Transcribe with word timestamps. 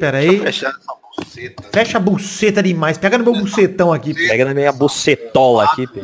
Pera 0.00 0.18
aí. 0.18 0.40
Buceta. 0.40 1.62
Fecha 1.72 1.98
a 1.98 2.00
buceta 2.00 2.62
demais. 2.62 2.96
Pega 2.96 3.18
no 3.18 3.24
meu 3.24 3.34
bucetão 3.34 3.92
aqui. 3.92 4.14
Pega 4.14 4.46
na 4.46 4.54
minha 4.54 4.72
bucetola 4.72 5.64
aqui. 5.64 5.86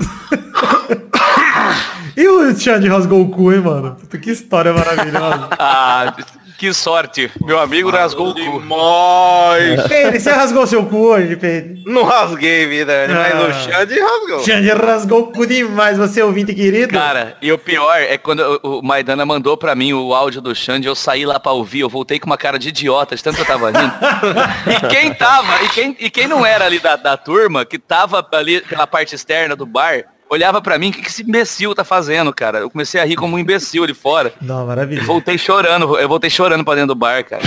E 2.17 2.27
o 2.27 2.59
Xande 2.59 2.88
rasgou 2.88 3.21
o 3.21 3.29
cu, 3.29 3.53
hein, 3.53 3.61
mano? 3.61 3.95
Puta, 3.95 4.17
que 4.17 4.30
história 4.30 4.72
maravilhosa. 4.72 5.51
Ah, 5.59 6.17
que 6.58 6.72
sorte. 6.72 7.30
Meu 7.45 7.58
amigo 7.58 7.90
rasgou 7.90 8.30
o 8.30 8.34
cu. 8.34 8.40
Demais. 8.61 9.82
Pedro, 9.89 10.20
você 10.20 10.30
rasgou 10.30 10.66
seu 10.66 10.84
cu 10.86 10.96
hoje, 11.09 11.36
Pedro? 11.36 11.77
Não 11.86 12.04
rasguei, 12.04 12.66
vida, 12.66 13.07
mas 13.09 13.34
Ah. 13.34 13.46
o 13.48 13.52
Xande 13.52 14.00
rasgou. 14.00 14.45
Xande 14.45 14.71
rasgou 14.71 15.21
o 15.22 15.27
cu 15.32 15.46
demais, 15.46 15.98
você 15.98 16.22
ouvinte 16.22 16.54
querido. 16.54 16.93
Cara, 16.93 17.36
e 17.43 17.50
o 17.53 17.58
pior 17.58 17.96
é 18.00 18.16
quando 18.18 18.40
o 18.62 18.77
o 18.77 18.82
Maidana 18.82 19.25
mandou 19.25 19.57
pra 19.57 19.75
mim 19.75 19.93
o 19.95 20.12
áudio 20.14 20.40
do 20.43 20.54
Xande, 20.54 20.86
eu 20.86 20.95
saí 20.95 21.25
lá 21.25 21.40
pra 21.40 21.53
ouvir, 21.53 21.80
eu 21.80 21.89
voltei 21.89 22.18
com 22.21 22.27
uma 22.27 22.36
cara 22.36 22.59
de 22.59 22.68
idiota, 22.68 23.16
de 23.16 23.23
tanto 23.25 23.36
que 23.36 23.43
eu 23.43 23.46
tava 23.46 23.70
rindo. 23.70 23.95
e 24.70 24.88
quem 24.88 25.14
tava, 25.14 25.62
e 25.64 25.68
quem, 25.70 25.96
e 25.98 26.11
quem 26.11 26.26
não 26.29 26.45
era 26.45 26.67
ali 26.67 26.79
da, 26.79 26.95
da 26.96 27.17
turma, 27.17 27.64
que 27.64 27.79
tava 27.79 28.26
ali 28.32 28.61
pela 28.61 28.86
parte 28.86 29.14
externa 29.14 29.57
do 29.57 29.64
bar, 29.64 30.04
olhava 30.29 30.61
pra 30.61 30.79
mim, 30.79 30.90
o 30.90 30.93
que, 30.93 31.03
que 31.03 31.08
esse 31.08 31.22
imbecil 31.22 31.75
tá 31.75 31.85
fazendo, 31.85 32.33
cara? 32.34 32.58
Eu 32.58 32.70
comecei 32.70 33.00
a 33.00 33.05
rir 33.05 33.17
como 33.17 33.36
um 33.36 33.39
imbecil 33.39 33.84
ali 33.84 33.94
fora. 33.94 34.33
Não, 34.41 34.64
E 34.64 34.67
maravilhoso. 34.67 35.06
voltei 35.06 35.39
chorando, 35.39 35.97
eu 35.98 36.08
voltei 36.08 36.30
chorando 36.30 36.64
pra 36.64 36.75
dentro 36.75 36.89
do 36.89 36.94
bar, 36.94 37.25
cara. 37.25 37.42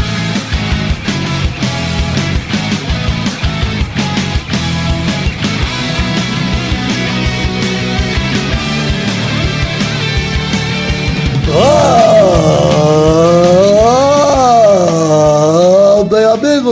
Ah, 11.51 12.68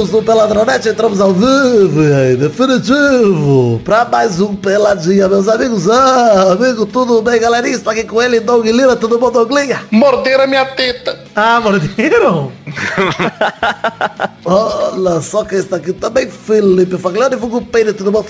amigos 0.07 0.09
do 0.09 0.23
Peladronete, 0.23 0.89
entramos 0.89 1.19
ao 1.19 1.33
vivo 1.33 2.01
e 2.03 2.35
definitivo 2.35 3.81
pra 3.83 4.05
mais 4.05 4.39
um 4.39 4.55
Peladinha, 4.55 5.27
meus 5.27 5.47
amigos. 5.47 5.89
Ah, 5.89 6.53
amigo, 6.53 6.85
tudo 6.85 7.21
bem, 7.21 7.39
galerinha? 7.39 7.75
Estou 7.75 7.91
aqui 7.91 8.03
com 8.03 8.21
ele, 8.21 8.39
Doug 8.39 8.65
Lira, 8.65 8.95
tudo 8.95 9.19
bom, 9.19 9.31
Douglinha? 9.31 9.81
Morderam 9.91 10.43
a 10.43 10.47
minha 10.47 10.65
teta. 10.65 11.19
Ah, 11.35 11.59
morderam? 11.59 12.51
Olha 14.45 15.21
só 15.21 15.43
quem 15.43 15.59
está 15.59 15.75
aqui 15.77 15.93
também, 15.93 16.29
Felipe 16.29 16.97
Faglione, 16.97 17.35
vulgo 17.35 17.61
Peine, 17.61 17.93
tudo 17.93 18.11
bom? 18.11 18.25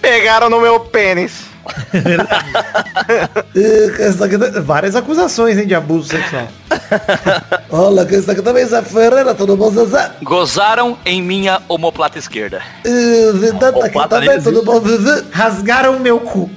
Pegaram 0.00 0.50
no 0.50 0.60
meu 0.60 0.80
pênis. 0.80 1.55
Várias 4.64 4.96
acusações, 4.96 5.58
hein, 5.58 5.66
de 5.66 5.74
abuso 5.74 6.08
sexual. 6.08 6.48
Olha, 7.70 8.04
quem 8.04 8.18
está 8.18 8.32
aqui 8.32 8.42
também, 8.42 8.64
Zé 8.66 8.82
Ferreira, 8.82 9.34
tudo 9.34 9.56
bom, 9.56 9.70
Zezé? 9.70 10.10
Gozaram 10.22 10.96
em 11.04 11.22
minha 11.22 11.60
omoplata 11.68 12.18
esquerda. 12.18 12.60
E 12.84 13.32
Vidanta 13.34 13.86
aqui 13.86 14.08
também, 14.08 14.28
tá 14.28 14.42
tudo 14.42 14.62
bom, 14.62 14.80
Vivi? 14.80 15.24
Rasgaram 15.32 15.98
meu 15.98 16.20
cu. 16.20 16.50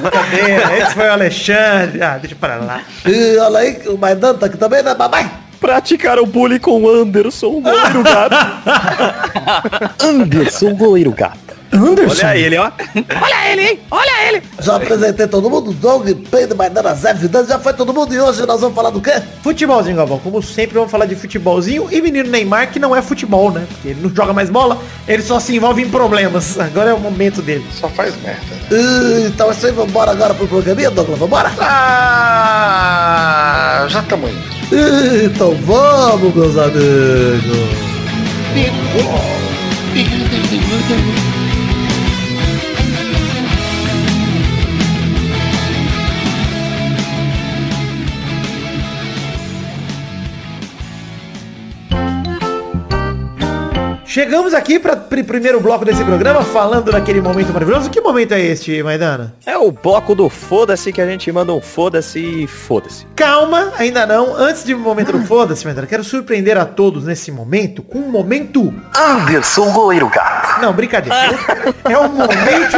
Brincadeira, 0.00 0.78
esse 0.78 0.94
foi 0.94 1.06
o 1.06 1.12
Alexandre. 1.12 2.02
Ah, 2.02 2.18
deixa 2.18 2.36
pra 2.36 2.56
lá. 2.56 2.80
Olha 3.46 3.58
aí, 3.58 3.82
o 3.88 3.96
Maidan 3.96 4.34
tá 4.34 4.46
aqui 4.46 4.56
também, 4.56 4.82
né, 4.82 4.94
babai? 4.94 5.30
Praticaram 5.60 6.24
bullying 6.24 6.60
com 6.60 6.82
o 6.82 6.88
Anderson, 6.88 7.60
goleiro 7.60 8.02
gato. 8.04 8.36
Anderson, 10.04 10.74
goleiro 10.74 11.10
gato. 11.10 11.47
Anderson? 11.72 12.26
Olha 12.26 12.36
ele, 12.36 12.56
ó. 12.56 12.70
Olha 13.22 13.52
ele, 13.52 13.62
hein? 13.62 13.80
Olha 13.90 14.28
ele! 14.28 14.42
Já 14.60 14.76
apresentei 14.76 15.26
todo 15.26 15.50
mundo, 15.50 15.72
Doug, 15.72 16.08
Pedro, 16.30 16.56
Maidana, 16.56 16.94
Zé, 16.94 17.14
já 17.46 17.58
foi 17.58 17.72
todo 17.74 17.92
mundo 17.92 18.14
e 18.14 18.20
hoje 18.20 18.46
nós 18.46 18.60
vamos 18.60 18.74
falar 18.74 18.90
do 18.90 19.00
quê? 19.00 19.22
Futebolzinho, 19.42 19.96
Galvão. 19.96 20.18
Como 20.18 20.42
sempre, 20.42 20.74
vamos 20.74 20.90
falar 20.90 21.06
de 21.06 21.14
futebolzinho 21.14 21.88
e 21.90 22.00
menino 22.00 22.30
Neymar, 22.30 22.70
que 22.70 22.78
não 22.78 22.94
é 22.96 23.02
futebol, 23.02 23.50
né? 23.50 23.66
Porque 23.68 23.88
ele 23.88 24.00
não 24.00 24.14
joga 24.14 24.32
mais 24.32 24.48
bola, 24.50 24.78
ele 25.06 25.22
só 25.22 25.38
se 25.40 25.54
envolve 25.54 25.82
em 25.82 25.90
problemas. 25.90 26.58
Agora 26.58 26.90
é 26.90 26.94
o 26.94 27.00
momento 27.00 27.42
dele. 27.42 27.66
Só 27.72 27.88
faz 27.88 28.14
merda. 28.22 28.40
E, 28.70 29.26
então 29.26 29.48
é 29.48 29.52
isso 29.52 29.66
aí, 29.66 29.72
vambora 29.72 30.10
agora 30.12 30.32
pro 30.34 30.46
programinha, 30.48 30.90
Douglas, 30.90 31.18
vambora? 31.18 31.52
Ah, 32.40 32.86
já 33.88 34.00
estamos 34.00 34.30
indo. 34.30 34.58
Então 35.24 35.54
vamos, 35.64 36.34
meus 36.34 36.56
amigos. 36.56 37.88
Chegamos 54.18 54.52
aqui 54.52 54.80
para 54.80 54.94
o 54.94 55.24
primeiro 55.24 55.60
bloco 55.60 55.84
desse 55.84 56.02
programa, 56.02 56.42
falando 56.42 56.90
daquele 56.90 57.20
momento 57.20 57.52
maravilhoso. 57.52 57.88
Que 57.88 58.00
momento 58.00 58.32
é 58.34 58.40
este, 58.40 58.82
Maidana? 58.82 59.32
É 59.46 59.56
o 59.56 59.70
bloco 59.70 60.12
do 60.12 60.28
foda-se 60.28 60.92
que 60.92 61.00
a 61.00 61.06
gente 61.06 61.30
manda 61.30 61.52
um 61.52 61.60
foda-se 61.60 62.18
e 62.18 62.48
foda-se. 62.48 63.06
Calma, 63.14 63.72
ainda 63.78 64.04
não. 64.06 64.34
Antes 64.34 64.64
de 64.64 64.74
momento 64.74 65.12
do 65.12 65.24
foda-se, 65.24 65.64
Maidana, 65.64 65.86
quero 65.86 66.02
surpreender 66.02 66.58
a 66.58 66.64
todos 66.64 67.04
nesse 67.04 67.30
momento 67.30 67.80
com 67.80 68.00
um 68.00 68.10
momento... 68.10 68.74
Anderson, 68.92 69.70
goleiro 69.70 70.08
gato. 70.08 70.37
Não, 70.60 70.72
brincadeira. 70.72 71.16
É 71.84 71.98
um 71.98 72.08
momento 72.08 72.76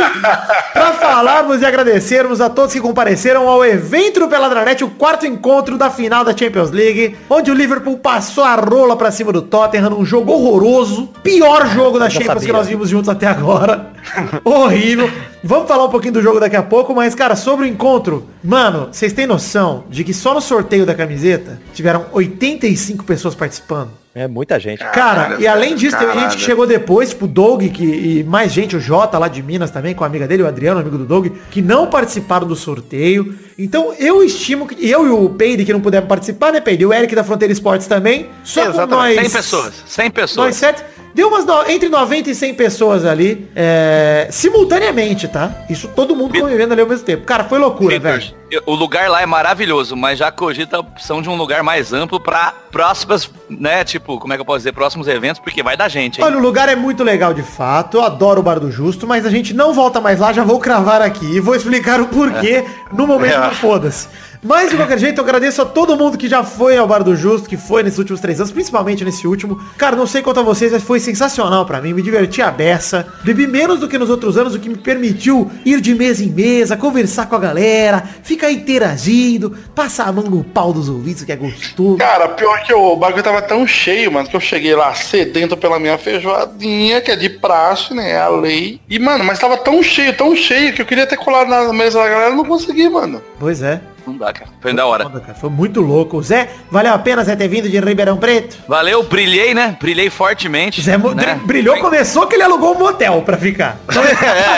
para 0.73 0.93
falarmos 0.93 1.63
e 1.63 1.67
agradecermos 1.67 2.41
a 2.41 2.49
todos 2.49 2.73
que 2.73 2.81
compareceram 2.81 3.49
ao 3.49 3.65
evento 3.65 4.21
do 4.21 4.29
Peladranet, 4.29 4.83
o 4.85 4.91
quarto 4.91 5.27
encontro 5.27 5.77
da 5.77 5.91
final 5.91 6.25
da 6.25 6.37
Champions 6.37 6.71
League, 6.71 7.17
onde 7.29 7.51
o 7.51 7.55
Liverpool 7.55 7.99
passou 7.99 8.45
a 8.45 8.55
rola 8.55 8.97
pra 8.97 9.11
cima 9.11 9.33
do 9.33 9.43
Tottenham 9.43 9.91
num 9.91 10.05
jogo 10.05 10.33
horroroso, 10.33 11.09
pior 11.23 11.67
jogo 11.69 11.99
da 11.99 12.09
Champions 12.09 12.35
sabia. 12.35 12.47
que 12.47 12.53
nós 12.53 12.69
vimos 12.69 12.89
juntos 12.89 13.09
até 13.09 13.27
agora. 13.27 13.91
Horrível. 14.45 15.11
Vamos 15.43 15.69
falar 15.69 15.85
um 15.87 15.91
pouquinho 15.91 16.15
do 16.15 16.23
jogo 16.23 16.39
daqui 16.39 16.57
a 16.57 16.63
pouco, 16.63 16.95
mas 16.95 17.15
cara, 17.15 17.35
sobre 17.35 17.65
o 17.65 17.69
encontro, 17.69 18.29
mano, 18.45 18.89
vocês 18.93 19.13
têm 19.13 19.27
noção 19.27 19.85
de 19.89 20.05
que 20.05 20.13
só 20.13 20.35
no 20.35 20.41
sorteio 20.41 20.85
da 20.85 20.95
camiseta 20.95 21.61
tiveram 21.73 22.07
85 22.13 23.05
pessoas 23.05 23.35
participando? 23.35 24.00
É 24.13 24.27
muita 24.27 24.59
gente. 24.59 24.79
Cara, 24.79 24.93
Caralho, 24.93 25.41
e 25.41 25.47
além 25.47 25.77
disso, 25.77 25.97
teve 25.97 26.13
gente 26.13 26.21
caralho. 26.21 26.37
que 26.37 26.45
chegou 26.45 26.67
depois, 26.67 27.11
tipo 27.11 27.27
o 27.27 27.29
Doug, 27.29 27.63
que, 27.69 27.85
e 27.85 28.25
mais 28.25 28.53
gente, 28.53 28.75
o 28.77 28.81
Jota 28.81 29.17
lá 29.19 29.29
de 29.29 29.41
Minas 29.41 29.71
também, 29.71 29.95
com 29.95 30.03
a 30.03 30.07
amiga 30.07 30.27
dele, 30.27 30.43
o 30.43 30.49
Adriano, 30.49 30.81
amigo 30.81 30.99
do 30.99 31.05
Doug, 31.07 31.29
que 31.51 31.63
não 31.63 31.87
participaram 31.87 32.47
do 32.47 32.57
sorteio. 32.57 33.35
Então 33.65 33.93
eu 33.99 34.23
estimo 34.23 34.67
que. 34.67 34.77
Eu 34.89 35.07
e 35.07 35.11
o 35.11 35.29
Peide, 35.31 35.65
que 35.65 35.73
não 35.73 35.81
puderam 35.81 36.07
participar, 36.07 36.53
né, 36.53 36.61
Peide? 36.61 36.85
O 36.87 36.93
Eric 36.93 37.15
da 37.15 37.23
Fronteira 37.25 37.53
Esportes 37.53 37.87
também. 37.87 38.29
Só 38.45 38.71
com 38.73 38.87
nós. 38.87 39.15
100 39.17 39.31
pessoas, 39.31 39.75
100 39.87 40.11
pessoas. 40.11 40.47
Nós 40.47 40.57
sete. 40.57 40.83
Deu 41.13 41.27
umas 41.27 41.45
no- 41.45 41.69
entre 41.69 41.89
90 41.89 42.31
e 42.31 42.35
100 42.37 42.55
pessoas 42.55 43.05
ali, 43.05 43.49
é, 43.57 44.29
simultaneamente, 44.31 45.27
tá? 45.27 45.53
Isso 45.69 45.89
todo 45.89 46.15
mundo 46.15 46.39
convivendo 46.39 46.73
ali 46.73 46.83
ao 46.83 46.87
mesmo 46.89 47.05
tempo. 47.05 47.25
Cara, 47.25 47.43
foi 47.45 47.59
loucura, 47.59 47.97
Vitor, 47.99 48.13
velho. 48.13 48.35
eu- 48.49 48.63
o 48.65 48.75
lugar 48.77 49.11
lá 49.11 49.21
é 49.21 49.27
maravilhoso, 49.27 49.97
mas 49.97 50.21
já 50.21 50.31
cogita 50.31 50.77
a 50.77 50.81
opção 50.81 51.21
de 51.21 51.29
um 51.29 51.35
lugar 51.35 51.65
mais 51.65 51.93
amplo 51.93 52.21
pra 52.21 52.55
próximas, 52.71 53.29
né, 53.49 53.83
tipo, 53.83 54.21
como 54.21 54.33
é 54.33 54.37
que 54.37 54.41
eu 54.41 54.45
posso 54.45 54.59
dizer, 54.59 54.73
próximos 54.73 55.09
eventos, 55.09 55.41
porque 55.41 55.65
vai 55.65 55.77
da 55.77 55.89
gente, 55.89 56.21
hein? 56.21 56.25
Olha, 56.25 56.39
o 56.39 56.41
lugar 56.41 56.69
é 56.69 56.77
muito 56.77 57.03
legal 57.03 57.35
de 57.35 57.43
fato, 57.43 57.97
eu 57.97 58.05
adoro 58.05 58.39
o 58.39 58.43
Bar 58.45 58.61
do 58.61 58.71
Justo, 58.71 59.05
mas 59.05 59.27
a 59.27 59.31
gente 59.31 59.53
não 59.53 59.73
volta 59.75 60.01
mais 60.01 60.21
lá, 60.21 60.33
já 60.33 60.45
vou 60.45 60.61
cravar 60.61 61.03
aqui 61.03 61.27
e 61.27 61.41
vou 61.41 61.57
explicar 61.57 62.01
o 62.01 62.07
porquê 62.07 62.65
no 62.93 63.05
momento 63.05 63.35
É. 63.35 63.50
foda-se. 63.53 64.09
Mas 64.43 64.71
de 64.71 64.77
qualquer 64.77 64.99
jeito, 64.99 65.19
eu 65.19 65.25
agradeço 65.25 65.61
a 65.61 65.67
todo 65.67 65.97
mundo 65.97 66.17
que 66.17 66.29
já 66.29 66.43
foi 66.43 66.77
ao 66.77 66.87
Bar 66.87 67.03
do 67.03 67.15
Justo, 67.15 67.49
que 67.49 67.57
foi 67.59 67.83
nesses 67.83 67.99
últimos 67.99 68.21
três 68.21 68.41
anos, 68.41 68.51
principalmente 68.51 69.05
nesse 69.05 69.27
último. 69.27 69.61
Cara, 69.77 69.95
não 69.95 70.07
sei 70.07 70.23
quanto 70.23 70.41
a 70.41 70.43
vocês, 70.43 70.73
mas 70.73 70.83
foi 70.83 70.99
sensacional 70.99 71.67
pra 71.67 71.81
mim, 71.81 71.93
me 71.93 72.01
diverti 72.01 72.41
a 72.41 72.51
beça. 72.51 73.07
Bebi 73.23 73.47
menos 73.47 73.81
do 73.81 73.89
que 73.89 73.99
nos 73.99 74.09
outros 74.09 74.39
anos, 74.39 74.55
o 74.55 74.59
que 74.59 74.69
me 74.69 74.77
permitiu 74.77 75.51
ir 75.65 75.81
de 75.81 75.95
mesa 75.95 76.25
em 76.25 76.31
mesa, 76.31 76.77
conversar 76.77 77.27
com 77.27 77.37
a 77.37 77.39
galera, 77.39 78.03
ficar 78.23 78.51
interagindo, 78.51 79.55
passar 79.75 80.09
a 80.09 80.13
mão 80.13 80.25
no 80.25 80.43
pau 80.43 80.73
dos 80.73 80.89
ouvidos, 80.89 81.23
que 81.23 81.33
é 81.33 81.37
gostoso. 81.37 81.99
Cara, 81.99 82.29
pior 82.29 82.63
que 82.63 82.73
o 82.73 82.97
bagulho 82.97 83.23
tava 83.23 83.43
tão 83.43 83.67
cheio, 83.67 84.11
mano, 84.11 84.29
que 84.29 84.37
eu 84.37 84.41
cheguei 84.41 84.75
lá 84.75 84.95
sedento 84.95 85.57
pela 85.57 85.79
minha 85.79 85.99
feijoadinha, 85.99 87.01
que 87.03 87.11
é 87.11 87.17
de 87.17 87.29
praxe, 87.29 87.93
né? 87.93 88.13
É 88.13 88.21
a 88.21 88.29
lei. 88.29 88.81
E, 88.89 88.99
mano, 88.99 89.23
mas 89.23 89.39
tava 89.39 89.59
tão 89.59 89.83
cheio, 89.83 90.17
tão 90.17 90.35
cheio, 90.35 90.73
que 90.73 90.81
eu 90.81 90.87
queria 90.87 91.07
ter 91.07 91.17
colado 91.17 91.49
na 91.49 91.73
mesa 91.73 91.99
da 91.99 92.09
galera, 92.09 92.31
eu 92.31 92.37
não 92.37 92.45
consegui, 92.45 92.89
mano. 92.89 93.23
Pois 93.39 93.63
é. 93.63 93.81
Não 94.11 94.19
dá, 94.19 94.33
cara. 94.33 94.51
Foi 94.61 94.73
da 94.73 94.87
hora. 94.87 95.05
Foda, 95.05 95.21
cara, 95.21 95.35
Foi 95.35 95.49
muito 95.51 95.81
louco. 95.81 96.17
O 96.19 96.23
Zé, 96.23 96.51
valeu 96.71 96.93
a 96.93 96.99
pena 96.99 97.23
Zé 97.25 97.37
ter 97.37 97.47
vindo 97.49 97.69
de 97.69 97.79
Ribeirão 97.79 98.17
Preto? 98.17 98.59
Valeu, 98.67 99.03
brilhei, 99.05 99.55
né? 99.55 99.77
Brilhei 99.81 100.11
fortemente. 100.11 100.81
Zé 100.83 100.99
né? 100.99 101.41
brilhou, 101.45 101.77
começou 101.79 102.27
que 102.27 102.35
ele 102.35 102.43
alugou 102.43 102.75
um 102.75 102.79
motel 102.79 103.23
pra 103.23 103.37
ficar. 103.39 103.77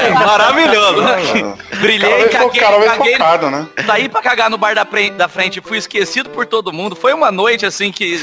É, 0.02 0.10
maravilhoso. 0.10 1.02
Brilhei, 1.80 2.28
cara 2.28 2.44
caguei, 2.46 2.60
cara 2.60 2.84
caguei. 2.96 3.12
focado, 3.12 3.50
né? 3.50 3.66
Saí 3.86 4.08
pra 4.08 4.22
cagar 4.22 4.50
no 4.50 4.56
bar 4.58 4.74
da, 4.74 4.84
pre- 4.84 5.10
da 5.10 5.28
frente, 5.28 5.60
fui 5.60 5.78
esquecido 5.78 6.30
por 6.30 6.46
todo 6.46 6.72
mundo. 6.72 6.94
Foi 6.96 7.12
uma 7.12 7.30
noite, 7.30 7.66
assim, 7.66 7.90
que 7.92 8.20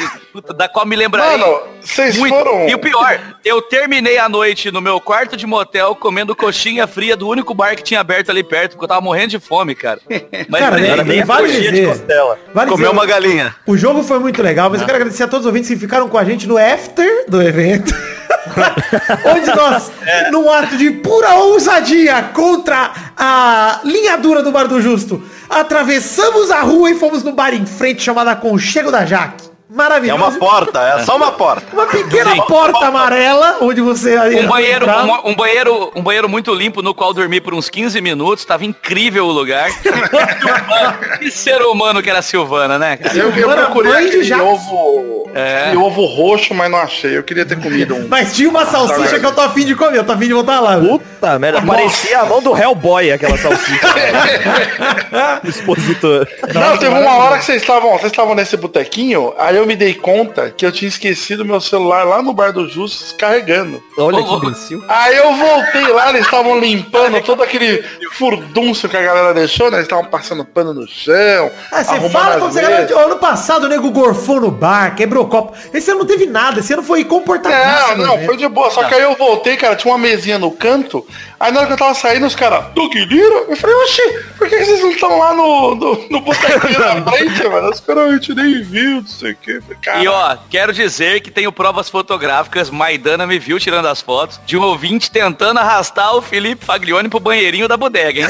da 0.55 0.67
qual 0.67 0.85
me 0.85 0.95
lembrarei 0.95 1.37
Mano, 1.37 1.59
vocês 1.81 2.17
muito. 2.17 2.33
foram... 2.35 2.67
E 2.67 2.75
o 2.75 2.79
pior, 2.79 3.19
eu 3.43 3.61
terminei 3.61 4.17
a 4.17 4.27
noite 4.29 4.71
no 4.71 4.81
meu 4.81 4.99
quarto 4.99 5.35
de 5.37 5.45
motel 5.45 5.95
comendo 5.95 6.35
coxinha 6.35 6.87
fria 6.87 7.15
do 7.15 7.27
único 7.27 7.53
bar 7.53 7.75
que 7.75 7.83
tinha 7.83 7.99
aberto 7.99 8.29
ali 8.29 8.43
perto, 8.43 8.71
porque 8.71 8.85
eu 8.85 8.89
tava 8.89 9.01
morrendo 9.01 9.29
de 9.29 9.39
fome, 9.39 9.75
cara. 9.75 9.99
Mas 10.49 10.61
Cara, 10.61 10.77
nem- 10.77 11.18
Nem 11.19 11.25
vale 11.25 11.47
dizer. 11.51 11.87
costela. 11.87 12.39
Vale 12.53 12.71
Comeu 12.71 12.91
dizer, 12.91 12.97
uma 12.97 13.05
galinha. 13.05 13.55
O 13.65 13.77
jogo 13.77 14.03
foi 14.03 14.19
muito 14.19 14.41
legal, 14.41 14.69
mas 14.69 14.81
eu 14.81 14.85
quero 14.85 14.97
agradecer 14.97 15.23
a 15.23 15.27
todos 15.27 15.45
os 15.45 15.47
ouvintes 15.47 15.69
que 15.69 15.75
ficaram 15.75 16.07
com 16.09 16.17
a 16.17 16.23
gente 16.23 16.47
no 16.47 16.57
after 16.57 17.25
do 17.27 17.41
evento. 17.41 17.93
Onde 19.25 19.47
nós, 19.55 19.91
num 20.31 20.49
ato 20.51 20.77
de 20.77 20.91
pura 20.91 21.35
ousadia 21.35 22.23
contra 22.33 22.91
a 23.17 23.81
linha 23.83 24.17
dura 24.17 24.41
do 24.41 24.51
Bar 24.51 24.67
do 24.67 24.81
Justo, 24.81 25.21
atravessamos 25.49 26.51
a 26.51 26.61
rua 26.61 26.91
e 26.91 26.95
fomos 26.95 27.23
no 27.23 27.31
bar 27.31 27.53
em 27.53 27.65
frente 27.65 28.01
chamado 28.01 28.29
Aconchego 28.29 28.91
da 28.91 29.05
Jaque. 29.05 29.48
É 29.71 29.75
Maravilhoso. 29.75 30.23
uma 30.23 30.31
porta, 30.31 30.79
é 30.81 31.03
só 31.03 31.15
uma 31.15 31.31
porta. 31.31 31.63
Uma 31.71 31.85
pequena 31.85 32.31
Sim. 32.31 32.41
porta 32.47 32.85
amarela, 32.87 33.57
onde 33.61 33.81
você... 33.81 34.17
Um 34.17 34.47
banheiro, 34.47 34.85
entrava. 34.85 35.03
um, 35.05 35.29
um 35.29 35.35
banheiro, 35.35 35.91
um 35.95 36.01
banheiro 36.01 36.27
muito 36.27 36.51
limpo 36.55 36.81
no 36.81 36.91
qual 36.93 37.13
dormi 37.13 37.39
por 37.39 37.53
uns 37.53 37.69
15 37.69 38.01
minutos, 38.01 38.43
tava 38.45 38.65
incrível 38.65 39.27
o 39.27 39.31
lugar. 39.31 39.69
que 41.19 41.29
ser 41.29 41.61
humano 41.61 42.01
que 42.01 42.09
era 42.09 42.17
a 42.17 42.23
Silvana, 42.23 42.79
né? 42.79 42.97
cara? 42.97 43.15
Eu, 43.15 43.29
eu 43.31 43.47
procurei 43.49 44.09
de 44.09 44.33
aquele 44.33 44.41
ovo, 44.41 45.29
É. 45.35 45.65
aquele 45.65 45.77
ovo 45.77 46.03
roxo, 46.03 46.55
mas 46.55 46.71
não 46.71 46.79
achei. 46.79 47.15
Eu 47.15 47.21
queria 47.23 47.45
ter 47.45 47.61
comido 47.61 47.95
um. 47.95 48.07
Mas 48.07 48.35
tinha 48.35 48.49
uma 48.49 48.65
salsicha 48.65 49.19
que 49.19 49.25
eu 49.25 49.31
tô 49.31 49.41
afim 49.41 49.65
de 49.65 49.75
comer, 49.75 49.99
eu 49.99 50.03
tô 50.03 50.13
afim 50.13 50.27
de 50.27 50.33
voltar 50.33 50.59
lá. 50.59 50.79
Puta 50.79 51.37
merda, 51.37 51.61
parecia 51.61 52.21
a 52.21 52.25
mão 52.25 52.41
do 52.41 52.57
Hellboy 52.57 53.11
aquela 53.11 53.37
salsicha. 53.37 53.87
Expositor. 55.47 56.27
Não, 56.53 56.77
teve 56.77 56.97
uma 56.97 57.15
hora 57.17 57.37
que 57.37 57.45
vocês 57.45 57.61
estavam, 57.61 57.91
vocês 57.91 58.11
estavam 58.11 58.33
nesse 58.33 58.57
botequinho, 58.57 59.33
aí 59.37 59.58
eu 59.59 59.67
me 59.67 59.75
dei 59.75 59.93
conta 59.93 60.49
que 60.49 60.65
eu 60.65 60.71
tinha 60.71 60.87
esquecido 60.87 61.45
meu 61.45 61.59
celular 61.59 62.03
lá 62.03 62.21
no 62.21 62.33
bar 62.33 62.51
do 62.51 62.67
Justo 62.67 63.03
descarregando. 63.03 63.83
Olha 63.97 64.23
que 64.23 64.33
imbecil. 64.33 64.83
Aí 64.87 65.15
eu 65.17 65.33
voltei 65.35 65.87
lá, 65.87 66.09
eles 66.09 66.25
estavam 66.25 66.59
limpando 66.59 67.21
todo 67.21 67.43
aquele 67.43 67.83
furdúncio 68.13 68.89
que 68.89 68.97
a 68.97 69.01
galera 69.01 69.33
deixou, 69.33 69.69
né? 69.69 69.77
Eles 69.77 69.85
estavam 69.85 70.05
passando 70.05 70.43
pano 70.45 70.73
no 70.73 70.87
chão. 70.87 71.51
Ah, 71.71 71.83
você 71.83 72.09
fala 72.09 72.39
como 72.39 72.51
você 72.51 72.61
mesas. 72.61 72.91
Ano 72.91 73.17
passado 73.17 73.65
o 73.65 73.69
nego 73.69 73.91
gorfou 73.91 74.41
no 74.41 74.51
bar, 74.51 74.95
quebrou 74.95 75.27
copo. 75.27 75.55
Esse 75.73 75.91
ano 75.91 75.99
não 76.01 76.07
teve 76.07 76.25
nada, 76.25 76.59
esse 76.59 76.73
ano 76.73 76.83
foi 76.83 77.03
comportadíssimo. 77.03 77.97
Não, 77.97 78.07
não, 78.07 78.17
né? 78.17 78.25
foi 78.25 78.37
de 78.37 78.47
boa. 78.47 78.71
Só 78.71 78.83
que 78.85 78.95
aí 78.95 79.01
eu 79.01 79.15
voltei, 79.15 79.57
cara, 79.57 79.75
tinha 79.75 79.91
uma 79.91 79.99
mesinha 79.99 80.39
no 80.39 80.51
canto. 80.51 81.05
Aí 81.39 81.51
na 81.53 81.59
hora 81.59 81.67
que 81.67 81.73
eu 81.73 81.77
tava 81.77 81.93
saindo, 81.93 82.25
os 82.25 82.35
caras, 82.35 82.65
Doug 82.73 82.93
Lira? 82.93 83.45
Eu 83.47 83.55
falei, 83.55 83.75
oxi, 83.77 84.01
por 84.37 84.49
que 84.49 84.57
vocês 84.57 84.81
não 84.81 84.91
estão 84.91 85.17
lá 85.17 85.33
no, 85.33 85.73
no, 85.75 86.07
no 86.09 86.19
botequinho 86.19 86.79
na 86.79 87.11
frente, 87.11 87.47
mano? 87.47 87.69
Os 87.69 87.79
caras, 87.79 88.09
a 88.09 88.13
gente 88.13 88.35
nem 88.35 88.61
viu, 88.61 89.01
não 89.01 89.07
sei 89.07 89.31
o. 89.31 89.37
Eu 89.47 89.63
"Cara, 89.81 90.03
E 90.03 90.07
ó, 90.07 90.37
quero 90.49 90.73
dizer 90.73 91.21
que 91.21 91.31
tenho 91.31 91.51
provas 91.51 91.89
fotográficas, 91.89 92.69
Maidana 92.69 93.25
me 93.25 93.39
viu 93.39 93.57
tirando 93.57 93.87
as 93.87 94.01
fotos, 94.01 94.39
de 94.45 94.57
um 94.57 94.61
ouvinte 94.61 95.09
tentando 95.09 95.59
arrastar 95.59 96.13
o 96.15 96.21
Felipe 96.21 96.65
Faglione 96.65 97.07
pro 97.07 97.19
banheirinho 97.21 97.67
da 97.67 97.77
bodega, 97.77 98.19
hein? 98.21 98.27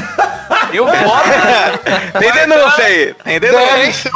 O 0.80 0.86
foto. 0.86 1.30
Tem 2.20 2.32
denúncia 2.32 2.84
aí. 2.84 3.14
Tem 3.24 3.40
denúncia. 3.40 4.12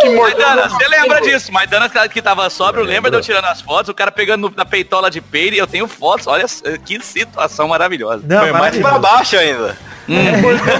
que 0.00 0.08
Maidana, 0.10 0.68
você 0.68 0.88
lembra 0.88 1.20
disso? 1.20 1.52
Maidana 1.52 1.90
que 2.08 2.22
tava 2.22 2.48
sóbrio, 2.48 2.84
lembra 2.84 3.10
de 3.10 3.16
eu 3.18 3.20
tirando 3.20 3.44
as 3.44 3.60
fotos, 3.60 3.90
o 3.90 3.94
cara 3.94 4.10
pegando 4.10 4.52
na 4.56 4.64
peitola 4.64 5.10
de 5.10 5.20
peito 5.20 5.54
e 5.54 5.58
eu 5.58 5.66
tenho 5.66 5.86
fotos, 5.86 6.26
olha 6.26 6.46
que 6.86 7.00
situação 7.04 7.68
maravilhosa. 7.68 8.22
Não, 8.30 8.40
Foi 8.42 8.52
mais 8.52 8.78
pra 8.78 8.98
baixo 8.98 9.36
ainda. 9.36 9.76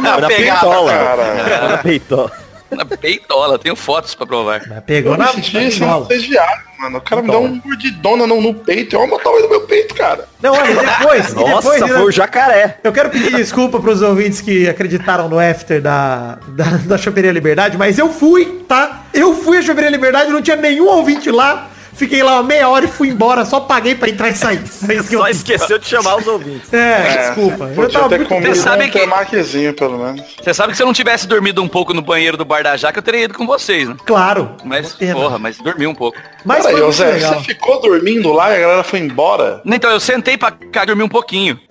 Na 0.00 0.19
Na 0.20 0.26
pegada, 0.29 0.61
peitola. 0.61 0.93
cara. 0.93 1.69
Na 1.69 1.79
peitola. 1.79 2.32
Na 2.70 2.85
peitola, 2.85 3.58
tenho 3.58 3.75
fotos 3.75 4.14
pra 4.14 4.25
provar. 4.25 4.62
Mas 4.69 4.85
Pegou 4.85 5.17
na, 5.17 5.26
Eu 5.26 5.79
bola. 5.81 6.06
assediado, 6.06 6.61
mano. 6.79 6.99
O 6.99 7.00
cara 7.00 7.20
me 7.23 7.29
deu 7.29 7.41
um 7.43 7.61
mordidona 7.64 8.26
no, 8.29 8.41
no 8.41 8.55
peito. 8.55 8.97
Olha 8.97 9.12
o 9.14 9.19
tamanho 9.19 9.43
do 9.43 9.49
meu 9.49 9.61
peito, 9.62 9.93
cara. 9.97 10.29
Não, 10.41 10.52
olha, 10.52 10.75
depois, 10.76 11.35
Nossa, 11.35 11.73
depois 11.73 11.93
foi 11.93 12.02
o 12.05 12.11
jacaré. 12.12 12.79
eu 12.85 12.93
quero 12.93 13.11
pedir 13.11 13.35
desculpa 13.35 13.81
pros 13.81 14.00
ouvintes 14.03 14.41
que 14.41 14.69
acreditaram 14.69 15.29
no 15.29 15.41
after 15.41 15.82
da, 15.82 16.38
da, 16.49 16.64
da 16.87 16.96
Choperia 16.99 17.32
Liberdade, 17.32 17.76
mas 17.76 17.99
eu 17.99 18.08
fui, 18.08 18.64
tá? 18.69 19.03
Eu 19.12 19.35
fui 19.43 19.58
à 19.58 19.62
Choperia 19.62 19.91
Liberdade, 19.91 20.31
não 20.31 20.41
tinha 20.41 20.56
nenhum 20.56 20.87
ouvinte 20.87 21.29
lá. 21.29 21.69
Fiquei 22.00 22.23
lá 22.23 22.37
uma 22.37 22.43
meia 22.43 22.67
hora 22.67 22.87
e 22.87 22.88
fui 22.88 23.08
embora, 23.08 23.44
só 23.44 23.61
paguei 23.61 23.94
pra 23.94 24.08
entrar 24.08 24.31
e 24.31 24.35
sair. 24.35 24.62
Eu 24.88 25.05
Só 25.20 25.29
esqueceu 25.29 25.79
de 25.79 25.87
chamar 25.87 26.17
os 26.17 26.26
ouvintes. 26.26 26.73
É, 26.73 27.26
desculpa. 27.26 27.64
Eu 27.64 27.75
Podia 27.75 27.91
tava 27.91 28.08
ter 28.08 28.17
muito 28.17 28.29
comido 28.31 28.55
Você 28.56 28.62
sabe 28.62 28.85
um 28.87 28.88
que- 28.91 28.99
temaquezinho, 29.00 29.75
pelo 29.75 29.99
menos. 29.99 30.23
Você 30.43 30.55
sabe 30.55 30.70
que 30.70 30.76
se 30.79 30.82
eu 30.82 30.87
não 30.87 30.94
tivesse 30.94 31.26
dormido 31.26 31.62
um 31.62 31.69
pouco 31.69 31.93
no 31.93 32.00
banheiro 32.00 32.38
do 32.38 32.44
Bar 32.47 32.62
da 32.62 32.75
Jaca, 32.75 33.00
eu 33.00 33.02
teria 33.02 33.25
ido 33.25 33.35
com 33.35 33.47
vocês, 33.47 33.87
né? 33.87 33.97
claro. 34.06 34.52
Mas, 34.64 34.94
porra, 35.12 35.38
mas 35.38 35.58
dormi 35.58 35.87
um 35.87 35.94
pouco. 35.94 36.17
Mas 36.43 36.62
Peraí, 36.64 36.76
legal. 36.76 36.91
você 36.91 37.41
ficou 37.44 37.82
dormindo 37.82 38.32
lá 38.32 38.50
e 38.50 38.56
a 38.56 38.61
galera 38.61 38.82
foi 38.82 39.00
embora? 39.00 39.61
Então, 39.67 39.91
eu 39.91 40.00
sentei 40.00 40.38
pra 40.38 40.50
cá 40.53 40.85
e 40.85 40.87
dormi 40.87 41.03
um 41.03 41.08
pouquinho. 41.08 41.61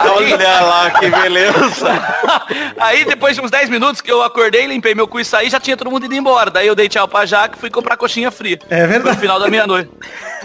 Olha 0.00 0.60
lá, 0.60 0.90
que 0.90 1.08
beleza. 1.08 1.88
Aí, 2.78 3.04
depois 3.04 3.34
de 3.34 3.40
uns 3.42 3.50
10 3.50 3.68
minutos 3.68 4.00
que 4.00 4.10
eu 4.10 4.22
acordei, 4.22 4.66
limpei 4.66 4.94
meu 4.94 5.06
cu 5.08 5.18
e 5.20 5.24
saí, 5.24 5.50
já 5.50 5.58
tinha 5.60 5.76
todo 5.76 5.90
mundo 5.90 6.04
ido 6.06 6.14
embora. 6.14 6.50
Daí 6.50 6.66
eu 6.66 6.74
dei 6.74 6.88
tchau 6.88 7.06
pra 7.08 7.26
Jaca 7.26 7.56
e 7.56 7.60
fui 7.60 7.70
comprar 7.70 7.96
coxinha 7.96 8.30
fria. 8.30 8.58
É 8.70 8.86
verdade. 8.86 9.16
No 9.16 9.20
final 9.20 9.40
da 9.40 9.48
minha 9.48 9.66
noite. 9.66 9.90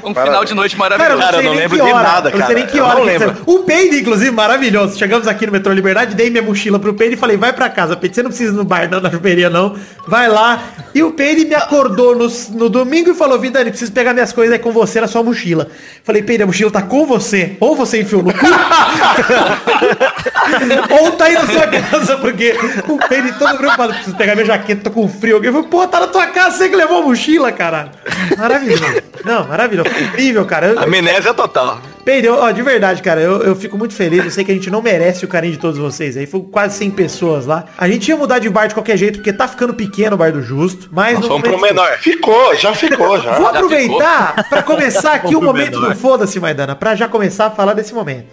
Um 0.04 0.14
final 0.14 0.44
de 0.44 0.54
noite 0.54 0.76
Cara, 0.76 0.96
eu 0.96 1.00
maravilhoso. 1.00 1.20
não 1.22 1.26
Cara, 1.32 1.38
eu 1.38 1.44
não 1.44 1.54
lembro 1.54 1.78
que 1.78 1.86
de 1.86 1.94
nada, 1.94 2.30
Eu 2.30 2.32
não 2.40 2.48
sei 2.48 2.48
cara. 2.48 2.54
nem 2.54 2.66
que 2.68 2.78
Eu 2.78 2.86
hora. 2.86 2.96
não 2.96 3.02
que 3.06 3.08
lembro. 3.12 3.32
você- 3.34 3.42
O 3.46 3.60
Peide, 3.64 4.00
inclusive, 4.02 4.32
maravilhoso. 4.32 4.98
Chegamos 4.98 5.28
aqui 5.28 5.46
no 5.46 5.52
metrô 5.52 5.72
Liberdade, 5.72 6.16
dei 6.16 6.30
minha 6.30 6.42
mochila 6.44 6.80
pro 6.80 6.94
Peide 6.94 7.14
e 7.14 7.18
falei, 7.18 7.38
vai 7.38 7.54
pra 7.54 7.70
casa, 7.70 7.96
Peide, 7.96 8.16
você 8.16 8.24
não 8.24 8.30
precisa 8.30 8.52
ir 8.52 8.56
no 8.56 8.64
bar, 8.64 8.90
não, 8.90 9.00
na 9.00 9.10
chuperia, 9.12 9.50
não. 9.50 9.78
Vai 10.08 10.28
lá. 10.28 10.60
E 10.96 11.04
o 11.04 11.12
Peide 11.12 11.46
me 11.46 11.56
acordou 11.56 12.16
no, 12.16 12.28
no 12.52 12.70
domingo 12.70 13.12
e 13.12 13.14
falou, 13.14 13.40
Vidani, 13.40 13.70
preciso 13.70 13.92
pegar 13.92 14.14
minhas 14.14 14.34
coisas 14.34 14.54
aí 14.54 14.60
com 14.60 14.72
você 14.72 15.00
na 15.00 15.08
sua 15.08 15.24
mochila. 15.24 15.68
Falei, 16.04 16.22
Peide, 16.24 16.44
a 16.44 16.48
mochila 16.48 16.72
tá 16.72 16.82
com 16.82 17.06
você. 17.06 17.56
Ou 17.60 17.76
você 17.76 18.02
enfiou 18.02 18.24
no 18.24 18.34
cu, 18.34 18.46
ou 21.02 21.12
tá 21.12 21.26
aí 21.26 21.34
na 21.34 21.46
sua 21.48 21.68
casa, 21.68 22.18
porque 22.18 22.56
o 22.88 22.98
Peide 23.08 23.34
todo 23.38 23.58
preocupado, 23.58 23.94
preciso 23.94 24.16
pegar 24.16 24.36
minha 24.36 24.46
jaqueta, 24.46 24.84
tô 24.84 24.92
com 24.92 25.08
frio. 25.08 25.36
Alguém 25.36 25.52
falou, 25.52 25.68
pô, 25.68 25.88
tá 25.88 26.00
na 26.00 26.08
tua 26.08 26.28
casa, 26.28 26.58
você 26.58 26.70
que 26.70 26.76
levou 26.76 27.00
a 27.00 27.02
mochila, 27.02 27.52
caralho. 27.52 27.92
Maravilhoso. 28.38 29.02
Não, 29.24 29.48
maravilhoso. 29.48 29.90
Incrível, 29.90 30.46
cara. 30.46 30.84
Amnésia 30.84 31.34
total. 31.34 31.80
Pedro, 32.04 32.36
ó, 32.38 32.52
de 32.52 32.62
verdade, 32.62 33.02
cara, 33.02 33.22
eu, 33.22 33.42
eu 33.44 33.56
fico 33.56 33.78
muito 33.78 33.94
feliz. 33.94 34.26
Eu 34.26 34.32
sei 34.32 34.44
que 34.44 34.52
a 34.52 34.56
gente 34.56 34.70
não 34.70 34.82
merece 34.82 35.24
o 35.24 35.28
carinho 35.28 35.54
de 35.54 35.60
todos 35.60 35.80
vocês. 35.80 36.18
Aí 36.18 36.26
foi 36.26 36.42
quase 36.42 36.78
100 36.78 36.92
pessoas 36.92 37.46
lá. 37.46 37.66
A 37.78 37.88
gente 37.88 38.10
ia 38.10 38.18
mudar 38.18 38.40
de 38.40 38.50
bar 38.50 38.68
de 38.68 38.74
qualquer 38.74 38.98
jeito, 38.98 39.20
porque 39.20 39.32
tá 39.32 39.48
ficando 39.48 39.74
pequeno 39.74 40.16
o 40.16 40.18
bar 40.18 40.32
do 40.32 40.42
Justo. 40.42 40.90
Mas 40.92 41.18
no 41.20 41.28
Vamos 41.28 41.44
pro 41.44 41.60
menor. 41.60 41.98
Ficou, 42.00 42.56
já 42.56 42.74
ficou, 42.74 43.20
já. 43.22 43.34
Vou 43.34 43.48
aproveitar 43.48 44.50
pra 44.50 44.62
começar 44.62 45.14
aqui 45.14 45.36
o 45.36 45.42
momento 45.42 45.80
menor. 45.80 45.94
do 45.94 46.00
Foda-se, 46.00 46.40
Maidana, 46.40 46.76
pra 46.76 46.94
já 46.94 47.08
começar 47.08 47.46
a 47.46 47.52
falar 47.52 47.74
desse 47.74 47.94
momento. 47.94 48.28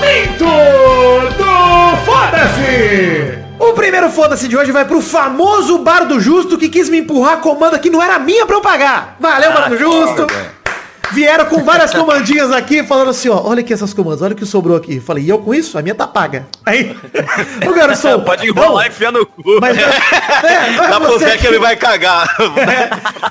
Momento 0.00 0.46
do 1.36 2.04
Foda-se! 2.06 3.38
O 3.58 3.74
primeiro 3.74 4.08
Foda-se 4.08 4.48
de 4.48 4.56
hoje 4.56 4.72
vai 4.72 4.86
pro 4.86 5.02
famoso 5.02 5.76
Bar 5.80 6.06
do 6.06 6.18
Justo 6.18 6.56
que 6.56 6.70
quis 6.70 6.88
me 6.88 7.00
empurrar 7.00 7.34
a 7.34 7.36
comanda 7.36 7.78
que 7.78 7.90
não 7.90 8.02
era 8.02 8.18
minha 8.18 8.46
pra 8.46 8.56
eu 8.56 8.62
pagar. 8.62 9.16
Valeu, 9.20 9.52
Bar 9.52 9.68
do 9.68 9.76
Justo! 9.76 10.26
Vieram 11.12 11.44
com 11.46 11.62
várias 11.64 11.92
comandinhas 11.92 12.52
aqui, 12.52 12.82
falando 12.82 13.10
assim, 13.10 13.28
ó, 13.28 13.40
olha 13.42 13.60
aqui 13.60 13.72
essas 13.72 13.92
comandas, 13.92 14.22
olha 14.22 14.32
o 14.32 14.36
que 14.36 14.46
sobrou 14.46 14.76
aqui. 14.76 14.96
Eu 14.96 15.02
Falei, 15.02 15.24
e 15.24 15.28
eu 15.28 15.38
com 15.38 15.54
isso? 15.54 15.76
A 15.78 15.82
minha 15.82 15.94
tá 15.94 16.06
paga. 16.06 16.46
Aí, 16.64 16.96
o 17.66 17.72
garçom... 17.74 18.20
Pode 18.30 18.46
enrolar 18.46 18.86
e 18.86 18.88
enfiar 18.88 19.12
no 19.12 19.26
cu. 19.26 19.58
Mas, 19.60 19.76
é, 19.76 19.82
é, 19.82 20.70
não 20.76 20.84
é 20.84 20.88
Dá 20.88 21.00
pra 21.00 21.08
você 21.08 21.24
ver 21.24 21.38
que 21.38 21.46
ele 21.46 21.58
vai 21.58 21.76
cagar. 21.76 22.36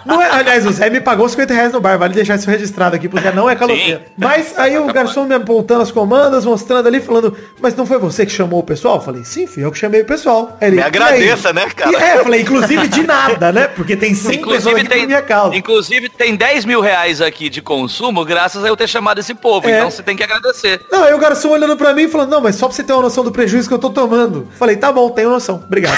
não 0.05 0.21
é, 0.21 0.29
aliás, 0.29 0.65
o 0.65 0.71
Zé 0.71 0.89
me 0.89 1.00
pagou 1.00 1.27
50 1.27 1.53
reais 1.53 1.74
no 1.74 1.79
bar, 1.79 1.98
vale 1.98 2.13
deixar 2.13 2.36
isso 2.36 2.50
registrado 2.50 2.95
aqui, 2.95 3.07
porque 3.07 3.31
não 3.31 3.50
é 3.50 3.55
caloteiro. 3.55 4.01
Mas 4.17 4.57
aí 4.57 4.77
o 4.77 4.91
garçom 4.91 5.25
me 5.25 5.36
apontando 5.36 5.81
as 5.81 5.91
comandas, 5.91 6.45
mostrando 6.45 6.88
ali, 6.88 7.00
falando, 7.00 7.36
mas 7.62 7.75
não 7.75 7.86
foi 7.86 7.98
você 7.98 8.25
que 8.25 8.31
chamou 8.31 8.59
o 8.59 8.63
pessoal? 8.63 8.95
Eu 8.95 9.01
falei, 9.01 9.24
sim, 9.24 9.48
fui 9.48 9.63
eu 9.63 9.71
que 9.71 9.77
chamei 9.77 10.01
o 10.01 10.05
pessoal. 10.05 10.57
Ele, 10.62 10.77
Me 10.77 10.81
agradeça, 10.81 11.53
né, 11.53 11.67
cara? 11.75 11.91
E, 11.91 11.95
é, 11.95 12.17
eu 12.17 12.24
falei, 12.24 12.41
inclusive 12.41 12.88
de 12.88 13.03
nada, 13.03 13.51
né? 13.51 13.67
Porque 13.67 13.95
tem 13.95 14.13
100 14.13 14.15
pessoas 14.15 14.39
Inclusive 14.39 14.81
aqui 14.81 14.89
tem, 14.89 15.05
minha 15.05 15.21
causa. 15.21 15.55
inclusive 15.55 16.09
tem 16.09 16.36
10 16.36 16.65
mil 16.65 16.81
reais 16.81 17.21
aqui 17.21 17.50
de 17.50 17.62
consumo 17.69 18.25
graças 18.25 18.63
a 18.63 18.67
eu 18.67 18.75
ter 18.75 18.88
chamado 18.88 19.19
esse 19.19 19.35
povo. 19.35 19.69
É. 19.69 19.77
Então 19.77 19.91
você 19.91 20.01
tem 20.01 20.17
que 20.17 20.23
agradecer. 20.23 20.81
Não, 20.91 21.03
aí 21.03 21.13
o 21.13 21.19
garçom 21.19 21.49
olhando 21.49 21.77
pra 21.77 21.93
mim 21.93 22.03
e 22.03 22.07
falando, 22.07 22.31
não, 22.31 22.41
mas 22.41 22.55
só 22.55 22.65
pra 22.65 22.75
você 22.75 22.83
ter 22.83 22.93
uma 22.93 23.03
noção 23.03 23.23
do 23.23 23.31
prejuízo 23.31 23.67
que 23.67 23.73
eu 23.73 23.79
tô 23.79 23.91
tomando. 23.91 24.47
Falei, 24.57 24.75
tá 24.75 24.91
bom, 24.91 25.07
tenho 25.11 25.29
noção, 25.29 25.63
obrigado. 25.63 25.95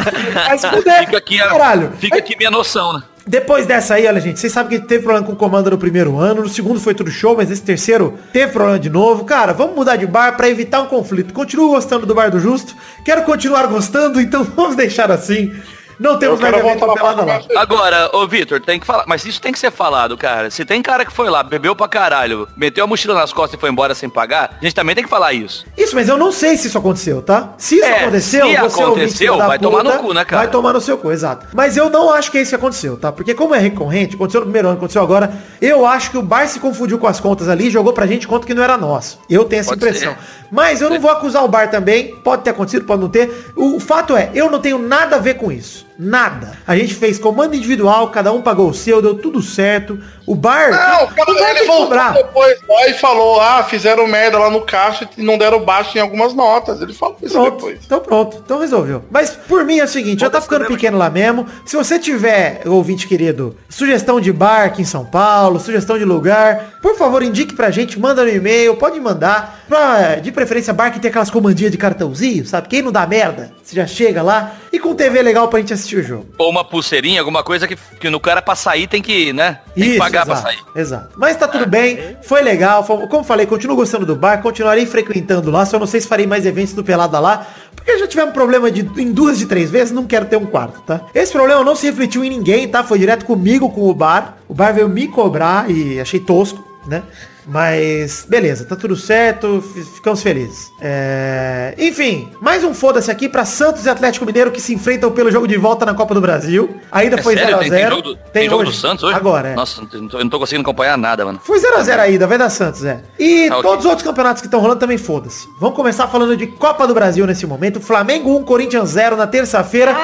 mas 0.48 0.62
se 0.62 0.68
puder, 0.68 1.04
Fica 1.04 1.18
aqui, 1.18 1.38
a, 1.38 1.48
caralho. 1.48 1.92
fica 1.98 2.16
aqui 2.18 2.34
minha 2.38 2.50
noção, 2.50 2.94
né? 2.94 3.02
Depois 3.26 3.66
dessa 3.66 3.94
aí, 3.94 4.06
olha, 4.06 4.18
gente, 4.18 4.40
vocês 4.40 4.50
sabem 4.50 4.80
que 4.80 4.86
teve 4.86 5.04
problema 5.04 5.26
com 5.26 5.34
o 5.34 5.36
comando 5.36 5.70
no 5.70 5.76
primeiro 5.76 6.18
ano, 6.18 6.42
no 6.42 6.48
segundo 6.48 6.80
foi 6.80 6.94
tudo 6.94 7.10
show, 7.10 7.36
mas 7.36 7.50
nesse 7.50 7.62
terceiro 7.62 8.18
teve 8.32 8.50
problema 8.50 8.78
de 8.78 8.88
novo. 8.88 9.24
Cara, 9.26 9.52
vamos 9.52 9.76
mudar 9.76 9.96
de 9.96 10.06
bar 10.06 10.36
pra 10.38 10.48
evitar 10.48 10.80
um 10.80 10.86
conflito. 10.86 11.34
Continuo 11.34 11.68
gostando 11.68 12.06
do 12.06 12.14
Bar 12.14 12.30
do 12.30 12.40
Justo, 12.40 12.74
quero 13.04 13.22
continuar 13.22 13.66
gostando, 13.66 14.20
então 14.20 14.42
vamos 14.56 14.74
deixar 14.74 15.10
assim. 15.12 15.52
Não 16.00 16.18
temos 16.18 16.40
mais 16.40 16.56
evento 16.56 16.86
lá 16.86 16.94
pelada 16.94 17.22
pra 17.22 17.34
lá. 17.34 17.42
Agora, 17.60 18.10
ô 18.14 18.26
Vitor, 18.26 18.58
tem 18.58 18.80
que 18.80 18.86
falar. 18.86 19.04
Mas 19.06 19.22
isso 19.26 19.38
tem 19.38 19.52
que 19.52 19.58
ser 19.58 19.70
falado, 19.70 20.16
cara. 20.16 20.50
Se 20.50 20.64
tem 20.64 20.80
cara 20.80 21.04
que 21.04 21.12
foi 21.12 21.28
lá, 21.28 21.42
bebeu 21.42 21.76
pra 21.76 21.86
caralho, 21.86 22.48
meteu 22.56 22.84
a 22.84 22.86
mochila 22.86 23.12
nas 23.14 23.34
costas 23.34 23.58
e 23.58 23.60
foi 23.60 23.68
embora 23.68 23.94
sem 23.94 24.08
pagar, 24.08 24.56
a 24.58 24.64
gente 24.64 24.74
também 24.74 24.94
tem 24.94 25.04
que 25.04 25.10
falar 25.10 25.34
isso. 25.34 25.66
Isso, 25.76 25.94
mas 25.94 26.08
eu 26.08 26.16
não 26.16 26.32
sei 26.32 26.56
se 26.56 26.68
isso 26.68 26.78
aconteceu, 26.78 27.20
tá? 27.20 27.50
Se 27.58 27.74
isso 27.76 27.84
É, 27.84 28.00
aconteceu, 28.04 28.46
se 28.46 28.56
você 28.56 28.82
aconteceu, 28.82 29.36
vai 29.36 29.58
tomar 29.58 29.84
no 29.84 29.92
cu, 29.98 30.14
né, 30.14 30.24
cara? 30.24 30.42
Vai 30.44 30.50
tomar 30.50 30.72
no 30.72 30.80
seu 30.80 30.96
cu, 30.96 31.12
exato. 31.12 31.46
Mas 31.52 31.76
eu 31.76 31.90
não 31.90 32.10
acho 32.10 32.30
que 32.30 32.38
é 32.38 32.40
isso 32.40 32.48
que 32.50 32.56
aconteceu, 32.56 32.96
tá? 32.96 33.12
Porque 33.12 33.34
como 33.34 33.54
é 33.54 33.58
recorrente, 33.58 34.14
aconteceu 34.14 34.40
no 34.40 34.46
primeiro 34.46 34.68
ano, 34.68 34.78
aconteceu 34.78 35.02
agora, 35.02 35.30
eu 35.60 35.84
acho 35.84 36.10
que 36.12 36.16
o 36.16 36.22
Bar 36.22 36.48
se 36.48 36.58
confundiu 36.60 36.98
com 36.98 37.06
as 37.08 37.20
contas 37.20 37.46
ali 37.46 37.66
e 37.66 37.70
jogou 37.70 37.92
pra 37.92 38.06
gente 38.06 38.26
conta 38.26 38.46
que 38.46 38.54
não 38.54 38.62
era 38.62 38.78
nosso. 38.78 39.20
Eu 39.28 39.44
tenho 39.44 39.60
essa 39.60 39.70
Pode 39.76 39.84
impressão. 39.86 40.14
ser. 40.14 40.18
Mas 40.50 40.80
eu 40.80 40.88
não 40.88 40.98
vou 40.98 41.10
acusar 41.10 41.44
o 41.44 41.48
Bar 41.48 41.70
também, 41.70 42.16
pode 42.16 42.42
ter 42.42 42.50
acontecido, 42.50 42.86
pode 42.86 43.02
não 43.02 43.08
ter. 43.10 43.52
O 43.54 43.78
fato 43.78 44.16
é, 44.16 44.30
eu 44.34 44.50
não 44.50 44.60
tenho 44.60 44.78
nada 44.78 45.16
a 45.16 45.18
ver 45.18 45.34
com 45.34 45.52
isso. 45.52 45.89
Nada. 46.02 46.52
A 46.66 46.74
gente 46.74 46.94
fez 46.94 47.18
comando 47.18 47.54
individual, 47.54 48.08
cada 48.08 48.32
um 48.32 48.40
pagou 48.40 48.70
o 48.70 48.74
seu, 48.74 49.02
deu 49.02 49.18
tudo 49.18 49.42
certo. 49.42 49.98
O 50.26 50.34
Bar... 50.34 50.70
Não, 50.70 51.06
cara, 51.08 51.50
ele 51.50 51.66
voltou 51.66 51.86
cobrar. 51.88 52.12
depois 52.14 52.56
lá 52.66 52.88
e 52.88 52.94
falou, 52.94 53.38
ah, 53.38 53.62
fizeram 53.64 54.06
merda 54.06 54.38
lá 54.38 54.48
no 54.48 54.62
caixa 54.62 55.06
e 55.18 55.22
não 55.22 55.36
deram 55.36 55.62
baixo 55.62 55.98
em 55.98 56.00
algumas 56.00 56.32
notas. 56.32 56.80
Ele 56.80 56.94
falou 56.94 57.18
isso 57.20 57.34
Pronto, 57.34 57.56
depois. 57.56 57.78
então 57.84 58.00
pronto, 58.00 58.42
então 58.42 58.58
resolveu. 58.60 59.04
Mas 59.10 59.30
por 59.30 59.64
mim 59.64 59.78
é 59.78 59.84
o 59.84 59.88
seguinte, 59.88 60.20
já 60.20 60.30
tá 60.30 60.40
ficando 60.40 60.66
pequeno 60.66 60.96
lá 60.96 61.10
mesmo. 61.10 61.46
Se 61.66 61.76
você 61.76 61.98
tiver, 61.98 62.62
ouvinte 62.64 63.06
querido, 63.06 63.54
sugestão 63.68 64.20
de 64.20 64.32
bar 64.32 64.64
aqui 64.64 64.80
em 64.80 64.86
São 64.86 65.04
Paulo, 65.04 65.60
sugestão 65.60 65.98
de 65.98 66.04
lugar, 66.04 66.78
por 66.80 66.96
favor 66.96 67.22
indique 67.22 67.54
pra 67.54 67.70
gente, 67.70 67.98
manda 68.00 68.22
no 68.22 68.30
e-mail, 68.30 68.76
pode 68.76 68.98
mandar. 69.00 69.60
Pra, 69.68 70.16
de 70.16 70.32
preferência 70.32 70.72
bar 70.72 70.90
que 70.92 70.98
tem 70.98 71.08
aquelas 71.10 71.30
comandinhas 71.30 71.70
de 71.70 71.78
cartãozinho, 71.78 72.44
sabe? 72.46 72.68
Quem 72.68 72.82
não 72.82 72.90
dá 72.90 73.06
merda, 73.06 73.52
você 73.62 73.76
já 73.76 73.86
chega 73.86 74.22
lá 74.22 74.52
e 74.72 74.78
com 74.78 74.94
TV 74.94 75.22
legal 75.22 75.48
pra 75.48 75.58
gente 75.58 75.72
assistir 75.72 75.96
o 75.96 76.02
jogo. 76.02 76.26
Ou 76.38 76.48
uma 76.50 76.64
pulseirinha, 76.64 77.20
alguma 77.20 77.42
coisa 77.42 77.66
que, 77.66 77.76
que 77.98 78.08
no 78.10 78.20
cara 78.20 78.40
pra 78.40 78.54
sair 78.54 78.86
tem 78.86 79.02
que, 79.02 79.32
né? 79.32 79.58
Tem 79.74 79.92
que 79.92 79.98
pagar 79.98 80.22
exato, 80.24 80.26
pra 80.42 80.50
sair. 80.50 80.58
Exato. 80.76 81.08
Mas 81.16 81.36
tá 81.36 81.48
tudo 81.48 81.66
bem, 81.66 82.16
foi 82.22 82.40
legal. 82.42 82.84
foi- 82.84 83.06
como 83.08 83.24
falei, 83.24 83.46
continuo 83.46 83.76
gostando 83.76 84.06
do 84.06 84.14
bar, 84.16 84.40
continuarei 84.42 84.86
frequentando 84.86 85.50
lá. 85.50 85.66
Só 85.66 85.78
não 85.78 85.86
sei 85.86 86.00
se 86.00 86.06
farei 86.08 86.26
mais 86.26 86.46
eventos 86.46 86.72
do 86.74 86.84
Pelada 86.84 87.18
lá. 87.18 87.46
Porque 87.74 87.98
já 87.98 88.06
tivemos 88.06 88.34
problema 88.34 88.70
de 88.70 88.80
em 89.00 89.10
duas 89.10 89.38
de 89.38 89.46
três 89.46 89.70
vezes, 89.70 89.90
não 89.92 90.04
quero 90.06 90.26
ter 90.26 90.36
um 90.36 90.44
quarto, 90.46 90.80
tá? 90.82 91.00
Esse 91.14 91.32
problema 91.32 91.64
não 91.64 91.74
se 91.74 91.86
refletiu 91.86 92.22
em 92.24 92.28
ninguém, 92.30 92.68
tá? 92.68 92.84
Foi 92.84 92.98
direto 92.98 93.24
comigo, 93.24 93.70
com 93.70 93.88
o 93.88 93.94
bar. 93.94 94.36
O 94.48 94.54
bar 94.54 94.72
veio 94.72 94.88
me 94.88 95.08
cobrar 95.08 95.70
e 95.70 95.98
achei 95.98 96.20
tosco, 96.20 96.62
né? 96.86 97.02
Mas, 97.46 98.24
beleza, 98.28 98.64
tá 98.64 98.76
tudo 98.76 98.94
certo, 98.96 99.62
fi- 99.74 99.82
ficamos 99.82 100.22
felizes. 100.22 100.70
É... 100.80 101.74
Enfim, 101.78 102.30
mais 102.40 102.62
um 102.64 102.72
foda-se 102.74 103.10
aqui 103.10 103.28
pra 103.28 103.44
Santos 103.44 103.86
e 103.86 103.88
Atlético 103.90 104.24
Mineiro 104.26 104.50
que 104.50 104.60
se 104.60 104.74
enfrentam 104.74 105.10
pelo 105.10 105.30
jogo 105.30 105.48
de 105.48 105.56
volta 105.56 105.84
na 105.86 105.94
Copa 105.94 106.14
do 106.14 106.20
Brasil. 106.20 106.76
Ainda 106.92 107.16
É 107.18 107.22
foi 107.22 107.34
0x0. 107.34 107.38
sério? 107.38 107.58
Tem, 107.60 107.70
tem 107.70 107.88
jogo, 107.88 108.02
do, 108.02 108.16
tem 108.32 108.48
jogo 108.50 108.64
do 108.64 108.72
Santos 108.72 109.04
hoje? 109.04 109.16
Agora, 109.16 109.48
é. 109.48 109.54
Nossa, 109.54 109.80
eu 109.92 110.00
não 110.02 110.08
tô, 110.08 110.18
eu 110.18 110.24
não 110.24 110.30
tô 110.30 110.38
conseguindo 110.38 110.62
acompanhar 110.68 110.96
nada, 110.98 111.24
mano. 111.24 111.40
Foi 111.42 111.58
0x0 111.58 111.98
ainda, 111.98 112.26
vai 112.26 112.38
dar 112.38 112.50
Santos, 112.50 112.84
é. 112.84 113.00
E 113.18 113.48
ok. 113.50 113.62
todos 113.62 113.84
os 113.84 113.90
outros 113.90 114.06
campeonatos 114.06 114.40
que 114.42 114.46
estão 114.46 114.60
rolando 114.60 114.80
também 114.80 114.98
foda-se. 114.98 115.48
Vamos 115.58 115.76
começar 115.76 116.06
falando 116.08 116.36
de 116.36 116.46
Copa 116.46 116.86
do 116.86 116.94
Brasil 116.94 117.26
nesse 117.26 117.46
momento. 117.46 117.80
Flamengo 117.80 118.36
1, 118.38 118.44
Corinthians 118.44 118.90
0 118.90 119.16
na 119.16 119.26
terça-feira. 119.26 119.94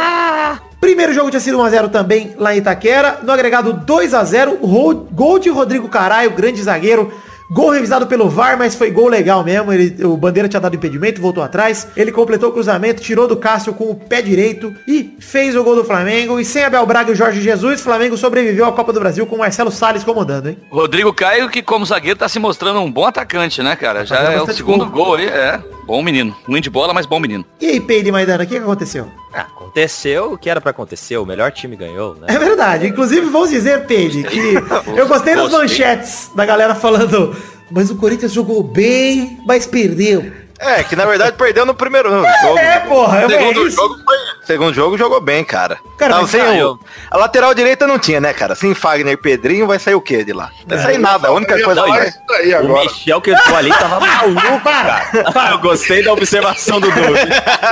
Primeiro 0.80 1.12
jogo 1.12 1.30
tinha 1.30 1.40
sido 1.40 1.58
1x0 1.58 1.90
também 1.90 2.34
lá 2.38 2.54
em 2.54 2.58
Itaquera. 2.58 3.18
No 3.22 3.32
agregado 3.32 3.74
2x0, 3.86 4.58
ro- 4.60 5.06
gol 5.10 5.38
de 5.38 5.48
Rodrigo 5.50 5.88
Caralho, 5.88 6.30
grande 6.30 6.62
zagueiro. 6.62 7.12
Gol 7.50 7.70
revisado 7.70 8.06
pelo 8.06 8.28
VAR, 8.28 8.58
mas 8.58 8.74
foi 8.74 8.90
gol 8.90 9.08
legal 9.08 9.44
mesmo. 9.44 9.72
Ele, 9.72 10.04
o 10.04 10.16
Bandeira 10.16 10.48
tinha 10.48 10.60
dado 10.60 10.74
impedimento, 10.74 11.20
voltou 11.20 11.42
atrás. 11.42 11.86
Ele 11.96 12.10
completou 12.10 12.50
o 12.50 12.52
cruzamento, 12.52 13.00
tirou 13.02 13.28
do 13.28 13.36
Cássio 13.36 13.72
com 13.72 13.90
o 13.90 13.94
pé 13.94 14.20
direito 14.20 14.74
e 14.86 15.16
fez 15.20 15.54
o 15.54 15.62
gol 15.62 15.76
do 15.76 15.84
Flamengo. 15.84 16.40
E 16.40 16.44
sem 16.44 16.64
Abel 16.64 16.84
Braga 16.84 17.10
e 17.10 17.12
o 17.12 17.16
Jorge 17.16 17.40
Jesus, 17.40 17.80
o 17.80 17.84
Flamengo 17.84 18.16
sobreviveu 18.16 18.66
à 18.66 18.72
Copa 18.72 18.92
do 18.92 18.98
Brasil 18.98 19.26
com 19.26 19.36
o 19.36 19.38
Marcelo 19.38 19.70
Salles 19.70 20.02
comandando, 20.02 20.48
hein? 20.48 20.58
Rodrigo 20.70 21.12
Caio, 21.12 21.48
que 21.48 21.62
como 21.62 21.86
zagueiro 21.86 22.18
tá 22.18 22.28
se 22.28 22.38
mostrando 22.38 22.80
um 22.80 22.90
bom 22.90 23.04
atacante, 23.06 23.62
né, 23.62 23.76
cara? 23.76 24.04
Já 24.04 24.16
fazendo 24.16 24.38
é 24.38 24.42
o 24.42 24.54
segundo 24.54 24.86
gol. 24.86 25.04
gol 25.04 25.14
aí, 25.14 25.26
é. 25.26 25.60
Bom 25.86 26.02
menino. 26.02 26.36
Ruim 26.48 26.60
de 26.60 26.68
bola, 26.68 26.92
mas 26.92 27.06
bom 27.06 27.20
menino. 27.20 27.44
E 27.60 27.66
aí, 27.66 27.80
Peide 27.80 28.10
Maidana, 28.10 28.42
o 28.42 28.46
que, 28.46 28.56
que 28.56 28.60
aconteceu? 28.60 29.08
Ah, 29.32 29.42
aconteceu 29.42 30.32
o 30.32 30.38
que 30.38 30.50
era 30.50 30.60
pra 30.60 30.70
acontecer. 30.70 31.16
O 31.16 31.26
melhor 31.26 31.52
time 31.52 31.76
ganhou, 31.76 32.16
né? 32.16 32.26
É 32.28 32.38
verdade. 32.38 32.88
Inclusive, 32.88 33.26
vamos 33.26 33.50
dizer, 33.50 33.86
Peide, 33.86 34.24
que 34.24 34.54
eu 34.96 35.06
gostei 35.06 35.36
das 35.36 35.52
manchetes 35.52 36.30
da 36.34 36.44
galera 36.44 36.74
falando, 36.74 37.35
mas 37.70 37.90
o 37.90 37.96
Corinthians 37.96 38.32
jogou 38.32 38.62
bem, 38.62 39.38
mas 39.46 39.66
perdeu. 39.66 40.32
É, 40.58 40.82
que 40.82 40.96
na 40.96 41.04
verdade 41.04 41.36
perdeu 41.36 41.66
no 41.66 41.74
primeiro 41.74 42.10
jogo. 42.10 42.26
É, 42.58 42.80
porra, 42.80 43.22
é 43.22 43.28
segundo 43.28 43.66
isso. 43.66 43.76
jogo 43.76 43.94
foi. 44.04 44.16
Segundo 44.46 44.72
jogo 44.74 44.96
jogou 44.96 45.20
bem, 45.20 45.44
cara. 45.44 45.78
Cara, 45.98 46.14
Tava 46.14 46.26
sem 46.28 46.62
o, 46.62 46.78
a 47.10 47.16
lateral 47.18 47.52
direita 47.52 47.86
não 47.86 47.98
tinha, 47.98 48.20
né, 48.20 48.32
cara? 48.32 48.54
Sem 48.54 48.74
Fagner 48.74 49.14
e 49.14 49.16
Pedrinho 49.16 49.66
vai 49.66 49.78
sair 49.78 49.94
o 49.94 50.00
quê 50.00 50.24
de 50.24 50.32
lá? 50.32 50.50
Não 50.66 50.76
vai 50.76 50.86
sair 50.86 50.98
nada. 50.98 51.28
A 51.28 51.32
única 51.32 51.60
coisa 51.60 51.82
falar 51.82 51.98
vai. 51.98 52.08
isso 52.08 52.18
daí 52.28 52.52
O 52.52 52.58
agora. 52.58 52.84
Michel 52.84 53.20
que 53.20 53.30
entrou 53.32 53.56
ali 53.56 53.70
tava 53.70 54.00
maluco, 54.06 54.60
cara. 54.62 55.50
Eu 55.50 55.58
gostei 55.58 56.02
da 56.02 56.12
observação 56.12 56.80
do 56.80 56.90
Douglas. 56.90 57.28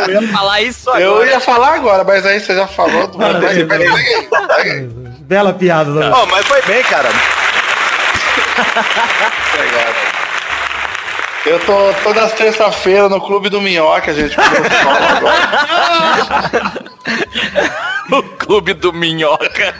Eu 0.08 0.22
ia 0.22 0.28
falar 0.32 0.60
isso 0.62 0.90
agora. 0.90 1.04
Eu 1.04 1.26
ia 1.26 1.40
falar 1.40 1.74
agora, 1.74 2.04
mas 2.04 2.26
aí 2.26 2.40
você 2.40 2.54
já 2.54 2.66
falou. 2.66 3.06
Do... 3.06 3.18
Bela 5.20 5.52
piada, 5.54 5.90
Douglas. 5.90 6.12
Ó, 6.12 6.26
mas 6.26 6.46
foi 6.46 6.60
bem, 6.62 6.82
cara. 6.82 7.08
Sehr 8.54 9.66
geil. 9.70 9.94
Eu 11.46 11.60
tô 11.60 11.92
todas 12.02 12.24
as 12.24 12.32
terça-feiras 12.32 13.10
no 13.10 13.20
Clube 13.20 13.50
do 13.50 13.60
Minhoca, 13.60 14.14
gente. 14.14 14.36
O 18.10 18.22
clube 18.22 18.74
do 18.74 18.92
Minhoca. 18.92 19.74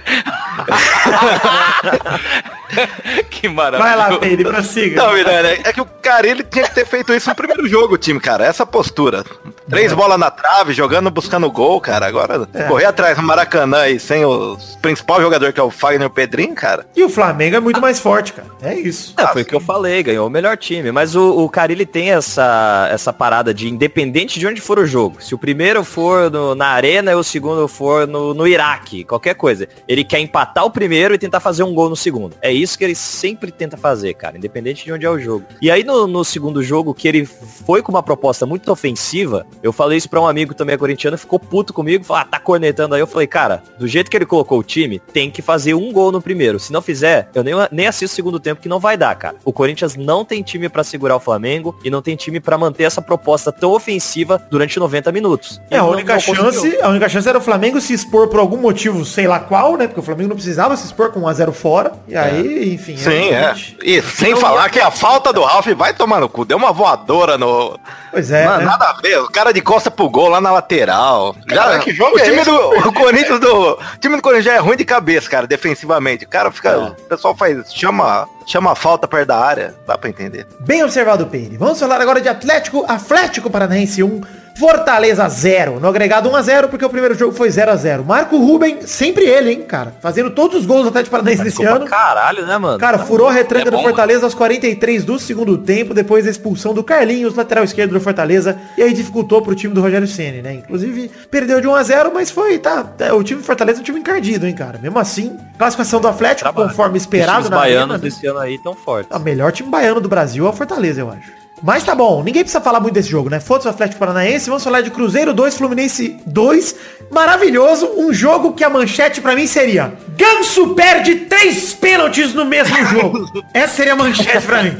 que 3.31 3.49
maravilha. 3.49 3.97
Vai 3.97 3.97
lá, 3.97 4.19
Peide, 4.19 4.45
prossiga. 4.45 5.03
Não, 5.03 5.13
Miranda, 5.13 5.53
é 5.53 5.73
que 5.73 5.81
o 5.81 5.85
cara 5.85 6.27
ele 6.27 6.43
tinha 6.43 6.65
que 6.65 6.75
ter 6.75 6.87
feito 6.87 7.13
isso 7.13 7.29
no 7.29 7.37
primeiro 7.37 7.69
jogo, 7.69 7.95
o 7.95 7.99
time, 7.99 8.19
cara. 8.19 8.47
Essa 8.47 8.65
postura. 8.65 9.25
Três 9.69 9.93
bolas 9.93 10.19
na 10.19 10.31
trave, 10.31 10.73
jogando, 10.73 11.11
buscando 11.11 11.51
gol, 11.51 11.81
cara. 11.81 12.07
Agora, 12.07 12.47
correr 12.69 12.87
atrás 12.87 13.19
no 13.19 13.23
Maracanã 13.25 13.81
aí 13.81 14.01
sem 14.01 14.25
o 14.25 14.57
principal 14.81 15.21
jogador 15.21 15.53
que 15.53 15.61
é 15.61 15.63
o 15.63 15.71
Fagner 15.71 16.03
e 16.03 16.07
o 16.07 16.11
Pedrinho, 16.11 16.55
cara. 16.55 16.87
E 16.97 17.05
o 17.05 17.09
Flamengo 17.09 17.57
é 17.57 17.61
muito 17.61 17.81
mais 17.81 18.01
forte, 18.01 18.33
cara. 18.33 18.49
É 18.63 18.75
isso. 18.75 19.15
É, 19.19 19.27
foi 19.29 19.43
o 19.43 19.45
que 19.45 19.55
eu 19.55 19.61
falei, 19.61 20.03
ganhou 20.03 20.27
o 20.27 20.31
melhor 20.31 20.57
time. 20.57 20.91
Mas 20.91 21.15
o, 21.15 21.45
o 21.45 21.49
Carilli 21.55 21.87
tem 21.87 22.11
essa, 22.11 22.89
essa 22.91 23.13
parada 23.13 23.55
de 23.55 23.69
independente 23.69 24.41
de 24.41 24.47
onde 24.47 24.61
for 24.61 24.77
o 24.77 24.85
jogo. 24.85 25.23
Se 25.23 25.37
o 25.37 25.39
primeiro 25.39 25.85
for 25.85 26.29
no- 26.29 26.53
na 26.57 26.67
arena 26.67 27.13
e 27.13 27.15
o 27.15 27.23
segundo 27.23 27.69
for 27.69 28.09
no, 28.09 28.35
no 28.35 28.45
Iraque, 28.45 29.05
qualquer 29.05 29.35
coisa. 29.37 29.69
Ele 29.87 30.03
quer 30.03 30.19
empatar 30.19 30.65
o 30.65 30.71
primeiro 30.71 31.15
e 31.15 31.19
tentar 31.19 31.39
fazer 31.39 31.63
um 31.63 31.73
gol 31.73 31.89
no 31.89 31.95
segundo. 31.95 32.35
É 32.43 32.53
isso 32.53 32.77
que 32.77 32.83
ele 32.83 32.97
sempre 32.97 33.53
tenta 33.53 33.77
fazer, 33.77 34.15
cara, 34.15 34.37
independente 34.37 34.85
de 34.85 34.93
onde 34.93 35.07
é 35.07 35.11
o 35.11 35.17
jogo. 35.17 35.45
E 35.63 35.71
aí 35.71 35.85
no, 35.85 36.09
no 36.09 36.25
segundo 36.25 36.61
jogo, 36.61 36.93
que 36.93 37.07
ele 37.07 37.25
foi 37.25 37.83
com 37.83 37.93
uma 37.93 38.03
proposta 38.03 38.45
muito 38.45 38.73
ofensiva, 38.73 39.47
eu 39.63 39.73
falei 39.73 39.97
isso 39.99 40.11
pra 40.11 40.21
um 40.21 40.27
amigo 40.27 40.55
também 40.55 40.77
corintiano, 40.77 41.17
ficou 41.17 41.39
puto 41.39 41.73
comigo, 41.73 42.03
falou, 42.03 42.23
ah, 42.23 42.25
tá 42.25 42.41
cornetando 42.41 42.97
aí. 42.97 43.01
Eu 43.01 43.07
falei, 43.07 43.29
cara, 43.29 43.63
do 43.79 43.87
jeito 43.87 44.11
que 44.11 44.17
ele 44.17 44.27
colocou 44.27 44.59
o 44.59 44.65
time, 44.65 44.99
tem 44.99 45.31
que 45.31 45.41
fazer 45.41 45.75
um 45.75 45.93
gol 45.93 46.11
no 46.11 46.21
primeiro. 46.21 46.59
Se 46.59 46.73
não 46.73 46.83
fizer, 46.83 47.29
eu 47.33 47.45
nem, 47.45 47.55
nem 47.71 47.87
assisto 47.87 48.13
o 48.13 48.17
segundo 48.17 48.41
tempo 48.41 48.61
que 48.61 48.69
não 48.69 48.81
vai 48.81 48.97
dar, 48.97 49.15
cara. 49.15 49.37
O 49.45 49.53
Corinthians 49.53 49.95
não 49.95 50.25
tem 50.25 50.43
time 50.43 50.69
pra 50.69 50.83
segurar 50.83 51.15
o 51.15 51.21
Flamengo 51.21 51.44
e 51.85 51.91
não 51.91 52.01
tem 52.03 52.17
time 52.17 52.41
pra 52.41 52.57
manter 52.59 52.85
essa 52.85 53.03
proposta 53.03 53.53
tão 53.53 53.73
ofensiva 53.73 54.41
durante 54.51 54.79
90 54.79 55.13
minutos. 55.13 55.61
É, 55.71 55.77
a 55.77 55.83
Não- 55.83 55.91
única 55.91 56.15
não 56.15 56.21
conseguiu. 56.21 56.53
chance, 56.53 56.79
a 56.83 56.89
única 56.89 57.09
chance 57.09 57.29
era 57.29 57.39
o 57.39 57.41
Flamengo 57.41 57.81
se 57.81 57.93
expor 57.93 58.29
por 58.29 58.41
algum 58.41 58.57
motivo, 58.57 59.05
sei 59.05 59.27
lá 59.27 59.39
qual, 59.41 59.77
né? 59.77 59.87
Porque 59.87 60.01
o 60.01 60.03
Flamengo 60.03 60.29
não 60.31 60.37
precisava 60.37 60.77
se 60.77 60.87
expor 60.87 61.11
com 61.13 61.21
1 61.21 61.29
a 61.29 61.33
0 61.33 61.53
fora. 61.53 61.93
E 62.09 62.17
aí, 62.17 62.75
enfim. 62.75 62.97
Sim, 62.97 63.31
é. 63.31 63.55
E 63.83 64.01
sem 64.03 64.35
falar 64.37 64.69
que 64.71 64.81
a 64.81 64.91
falta 64.91 65.33
do 65.33 65.43
Ralf 65.43 65.67
vai 65.77 65.93
tomar 65.95 66.21
no 66.21 66.29
cu. 66.29 66.45
Deu 66.45 66.57
uma 66.57 66.73
voadora 66.73 67.37
no. 67.39 67.79
Pois 68.11 68.31
é, 68.31 68.45
Mano, 68.47 68.59
né? 68.59 68.65
nada 68.67 68.85
a 68.87 68.93
ver. 69.01 69.19
O 69.21 69.31
cara 69.31 69.53
de 69.53 69.61
costa 69.61 69.91
pro 69.91 70.09
gol 70.09 70.29
lá 70.29 70.41
na 70.41 70.51
lateral. 70.53 71.35
Cara, 71.49 71.79
que 71.81 71.93
jogo 71.93 72.17
o 72.17 72.19
é 72.19 72.25
time 72.25 72.37
esse, 72.37 72.51
do 72.51 72.57
o 72.89 72.93
Corinthians 72.93 73.41
do 73.41 73.79
time 74.01 74.17
do 74.17 74.23
Corinthians 74.23 74.45
já 74.45 74.55
é 74.55 74.59
ruim 74.59 74.77
de 74.77 74.85
cabeça, 74.85 75.29
cara, 75.29 75.47
defensivamente. 75.47 76.25
O 76.25 76.29
cara 76.29 76.51
fica, 76.51 76.71
É. 76.71 76.77
o 76.77 76.91
pessoal 77.09 77.35
faz 77.37 77.73
chama 77.75 78.27
chama 78.47 78.73
a 78.73 78.75
falta 78.75 79.09
perto 79.09 79.29
da 79.29 79.39
área, 79.39 79.75
dá 79.87 79.97
pra 79.97 80.11
entender. 80.11 80.47
Bem 80.61 80.83
observado, 80.85 81.25
Peire. 81.35 81.57
Vamos 81.57 81.81
falar 81.81 82.01
agora 82.01 82.21
de 82.21 82.29
Atlético, 82.29 82.85
Atlético 82.87 83.51
Paranaense 83.51 84.05
1, 84.05 84.21
Fortaleza 84.57 85.29
0. 85.29 85.81
No 85.81 85.89
agregado 85.89 86.29
1 86.31 86.37
a 86.37 86.43
0 86.43 86.69
porque 86.69 86.85
o 86.85 86.91
primeiro 86.91 87.15
jogo 87.15 87.35
foi 87.35 87.51
0 87.51 87.73
a 87.73 87.77
0 87.77 88.05
Marco 88.05 88.39
Ruben, 88.39 88.87
sempre 88.87 89.25
ele, 89.25 89.51
hein, 89.51 89.63
cara. 89.63 89.93
Fazendo 90.01 90.31
todos 90.31 90.61
os 90.61 90.67
gols 90.67 90.85
do 90.85 90.89
Atlético 90.91 91.11
Paranaense 91.11 91.43
desse 91.43 91.65
ano. 91.65 91.87
Caralho, 91.87 92.47
né, 92.47 92.57
mano? 92.57 92.79
Cara, 92.79 92.99
furou 92.99 93.29
a 93.29 93.33
retranca 93.33 93.69
é 93.69 93.71
do 93.71 93.77
bom, 93.77 93.83
Fortaleza 93.83 94.25
aos 94.25 94.35
43 94.35 95.05
do 95.05 95.19
segundo 95.19 95.59
tempo, 95.59 95.93
depois 95.93 96.25
da 96.25 96.31
expulsão 96.31 96.73
do 96.73 96.85
Carlinhos, 96.85 97.35
lateral 97.35 97.65
esquerdo 97.65 97.93
do 97.93 98.01
Fortaleza, 98.01 98.57
e 98.79 98.83
aí 98.83 98.93
dificultou 98.93 99.43
pro 99.43 99.55
time 99.55 99.75
do 99.75 99.81
Rogério 99.81 100.07
Ceni, 100.07 100.41
né? 100.41 100.55
Inclusive, 100.55 101.11
perdeu 101.31 101.61
de 101.61 101.67
1 101.67 101.75
a 101.75 101.83
0 101.83 102.13
mas 102.15 102.31
foi, 102.31 102.59
tá, 102.59 102.85
tá, 102.85 103.15
o 103.15 103.25
time 103.25 103.41
do 103.41 103.47
Fortaleza 103.47 103.81
é 103.81 103.83
um 103.83 103.85
time 103.85 103.99
encardido, 103.99 104.47
hein, 104.47 104.55
cara. 104.55 104.79
Mesmo 104.81 104.99
assim, 104.99 105.37
classificação 105.59 106.01
do 106.01 106.07
Atlético, 106.09 106.51
Trabalho. 106.51 106.69
conforme 106.69 106.97
Os 106.97 107.03
esperado 107.03 107.51
na 107.51 107.57
baianos 107.57 107.83
arena, 107.83 107.95
né? 107.95 107.99
desse 107.99 108.27
ano 108.27 108.39
aí 108.39 108.59
tão 108.63 108.75
fortes. 108.75 109.15
O 109.15 109.21
melhor 109.21 109.51
time 109.51 109.69
baiano 109.69 110.01
do 110.01 110.09
Brasil 110.09 110.47
é 110.47 110.49
o 110.49 110.53
Fortaleza, 110.53 111.01
eu 111.01 111.11
acho. 111.11 111.44
Mas 111.65 111.83
tá 111.83 111.95
bom, 111.95 112.23
ninguém 112.23 112.43
precisa 112.43 112.61
falar 112.61 112.79
muito 112.79 112.93
desse 112.93 113.09
jogo, 113.09 113.31
né? 113.31 113.41
Foda-se 113.41 113.67
o 113.67 113.71
Atlético 113.71 113.99
Paranaense, 113.99 114.51
vamos 114.51 114.63
falar 114.63 114.83
de 114.83 114.91
Cruzeiro 114.91 115.33
2, 115.33 115.57
Fluminense 115.57 116.21
2. 116.27 116.77
Maravilhoso, 117.11 117.91
um 117.97 118.13
jogo 118.13 118.53
que 118.53 118.63
a 118.63 118.69
manchete 118.69 119.23
pra 119.23 119.35
mim 119.35 119.47
seria 119.47 119.95
Ganso 120.15 120.75
perde 120.75 121.15
três 121.15 121.73
pênaltis 121.73 122.35
no 122.35 122.45
mesmo 122.45 122.77
jogo. 122.89 123.25
Essa 123.55 123.77
seria 123.77 123.95
a 123.95 123.97
manchete 123.97 124.45
pra 124.45 124.63
mim. 124.63 124.77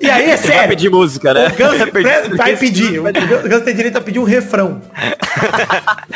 E 0.00 0.10
aí, 0.10 0.30
é 0.30 0.36
Você 0.36 0.46
vai 0.48 0.56
sério. 0.56 0.68
pedir 0.70 0.90
música, 0.90 1.32
né? 1.34 1.48
O 1.48 1.56
Ganso 1.56 1.78
Vai 1.78 1.90
pedir- 1.90 2.36
vai 2.36 2.56
pedir. 2.56 2.98
O 3.00 3.48
Ganso 3.48 3.64
tem 3.64 3.74
direito 3.74 3.96
a 3.96 4.00
pedir 4.00 4.18
um 4.18 4.24
refrão. 4.24 4.80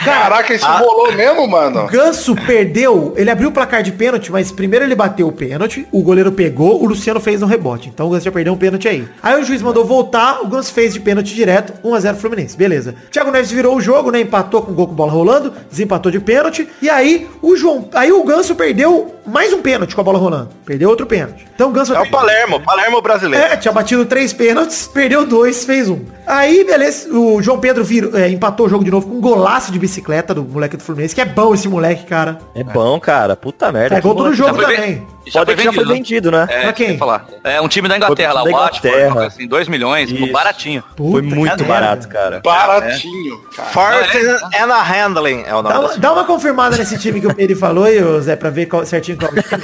Caraca, 0.04 0.54
isso 0.54 0.66
rolou 0.66 1.12
mesmo, 1.12 1.42
O 1.44 1.48
mano? 1.50 1.86
Ganso 1.86 2.34
perdeu, 2.34 3.14
ele 3.16 3.30
abriu 3.30 3.48
o 3.48 3.52
placar 3.52 3.82
de 3.82 3.92
pênalti, 3.92 4.30
mas 4.30 4.50
primeiro 4.52 4.84
ele 4.84 4.94
bateu 4.94 5.28
o 5.28 5.32
pênalti, 5.32 5.86
o 5.92 6.02
goleiro 6.02 6.32
pegou, 6.32 6.82
o 6.82 6.86
Luciano 6.86 7.20
fez 7.20 7.40
no 7.40 7.46
rebote. 7.46 7.88
Então 7.88 8.06
o 8.06 8.10
Ganso 8.10 8.24
já 8.24 8.32
perdeu 8.32 8.52
um 8.52 8.56
pênalti 8.56 8.88
aí. 8.88 9.06
Aí 9.22 9.40
o 9.40 9.44
juiz 9.44 9.62
mandou 9.62 9.84
voltar, 9.84 10.40
o 10.42 10.46
Ganso 10.48 10.72
fez 10.72 10.92
de 10.92 11.00
pênalti 11.00 11.34
direto, 11.34 11.72
1x0 11.84 12.16
Fluminense. 12.16 12.56
Beleza. 12.56 12.94
Thiago 13.10 13.30
Neves 13.30 13.50
virou 13.50 13.76
o 13.76 13.80
jogo, 13.80 14.10
né? 14.10 14.20
Empatou 14.20 14.62
com 14.62 14.72
o 14.72 14.74
gol 14.74 14.88
com 14.88 14.94
bola 14.94 15.12
rolando, 15.12 15.52
desempatou 15.70 16.10
de 16.10 16.20
pênalti. 16.20 16.68
E 16.82 16.88
aí 16.90 17.28
o 17.42 17.56
João. 17.56 17.88
Aí 17.94 18.12
o 18.12 18.22
Ganso 18.24 18.54
perdeu 18.54 19.14
mais 19.26 19.52
um 19.52 19.60
pênalti 19.62 19.94
com 19.94 20.00
a 20.00 20.04
bola 20.04 20.18
rolando. 20.18 20.50
Perdeu 20.64 20.88
outro 20.88 21.06
pênalti. 21.06 21.46
Então 21.54 21.68
o 21.68 21.72
Ganso 21.72 21.94
É 21.94 22.00
o 22.00 22.10
Palermo, 22.10 22.60
Palermo 22.60 23.00
brasileiro. 23.02 23.44
é, 23.46 23.56
tinha 23.70 23.72
batido 23.72 24.04
três 24.06 24.32
pênaltis, 24.32 24.88
perdeu 24.92 25.24
dois, 25.24 25.64
fez 25.64 25.88
um. 25.88 26.00
Aí, 26.26 26.64
beleza, 26.64 27.08
o 27.12 27.42
João 27.42 27.58
Pedro 27.58 27.82
virou, 27.82 28.16
é, 28.16 28.28
empatou 28.28 28.66
o 28.66 28.68
jogo 28.68 28.84
de 28.84 28.90
novo 28.90 29.08
com 29.08 29.16
um 29.16 29.20
golaço 29.20 29.72
de 29.72 29.78
bicicleta 29.78 30.32
do 30.34 30.44
moleque 30.44 30.76
do 30.76 30.82
Fluminense, 30.82 31.14
que 31.14 31.20
é 31.20 31.24
bom 31.24 31.52
esse 31.54 31.68
moleque, 31.68 32.04
cara. 32.04 32.38
É 32.54 32.62
bom, 32.62 32.98
cara. 33.00 33.34
Puta 33.34 33.72
merda. 33.72 33.96
É 33.96 34.00
gol 34.00 34.14
todo 34.14 34.32
jogo 34.32 34.50
Já 34.50 34.54
foi 34.54 34.64
também. 34.76 34.80
bem- 34.96 35.06
Pode 35.32 35.54
que 35.54 35.62
já 35.62 35.72
foi 35.72 35.84
né? 35.84 35.94
vendido, 35.94 36.30
né? 36.30 36.46
É, 36.50 36.62
Pra 36.62 36.72
quem? 36.72 36.96
Falar. 36.98 37.26
É 37.44 37.60
um 37.60 37.68
time 37.68 37.86
da 37.88 37.96
Inglaterra 37.96 38.32
lá, 38.32 38.42
Foi 38.42 38.52
o 38.52 38.56
Watford, 38.56 39.18
assim, 39.26 39.46
2 39.46 39.68
milhões, 39.68 40.10
baratinho. 40.32 40.82
Foi 40.96 41.22
Puta, 41.22 41.34
muito 41.36 41.56
que 41.58 41.64
barato, 41.64 42.08
cara. 42.08 42.40
Baratinho. 42.42 43.40
Farting 43.70 44.18
Não, 44.24 44.48
and 44.64 44.72
a 44.74 44.82
Handling 44.82 45.44
é 45.46 45.54
o 45.54 45.62
nome 45.62 45.68
Dá 45.74 45.80
uma, 45.80 45.96
dá 45.98 46.12
uma 46.14 46.24
confirmada 46.24 46.76
nesse 46.76 46.98
time 46.98 47.20
que 47.20 47.26
o 47.28 47.34
Pedro 47.34 47.56
falou, 47.56 47.84
aí, 47.84 48.02
ô 48.02 48.20
Zé, 48.20 48.34
pra 48.34 48.50
ver 48.50 48.66
qual, 48.66 48.84
certinho 48.86 49.18
qual 49.18 49.30
é 49.30 49.38
o 49.38 49.42
time. 49.44 49.62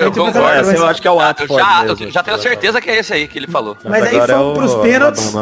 Eu 0.00 0.12
concordo. 0.12 0.38
Essa 0.48 0.74
eu 0.76 0.86
acho 0.86 1.02
que 1.02 1.08
é 1.08 1.10
o 1.10 1.14
Eu 1.14 1.18
Watford 1.18 1.54
já, 1.62 1.82
mesmo. 1.82 2.04
eu 2.06 2.10
já 2.10 2.22
tenho 2.22 2.38
certeza 2.38 2.61
que 2.80 2.90
é 2.90 2.98
esse 2.98 3.12
aí 3.12 3.26
que 3.26 3.38
ele 3.38 3.46
falou. 3.46 3.76
Mas 3.84 4.04
aí 4.04 4.14
agora 4.14 4.34
fomos 4.34 4.50
é 4.50 4.58
pros 4.58 4.74
pênaltis. 4.82 5.32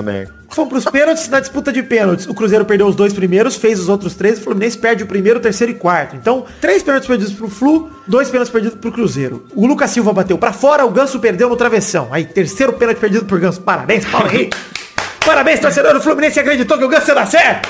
Fomos 0.49 0.69
pros 0.71 0.85
pênaltis, 0.87 1.29
na 1.29 1.39
disputa 1.41 1.73
de 1.73 1.83
pênaltis. 1.83 2.27
O 2.27 2.35
Cruzeiro 2.35 2.65
perdeu 2.65 2.87
os 2.87 2.97
dois 2.97 3.13
primeiros, 3.13 3.57
fez 3.57 3.79
os 3.79 3.89
outros 3.89 4.15
três. 4.15 4.39
O 4.39 4.43
Fluminense 4.43 4.77
perde 4.79 5.05
o 5.05 5.07
primeiro, 5.07 5.39
o 5.39 5.43
terceiro 5.43 5.73
e 5.73 5.77
quarto. 5.77 6.17
Então, 6.17 6.45
três 6.61 6.83
pênaltis 6.83 7.07
perdidos 7.07 7.35
pro 7.35 7.49
Flu, 7.49 7.91
dois 8.07 8.29
pênaltis 8.29 8.51
perdidos 8.53 8.79
pro 8.79 8.91
Cruzeiro. 8.91 9.45
O 9.55 9.67
Lucas 9.67 9.91
Silva 9.91 10.13
bateu 10.13 10.37
pra 10.39 10.53
fora, 10.53 10.85
o 10.85 10.91
Ganso 10.91 11.21
perdeu 11.21 11.49
no 11.49 11.57
travessão. 11.57 12.09
Aí, 12.11 12.25
terceiro 12.25 12.73
pênalti 12.73 12.99
perdido 12.99 13.27
por 13.27 13.39
Ganso. 13.39 13.61
Parabéns, 13.61 14.05
Paulo 14.07 14.27
Henrique. 14.33 14.57
Parabéns, 15.25 15.61
torcedor 15.61 15.95
do 15.95 16.01
Fluminense, 16.01 16.41
acreditou 16.41 16.79
que 16.79 16.85
o 16.85 16.89
Ganso 16.89 17.09
ia 17.09 17.15
dar 17.15 17.27
certo. 17.27 17.69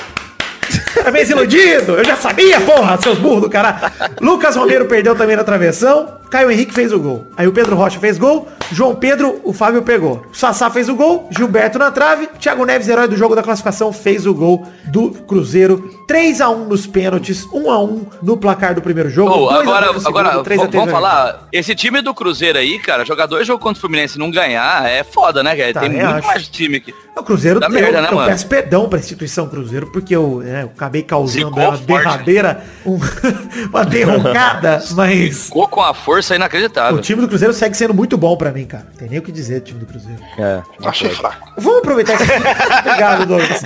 Parabéns, 0.95 1.29
iludido. 1.29 1.93
Eu 1.93 2.03
já 2.05 2.15
sabia, 2.15 2.59
porra, 2.61 2.99
seus 3.01 3.17
burros 3.17 3.41
do 3.41 3.49
caralho. 3.49 3.91
Lucas 4.21 4.55
Romero 4.55 4.85
perdeu 4.85 5.15
também 5.15 5.35
na 5.35 5.43
travessão. 5.43 6.17
Caio 6.29 6.49
Henrique 6.49 6.73
fez 6.73 6.91
o 6.91 6.99
gol. 6.99 7.27
Aí 7.35 7.47
o 7.47 7.51
Pedro 7.51 7.75
Rocha 7.75 7.99
fez 7.99 8.17
gol. 8.17 8.47
João 8.71 8.95
Pedro, 8.95 9.41
o 9.43 9.51
Fábio 9.53 9.81
pegou. 9.81 10.25
Sassá 10.33 10.69
fez 10.69 10.87
o 10.89 10.95
gol. 10.95 11.27
Gilberto 11.35 11.77
na 11.77 11.91
trave. 11.91 12.27
Thiago 12.39 12.65
Neves, 12.65 12.87
herói 12.87 13.07
do 13.07 13.15
jogo 13.17 13.35
da 13.35 13.43
classificação, 13.43 13.91
fez 13.91 14.25
o 14.25 14.33
gol 14.33 14.65
do 14.85 15.11
Cruzeiro. 15.11 15.89
3x1 16.07 16.67
nos 16.67 16.87
pênaltis. 16.87 17.45
1x1 17.47 18.01
no 18.21 18.37
placar 18.37 18.73
do 18.75 18.81
primeiro 18.81 19.09
jogo. 19.09 19.31
Ô, 19.31 19.49
2 19.49 19.53
a 19.53 19.57
0 19.57 19.67
agora, 19.67 19.87
segundo, 19.99 20.07
agora 20.07 20.43
3 20.43 20.59
a 20.59 20.63
vamos 20.63 20.71
3 20.83 20.91
falar, 20.91 21.47
esse 21.51 21.75
time 21.75 22.01
do 22.01 22.13
Cruzeiro 22.13 22.57
aí, 22.57 22.79
cara, 22.79 23.03
jogar 23.05 23.25
dois 23.25 23.45
jogos 23.45 23.61
contra 23.63 23.77
o 23.77 23.81
Fluminense 23.81 24.15
e 24.17 24.19
não 24.19 24.31
ganhar 24.31 24.89
é 24.89 25.03
foda, 25.03 25.43
né, 25.43 25.55
cara? 25.55 25.73
Tem 25.73 25.73
Também 25.73 26.03
muito 26.03 26.15
acho. 26.17 26.27
mais 26.27 26.47
time 26.47 26.77
aqui. 26.77 26.93
O 27.17 27.23
Cruzeiro, 27.23 27.59
eu, 27.61 27.69
merda, 27.69 28.01
né, 28.01 28.07
eu 28.09 28.15
mano? 28.15 28.29
peço 28.29 28.47
perdão 28.47 28.87
pra 28.87 28.97
instituição 28.97 29.47
Cruzeiro, 29.47 29.87
porque 29.87 30.15
eu, 30.15 30.39
né, 30.43 30.63
eu 30.63 30.67
acabei 30.73 31.03
causando 31.03 31.47
Zicou 31.47 31.61
uma 31.63 31.71
forte, 31.77 31.85
derradeira, 31.85 32.63
um- 32.85 32.97
uma 33.69 33.83
derrocada, 33.85 34.81
mas 34.95 35.45
Ficou 35.45 35.67
com 35.67 35.81
a 35.81 35.93
força 35.93 36.35
inacreditável. 36.35 36.97
o 36.97 37.01
time 37.01 37.21
do 37.21 37.27
Cruzeiro 37.27 37.53
segue 37.53 37.75
sendo 37.75 37.93
muito 37.93 38.17
bom 38.17 38.35
pra 38.37 38.51
mim, 38.51 38.60
cara. 38.65 38.85
Tem 38.97 39.09
nem 39.09 39.19
o 39.19 39.21
que 39.21 39.31
dizer 39.31 39.61
do 39.61 39.65
time 39.65 39.79
do 39.79 39.85
Cruzeiro. 39.85 40.19
É. 40.37 40.61
Achei 40.85 41.09
fraco. 41.09 41.53
Vamos 41.57 41.79
aproveitar 41.79 42.13
esse... 42.15 42.23
Obrigado, 42.87 43.25
Douglas. 43.25 43.61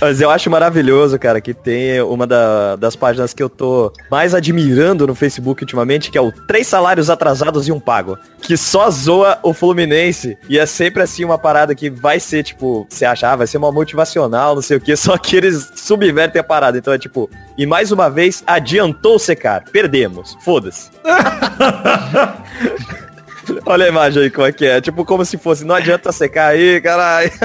Mas 0.00 0.22
eu 0.22 0.30
acho 0.30 0.48
maravilhoso, 0.50 1.18
cara, 1.18 1.38
que 1.38 1.52
tem 1.52 2.00
uma 2.00 2.26
da- 2.26 2.76
das 2.76 2.96
páginas 2.96 3.34
que 3.34 3.42
eu 3.42 3.48
tô 3.50 3.92
mais 4.10 4.34
admirando 4.34 5.06
no 5.06 5.14
Facebook 5.14 5.62
ultimamente, 5.62 6.10
que 6.10 6.16
é 6.16 6.20
o 6.20 6.32
Três 6.32 6.66
Salários 6.66 7.10
Atrasados 7.10 7.68
e 7.68 7.72
um 7.72 7.78
Pago. 7.78 8.16
Que 8.40 8.56
só 8.56 8.90
zoa 8.90 9.38
o 9.42 9.52
Fluminense. 9.52 10.38
E 10.48 10.58
é 10.58 10.64
sempre 10.64 11.02
assim 11.02 11.26
uma 11.26 11.36
parada 11.38 11.74
que 11.74 11.90
vai 11.90 12.18
ser, 12.18 12.42
tipo, 12.42 12.86
você 12.88 13.04
acha, 13.04 13.30
ah, 13.30 13.36
vai 13.36 13.46
ser 13.46 13.58
uma 13.58 13.70
motivacional, 13.70 14.54
não 14.54 14.62
sei 14.62 14.78
o 14.78 14.80
que, 14.80 14.96
só 14.96 15.18
que 15.18 15.36
eles 15.36 15.70
subvertem 15.76 16.40
a 16.40 16.44
parada. 16.44 16.78
Então 16.78 16.94
é 16.94 16.98
tipo, 16.98 17.28
e 17.58 17.66
mais 17.66 17.92
uma 17.92 18.08
vez, 18.08 18.42
adiantou 18.46 19.18
secar. 19.18 19.62
Perdemos. 19.70 20.38
Foda-se. 20.40 20.88
Olha 23.66 23.86
a 23.86 23.88
imagem 23.88 24.22
aí 24.24 24.30
como 24.30 24.46
é 24.46 24.52
que 24.52 24.66
é. 24.66 24.80
Tipo, 24.80 25.04
como 25.04 25.24
se 25.24 25.36
fosse, 25.38 25.64
não 25.64 25.74
adianta 25.74 26.12
secar 26.12 26.48
aí, 26.48 26.80
caralho. 26.80 27.30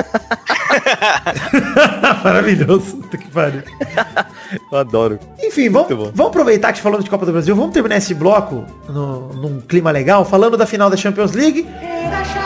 Maravilhoso. 2.24 2.98
Puta 2.98 3.18
que 3.18 3.28
pariu. 3.30 3.62
Eu 4.72 4.78
adoro. 4.78 5.20
Enfim, 5.42 5.70
vamos, 5.70 5.90
vamos 5.90 6.20
aproveitar 6.28 6.70
que 6.70 6.76
te 6.80 6.82
falando 6.82 7.04
de 7.04 7.10
Copa 7.10 7.26
do 7.26 7.32
Brasil. 7.32 7.56
Vamos 7.56 7.74
terminar 7.74 7.98
esse 7.98 8.14
bloco 8.14 8.66
no- 8.90 9.30
num 9.34 9.62
clima 9.62 9.92
legal, 9.92 10.26
falando 10.26 10.58
da 10.58 10.66
final 10.66 10.90
da 10.90 10.98
Champions 10.98 11.32
League. 11.34 11.68
Era 11.82 12.24
Champions, 12.24 12.41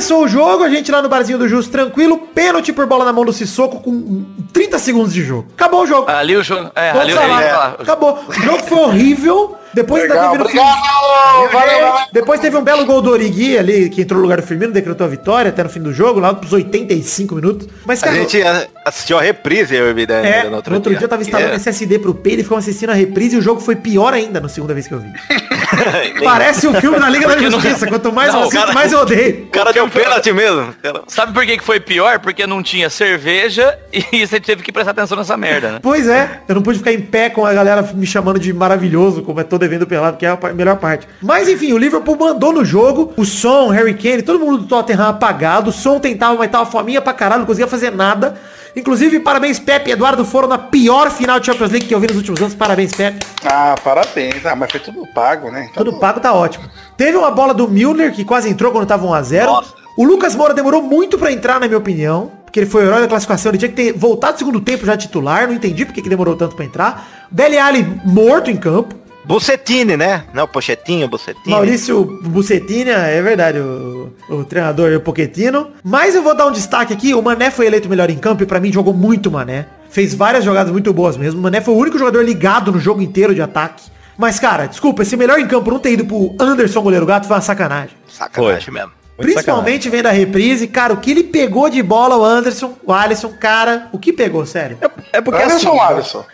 Começou 0.00 0.24
o 0.24 0.28
jogo, 0.28 0.64
a 0.64 0.70
gente 0.70 0.90
lá 0.90 1.02
no 1.02 1.10
barzinho 1.10 1.36
do 1.36 1.46
Justo 1.46 1.70
tranquilo, 1.70 2.16
pênalti 2.34 2.72
por 2.72 2.86
bola 2.86 3.04
na 3.04 3.12
mão 3.12 3.22
do 3.22 3.34
Sissoko 3.34 3.80
com 3.80 4.24
30 4.50 4.78
segundos 4.78 5.12
de 5.12 5.22
jogo. 5.22 5.48
Acabou 5.54 5.82
o 5.82 5.86
jogo. 5.86 6.10
Ali 6.10 6.34
o 6.38 6.42
jogo. 6.42 6.70
É, 6.74 6.92
Vamos 6.94 7.02
ali 7.08 7.12
falar. 7.12 7.42
é, 7.42 7.82
Acabou. 7.82 8.18
O 8.26 8.32
jogo 8.32 8.58
foi 8.66 8.78
horrível. 8.78 9.56
Depois 9.74 10.02
ainda 10.04 10.14
Legal, 10.14 10.30
teve 10.32 10.42
no 10.42 10.48
obrigado! 10.48 10.74
fim- 10.74 11.52
Valeu. 11.52 11.94
Depois 12.14 12.40
teve 12.40 12.56
um 12.56 12.62
belo 12.64 12.86
gol 12.86 13.02
do 13.02 13.10
Origui 13.10 13.58
ali, 13.58 13.90
que 13.90 14.00
entrou 14.00 14.16
no 14.18 14.22
lugar 14.22 14.40
do 14.40 14.46
Firmino, 14.46 14.72
decretou 14.72 15.06
a 15.06 15.10
vitória 15.10 15.50
até 15.50 15.62
no 15.62 15.68
fim 15.68 15.80
do 15.80 15.92
jogo, 15.92 16.18
lá 16.18 16.32
pros 16.32 16.52
85 16.54 17.34
minutos. 17.34 17.68
Mas, 17.84 18.02
A 18.02 18.06
cara, 18.06 18.16
gente 18.20 18.40
a- 18.42 18.66
assistiu 18.86 19.18
a 19.18 19.22
reprise, 19.22 19.76
eu 19.76 19.86
e 19.86 19.92
o 19.92 19.94
Vidani, 19.94 20.26
é, 20.26 20.44
no 20.44 20.50
no 20.50 20.56
outro, 20.56 20.80
dia. 20.80 20.98
eu 20.98 21.08
tava 21.08 21.20
instalando 21.22 21.52
É. 21.52 21.56
SSD 21.56 21.98
pro 21.98 22.14
P, 22.14 22.30
ele 22.32 22.42
ficou 22.42 22.56
assistindo 22.56 22.88
a 22.90 22.94
reprise 22.94 23.36
e 23.36 23.38
o 23.38 23.42
jogo 23.42 23.60
foi 23.60 23.76
pior 23.76 24.14
ainda 24.14 24.40
na 24.40 24.48
segunda 24.48 24.72
vez 24.72 24.88
que 24.88 24.94
eu 24.94 24.98
vi. 24.98 25.08
Parece 26.22 26.66
o 26.66 26.74
filme 26.80 26.98
da 26.98 27.08
Liga 27.08 27.26
da 27.28 27.38
Justiça. 27.38 27.86
Quanto 27.86 28.12
mais 28.12 28.28
eu 28.28 28.34
Não, 28.40 28.40
assisto, 28.48 28.60
cara- 28.60 28.72
mais 28.72 28.92
eu 28.92 29.00
odeio. 29.00 29.44
O 29.44 29.48
cara 29.48 29.72
deu 29.72 29.88
pênalti 29.88 30.32
mesmo. 30.32 30.74
Sabe 31.06 31.32
por 31.32 31.44
que 31.46 31.58
que 31.58 31.64
foi 31.64 31.80
pior? 31.80 32.18
Porque 32.18 32.46
não 32.46 32.62
tinha 32.62 32.90
cerveja 32.90 33.78
e 33.92 34.26
você 34.26 34.40
teve 34.40 34.62
que 34.62 34.72
prestar 34.72 34.92
atenção 34.92 35.16
nessa 35.16 35.36
merda, 35.36 35.72
né? 35.72 35.78
Pois 35.82 36.06
é, 36.08 36.40
eu 36.48 36.54
não 36.54 36.62
pude 36.62 36.78
ficar 36.78 36.92
em 36.92 37.00
pé 37.00 37.30
com 37.30 37.44
a 37.46 37.52
galera 37.52 37.82
me 37.94 38.06
chamando 38.06 38.38
de 38.38 38.52
maravilhoso, 38.52 39.22
como 39.22 39.40
é 39.40 39.44
tô 39.44 39.58
devendo 39.58 39.86
pelado, 39.86 40.16
que 40.16 40.26
é 40.26 40.28
a 40.30 40.38
melhor 40.54 40.76
parte. 40.76 41.06
Mas 41.22 41.48
enfim, 41.48 41.72
o 41.72 41.78
Liverpool 41.78 42.16
mandou 42.16 42.52
no 42.52 42.64
jogo, 42.64 43.12
o 43.16 43.24
Son, 43.24 43.68
Harry 43.68 43.94
Kane, 43.94 44.22
todo 44.22 44.38
mundo 44.38 44.58
do 44.58 44.66
Tottenham 44.66 45.08
apagado, 45.08 45.70
o 45.70 45.72
Son 45.72 45.98
tentava, 45.98 46.36
mas 46.36 46.50
tava 46.50 46.66
fominha 46.70 47.00
pra 47.00 47.12
caralho, 47.12 47.40
não 47.40 47.46
conseguia 47.46 47.66
fazer 47.68 47.90
nada. 47.90 48.36
Inclusive, 48.74 49.20
parabéns 49.20 49.58
Pepe 49.58 49.90
e 49.90 49.92
Eduardo 49.92 50.24
foram 50.24 50.48
na 50.48 50.58
pior 50.58 51.10
final 51.10 51.40
de 51.40 51.46
Champions 51.46 51.70
League 51.70 51.86
que 51.86 51.94
eu 51.94 52.00
vi 52.00 52.06
nos 52.06 52.16
últimos 52.16 52.40
anos. 52.40 52.54
Parabéns, 52.54 52.92
Pepe. 52.92 53.26
Ah, 53.44 53.74
parabéns. 53.82 54.44
Ah, 54.46 54.54
mas 54.54 54.70
foi 54.70 54.80
tudo 54.80 55.06
pago, 55.14 55.50
né? 55.50 55.68
Então, 55.70 55.84
Tudo 55.84 55.98
pago 55.98 56.20
tá 56.20 56.32
ótimo. 56.32 56.64
Teve 56.96 57.16
uma 57.16 57.30
bola 57.30 57.52
do 57.52 57.68
Milner 57.68 58.12
que 58.12 58.24
quase 58.24 58.48
entrou 58.48 58.70
quando 58.72 58.86
tava 58.86 59.06
1x0. 59.06 59.46
Nossa. 59.46 59.74
O 59.96 60.04
Lucas 60.04 60.34
Moura 60.34 60.54
demorou 60.54 60.82
muito 60.82 61.18
pra 61.18 61.32
entrar, 61.32 61.60
na 61.60 61.66
minha 61.66 61.78
opinião. 61.78 62.30
Porque 62.44 62.60
ele 62.60 62.70
foi 62.70 62.82
o 62.84 62.86
herói 62.86 63.00
da 63.00 63.08
classificação. 63.08 63.50
Ele 63.50 63.58
tinha 63.58 63.68
que 63.68 63.76
ter 63.76 63.92
voltado 63.92 64.32
no 64.32 64.38
segundo 64.38 64.60
tempo 64.60 64.84
já 64.86 64.96
titular. 64.96 65.46
Não 65.46 65.54
entendi 65.54 65.84
porque 65.84 66.02
que 66.02 66.08
demorou 66.08 66.36
tanto 66.36 66.56
pra 66.56 66.64
entrar. 66.64 67.26
Dele 67.30 67.58
Alli 67.58 68.00
morto 68.04 68.50
em 68.50 68.56
campo. 68.56 68.94
Bucetini, 69.30 69.96
né? 69.96 70.24
Não, 70.34 70.48
Pochetinho, 70.48 71.06
Bucetini. 71.06 71.44
Maurício 71.46 72.04
Bucetina, 72.04 73.06
é 73.06 73.22
verdade, 73.22 73.60
o, 73.60 74.12
o 74.28 74.44
treinador 74.44 74.92
o 74.92 75.00
Pochettino. 75.00 75.70
Mas 75.84 76.16
eu 76.16 76.22
vou 76.22 76.34
dar 76.34 76.46
um 76.46 76.50
destaque 76.50 76.92
aqui. 76.92 77.14
O 77.14 77.22
Mané 77.22 77.48
foi 77.48 77.66
eleito 77.66 77.88
melhor 77.88 78.10
em 78.10 78.18
campo 78.18 78.42
e 78.42 78.46
pra 78.46 78.58
mim 78.58 78.72
jogou 78.72 78.92
muito 78.92 79.30
Mané. 79.30 79.66
Fez 79.88 80.14
várias 80.14 80.44
jogadas 80.44 80.72
muito 80.72 80.92
boas 80.92 81.16
mesmo. 81.16 81.38
O 81.38 81.42
Mané 81.44 81.60
foi 81.60 81.74
o 81.74 81.76
único 81.76 81.96
jogador 81.96 82.24
ligado 82.24 82.72
no 82.72 82.80
jogo 82.80 83.00
inteiro 83.00 83.32
de 83.32 83.40
ataque. 83.40 83.84
Mas, 84.18 84.40
cara, 84.40 84.66
desculpa, 84.66 85.02
esse 85.02 85.16
melhor 85.16 85.38
em 85.38 85.46
campo 85.46 85.70
não 85.70 85.78
ter 85.78 85.92
ido 85.92 86.04
pro 86.04 86.34
Anderson 86.38 86.82
Goleiro 86.82 87.06
Gato 87.06 87.28
foi 87.28 87.36
uma 87.36 87.42
sacanagem. 87.42 87.96
Sacanagem 88.08 88.74
mesmo. 88.74 88.90
Muito 89.16 89.32
Principalmente 89.32 89.88
vendo 89.88 90.06
a 90.06 90.10
reprise, 90.10 90.66
cara, 90.66 90.94
o 90.94 90.96
que 90.96 91.10
ele 91.10 91.24
pegou 91.24 91.68
de 91.68 91.82
bola, 91.82 92.16
o 92.16 92.24
Anderson, 92.24 92.74
o 92.82 92.92
Alisson, 92.92 93.28
cara, 93.38 93.88
o 93.92 93.98
que 93.98 94.12
pegou, 94.12 94.44
sério? 94.44 94.78
É 95.12 95.20
porque 95.20 95.42
Anderson 95.42 95.68
assim, 95.68 95.80
Alisson. 95.80 96.24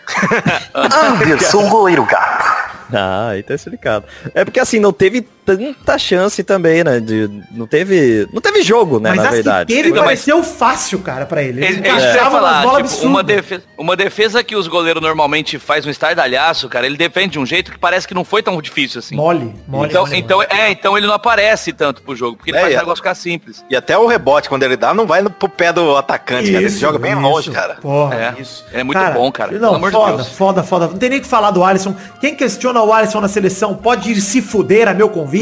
Anderson 0.72 1.68
Goleiro 1.68 2.04
Gato. 2.06 2.55
Ah, 2.92 3.28
aí 3.30 3.42
tá 3.42 3.54
explicado. 3.54 4.06
É 4.34 4.44
porque 4.44 4.60
assim, 4.60 4.78
não 4.78 4.92
teve 4.92 5.26
tanta 5.46 5.98
chance 5.98 6.42
também, 6.42 6.82
né? 6.82 6.98
De, 7.00 7.30
não 7.52 7.66
teve. 7.66 8.26
Não 8.32 8.40
teve 8.40 8.62
jogo, 8.62 8.98
né? 8.98 9.10
Mas 9.10 9.18
na 9.22 9.28
as 9.28 9.34
verdade. 9.34 9.66
que 9.72 9.74
teve 9.82 9.90
mas- 9.94 10.04
pareceu 10.04 10.42
fácil, 10.42 10.98
cara, 11.00 11.24
pra 11.26 11.42
ele. 11.42 11.64
Ele, 11.64 11.66
Ele 11.66 11.74
ele 11.76 11.88
encaixava 11.88 12.30
umas 12.30 12.32
falar, 12.32 12.62
bolas 12.62 12.94
tipo, 12.94 13.06
uma, 13.06 13.22
defesa, 13.22 13.62
uma 13.78 13.96
defesa 13.96 14.42
que 14.44 14.56
os 14.56 14.66
goleiros 14.68 15.02
normalmente 15.02 15.58
faz 15.58 15.86
um 15.86 15.90
estardalhaço, 15.90 16.68
cara, 16.68 16.86
ele 16.86 16.96
defende 16.96 17.32
de 17.32 17.38
um 17.38 17.46
jeito 17.46 17.70
que 17.72 17.78
parece 17.78 18.06
que 18.08 18.14
não 18.14 18.24
foi 18.24 18.42
tão 18.42 18.60
difícil 18.60 18.98
assim. 18.98 19.14
Mole, 19.16 19.54
mole. 19.68 19.88
então, 19.90 20.04
mole, 20.06 20.16
então, 20.18 20.42
é, 20.42 20.70
então 20.70 20.96
ele 20.98 21.06
não 21.06 21.14
aparece 21.14 21.72
tanto 21.72 22.02
pro 22.02 22.14
jogo, 22.16 22.36
porque 22.36 22.50
ele 22.50 22.58
É, 22.58 22.62
faz 22.62 22.72
é. 22.74 22.76
o 22.76 22.80
negócio 22.80 22.96
ficar 23.02 23.14
simples. 23.14 23.64
E 23.70 23.76
até 23.76 23.96
o 23.96 24.06
rebote, 24.06 24.48
quando 24.48 24.62
ele 24.62 24.76
dá, 24.76 24.92
não 24.92 25.06
vai 25.06 25.22
no- 25.22 25.30
pro 25.30 25.48
pé 25.48 25.72
do 25.72 25.96
atacante, 25.96 26.46
cara. 26.50 26.58
Ele 26.58 26.66
Isso, 26.66 26.78
joga 26.80 26.98
bem 26.98 27.12
isso. 27.12 27.20
longe, 27.20 27.50
cara. 27.50 27.74
Porra, 27.80 28.14
É. 28.36 28.40
isso. 28.40 28.64
Ele 28.72 28.80
é 28.80 28.84
muito 28.84 29.00
bom, 29.12 29.30
cara. 29.30 29.52
Não, 29.52 29.58
Pelo 29.60 29.74
amor 29.76 29.90
de 29.90 29.96
foda, 29.96 30.16
Deus. 30.16 30.28
foda, 30.28 30.62
foda. 30.62 30.86
Não 30.88 30.96
tem 30.98 31.10
nem 31.10 31.18
o 31.18 31.22
que 31.22 31.28
falar 31.28 31.50
do 31.50 31.62
Alisson. 31.62 31.94
Quem 32.20 32.34
questiona 32.34 32.82
o 32.82 32.92
Alisson 32.92 33.20
na 33.20 33.28
seleção 33.28 33.74
pode 33.74 34.10
ir 34.10 34.20
se 34.20 34.40
fuder 34.42 34.88
a 34.88 34.94
meu 34.94 35.08
convite. 35.08 35.35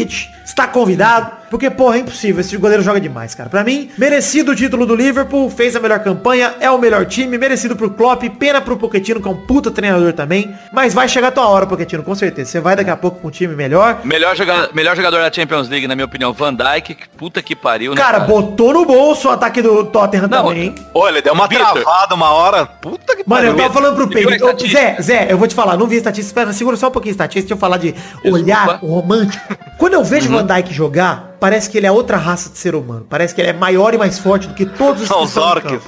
Está 0.45 0.71
convidado. 0.71 1.44
Porque, 1.55 1.71
porra, 1.71 1.99
é 1.99 2.01
impossível. 2.01 2.41
Esse 2.41 2.57
goleiro 2.57 2.83
joga 2.83 3.01
demais, 3.01 3.33
cara. 3.33 3.49
Pra 3.49 3.63
mim, 3.63 3.89
merecido 3.97 4.51
o 4.51 4.57
título 4.57 4.85
do 4.85 4.97
Liverpool. 4.97 5.49
Fez 5.49 5.77
a 5.77 5.79
melhor 5.81 6.01
campanha. 6.01 6.53
É 6.59 6.69
o 6.69 6.77
melhor 6.79 7.07
time. 7.07 7.39
Merecido 7.39 7.77
pro 7.77 7.91
Klopp. 7.91 8.25
Pena 8.41 8.61
pro 8.61 8.77
Pochettino, 8.77 9.21
que 9.23 9.29
é 9.29 9.31
um 9.31 9.37
puta 9.47 9.71
treinador 9.71 10.13
também. 10.15 10.53
Mas 10.73 10.93
vai 10.93 11.09
chegar 11.09 11.29
a 11.29 11.31
tua 11.31 11.47
hora, 11.49 11.65
Pochettino, 11.65 12.03
com 12.03 12.13
certeza. 12.13 12.51
Você 12.51 12.59
vai 12.61 12.75
daqui 12.75 12.91
a 12.91 12.97
pouco 12.97 13.21
com 13.21 13.29
um 13.29 13.31
time 13.31 13.55
melhor. 13.55 14.01
Melhor, 14.03 14.35
joga, 14.35 14.69
melhor 14.75 14.97
jogador 14.97 15.19
da 15.21 15.31
Champions 15.33 15.69
League, 15.69 15.87
na 15.87 15.95
minha 15.95 16.07
opinião, 16.07 16.33
Van 16.33 16.53
Dijk, 16.53 16.93
que 16.97 17.09
puta 17.17 17.41
que 17.41 17.55
pariu, 17.55 17.95
né, 17.95 18.01
Cara, 18.03 18.19
botou 18.19 18.73
no 18.73 18.85
bolso 18.85 19.29
o 19.29 19.31
ataque 19.31 19.63
do 19.63 19.85
Tottenham 19.85 20.27
Não, 20.27 20.43
também, 20.49 20.61
hein? 20.65 20.75
Ele 21.09 21.23
deu 21.23 21.35
uma 21.35 21.47
Vitor. 21.47 21.73
travada 21.85 22.17
uma 22.17 22.31
hora. 22.33 22.67
Puta 22.67 23.15
que 23.15 23.23
Mano, 23.25 23.47
eu 23.47 23.53
pariu. 23.55 23.63
tava 23.71 23.75
falando 23.75 23.95
pro 23.95 24.09
Pedro. 24.09 24.45
Ô? 24.45 24.59
Zé, 24.69 24.97
Zé, 25.01 25.29
eu 25.31 25.39
vou 25.39 25.47
te 25.47 25.55
falar, 25.55 25.77
não 25.77 25.87
vi 25.87 25.95
estatística. 25.99 26.27
Espera, 26.27 26.53
segura 26.53 26.77
só 26.77 26.89
um 26.89 26.91
pouquinho 26.91 27.13
estatística. 27.13 27.43
Deixa 27.43 27.55
eu 27.55 27.59
falar 27.59 27.77
de 27.77 27.95
olhar 28.25 28.81
o 28.83 28.87
romântico. 28.89 29.55
Quando 29.79 29.95
eu 29.95 30.03
vejo 30.03 30.25
Uhum. 30.29 30.37
o 30.37 30.39
Van 30.39 30.47
Dijk 30.57 30.73
jogar, 30.75 31.37
parece 31.45 31.69
que 31.69 31.77
ele 31.77 31.87
é 31.87 31.93
outra 31.93 32.17
raça 32.17 32.49
de 32.49 32.57
ser 32.57 32.75
humano. 32.75 33.07
Parece 33.07 33.35
que 33.35 33.41
ele 33.43 33.51
é 33.51 33.53
maior 33.53 33.93
e 33.93 33.99
mais 33.99 34.19
forte 34.19 34.49
do 34.49 34.55
que 34.55 34.65
todos 34.65 35.03
os 35.03 35.09
São 35.09 35.25
os 35.25 35.29
estão 35.29 35.79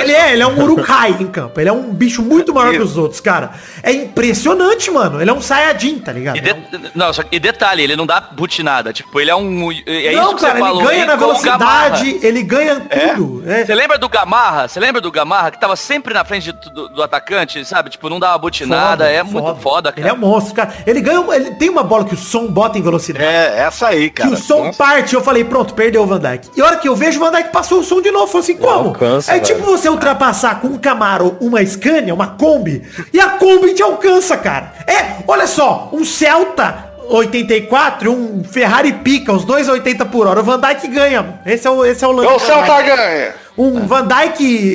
Ele 0.00 0.12
é, 0.12 0.32
ele 0.32 0.42
é 0.42 0.46
um 0.46 0.62
urukai 0.62 1.16
em 1.20 1.26
campo. 1.26 1.60
Ele 1.60 1.68
é 1.68 1.72
um 1.72 1.92
bicho 1.92 2.22
muito 2.22 2.52
maior 2.54 2.72
que 2.72 2.78
os 2.80 2.96
outros, 2.96 3.20
cara. 3.20 3.52
É 3.82 3.92
impressionante, 3.92 4.90
mano. 4.90 5.20
Ele 5.20 5.30
é 5.30 5.32
um 5.32 5.40
Saiyajin, 5.40 5.98
tá 5.98 6.12
ligado? 6.12 6.36
E, 6.36 6.40
de- 6.40 6.54
não, 6.94 7.12
só, 7.12 7.22
e 7.30 7.38
detalhe, 7.38 7.82
ele 7.82 7.96
não 7.96 8.06
dá 8.06 8.20
butinada. 8.20 8.92
Tipo, 8.92 9.20
ele 9.20 9.30
é 9.30 9.36
um. 9.36 9.70
É 9.86 10.12
isso 10.12 10.22
não, 10.22 10.34
que 10.34 10.40
cara, 10.42 10.54
você 10.54 10.58
falou. 10.60 10.80
ele 10.82 10.88
ganha 10.90 11.06
na 11.06 11.14
o 11.14 11.18
Gamarra. 11.18 11.90
velocidade, 11.90 12.18
ele 12.26 12.42
ganha 12.42 12.80
tudo. 13.16 13.42
É. 13.46 13.64
Você 13.64 13.74
lembra 13.74 13.98
do 13.98 14.08
Gamarra? 14.08 14.68
Você 14.68 14.80
lembra 14.80 15.00
do 15.00 15.10
Gamarra 15.10 15.50
que 15.50 15.60
tava 15.60 15.76
sempre 15.76 16.14
na 16.14 16.24
frente 16.24 16.52
do, 16.52 16.70
do- 16.70 16.88
do 16.88 17.02
atacante, 17.02 17.64
sabe? 17.64 17.90
Tipo, 17.90 18.08
não 18.08 18.18
dava 18.20 18.38
butinada. 18.38 19.08
é 19.10 19.22
muito 19.22 19.56
foda, 19.56 19.90
cara. 19.90 20.00
Ele 20.00 20.08
é 20.08 20.12
um 20.12 20.18
monstro, 20.18 20.54
cara. 20.54 20.72
Ele 20.86 21.00
ganha. 21.00 21.20
um- 21.20 21.32
Ele 21.32 21.50
tem 21.52 21.68
uma 21.68 21.82
bola 21.82 22.04
que 22.04 22.14
o 22.14 22.18
som 22.18 22.46
bota 22.46 22.78
em 22.78 22.82
velocidade. 22.82 23.24
É, 23.24 23.58
essa 23.60 23.88
aí, 23.88 24.10
cara. 24.10 24.28
que 24.30 24.34
o 24.34 24.38
som 24.38 24.64
Nossa. 24.66 24.78
parte, 24.78 25.14
eu 25.14 25.20
falei, 25.22 25.44
pronto, 25.44 25.74
perdeu 25.74 26.02
o 26.02 26.06
Van 26.06 26.18
Dijk. 26.20 26.50
E 26.56 26.60
a 26.60 26.64
hora 26.66 26.76
que 26.76 26.88
eu 26.88 26.94
vejo 26.96 27.18
o 27.20 27.24
Van 27.24 27.30
Dijk 27.32 27.50
passou 27.50 27.80
o 27.80 27.84
som 27.84 28.00
de 28.00 28.10
novo, 28.10 28.26
falei 28.26 28.40
assim, 28.44 28.56
como? 28.56 28.88
alcança, 28.88 29.30
é 29.32 29.34
velho. 29.34 29.44
Você 29.64 29.88
ultrapassar 29.88 30.60
com 30.60 30.68
um 30.68 30.78
Camaro 30.78 31.36
uma 31.40 31.64
Scania, 31.64 32.14
uma 32.14 32.28
Kombi, 32.28 32.82
e 33.12 33.20
a 33.20 33.30
Kombi 33.30 33.74
te 33.74 33.82
alcança, 33.82 34.36
cara. 34.36 34.72
É, 34.86 35.22
olha 35.26 35.46
só, 35.46 35.90
um 35.92 36.04
Celta 36.04 36.92
84 37.08 38.06
e 38.06 38.08
um 38.08 38.44
Ferrari 38.44 38.92
pica, 38.92 39.32
os 39.32 39.44
dois 39.44 39.68
a 39.68 39.72
80 39.72 40.06
por 40.06 40.26
hora. 40.26 40.40
O 40.40 40.42
Van 40.42 40.60
Dijk 40.60 40.88
ganha. 40.88 41.40
Esse 41.44 41.66
é 41.66 41.70
o, 41.70 41.84
esse 41.84 42.04
é 42.04 42.08
o 42.08 42.12
lance. 42.12 42.28
O 42.28 42.32
do 42.32 42.38
Van 42.38 42.46
Celta 42.46 42.82
ganha. 42.82 43.34
Um 43.56 43.86
Van 43.86 44.08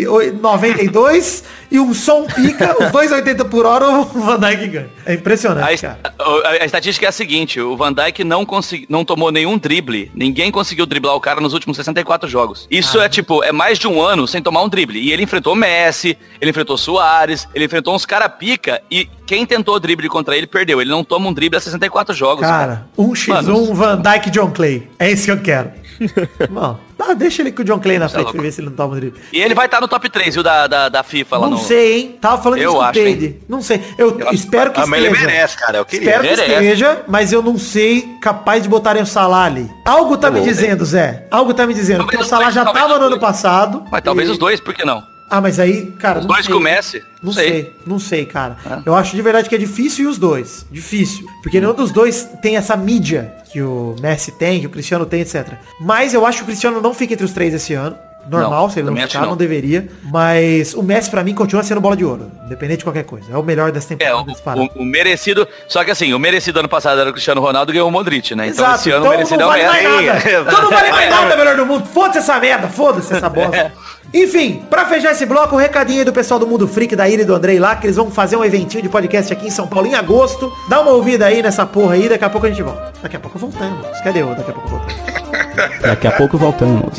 oi- 0.09 0.31
92 0.31 1.43
e 1.71 1.79
um 1.79 1.93
som 1.93 2.25
pica, 2.25 2.75
os 2.83 2.91
dois 2.91 3.11
a 3.11 3.15
80 3.17 3.45
por 3.45 3.65
hora, 3.65 3.87
o 3.89 4.03
Van 4.05 4.39
Dijk 4.39 4.67
ganha. 4.67 4.89
É 5.05 5.11
A, 5.11 5.15
impressionante, 5.15 5.81
cara. 5.81 5.99
a- 6.19 6.49
a 6.61 6.65
estatística 6.65 7.05
é 7.05 7.09
a 7.09 7.11
seguinte, 7.11 7.59
o 7.59 7.75
Van 7.77 7.93
Dijk 7.93 8.23
não, 8.23 8.45
consegui, 8.45 8.85
não 8.89 9.05
tomou 9.05 9.31
nenhum 9.31 9.57
drible. 9.57 10.11
Ninguém 10.15 10.51
conseguiu 10.51 10.85
driblar 10.85 11.15
o 11.15 11.19
cara 11.19 11.39
nos 11.41 11.53
últimos 11.53 11.77
64 11.77 12.29
jogos. 12.29 12.67
Isso 12.71 12.99
é 12.99 13.07
tipo, 13.09 13.43
é 13.43 13.51
mais 13.51 13.77
de 13.77 13.87
um 13.87 14.01
ano 14.01 14.27
sem 14.27 14.41
tomar 14.41 14.61
um 14.63 14.69
drible. 14.69 14.99
E 14.99 15.11
ele 15.11 15.23
enfrentou 15.23 15.55
Messi, 15.55 16.17
ele 16.41 16.51
enfrentou 16.51 16.77
Soares, 16.77 17.47
ele 17.53 17.65
enfrentou 17.65 17.93
uns 17.95 18.05
cara 18.05 18.27
pica 18.29 18.81
e 18.89 19.07
quem 19.25 19.45
tentou 19.45 19.79
drible 19.79 20.09
contra 20.09 20.35
ele 20.35 20.47
perdeu. 20.47 20.81
Ele 20.81 20.89
não 20.89 21.03
toma 21.03 21.27
um 21.29 21.33
drible 21.33 21.57
há 21.57 21.61
64 21.61 22.15
jogos. 22.15 22.45
Cara, 22.47 22.87
um 22.97 23.11
x1 23.13 23.27
Mano, 23.29 23.73
Van 23.73 23.97
Dyke 24.01 24.29
John 24.31 24.51
Clay. 24.51 24.89
É 24.97 25.11
isso 25.11 25.25
que 25.25 25.31
eu 25.31 25.39
quero. 25.41 25.71
Bom, 26.49 26.79
tá, 26.97 27.13
deixa 27.13 27.41
ele 27.41 27.51
com 27.51 27.61
o 27.61 27.65
John 27.65 27.79
Clay 27.79 27.99
na 27.99 28.07
frente 28.07 28.23
louco. 28.23 28.33
pra 28.37 28.41
ver 28.43 28.51
se 28.51 28.61
ele 28.61 28.69
não 28.69 28.75
toma 28.75 28.95
drible. 28.95 29.19
E 29.33 29.39
ele 29.41 29.53
vai 29.53 29.65
estar 29.65 29.81
no 29.81 29.87
top 29.87 30.09
3, 30.09 30.33
viu, 30.33 30.43
da, 30.43 30.67
da, 30.67 30.89
da 30.89 31.03
FIFA 31.03 31.37
lá 31.37 31.49
Não 31.49 31.57
no... 31.57 31.63
sei, 31.63 31.99
hein? 32.01 32.17
Tava 32.19 32.41
falando 32.41 32.59
Eu 32.59 32.81
acho. 32.81 32.99
Não 33.47 33.61
sei. 33.61 33.83
Eu, 33.97 34.17
espero 34.31 34.71
que 34.71 34.79
Ah, 34.79 34.85
mas 34.85 35.03
ele 35.03 35.09
merece, 35.11 35.57
cara. 35.57 35.77
Eu 35.79 35.85
queria. 35.85 36.09
Espero 36.09 36.23
que 36.23 36.29
Merece. 36.35 36.53
esteja, 36.53 37.01
mas 37.07 37.31
eu 37.33 37.41
não 37.41 37.57
sei 37.57 38.07
capaz 38.21 38.63
de 38.63 38.69
botarem 38.69 39.01
o 39.01 39.05
Salah 39.05 39.45
ali. 39.45 39.69
Algo 39.85 40.17
tá 40.17 40.29
me 40.31 40.41
dizendo, 40.41 40.85
Zé. 40.85 41.27
Algo 41.31 41.53
tá 41.53 41.65
me 41.67 41.73
dizendo. 41.73 41.99
Talvez 41.99 42.17
Porque 42.17 42.25
o 42.25 42.29
Salah 42.29 42.51
já 42.51 42.63
talvez 42.63 42.85
tava 42.85 42.99
no 42.99 43.05
ano 43.05 43.19
passado. 43.19 43.83
Mas 43.91 44.01
talvez 44.01 44.29
e- 44.29 44.31
os 44.31 44.37
dois, 44.37 44.59
por 44.59 44.73
que 44.73 44.85
não? 44.85 45.03
Ah, 45.29 45.39
mas 45.41 45.59
aí, 45.59 45.87
cara. 45.99 46.19
Os 46.19 46.25
dois 46.25 46.45
sei. 46.45 46.53
com 46.53 46.59
o 46.59 46.63
Messi? 46.63 47.03
Não 47.21 47.31
Sei. 47.33 47.47
sei. 47.49 47.75
não 47.85 47.99
sei, 47.99 48.25
cara. 48.25 48.57
Eu 48.85 48.95
acho 48.95 49.15
de 49.15 49.21
verdade 49.21 49.47
que 49.49 49.55
é 49.55 49.57
difícil 49.57 50.05
e 50.05 50.07
os 50.07 50.17
dois. 50.17 50.65
Difícil. 50.71 51.27
Porque 51.43 51.59
nenhum 51.59 51.73
dos 51.73 51.91
dois 51.91 52.27
tem 52.41 52.55
essa 52.57 52.75
mídia 52.77 53.33
que 53.51 53.61
o 53.61 53.95
Messi 54.01 54.31
tem, 54.31 54.59
que 54.61 54.67
o 54.67 54.69
Cristiano 54.69 55.05
tem, 55.05 55.21
etc. 55.21 55.53
Mas 55.81 56.13
eu 56.13 56.25
acho 56.25 56.37
que 56.39 56.43
o 56.43 56.47
Cristiano 56.47 56.81
não 56.81 56.93
fica 56.93 57.13
entre 57.13 57.25
os 57.25 57.31
três 57.33 57.53
esse 57.53 57.73
ano. 57.73 57.95
Normal, 58.29 58.63
Não, 58.63 58.69
se 58.69 58.79
ele 58.79 58.89
não 58.91 58.95
ficar, 58.95 59.21
não. 59.21 59.29
não. 59.29 59.37
deveria. 59.37 59.87
Mas 60.03 60.75
o 60.75 60.83
Messi, 60.83 61.09
pra 61.09 61.23
mim, 61.23 61.33
continua 61.33 61.63
sendo 61.63 61.81
bola 61.81 61.97
de 61.97 62.05
ouro. 62.05 62.31
Independente 62.45 62.79
de 62.79 62.83
qualquer 62.83 63.03
coisa. 63.03 63.25
É 63.33 63.35
o 63.37 63.41
melhor 63.41 63.71
dessa 63.71 63.93
É, 63.93 63.97
temporada. 63.97 64.21
o, 64.21 64.33
disparado. 64.33 64.69
o- 64.75 64.81
o 64.81 64.85
merecido. 64.85 65.47
Só 65.67 65.83
que 65.83 65.89
assim, 65.89 66.13
o 66.13 66.19
merecido 66.19 66.59
ano 66.59 66.69
passado 66.69 67.01
era 67.01 67.09
o 67.09 67.13
Cristiano 67.13 67.41
Ronaldo 67.41 67.71
e 67.71 67.73
ganhou 67.73 67.87
o 67.87 67.91
Modric, 67.91 68.35
né? 68.35 68.47
Então 68.49 68.63
Exato, 68.65 68.81
esse 68.81 68.91
ano 68.91 68.99
então 68.99 69.09
o 69.09 69.15
merecido 69.15 69.39
não 69.39 69.47
vale 69.47 69.63
é 69.63 69.65
o 69.67 69.71
mais 69.71 69.83
Messi. 70.05 70.27
Então 70.47 70.61
não 70.61 70.69
vale 70.69 70.91
mais 70.91 71.09
nada, 71.09 71.37
melhor 71.37 71.55
do 71.57 71.65
mundo. 71.65 71.85
Foda-se 71.87 72.17
essa 72.19 72.39
merda, 72.39 72.67
foda-se 72.67 73.13
essa 73.15 73.29
bosta. 73.29 73.73
Enfim, 74.13 74.63
pra 74.69 74.85
fechar 74.85 75.11
esse 75.11 75.25
bloco, 75.25 75.55
um 75.55 75.59
recadinho 75.59 75.99
aí 75.99 76.05
do 76.05 76.11
pessoal 76.11 76.39
do 76.39 76.47
Mundo 76.47 76.67
Freak, 76.67 76.95
da 76.95 77.07
Ira 77.07 77.21
e 77.21 77.25
do 77.25 77.35
Andrei 77.35 77.59
lá, 77.59 77.75
que 77.75 77.85
eles 77.85 77.95
vão 77.95 78.09
fazer 78.09 78.35
um 78.35 78.43
eventinho 78.43 78.81
de 78.81 78.89
podcast 78.89 79.31
aqui 79.31 79.47
em 79.47 79.51
São 79.51 79.67
Paulo 79.67 79.87
em 79.87 79.93
agosto. 79.93 80.51
Dá 80.67 80.81
uma 80.81 80.91
ouvida 80.91 81.27
aí 81.27 81.43
nessa 81.43 81.65
porra 81.65 81.93
aí, 81.93 82.09
daqui 82.09 82.25
a 82.25 82.29
pouco 82.29 82.47
a 82.47 82.49
gente 82.49 82.63
volta. 82.63 82.91
Daqui 83.01 83.15
a 83.15 83.19
pouco 83.19 83.37
voltamos. 83.37 83.99
Cadê 84.01 84.23
o 84.23 84.33
daqui 84.33 84.49
a 84.49 84.53
pouco 84.53 84.69
voltamos? 84.69 85.09
Daqui 85.81 86.07
a 86.07 86.11
pouco 86.11 86.37
voltamos. 86.37 86.97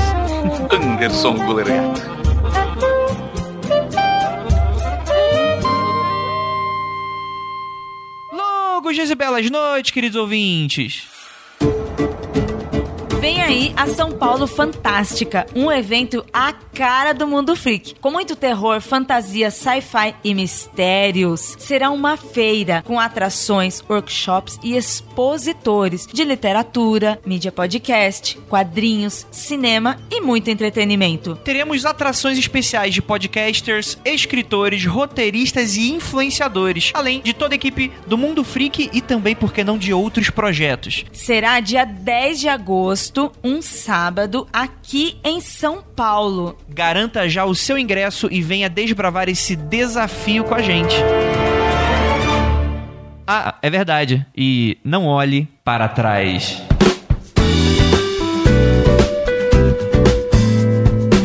Anderson 0.73 1.35
Goleirato. 1.35 2.03
Longos 8.33 8.95
dias 8.95 9.11
e 9.11 9.15
belas 9.15 9.51
noites, 9.51 9.91
queridos 9.91 10.17
ouvintes. 10.17 11.09
Vem 13.21 13.43
aí 13.43 13.75
a 13.77 13.87
São 13.87 14.13
Paulo 14.13 14.47
Fantástica, 14.47 15.47
um 15.55 15.71
evento 15.71 16.25
à 16.33 16.55
cara 16.55 17.13
do 17.13 17.27
mundo 17.27 17.55
freak, 17.55 17.97
com 18.01 18.11
muito 18.11 18.35
terror, 18.35 18.81
fantasia, 18.81 19.51
sci-fi 19.51 20.15
e 20.25 20.35
mistérios. 20.35 21.55
Será 21.59 21.91
uma 21.91 22.17
feira 22.17 22.83
com 22.87 22.99
atrações, 22.99 23.85
workshops 23.87 24.59
e 24.63 24.75
expositores 24.75 26.07
de 26.07 26.25
literatura, 26.25 27.21
mídia 27.27 27.53
podcast, 27.53 28.39
quadrinhos, 28.49 29.27
cinema 29.31 29.99
e 30.11 30.23
muito 30.23 30.49
entretenimento. 30.49 31.37
Teremos 31.45 31.85
atrações 31.85 32.39
especiais 32.39 32.95
de 32.95 33.03
podcasters, 33.03 33.99
escritores, 34.03 34.87
roteiristas 34.87 35.77
e 35.77 35.93
influenciadores, 35.93 36.91
além 36.95 37.21
de 37.21 37.35
toda 37.35 37.55
a 37.55 37.57
equipe 37.57 37.93
do 38.07 38.17
Mundo 38.17 38.43
Freak 38.43 38.89
e 38.95 39.03
também, 39.03 39.37
por 39.37 39.53
que 39.53 39.63
não, 39.63 39.77
de 39.77 39.93
outros 39.93 40.31
projetos. 40.31 41.05
Será 41.13 41.61
dia 41.61 41.85
10 41.85 42.41
de 42.41 42.49
agosto, 42.49 43.10
um 43.43 43.61
sábado, 43.61 44.47
aqui 44.53 45.19
em 45.25 45.41
São 45.41 45.83
Paulo. 45.83 46.57
Garanta 46.69 47.29
já 47.29 47.45
o 47.45 47.55
seu 47.55 47.77
ingresso 47.77 48.29
e 48.31 48.41
venha 48.41 48.69
desbravar 48.69 49.29
esse 49.29 49.57
desafio 49.57 50.45
com 50.45 50.55
a 50.55 50.63
gente. 50.63 50.95
Ah, 53.27 53.55
é 53.63 53.71
verdade. 53.71 54.27
E 54.37 54.79
não 54.85 55.07
olhe 55.07 55.49
para 55.65 55.89
trás. 55.89 56.63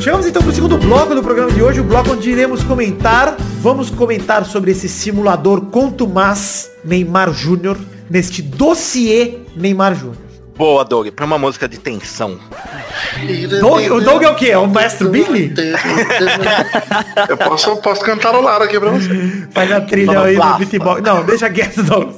Chegamos 0.02 0.28
então 0.28 0.44
pro 0.44 0.54
segundo 0.54 0.78
bloco 0.78 1.16
do 1.16 1.24
programa 1.24 1.52
de 1.52 1.64
hoje, 1.64 1.80
o 1.80 1.84
bloco 1.84 2.12
onde 2.12 2.30
iremos 2.30 2.64
comentar, 2.64 3.36
vamos 3.60 3.90
comentar 3.90 4.46
sobre 4.46 4.70
esse 4.70 4.88
simulador 4.88 5.62
contumaz 5.72 6.70
Neymar 6.84 7.34
Júnior, 7.34 7.76
neste 8.08 8.44
dossiê 8.44 9.40
Neymar 9.56 9.96
Júnior. 9.96 10.25
Boa, 10.56 10.86
Doug. 10.86 11.10
Pra 11.10 11.26
uma 11.26 11.38
música 11.38 11.68
de 11.68 11.78
tensão. 11.78 12.40
Doug, 13.60 13.92
o 13.92 14.00
Doug 14.02 14.24
é 14.24 14.30
o 14.30 14.36
quê? 14.36 14.48
É 14.52 14.58
o 14.58 14.68
Maestro 14.68 15.10
Billy? 15.10 15.54
Eu 17.28 17.38
posso, 17.38 17.76
posso 17.78 18.02
cantarolar 18.02 18.62
aqui 18.62 18.80
pra 18.80 18.90
você. 18.92 19.48
Faz 19.52 19.72
a 19.72 19.82
trilha 19.82 20.22
aí 20.22 20.38
do 20.38 20.58
beatbox. 20.58 21.02
Não, 21.02 21.24
deixa 21.24 21.50
quieto, 21.50 21.84
Douglas. 21.84 22.16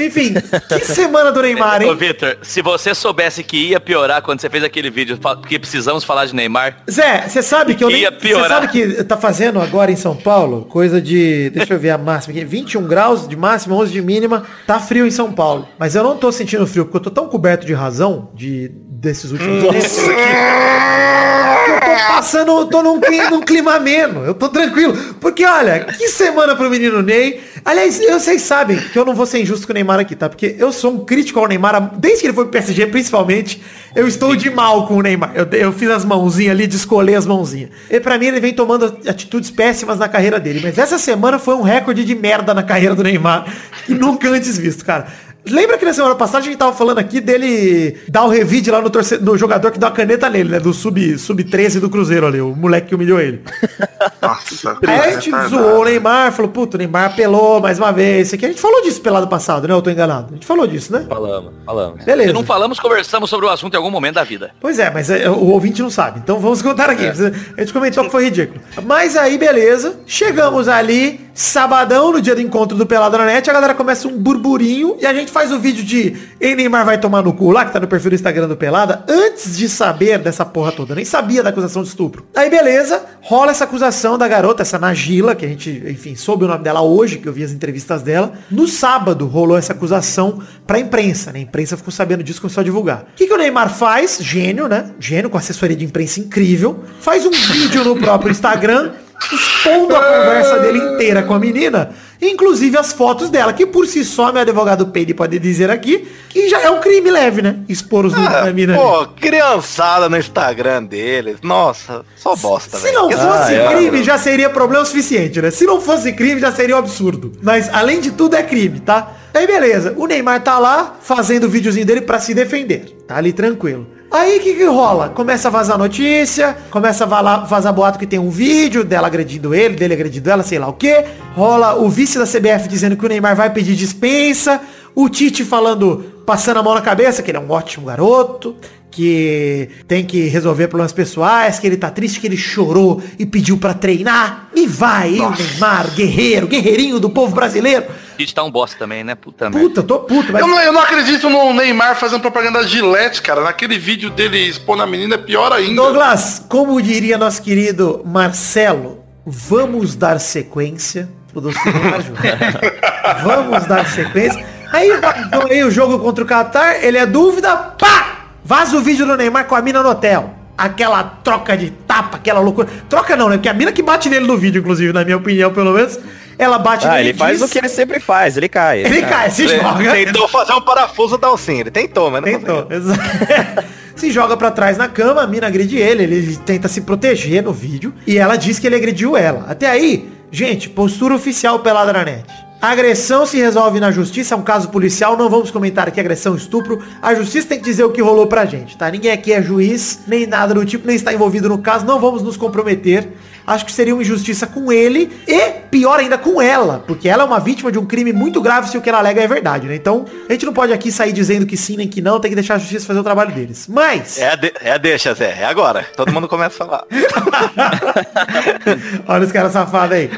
Enfim, 0.00 0.34
que 0.68 0.84
semana 0.86 1.30
do 1.32 1.42
Neymar, 1.42 1.82
Ô, 1.82 1.84
hein? 1.86 1.96
Vitor, 1.96 2.36
se 2.42 2.62
você 2.62 2.94
soubesse 2.94 3.42
que 3.42 3.56
ia 3.70 3.80
piorar 3.80 4.22
quando 4.22 4.40
você 4.40 4.48
fez 4.50 4.64
aquele 4.64 4.90
vídeo, 4.90 5.18
fa- 5.20 5.36
que 5.36 5.58
precisamos 5.58 6.04
falar 6.04 6.26
de 6.26 6.34
Neymar, 6.34 6.78
Zé, 6.90 7.26
você 7.28 7.42
sabe 7.42 7.74
que 7.74 7.84
eu 7.84 7.88
nem, 7.88 8.00
Ia 8.02 8.10
Você 8.10 8.16
piorar. 8.18 8.48
sabe 8.48 8.68
que 8.68 9.04
tá 9.04 9.16
fazendo 9.16 9.60
agora 9.60 9.90
em 9.92 9.96
São 9.96 10.16
Paulo 10.16 10.66
coisa 10.70 11.00
de, 11.00 11.50
deixa 11.50 11.74
eu 11.74 11.78
ver 11.78 11.90
a 11.90 11.98
máxima 11.98 12.34
aqui, 12.34 12.44
21 12.44 12.86
graus 12.86 13.28
de 13.28 13.36
máxima, 13.36 13.74
11 13.76 13.92
de 13.92 14.00
mínima. 14.02 14.44
Tá 14.66 14.78
frio 14.80 15.06
em 15.06 15.10
São 15.10 15.32
Paulo, 15.32 15.68
mas 15.78 15.94
eu 15.94 16.02
não 16.02 16.16
tô 16.16 16.30
sentindo 16.32 16.66
frio 16.66 16.84
porque 16.84 16.96
eu 16.96 17.02
tô 17.02 17.10
tão 17.10 17.28
coberto 17.28 17.66
de 17.66 17.74
razão 17.74 18.30
de 18.34 18.70
desses 18.72 19.30
últimos 19.32 19.62
tempos. 19.62 19.96
que 20.04 21.70
eu 21.70 21.80
tô 21.80 22.06
passando, 22.14 22.52
eu 22.52 22.66
tô 22.66 22.82
num, 22.82 23.00
cli- 23.00 23.30
num 23.30 23.40
clima 23.40 23.74
ameno, 23.74 24.24
eu 24.24 24.34
tô 24.34 24.48
tranquilo. 24.48 24.96
Porque 25.20 25.44
olha, 25.44 25.80
que 25.84 26.08
semana 26.08 26.54
pro 26.54 26.68
menino 26.70 27.02
Ney. 27.02 27.40
Aliás, 27.64 28.00
eu, 28.00 28.18
vocês 28.18 28.42
sabem 28.42 28.78
que 28.78 28.98
eu 28.98 29.04
não 29.04 29.14
vou 29.14 29.26
ser 29.26 29.40
injusto 29.40 29.66
com 29.66 29.72
o 29.72 29.74
Neymar 29.74 29.89
aqui, 29.98 30.14
tá? 30.14 30.28
Porque 30.28 30.54
eu 30.58 30.72
sou 30.72 30.92
um 30.92 31.04
crítico 31.04 31.40
ao 31.40 31.48
Neymar, 31.48 31.98
desde 31.98 32.20
que 32.20 32.26
ele 32.26 32.34
foi 32.34 32.44
pro 32.44 32.52
PSG, 32.52 32.86
principalmente, 32.86 33.60
eu 33.94 34.06
estou 34.06 34.36
de 34.36 34.48
mal 34.50 34.86
com 34.86 34.94
o 34.94 35.02
Neymar. 35.02 35.32
Eu, 35.34 35.46
eu 35.58 35.72
fiz 35.72 35.90
as 35.90 36.04
mãozinhas 36.04 36.52
ali, 36.52 36.66
descolei 36.66 37.14
as 37.14 37.26
mãozinhas. 37.26 37.70
E 37.90 37.98
pra 37.98 38.18
mim 38.18 38.26
ele 38.26 38.40
vem 38.40 38.52
tomando 38.52 38.98
atitudes 39.08 39.50
péssimas 39.50 39.98
na 39.98 40.08
carreira 40.08 40.38
dele. 40.38 40.60
Mas 40.62 40.78
essa 40.78 40.98
semana 40.98 41.38
foi 41.38 41.54
um 41.54 41.62
recorde 41.62 42.04
de 42.04 42.14
merda 42.14 42.54
na 42.54 42.62
carreira 42.62 42.94
do 42.94 43.02
Neymar, 43.02 43.46
que 43.84 43.94
nunca 43.94 44.28
antes 44.28 44.56
visto, 44.56 44.84
cara. 44.84 45.08
Lembra 45.48 45.78
que 45.78 45.84
na 45.84 45.92
semana 45.92 46.14
passada 46.14 46.38
a 46.38 46.42
gente 46.42 46.56
tava 46.56 46.76
falando 46.76 46.98
aqui 46.98 47.20
dele 47.20 47.96
dar 48.08 48.24
o 48.24 48.28
revide 48.28 48.70
lá 48.70 48.80
no, 48.80 48.90
torce... 48.90 49.18
no 49.18 49.36
jogador 49.36 49.70
que 49.70 49.78
deu 49.78 49.88
a 49.88 49.92
caneta 49.92 50.28
nele, 50.28 50.50
né? 50.50 50.60
Do 50.60 50.72
sub-13 50.72 51.18
sub 51.18 51.44
13 51.44 51.80
do 51.80 51.90
Cruzeiro 51.90 52.26
ali, 52.26 52.40
o 52.40 52.54
moleque 52.54 52.88
que 52.88 52.94
humilhou 52.94 53.20
ele. 53.20 53.42
Nossa, 54.20 54.78
Aí 54.86 55.14
a 55.14 55.20
gente 55.20 55.30
zoou 55.48 55.80
o 55.80 55.84
Neymar, 55.84 56.32
falou, 56.32 56.50
puto, 56.50 56.76
o 56.76 56.78
Neymar 56.78 57.06
apelou 57.06 57.60
mais 57.60 57.78
uma 57.78 57.92
vez. 57.92 58.28
Isso 58.28 58.34
aqui 58.34 58.46
a 58.46 58.48
gente 58.48 58.60
falou 58.60 58.82
disso 58.82 59.00
pelado 59.00 59.28
passado, 59.28 59.66
né? 59.66 59.74
Eu 59.74 59.82
tô 59.82 59.90
enganado. 59.90 60.28
A 60.30 60.34
gente 60.34 60.46
falou 60.46 60.66
disso, 60.66 60.92
né? 60.92 61.06
Falamos, 61.08 61.52
falamos. 61.64 62.04
Beleza. 62.04 62.28
se 62.28 62.34
não 62.34 62.44
falamos, 62.44 62.78
conversamos 62.78 63.30
sobre 63.30 63.46
o 63.46 63.48
assunto 63.48 63.74
em 63.74 63.76
algum 63.76 63.90
momento 63.90 64.14
da 64.14 64.24
vida. 64.24 64.50
Pois 64.60 64.78
é, 64.78 64.90
mas 64.90 65.10
é, 65.10 65.28
o 65.30 65.46
ouvinte 65.46 65.82
não 65.82 65.90
sabe. 65.90 66.20
Então 66.20 66.38
vamos 66.38 66.60
contar 66.62 66.90
aqui. 66.90 67.06
A 67.06 67.60
gente 67.60 67.72
comentou 67.72 68.04
que 68.04 68.10
foi 68.10 68.24
ridículo. 68.24 68.60
Mas 68.84 69.16
aí, 69.16 69.38
beleza. 69.38 70.00
Chegamos 70.06 70.68
ali, 70.68 71.29
sabadão, 71.40 72.12
no 72.12 72.20
dia 72.20 72.34
do 72.34 72.40
encontro 72.42 72.76
do 72.76 72.84
Pelado 72.84 73.16
na 73.16 73.24
Net. 73.24 73.48
A 73.48 73.52
galera 73.52 73.74
começa 73.74 74.06
um 74.06 74.18
burburinho 74.18 74.96
e 75.00 75.06
a 75.06 75.14
gente 75.14 75.32
faz 75.32 75.50
o 75.50 75.58
vídeo 75.58 75.82
de 75.82 76.14
Ei 76.38 76.54
Neymar 76.54 76.84
vai 76.84 77.00
tomar 77.00 77.22
no 77.22 77.32
cu 77.32 77.50
lá, 77.50 77.64
que 77.64 77.72
tá 77.72 77.80
no 77.80 77.88
perfil 77.88 78.10
do 78.10 78.14
Instagram 78.14 78.46
do 78.46 78.56
Pelada, 78.56 79.04
antes 79.08 79.56
de 79.56 79.66
saber 79.66 80.18
dessa 80.18 80.44
porra 80.44 80.70
toda. 80.70 80.94
Nem 80.94 81.04
sabia 81.04 81.42
da 81.42 81.48
acusação 81.48 81.82
de 81.82 81.88
estupro. 81.88 82.26
Aí, 82.36 82.50
beleza. 82.50 83.02
Rola 83.22 83.52
essa 83.52 83.64
acusação 83.64 84.18
da 84.18 84.28
garota, 84.28 84.60
essa 84.60 84.78
Nagila, 84.78 85.34
que 85.34 85.46
a 85.46 85.48
gente, 85.48 85.82
enfim, 85.88 86.14
soube 86.14 86.44
o 86.44 86.48
nome 86.48 86.62
dela 86.62 86.82
hoje, 86.82 87.16
que 87.16 87.26
eu 87.26 87.32
vi 87.32 87.42
as 87.42 87.52
entrevistas 87.52 88.02
dela. 88.02 88.32
No 88.50 88.68
sábado 88.68 89.26
rolou 89.26 89.56
essa 89.56 89.72
acusação 89.72 90.42
pra 90.66 90.78
imprensa, 90.78 91.32
né? 91.32 91.38
A 91.38 91.42
imprensa 91.42 91.74
ficou 91.74 91.90
sabendo 91.90 92.22
disso 92.22 92.40
começou 92.40 92.60
a 92.60 92.64
divulgar. 92.64 93.06
O 93.12 93.16
que, 93.16 93.26
que 93.26 93.32
o 93.32 93.38
Neymar 93.38 93.70
faz? 93.70 94.18
Gênio, 94.20 94.68
né? 94.68 94.90
Gênio, 94.98 95.30
com 95.30 95.38
assessoria 95.38 95.76
de 95.76 95.86
imprensa 95.86 96.20
incrível. 96.20 96.84
Faz 97.00 97.24
um 97.24 97.30
vídeo 97.30 97.82
no 97.82 97.96
próprio 97.96 98.30
Instagram, 98.30 98.92
expondo 99.32 99.94
a 99.96 100.02
conversa 100.02 100.58
dele 100.58 100.78
inteira 100.78 101.22
com 101.22 101.34
a 101.34 101.38
menina, 101.38 101.90
inclusive 102.20 102.76
as 102.76 102.92
fotos 102.92 103.30
dela, 103.30 103.52
que 103.52 103.64
por 103.66 103.86
si 103.86 104.04
só, 104.04 104.32
meu 104.32 104.42
advogado 104.42 104.86
Peide 104.88 105.14
pode 105.14 105.38
dizer 105.38 105.70
aqui, 105.70 106.06
que 106.28 106.48
já 106.48 106.60
é 106.60 106.70
um 106.70 106.80
crime 106.80 107.10
leve, 107.10 107.42
né? 107.42 107.56
Expor 107.68 108.06
os 108.06 108.12
nudes 108.12 108.30
da 108.30 108.44
menina. 108.46 108.74
ali. 108.74 108.82
Pô, 108.82 109.06
criançada 109.20 110.08
no 110.08 110.16
Instagram 110.16 110.84
deles. 110.84 111.38
Nossa, 111.42 112.04
só 112.16 112.36
bosta, 112.36 112.76
Se 112.76 112.84
velho. 112.84 112.94
não 112.94 113.10
fosse 113.10 113.54
é, 113.54 113.68
crime, 113.68 114.02
já 114.02 114.18
seria 114.18 114.50
problema 114.50 114.84
suficiente, 114.84 115.40
né? 115.40 115.50
Se 115.50 115.64
não 115.64 115.80
fosse 115.80 116.12
crime, 116.12 116.40
já 116.40 116.52
seria 116.52 116.76
um 116.76 116.78
absurdo. 116.78 117.32
Mas, 117.42 117.68
além 117.72 118.00
de 118.00 118.10
tudo, 118.10 118.36
é 118.36 118.42
crime, 118.42 118.80
tá? 118.80 119.12
Aí, 119.32 119.46
beleza. 119.46 119.94
O 119.96 120.06
Neymar 120.06 120.42
tá 120.42 120.58
lá, 120.58 120.96
fazendo 121.00 121.44
o 121.44 121.48
videozinho 121.48 121.86
dele 121.86 122.00
pra 122.02 122.18
se 122.18 122.34
defender. 122.34 122.96
Tá 123.06 123.16
ali 123.16 123.32
tranquilo. 123.32 123.86
Aí, 124.10 124.38
o 124.38 124.42
que 124.42 124.54
que 124.54 124.64
rola? 124.64 125.08
Começa 125.10 125.46
a 125.46 125.50
vazar 125.52 125.78
notícia, 125.78 126.56
começa 126.70 127.04
a 127.04 127.06
valar- 127.06 127.44
vazar 127.46 127.72
boato 127.72 127.96
que 127.98 128.06
tem 128.06 128.18
um 128.18 128.28
vídeo 128.28 128.82
dela 128.82 129.06
agredindo 129.06 129.54
ele, 129.54 129.76
dele 129.76 129.94
agredindo 129.94 130.28
ela, 130.28 130.42
sei 130.42 130.58
lá 130.58 130.66
o 130.66 130.72
quê. 130.72 131.04
Rola 131.36 131.76
o 131.76 131.88
vice 131.88 132.18
da 132.18 132.26
CBF 132.26 132.68
dizendo 132.68 132.96
que 132.96 133.06
o 133.06 133.08
Neymar 133.08 133.36
vai 133.36 133.50
pedir 133.50 133.76
dispensa. 133.76 134.60
O 134.96 135.08
Tite 135.08 135.44
falando, 135.44 136.04
passando 136.26 136.58
a 136.58 136.62
mão 136.62 136.74
na 136.74 136.80
cabeça, 136.80 137.22
que 137.22 137.30
ele 137.30 137.38
é 137.38 137.40
um 137.40 137.50
ótimo 137.52 137.86
garoto, 137.86 138.56
que 138.90 139.68
tem 139.86 140.04
que 140.04 140.28
resolver 140.28 140.68
problemas 140.68 140.92
pessoais, 140.92 141.58
que 141.58 141.66
ele 141.66 141.76
tá 141.76 141.90
triste, 141.90 142.20
que 142.20 142.26
ele 142.26 142.36
chorou 142.36 143.02
e 143.18 143.24
pediu 143.24 143.56
pra 143.56 143.72
treinar. 143.72 144.48
E 144.54 144.66
vai, 144.66 145.14
e 145.14 145.20
o 145.20 145.30
Neymar, 145.30 145.94
guerreiro, 145.94 146.48
guerreirinho 146.48 146.98
do 146.98 147.08
povo 147.08 147.34
brasileiro. 147.34 147.86
A 148.18 148.20
gente 148.20 148.34
tá 148.34 148.42
um 148.42 148.50
bosta 148.50 148.76
também, 148.76 149.04
né? 149.04 149.14
Puta 149.14 149.48
merda. 149.48 149.68
Puta, 149.68 149.80
eu 149.80 149.84
tô 149.84 150.00
puto, 150.00 150.32
mas... 150.32 150.42
Eu 150.42 150.48
não, 150.48 150.60
eu 150.60 150.72
não 150.72 150.80
acredito 150.80 151.30
no 151.30 151.54
Neymar 151.54 151.96
fazendo 151.96 152.20
propaganda 152.20 152.64
de 152.64 152.72
Gillette, 152.72 153.22
cara. 153.22 153.42
Naquele 153.42 153.78
vídeo 153.78 154.10
dele 154.10 154.38
expondo 154.38 154.82
a 154.82 154.86
menina 154.86 155.14
é 155.14 155.18
pior 155.18 155.52
ainda. 155.52 155.80
Douglas, 155.80 156.44
como 156.48 156.82
diria 156.82 157.16
nosso 157.16 157.40
querido 157.40 158.02
Marcelo, 158.04 159.02
vamos 159.24 159.94
dar 159.94 160.18
sequência. 160.18 161.08
O 161.32 161.40
vamos 163.22 163.66
dar 163.66 163.88
sequência. 163.88 164.44
Aí, 164.72 164.90
aí 165.32 165.64
o 165.64 165.70
jogo 165.70 165.98
contra 165.98 166.24
o 166.24 166.26
Qatar, 166.26 166.84
ele 166.84 166.98
é 166.98 167.06
dúvida, 167.06 167.56
pá! 167.56 168.19
Vaza 168.50 168.76
o 168.76 168.80
vídeo 168.80 169.06
do 169.06 169.16
Neymar 169.16 169.44
com 169.44 169.54
a 169.54 169.62
mina 169.62 169.80
no 169.80 169.90
hotel. 169.90 170.34
Aquela 170.58 171.04
troca 171.04 171.56
de 171.56 171.70
tapa, 171.70 172.16
aquela 172.16 172.40
loucura. 172.40 172.66
Troca 172.88 173.14
não, 173.14 173.28
né? 173.28 173.36
Porque 173.36 173.48
a 173.48 173.54
mina 173.54 173.70
que 173.70 173.80
bate 173.80 174.08
nele 174.08 174.26
no 174.26 174.36
vídeo, 174.36 174.58
inclusive, 174.58 174.92
na 174.92 175.04
minha 175.04 175.18
opinião, 175.18 175.52
pelo 175.52 175.72
menos, 175.72 175.96
ela 176.36 176.58
bate 176.58 176.84
Ah, 176.84 176.94
nele 176.94 177.10
ele 177.10 177.18
faz 177.18 177.38
diz- 177.38 177.48
o 177.48 177.52
que 177.52 177.58
ele 177.58 177.68
sempre 177.68 178.00
faz, 178.00 178.36
ele 178.36 178.48
cai. 178.48 178.80
Ele 178.80 179.02
cai, 179.02 179.30
se 179.30 179.46
joga. 179.46 179.92
Tentou 179.92 180.26
fazer 180.26 180.52
um 180.54 180.60
parafuso 180.62 181.16
da 181.16 181.28
alcinha. 181.28 181.60
Ele 181.60 181.70
tentou, 181.70 182.10
mas 182.10 182.22
não 182.22 182.28
Tentou, 182.28 182.66
exato. 182.68 183.00
se 183.94 184.10
joga 184.10 184.36
pra 184.36 184.50
trás 184.50 184.76
na 184.76 184.88
cama, 184.88 185.22
a 185.22 185.28
mina 185.28 185.46
agride 185.46 185.76
ele, 185.78 186.02
ele 186.02 186.36
tenta 186.38 186.66
se 186.66 186.80
proteger 186.80 187.44
no 187.44 187.52
vídeo 187.52 187.94
e 188.04 188.18
ela 188.18 188.34
diz 188.34 188.58
que 188.58 188.66
ele 188.66 188.74
agrediu 188.74 189.16
ela. 189.16 189.46
Até 189.48 189.70
aí, 189.70 190.10
gente, 190.32 190.68
postura 190.68 191.14
oficial 191.14 191.60
pelada 191.60 191.92
na 191.92 192.04
net. 192.04 192.24
A 192.60 192.70
agressão 192.72 193.24
se 193.24 193.38
resolve 193.38 193.80
na 193.80 193.90
justiça, 193.90 194.34
é 194.34 194.36
um 194.36 194.42
caso 194.42 194.68
policial, 194.68 195.16
não 195.16 195.30
vamos 195.30 195.50
comentar 195.50 195.88
aqui 195.88 195.98
agressão, 195.98 196.34
estupro. 196.34 196.82
A 197.00 197.14
justiça 197.14 197.48
tem 197.48 197.58
que 197.58 197.64
dizer 197.64 197.84
o 197.84 197.90
que 197.90 198.02
rolou 198.02 198.26
pra 198.26 198.44
gente, 198.44 198.76
tá? 198.76 198.90
Ninguém 198.90 199.12
aqui 199.12 199.32
é 199.32 199.40
juiz, 199.42 200.00
nem 200.06 200.26
nada 200.26 200.52
do 200.52 200.64
tipo, 200.66 200.86
nem 200.86 200.94
está 200.94 201.12
envolvido 201.12 201.48
no 201.48 201.56
caso, 201.58 201.86
não 201.86 201.98
vamos 201.98 202.22
nos 202.22 202.36
comprometer. 202.36 203.08
Acho 203.46 203.64
que 203.64 203.72
seria 203.72 203.94
uma 203.94 204.02
injustiça 204.02 204.46
com 204.46 204.70
ele 204.70 205.10
e 205.26 205.40
pior 205.70 205.98
ainda 205.98 206.18
com 206.18 206.40
ela, 206.40 206.84
porque 206.86 207.08
ela 207.08 207.22
é 207.22 207.26
uma 207.26 207.40
vítima 207.40 207.72
de 207.72 207.78
um 207.78 207.86
crime 207.86 208.12
muito 208.12 208.40
grave 208.42 208.68
se 208.68 208.76
o 208.76 208.82
que 208.82 208.90
ela 208.90 208.98
alega 208.98 209.22
é 209.22 209.26
verdade, 209.26 209.66
né? 209.66 209.74
Então, 209.74 210.04
a 210.28 210.32
gente 210.32 210.44
não 210.44 210.52
pode 210.52 210.72
aqui 210.72 210.92
sair 210.92 211.12
dizendo 211.14 211.46
que 211.46 211.56
sim 211.56 211.78
nem 211.78 211.88
que 211.88 212.02
não, 212.02 212.20
tem 212.20 212.30
que 212.30 212.34
deixar 212.34 212.56
a 212.56 212.58
justiça 212.58 212.86
fazer 212.86 213.00
o 213.00 213.04
trabalho 213.04 213.32
deles. 213.32 213.66
Mas, 213.68 214.18
É 214.18 214.32
a, 214.32 214.36
de- 214.36 214.52
é 214.60 214.72
a 214.72 214.78
deixa, 214.78 215.14
Zé. 215.14 215.38
É 215.40 215.44
agora. 215.46 215.86
Todo 215.96 216.12
mundo 216.12 216.28
começa 216.28 216.62
a 216.62 216.66
falar. 216.66 216.84
olha 219.08 219.24
os 219.24 219.32
caras 219.32 219.52
safados 219.52 219.96
aí. 219.96 220.10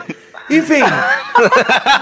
Enfim, 0.56 0.82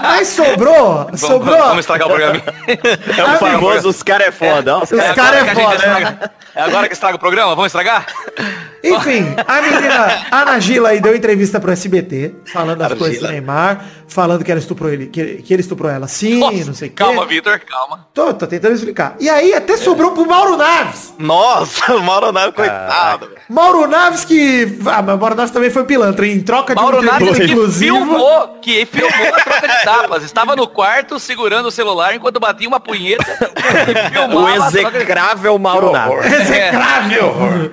mas 0.01 0.27
sobrou, 0.27 1.05
Vamos, 1.05 1.19
sobrou. 1.21 1.57
vamos 1.57 1.79
estragar 1.79 2.07
o 2.07 2.11
programa. 2.11 2.41
É 2.67 3.23
o 3.23 3.37
famoso, 3.37 3.89
os 3.89 4.03
caras 4.03 4.27
é 4.27 4.31
foda. 4.31 4.77
os 4.79 4.89
cara- 4.89 5.13
caras 5.13 5.39
é 5.41 5.43
que 5.43 5.49
a 5.49 5.53
gente 5.53 5.65
foda, 5.77 5.87
né? 5.99 6.19
É 6.55 6.61
agora 6.63 6.87
que 6.87 6.93
estraga 6.93 7.15
o 7.15 7.19
programa? 7.19 7.49
Vamos 7.55 7.67
estragar? 7.67 8.05
Enfim, 8.83 9.25
a 9.47 9.61
menina, 9.61 10.25
a 10.31 10.45
Nagila 10.45 10.89
aí 10.89 10.99
deu 10.99 11.15
entrevista 11.15 11.59
pro 11.59 11.71
SBT, 11.71 12.33
falando 12.51 12.79
das 12.79 12.89
Nagila. 12.89 12.99
coisas 13.07 13.21
do 13.21 13.27
Neymar, 13.31 13.85
falando 14.07 14.43
que 14.43 14.51
ela 14.51 14.59
estuprou 14.59 14.89
ele, 14.91 15.07
que, 15.07 15.35
que 15.43 15.53
ele 15.53 15.61
estuprou 15.61 15.89
ela 15.91 16.07
sim, 16.07 16.39
Nossa, 16.39 16.65
não 16.65 16.73
sei 16.73 16.87
o 16.87 16.91
quê. 16.91 16.97
calma, 16.97 17.25
Vitor, 17.25 17.59
calma. 17.59 18.07
Tô, 18.13 18.33
tô 18.33 18.47
tentando 18.47 18.73
explicar. 18.73 19.15
E 19.19 19.29
aí 19.29 19.53
até 19.53 19.77
sobrou 19.77 20.11
pro 20.11 20.25
Mauro 20.25 20.57
Naves. 20.57 21.13
Nossa, 21.19 21.95
o 21.95 22.01
Mauro 22.01 22.31
Naves, 22.31 22.55
coitado. 22.55 23.27
velho. 23.27 23.41
Mauro 23.49 23.87
Naves 23.87 24.25
que... 24.25 24.79
Ah, 24.85 25.01
mas 25.01 25.19
Mauro 25.19 25.35
Naves 25.35 25.51
também 25.51 25.69
foi 25.69 25.83
pilantra, 25.83 26.25
hein? 26.25 26.33
em 26.37 26.41
troca 26.41 26.73
de 26.75 26.81
Mauro 26.81 26.99
um 26.99 27.01
Naves 27.03 27.37
que 27.37 27.67
filmou, 27.71 28.57
que 28.61 28.85
filmou 28.85 29.27
a 29.35 29.41
troca 29.43 29.67
de 29.67 29.83
tapas. 29.83 30.23
Estava 30.23 30.55
no 30.55 30.67
quarto 30.67 31.19
segurando 31.19 31.67
o 31.67 31.71
celular 31.71 32.15
enquanto 32.15 32.39
batia 32.39 32.67
uma 32.67 32.79
punheta. 32.79 33.21
O 34.33 34.69
de- 34.71 34.77
execrável 34.79 35.57
Mauro 35.59 35.91
Naves. 35.91 36.31
Execrável. 36.31 37.71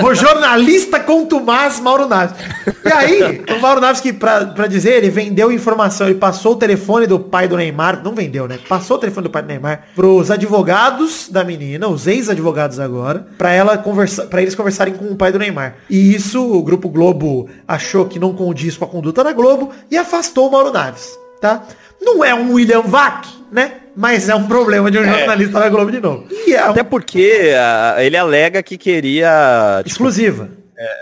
O 0.00 0.14
jornalista 0.14 1.00
contumaz 1.00 1.80
Mauro 1.80 2.06
Naves. 2.06 2.36
E 2.84 2.92
aí, 2.92 3.44
o 3.56 3.60
Mauro 3.60 3.80
Naves, 3.80 4.00
que 4.00 4.12
pra, 4.12 4.46
pra 4.46 4.66
dizer, 4.66 4.94
ele 4.94 5.10
vendeu 5.10 5.52
informação, 5.52 6.06
ele 6.06 6.18
passou 6.18 6.52
o 6.52 6.56
telefone 6.56 7.06
do 7.06 7.18
pai 7.18 7.48
do 7.48 7.56
Neymar, 7.56 8.02
não 8.02 8.14
vendeu, 8.14 8.46
né? 8.46 8.58
Passou 8.68 8.96
o 8.96 9.00
telefone 9.00 9.24
do 9.24 9.30
pai 9.30 9.42
do 9.42 9.48
Neymar 9.48 9.88
pros 9.94 10.30
advogados 10.30 11.28
da 11.30 11.44
menina, 11.44 11.88
os 11.88 12.06
ex-advogados 12.06 12.78
agora, 12.78 13.26
pra 13.36 13.52
ela 13.52 13.76
conversar, 13.78 14.26
para 14.26 14.42
eles 14.42 14.54
conversarem 14.54 14.94
com 14.94 15.06
o 15.06 15.16
pai 15.16 15.32
do 15.32 15.38
Neymar. 15.38 15.76
E 15.88 16.14
isso 16.14 16.42
o 16.42 16.62
Grupo 16.62 16.88
Globo 16.88 17.48
achou 17.66 18.06
que 18.06 18.18
não 18.18 18.32
condiz 18.32 18.76
com 18.76 18.84
a 18.84 18.88
conduta 18.88 19.22
da 19.24 19.32
Globo 19.32 19.70
e 19.90 19.96
afastou 19.96 20.48
o 20.48 20.52
Mauro 20.52 20.72
Naves, 20.72 21.18
tá? 21.40 21.62
Não 22.00 22.24
é 22.24 22.34
um 22.34 22.54
William 22.54 22.82
Vac, 22.82 23.26
né? 23.52 23.72
Mas 23.94 24.28
é 24.30 24.34
um 24.34 24.48
problema 24.48 24.90
de 24.90 24.98
um 24.98 25.04
jornalista 25.04 25.60
da 25.60 25.68
Globo 25.68 25.92
de 25.92 26.00
novo. 26.00 26.26
E 26.46 26.54
é 26.54 26.58
Até 26.58 26.82
porque 26.82 27.52
ah, 27.56 27.96
ele 27.98 28.16
alega 28.16 28.62
que 28.62 28.78
queria. 28.78 29.78
tipo, 29.78 29.90
exclusiva. 29.90 30.48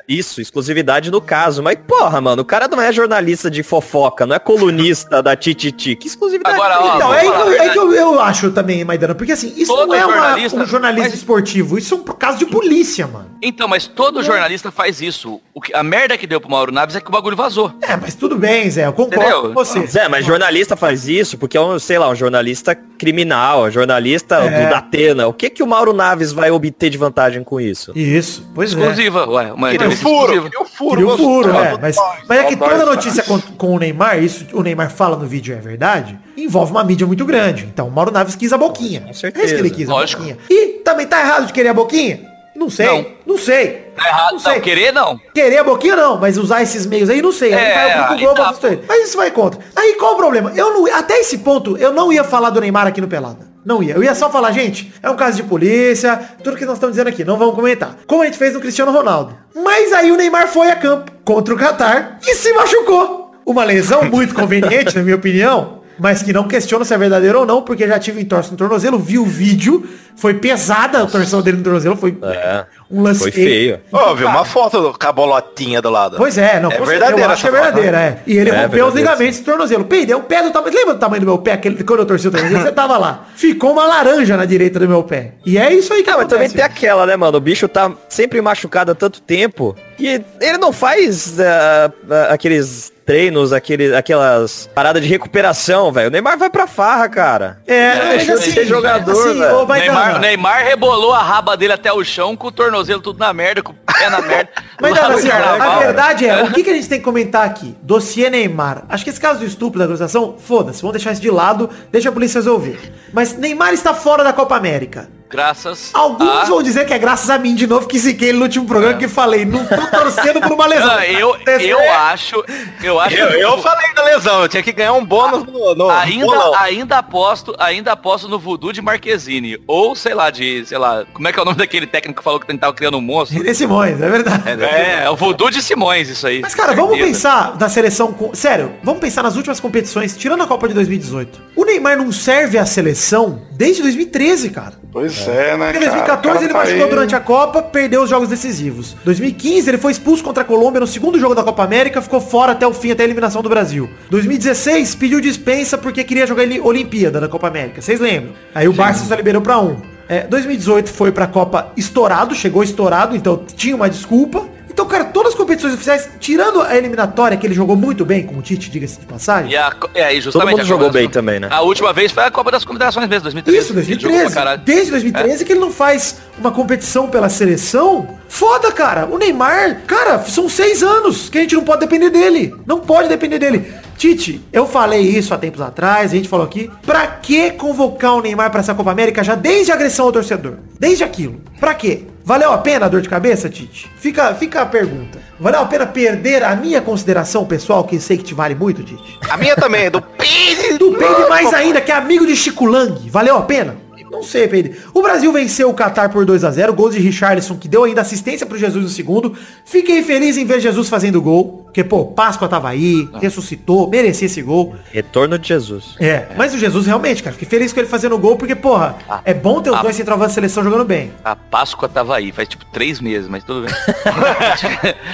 Isso, 0.09 0.40
exclusividade 0.40 1.11
no 1.11 1.21
caso. 1.21 1.62
Mas, 1.62 1.77
porra, 1.87 2.21
mano, 2.21 2.43
o 2.43 2.45
cara 2.45 2.69
não 2.69 2.81
é 2.81 2.93
jornalista 2.93 3.51
de 3.51 3.62
fofoca, 3.62 4.27
não 4.27 4.35
é 4.35 4.38
colunista 4.38 5.23
da 5.23 5.35
Tititi. 5.37 5.97
Que 5.97 6.07
exclusividade 6.09 6.55
Agora, 6.57 6.79
ó, 6.81 6.97
Então, 6.97 7.14
é, 7.14 7.21
aí 7.21 7.27
falar 7.27 7.47
eu- 7.47 7.62
é 7.62 7.69
que 7.71 7.79
eu, 7.79 7.93
eu 7.93 8.21
acho 8.21 8.51
também, 8.51 8.85
Maidana, 8.85 9.14
porque 9.14 9.33
assim, 9.33 9.53
isso 9.57 9.75
Todo 9.75 9.88
não 9.88 9.95
é 9.95 10.05
uma- 10.05 10.14
jornalista- 10.14 10.59
um 10.59 10.66
jornalismo 10.66 11.05
mas- 11.11 11.14
esportivo, 11.14 11.79
isso 11.79 11.95
é 11.95 11.97
um 11.99 12.03
caso 12.03 12.38
de 12.38 12.47
polícia, 12.47 13.07
mano. 13.07 13.31
Então, 13.43 13.66
mas 13.69 13.87
todo 13.87 14.23
jornalista 14.23 14.71
faz 14.71 15.01
isso. 15.01 15.40
O 15.55 15.61
que, 15.61 15.75
a 15.75 15.83
merda 15.83 16.16
que 16.19 16.27
deu 16.27 16.40
pro 16.40 16.51
Mauro 16.51 16.71
Naves 16.73 16.95
é 16.97 17.01
que 17.01 17.09
o 17.09 17.11
bagulho 17.12 17.37
vazou. 17.37 17.73
É, 17.81 17.97
mas 17.97 18.14
tudo 18.14 18.37
bem, 18.37 18.71
Zé, 18.71 18.87
eu 18.87 18.93
concordo 18.93 19.23
Entendeu? 19.25 19.43
com 19.49 19.55
você. 19.55 19.87
Zé, 19.87 20.09
mas 20.09 20.27
jornalista 20.27 20.77
faz 20.77 21.09
isso 21.09 21.38
porque 21.38 21.57
é 21.57 21.61
um, 21.61 21.79
sei 21.79 21.99
lá, 21.99 22.09
um 22.11 22.14
jornalista 22.14 22.75
criminal, 22.75 23.64
um 23.64 23.71
jornalista 23.71 24.37
É. 24.37 24.64
do 24.64 24.71
Datena. 24.71 25.27
O 25.27 25.33
que 25.33 25.49
que 25.49 25.62
o 25.62 25.66
Mauro 25.66 25.93
Naves 25.95 26.33
vai 26.33 26.51
obter 26.51 26.90
de 26.90 26.99
vantagem 26.99 27.43
com 27.43 27.59
isso? 27.61 27.93
Isso, 27.95 28.47
pois 28.55 28.75
é. 28.75 28.79
Exclusiva, 28.79 29.27
ué. 29.29 29.53
Uma 29.53 29.69
Queria 29.70 29.88
o 29.88 29.92
entrevista 29.92 30.09
furo, 30.09 30.50
o 30.61 30.64
furo. 30.64 30.90
Queria 30.90 31.06
o 31.06 31.09
gostoso. 31.11 31.28
furo, 31.42 31.56
é. 31.59 31.78
Mas, 31.80 31.96
mas 32.28 32.38
é 32.40 32.44
que 32.44 32.56
toda 32.56 32.85
notícia 32.87 33.22
com, 33.22 33.40
com 33.40 33.74
o 33.74 33.78
Neymar, 33.78 34.22
isso 34.22 34.46
o 34.52 34.62
Neymar 34.62 34.90
fala 34.90 35.16
no 35.16 35.26
vídeo 35.26 35.54
é 35.54 35.61
verdade, 35.61 36.18
envolve 36.37 36.72
uma 36.72 36.85
mídia 36.85 37.06
muito 37.06 37.24
grande. 37.24 37.64
Então 37.64 37.88
o 37.88 37.90
Mauro 37.90 38.11
Naves 38.11 38.35
quis 38.37 38.52
a 38.52 38.59
boquinha. 38.59 39.00
Com 39.02 39.11
É 39.11 39.12
certeza. 39.12 39.46
isso 39.46 39.54
que 39.54 39.61
ele 39.61 39.70
quis, 39.70 39.88
Lógico. 39.88 40.22
a 40.22 40.26
boquinha. 40.26 40.38
E 40.50 40.66
também 40.85 41.06
tá 41.06 41.20
errado 41.20 41.46
de 41.46 41.52
querer 41.52 41.68
a 41.68 41.74
boquinha? 41.74 42.28
Não 42.54 42.68
sei. 42.68 42.87
Não. 42.87 43.06
Não, 43.35 43.38
sei. 43.38 43.87
Tá 43.96 44.06
errado, 44.06 44.33
Não 44.33 44.38
sei. 44.38 44.54
não. 44.54 44.61
Querer, 44.61 44.92
não. 44.92 45.20
Querer 45.35 45.59
a 45.59 45.64
boquinha 45.64 45.96
não, 45.96 46.18
mas 46.18 46.37
usar 46.37 46.61
esses 46.62 46.85
meios 46.85 47.09
aí, 47.09 47.22
não 47.22 47.33
sei. 47.33 47.54
Aí 47.54 47.59
É, 47.64 47.74
vai 47.74 47.87
o 47.87 48.12
aí 48.12 48.18
Globo 48.18 48.35
tá. 48.35 48.54
Mas 48.87 49.09
isso 49.09 49.16
vai 49.16 49.30
contra. 49.30 49.61
Aí 49.74 49.94
qual 49.94 50.12
o 50.14 50.16
problema? 50.16 50.52
Eu 50.54 50.74
não, 50.74 50.94
até 50.94 51.18
esse 51.20 51.38
ponto, 51.38 51.78
eu 51.78 51.92
não 51.92 52.12
ia 52.12 52.22
falar 52.22 52.50
do 52.50 52.61
Neymar 52.61 52.87
aqui 52.87 53.00
no 53.00 53.09
Pelada. 53.09 53.48
Não 53.64 53.83
ia. 53.83 53.94
Eu 53.94 54.03
ia 54.03 54.14
só 54.14 54.31
falar, 54.31 54.53
gente, 54.53 54.92
é 55.03 55.11
um 55.11 55.16
caso 55.16 55.37
de 55.37 55.42
polícia, 55.42 56.18
tudo 56.42 56.57
que 56.57 56.64
nós 56.64 56.77
estamos 56.77 56.94
dizendo 56.94 57.09
aqui, 57.09 57.25
não 57.25 57.37
vamos 57.37 57.55
comentar. 57.55 57.96
Como 58.07 58.23
a 58.23 58.27
gente 58.27 58.38
fez 58.38 58.55
no 58.55 58.61
Cristiano 58.61 58.92
Ronaldo. 58.92 59.35
Mas 59.55 59.92
aí 59.92 60.11
o 60.11 60.16
Neymar 60.16 60.49
foi 60.49 60.70
a 60.70 60.77
campo 60.77 61.12
contra 61.25 61.55
o 61.55 61.59
Qatar 61.59 62.18
e 62.27 62.35
se 62.35 62.53
machucou. 62.53 63.35
Uma 63.44 63.64
lesão 63.64 64.05
muito 64.05 64.35
conveniente, 64.35 64.96
na 64.96 65.03
minha 65.03 65.16
opinião, 65.16 65.80
mas 66.01 66.23
que 66.23 66.33
não 66.33 66.49
questiono 66.49 66.85
se 66.85 66.95
é 66.95 66.99
verdadeiro 66.99 67.41
ou 67.41 67.47
não, 67.47 67.63
porque 67.63 67.87
já 67.87 67.99
tive 67.99 68.21
entorse 68.21 68.51
no 68.51 68.57
tornozelo, 68.57 68.99
vi 68.99 69.19
o 69.19 69.25
vídeo, 69.25 69.87
foi 70.17 70.35
pesada 70.35 71.03
a 71.03 71.07
torção 71.07 71.41
dele 71.43 71.59
no 71.59 71.63
tornozelo, 71.63 71.97
foi 71.97 72.17
É, 72.23 72.65
um 72.91 73.03
lance 73.03 73.21
foi 73.21 73.31
feio. 73.31 73.81
Ó, 73.93 74.15
viu 74.15 74.27
uma 74.29 74.45
foto 74.45 74.81
do- 74.81 74.99
com 74.99 75.07
a 75.07 75.13
bolotinha 75.13 75.81
do 75.81 75.89
lado. 75.91 76.17
Pois 76.17 76.37
é, 76.37 76.59
não, 76.61 76.71
É 76.73 76.79
verdadeira 76.81 77.23
eu 77.23 77.31
acho 77.31 77.43
que 77.43 77.49
é 77.49 77.51
foto, 77.53 77.63
verdadeira, 77.63 78.01
é. 78.01 78.19
E 78.27 78.37
ele 78.37 78.51
É 78.51 78.63
rompeu 78.63 78.87
os 78.87 78.95
ligamentos 78.95 79.39
do 79.41 79.45
tornozelo. 79.45 79.85
Peidei 79.85 80.15
o 80.15 80.21
pé 80.21 80.43
do 80.43 80.51
tamanho. 80.51 80.75
Lembra 80.75 80.95
do 80.95 81.01
tamanho 81.01 81.21
do 81.21 81.27
meu 81.27 81.39
pé? 81.39 81.53
Aquele, 81.53 81.83
quando 81.85 82.01
eu 82.01 82.07
torci 82.07 82.29
o 82.29 82.31
tornozelo, 82.31 82.63
você 82.63 82.73
tava 82.73 82.99
lá. 82.99 83.27
Ficou 83.37 83.73
uma 83.73 83.87
laranja 83.87 84.37
na 84.37 84.45
direita 84.45 84.79
do 84.79 84.89
meu 84.89 85.03
pé. 85.03 85.33
E 85.47 85.57
é 85.59 85.73
isso 85.73 85.93
aí 85.93 86.03
que 86.03 86.11
Ah, 86.11 86.17
mas 86.19 86.27
também 86.29 86.47
acontece. 86.47 86.55
tem 86.57 86.65
aquela, 86.65 87.07
né, 87.07 87.17
mano? 87.17 87.39
O 87.39 87.41
bicho 87.41 87.67
tá 87.69 87.91
sempre 88.09 88.41
machucado 88.41 88.93
há 88.93 88.95
tanto 88.95 89.21
tempo. 89.23 89.75
E 89.99 90.21
ele 90.41 90.59
não 90.59 90.73
faz 90.73 91.39
ah, 91.41 91.91
ah, 92.11 92.33
aqueles 92.35 92.93
treinos, 93.11 93.53
aquele, 93.53 93.92
aquelas 93.92 94.70
paradas 94.73 95.03
de 95.03 95.09
recuperação, 95.09 95.90
velho. 95.90 96.07
O 96.07 96.11
Neymar 96.12 96.38
vai 96.38 96.49
pra 96.49 96.68
farra, 96.68 97.09
cara. 97.09 97.59
É, 97.66 97.96
Não 97.96 98.07
mas 98.07 98.16
deixou 98.25 98.38
de 98.38 98.53
ser 98.53 98.66
jogador, 98.66 99.35
velho. 99.35 99.57
ô, 99.57 99.66
Maidana, 99.66 99.99
Neymar, 99.99 100.20
Neymar 100.20 100.64
rebolou 100.64 101.12
a 101.12 101.20
raba 101.20 101.57
dele 101.57 101.73
até 101.73 101.92
o 101.92 102.05
chão 102.05 102.37
com 102.37 102.46
o 102.46 102.53
tornozelo 102.53 103.01
tudo 103.01 103.18
na 103.18 103.33
merda, 103.33 103.64
com 103.64 103.73
o 103.73 103.75
pé 103.75 104.09
na 104.09 104.20
merda. 104.20 104.51
Mas 104.81 104.94
não, 104.94 105.11
assim, 105.11 105.27
carnaval. 105.27 105.70
a 105.73 105.79
verdade 105.81 106.25
é, 106.25 106.40
o 106.44 106.53
que, 106.53 106.62
que 106.62 106.70
a 106.70 106.75
gente 106.75 106.88
tem 106.88 107.01
que 107.01 107.05
comentar 107.05 107.44
aqui? 107.44 107.77
Dossiê 107.83 108.31
Neymar. 108.31 108.85
Acho 108.88 109.03
que 109.03 109.11
esse 109.11 109.20
caso 109.20 109.40
do 109.40 109.44
estupro 109.44 109.81
da 109.81 109.87
acusação, 109.87 110.37
foda-se, 110.38 110.81
vamos 110.81 110.94
deixar 110.94 111.11
isso 111.11 111.20
de 111.20 111.33
lado, 111.33 111.68
deixa 111.90 112.11
a 112.11 112.12
polícia 112.12 112.38
resolver. 112.38 112.92
Mas 113.12 113.37
Neymar 113.37 113.75
está 113.75 113.92
fora 113.92 114.23
da 114.23 114.33
Copa 114.33 114.55
América. 114.55 115.09
Graças 115.31 115.90
Alguns 115.95 116.29
a... 116.29 116.45
vão 116.45 116.61
dizer 116.61 116.85
que 116.87 116.93
é 116.93 116.99
graças 116.99 117.31
a 117.31 117.38
mim 117.38 117.55
de 117.55 117.64
novo 117.66 117.87
que 117.87 117.97
ziquei 117.99 118.31
ele 118.31 118.38
no 118.38 118.45
último 118.45 118.66
programa 118.66 118.99
que 118.99 119.07
falei, 119.07 119.45
não 119.45 119.64
tô 119.64 119.77
torcendo 119.87 120.40
por 120.40 120.51
uma 120.53 120.66
lesão. 120.66 120.88
Não, 120.88 121.03
eu, 121.05 121.37
eu 121.61 121.93
acho, 121.93 122.45
eu 122.83 122.99
acho 123.01 123.16
Eu, 123.16 123.29
eu 123.29 123.59
falei 123.59 123.95
da 123.95 124.03
lesão, 124.05 124.43
eu 124.43 124.49
tinha 124.49 124.62
que 124.62 124.73
ganhar 124.73 124.93
um 124.93 125.05
bônus 125.05 125.45
no, 125.45 125.75
no 125.77 125.88
Ainda, 125.90 126.27
bolão. 126.27 126.55
ainda 126.57 126.99
aposto, 126.99 127.55
ainda 127.61 127.93
aposto 127.93 128.29
no 128.29 128.38
voodoo 128.40 128.73
de 128.73 128.83
Marquezine. 128.83 129.57
Ou, 129.69 129.95
sei 129.95 130.14
lá, 130.14 130.31
de, 130.31 130.64
sei 130.66 130.79
lá, 130.79 131.05
como 131.12 131.29
é 131.29 131.33
que 131.33 131.38
é 131.38 131.43
o 131.43 131.45
nome 131.45 131.59
daquele 131.59 131.87
técnico 131.87 132.19
que 132.19 132.25
falou 132.25 132.40
que 132.40 132.59
tava 132.59 132.73
criando 132.75 132.97
um 132.99 133.01
monstro? 133.01 133.38
René 133.38 133.55
Simões, 133.55 134.01
é 134.03 134.09
verdade. 134.09 134.62
É, 134.64 135.05
é 135.05 135.11
o 135.11 135.14
voodoo 135.14 135.49
de 135.51 135.62
Simões, 135.62 136.09
isso 136.09 136.27
aí. 136.27 136.40
Mas, 136.40 136.55
cara, 136.57 136.75
vamos 136.75 136.90
Certeza. 136.97 137.07
pensar 137.12 137.57
na 137.59 137.69
seleção. 137.69 138.12
com- 138.12 138.35
Sério, 138.35 138.73
vamos 138.83 139.01
pensar 139.01 139.23
nas 139.23 139.37
últimas 139.37 139.61
competições, 139.61 140.16
tirando 140.16 140.43
a 140.43 140.47
Copa 140.47 140.66
de 140.66 140.75
2018. 140.75 141.40
O 141.55 141.64
Neymar 141.64 141.97
não 141.97 142.11
serve 142.11 142.59
à 142.59 142.66
seleção 142.66 143.43
desde 143.53 143.83
2013, 143.83 144.51
cara. 144.51 144.75
Pois 144.93 145.19
é, 145.28 145.56
né, 145.56 145.70
Em 145.70 145.72
cara? 145.72 145.78
2014 145.87 146.38
O 146.38 146.42
ele 146.44 146.52
cara 146.52 146.52
tá 146.52 146.59
machucou 146.59 146.85
aí- 146.85 146.90
durante 146.90 147.14
a 147.16 147.20
Copa, 147.20 147.62
perdeu 147.62 148.02
os 148.02 148.11
jogos 148.11 148.28
decisivos. 148.28 148.96
2015 149.04 149.68
ele 149.68 149.78
foi 149.78 149.92
expulso 149.92 150.22
contra 150.22 150.42
a 150.42 150.46
Colômbia 150.46 150.80
no 150.80 150.87
segundo 150.87 151.18
jogo 151.18 151.35
da 151.35 151.42
Copa 151.42 151.64
América, 151.64 152.00
ficou 152.00 152.20
fora 152.20 152.52
até 152.52 152.66
o 152.66 152.72
fim, 152.72 152.90
até 152.92 153.02
a 153.02 153.06
eliminação 153.06 153.42
do 153.42 153.48
Brasil. 153.48 153.90
2016 154.11 154.94
pediu 154.94 155.20
dispensa 155.20 155.76
porque 155.76 156.04
queria 156.04 156.26
jogar 156.26 156.42
ele- 156.44 156.61
Olimpíada 156.61 157.20
da 157.20 157.28
Copa 157.28 157.48
América. 157.48 157.80
Vocês 157.83 157.98
lembram? 158.00 158.33
Aí 158.54 158.68
o 158.68 158.72
Barça 158.72 159.04
só 159.04 159.14
liberou 159.14 159.42
pra 159.42 159.59
um. 159.59 159.76
É, 160.09 160.26
2018 160.26 160.90
foi 160.90 161.12
pra 161.12 161.26
Copa 161.26 161.72
estourado, 161.76 162.35
chegou 162.35 162.64
estourado, 162.64 163.14
então 163.14 163.44
tinha 163.56 163.76
uma 163.76 163.88
desculpa. 163.88 164.44
Então, 164.70 164.87
cara, 164.87 165.04
todas 165.04 165.33
as 165.33 165.38
competições 165.38 165.74
oficiais, 165.74 166.09
tirando 166.20 166.62
a 166.62 166.76
eliminatória, 166.76 167.37
que 167.37 167.46
ele 167.46 167.54
jogou 167.54 167.76
muito 167.76 168.04
bem 168.04 168.22
com 168.24 168.38
o 168.38 168.42
Tite, 168.42 168.70
diga-se 168.70 169.00
de 169.00 169.06
passagem. 169.06 169.50
E 169.52 169.56
a, 169.56 169.72
é, 169.94 170.12
e 170.12 170.14
Todo 170.14 170.22
justamente 170.22 170.50
mundo 170.52 170.61
a 170.61 170.64
jogou 170.64 170.90
bem 170.90 171.09
também, 171.09 171.40
né? 171.40 171.48
A 171.50 171.61
última 171.62 171.92
vez 171.92 172.12
foi 172.12 172.24
a 172.24 172.30
Copa 172.30 172.50
das 172.50 172.64
Confederações 172.64 173.09
mesmo, 173.09 173.24
2013. 173.24 173.59
Isso, 173.59 173.72
Ele 173.72 173.83
jogou 173.83 173.98
pra 173.98 174.11
2013. 174.11 174.35
caralho. 174.35 174.62
Desde 174.64 174.90
2013 174.92 175.44
que 175.44 175.52
ele 175.52 175.61
não 175.61 175.72
faz 175.72 176.16
uma 176.38 176.50
competição 176.52 177.09
pela 177.09 177.28
seleção. 177.28 178.16
Foda, 178.28 178.70
cara. 178.70 179.06
O 179.06 179.18
Neymar, 179.18 179.83
cara, 179.87 180.20
são 180.20 180.48
seis 180.48 180.83
anos 180.83 181.28
que 181.28 181.38
a 181.38 181.40
gente 181.42 181.56
não 181.56 181.64
pode 181.64 181.80
depender 181.80 182.11
dele. 182.11 182.54
Não 182.64 182.78
pode 182.80 183.09
depender 183.09 183.38
dele. 183.38 183.66
Tite, 183.98 184.40
eu 184.50 184.66
falei 184.66 185.02
isso 185.02 185.35
há 185.35 185.37
tempos 185.37 185.61
atrás, 185.61 186.12
a 186.12 186.16
gente 186.16 186.28
falou 186.28 186.46
aqui. 186.46 186.70
Pra 186.87 187.06
que 187.06 187.50
convocar 187.50 188.14
o 188.14 188.22
Neymar 188.22 188.50
pra 188.50 188.61
essa 188.61 188.74
Copa 188.74 188.90
América 188.90 189.22
já 189.22 189.35
desde 189.35 189.72
a 189.72 189.74
agressão 189.74 190.06
ao 190.06 190.12
torcedor? 190.12 190.54
Desde 190.78 191.04
aquilo. 191.04 191.40
Pra 191.59 191.74
quê? 191.74 192.04
Valeu 192.31 192.53
a 192.53 192.59
pena 192.59 192.87
a 192.87 192.88
dor 192.88 193.01
de 193.01 193.09
cabeça, 193.09 193.49
Tite? 193.49 193.90
Fica, 193.97 194.33
fica 194.37 194.62
a 194.62 194.66
pergunta. 194.66 195.19
Valeu 195.40 195.62
a 195.62 195.66
pena 195.66 195.85
perder 195.85 196.45
a 196.45 196.55
minha 196.55 196.81
consideração 196.81 197.45
pessoal, 197.45 197.83
que 197.83 197.99
sei 197.99 198.16
que 198.16 198.23
te 198.23 198.35
vale 198.35 198.55
muito, 198.55 198.85
Tite? 198.85 199.19
A 199.29 199.37
minha 199.37 199.57
também, 199.57 199.90
do 199.90 200.01
Pires. 200.01 200.79
Do 200.79 200.93
Peide 200.93 201.29
mais 201.29 201.53
ainda, 201.53 201.81
que 201.81 201.90
é 201.90 201.95
amigo 201.97 202.25
de 202.25 202.37
Chico 202.37 202.66
Lang. 202.66 203.11
Valeu 203.11 203.37
a 203.37 203.43
pena? 203.43 203.77
Não 204.12 204.23
sei, 204.23 204.47
Peide. 204.47 204.77
O 204.95 205.03
Brasil 205.03 205.33
venceu 205.33 205.71
o 205.71 205.75
Qatar 205.75 206.09
por 206.09 206.25
2 206.25 206.45
a 206.45 206.53
0 206.53 206.73
gols 206.73 206.95
de 206.95 207.01
Richarlison, 207.01 207.57
que 207.57 207.66
deu 207.66 207.83
ainda 207.83 208.01
assistência 208.01 208.47
pro 208.47 208.57
Jesus 208.57 208.85
no 208.85 208.90
segundo. 208.90 209.37
Fiquei 209.64 210.01
feliz 210.05 210.37
em 210.37 210.45
ver 210.45 210.61
Jesus 210.61 210.88
fazendo 210.88 211.21
gol. 211.21 211.60
Porque, 211.70 211.85
pô, 211.85 212.04
Páscoa 212.06 212.48
tava 212.48 212.68
aí, 212.68 213.09
ressuscitou, 213.20 213.88
merecia 213.88 214.26
esse 214.26 214.42
gol. 214.42 214.74
Retorno 214.92 215.38
de 215.38 215.46
Jesus. 215.46 215.94
É, 216.00 216.26
mas 216.37 216.52
o 216.52 216.59
Jesus 216.59 216.85
realmente, 216.85 217.22
cara, 217.22 217.33
fiquei 217.33 217.48
feliz 217.48 217.72
com 217.72 217.78
ele 217.78 217.88
fazendo 217.88 218.18
gol, 218.18 218.37
porque, 218.37 218.56
porra, 218.56 218.96
é 219.24 219.33
bom 219.33 219.62
ter 219.62 219.70
os 219.70 219.76
Ah. 219.76 219.83
dois 219.83 219.94
centroavantes 219.94 220.35
da 220.35 220.40
seleção 220.42 220.64
jogando 220.64 220.85
bem. 220.85 221.12
A 221.24 221.37
Páscoa 221.37 221.88
tava 221.88 222.16
aí, 222.16 222.33
faz 222.33 222.48
tipo 222.48 222.64
três 222.72 223.00
meses, 223.00 223.28
mas 223.28 223.44
tudo 223.44 223.66
bem. 223.66 223.74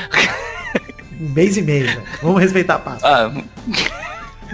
Um 1.21 1.31
mês 1.33 1.57
e 1.57 1.63
meio, 1.63 1.87
velho. 1.87 2.03
Vamos 2.23 2.41
respeitar 2.43 2.75
a 2.75 2.79
Páscoa. 2.79 3.09
ah, 3.11 3.43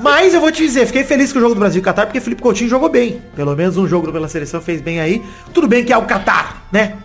Mas 0.00 0.32
eu 0.32 0.40
vou 0.40 0.50
te 0.52 0.62
dizer, 0.62 0.86
fiquei 0.86 1.02
feliz 1.04 1.32
com 1.32 1.38
o 1.38 1.42
jogo 1.42 1.54
do 1.54 1.58
Brasil 1.58 1.80
e 1.80 1.84
Qatar, 1.84 2.06
porque 2.06 2.20
Felipe 2.20 2.40
Coutinho 2.40 2.70
jogou 2.70 2.88
bem. 2.88 3.20
Pelo 3.34 3.54
menos 3.56 3.76
um 3.76 3.86
jogo 3.86 4.10
pela 4.12 4.28
seleção 4.28 4.60
fez 4.60 4.80
bem 4.80 5.00
aí. 5.00 5.22
Tudo 5.52 5.66
bem 5.66 5.84
que 5.84 5.92
é 5.92 5.96
o 5.98 6.02
Qatar, 6.06 6.62
né? 6.72 6.96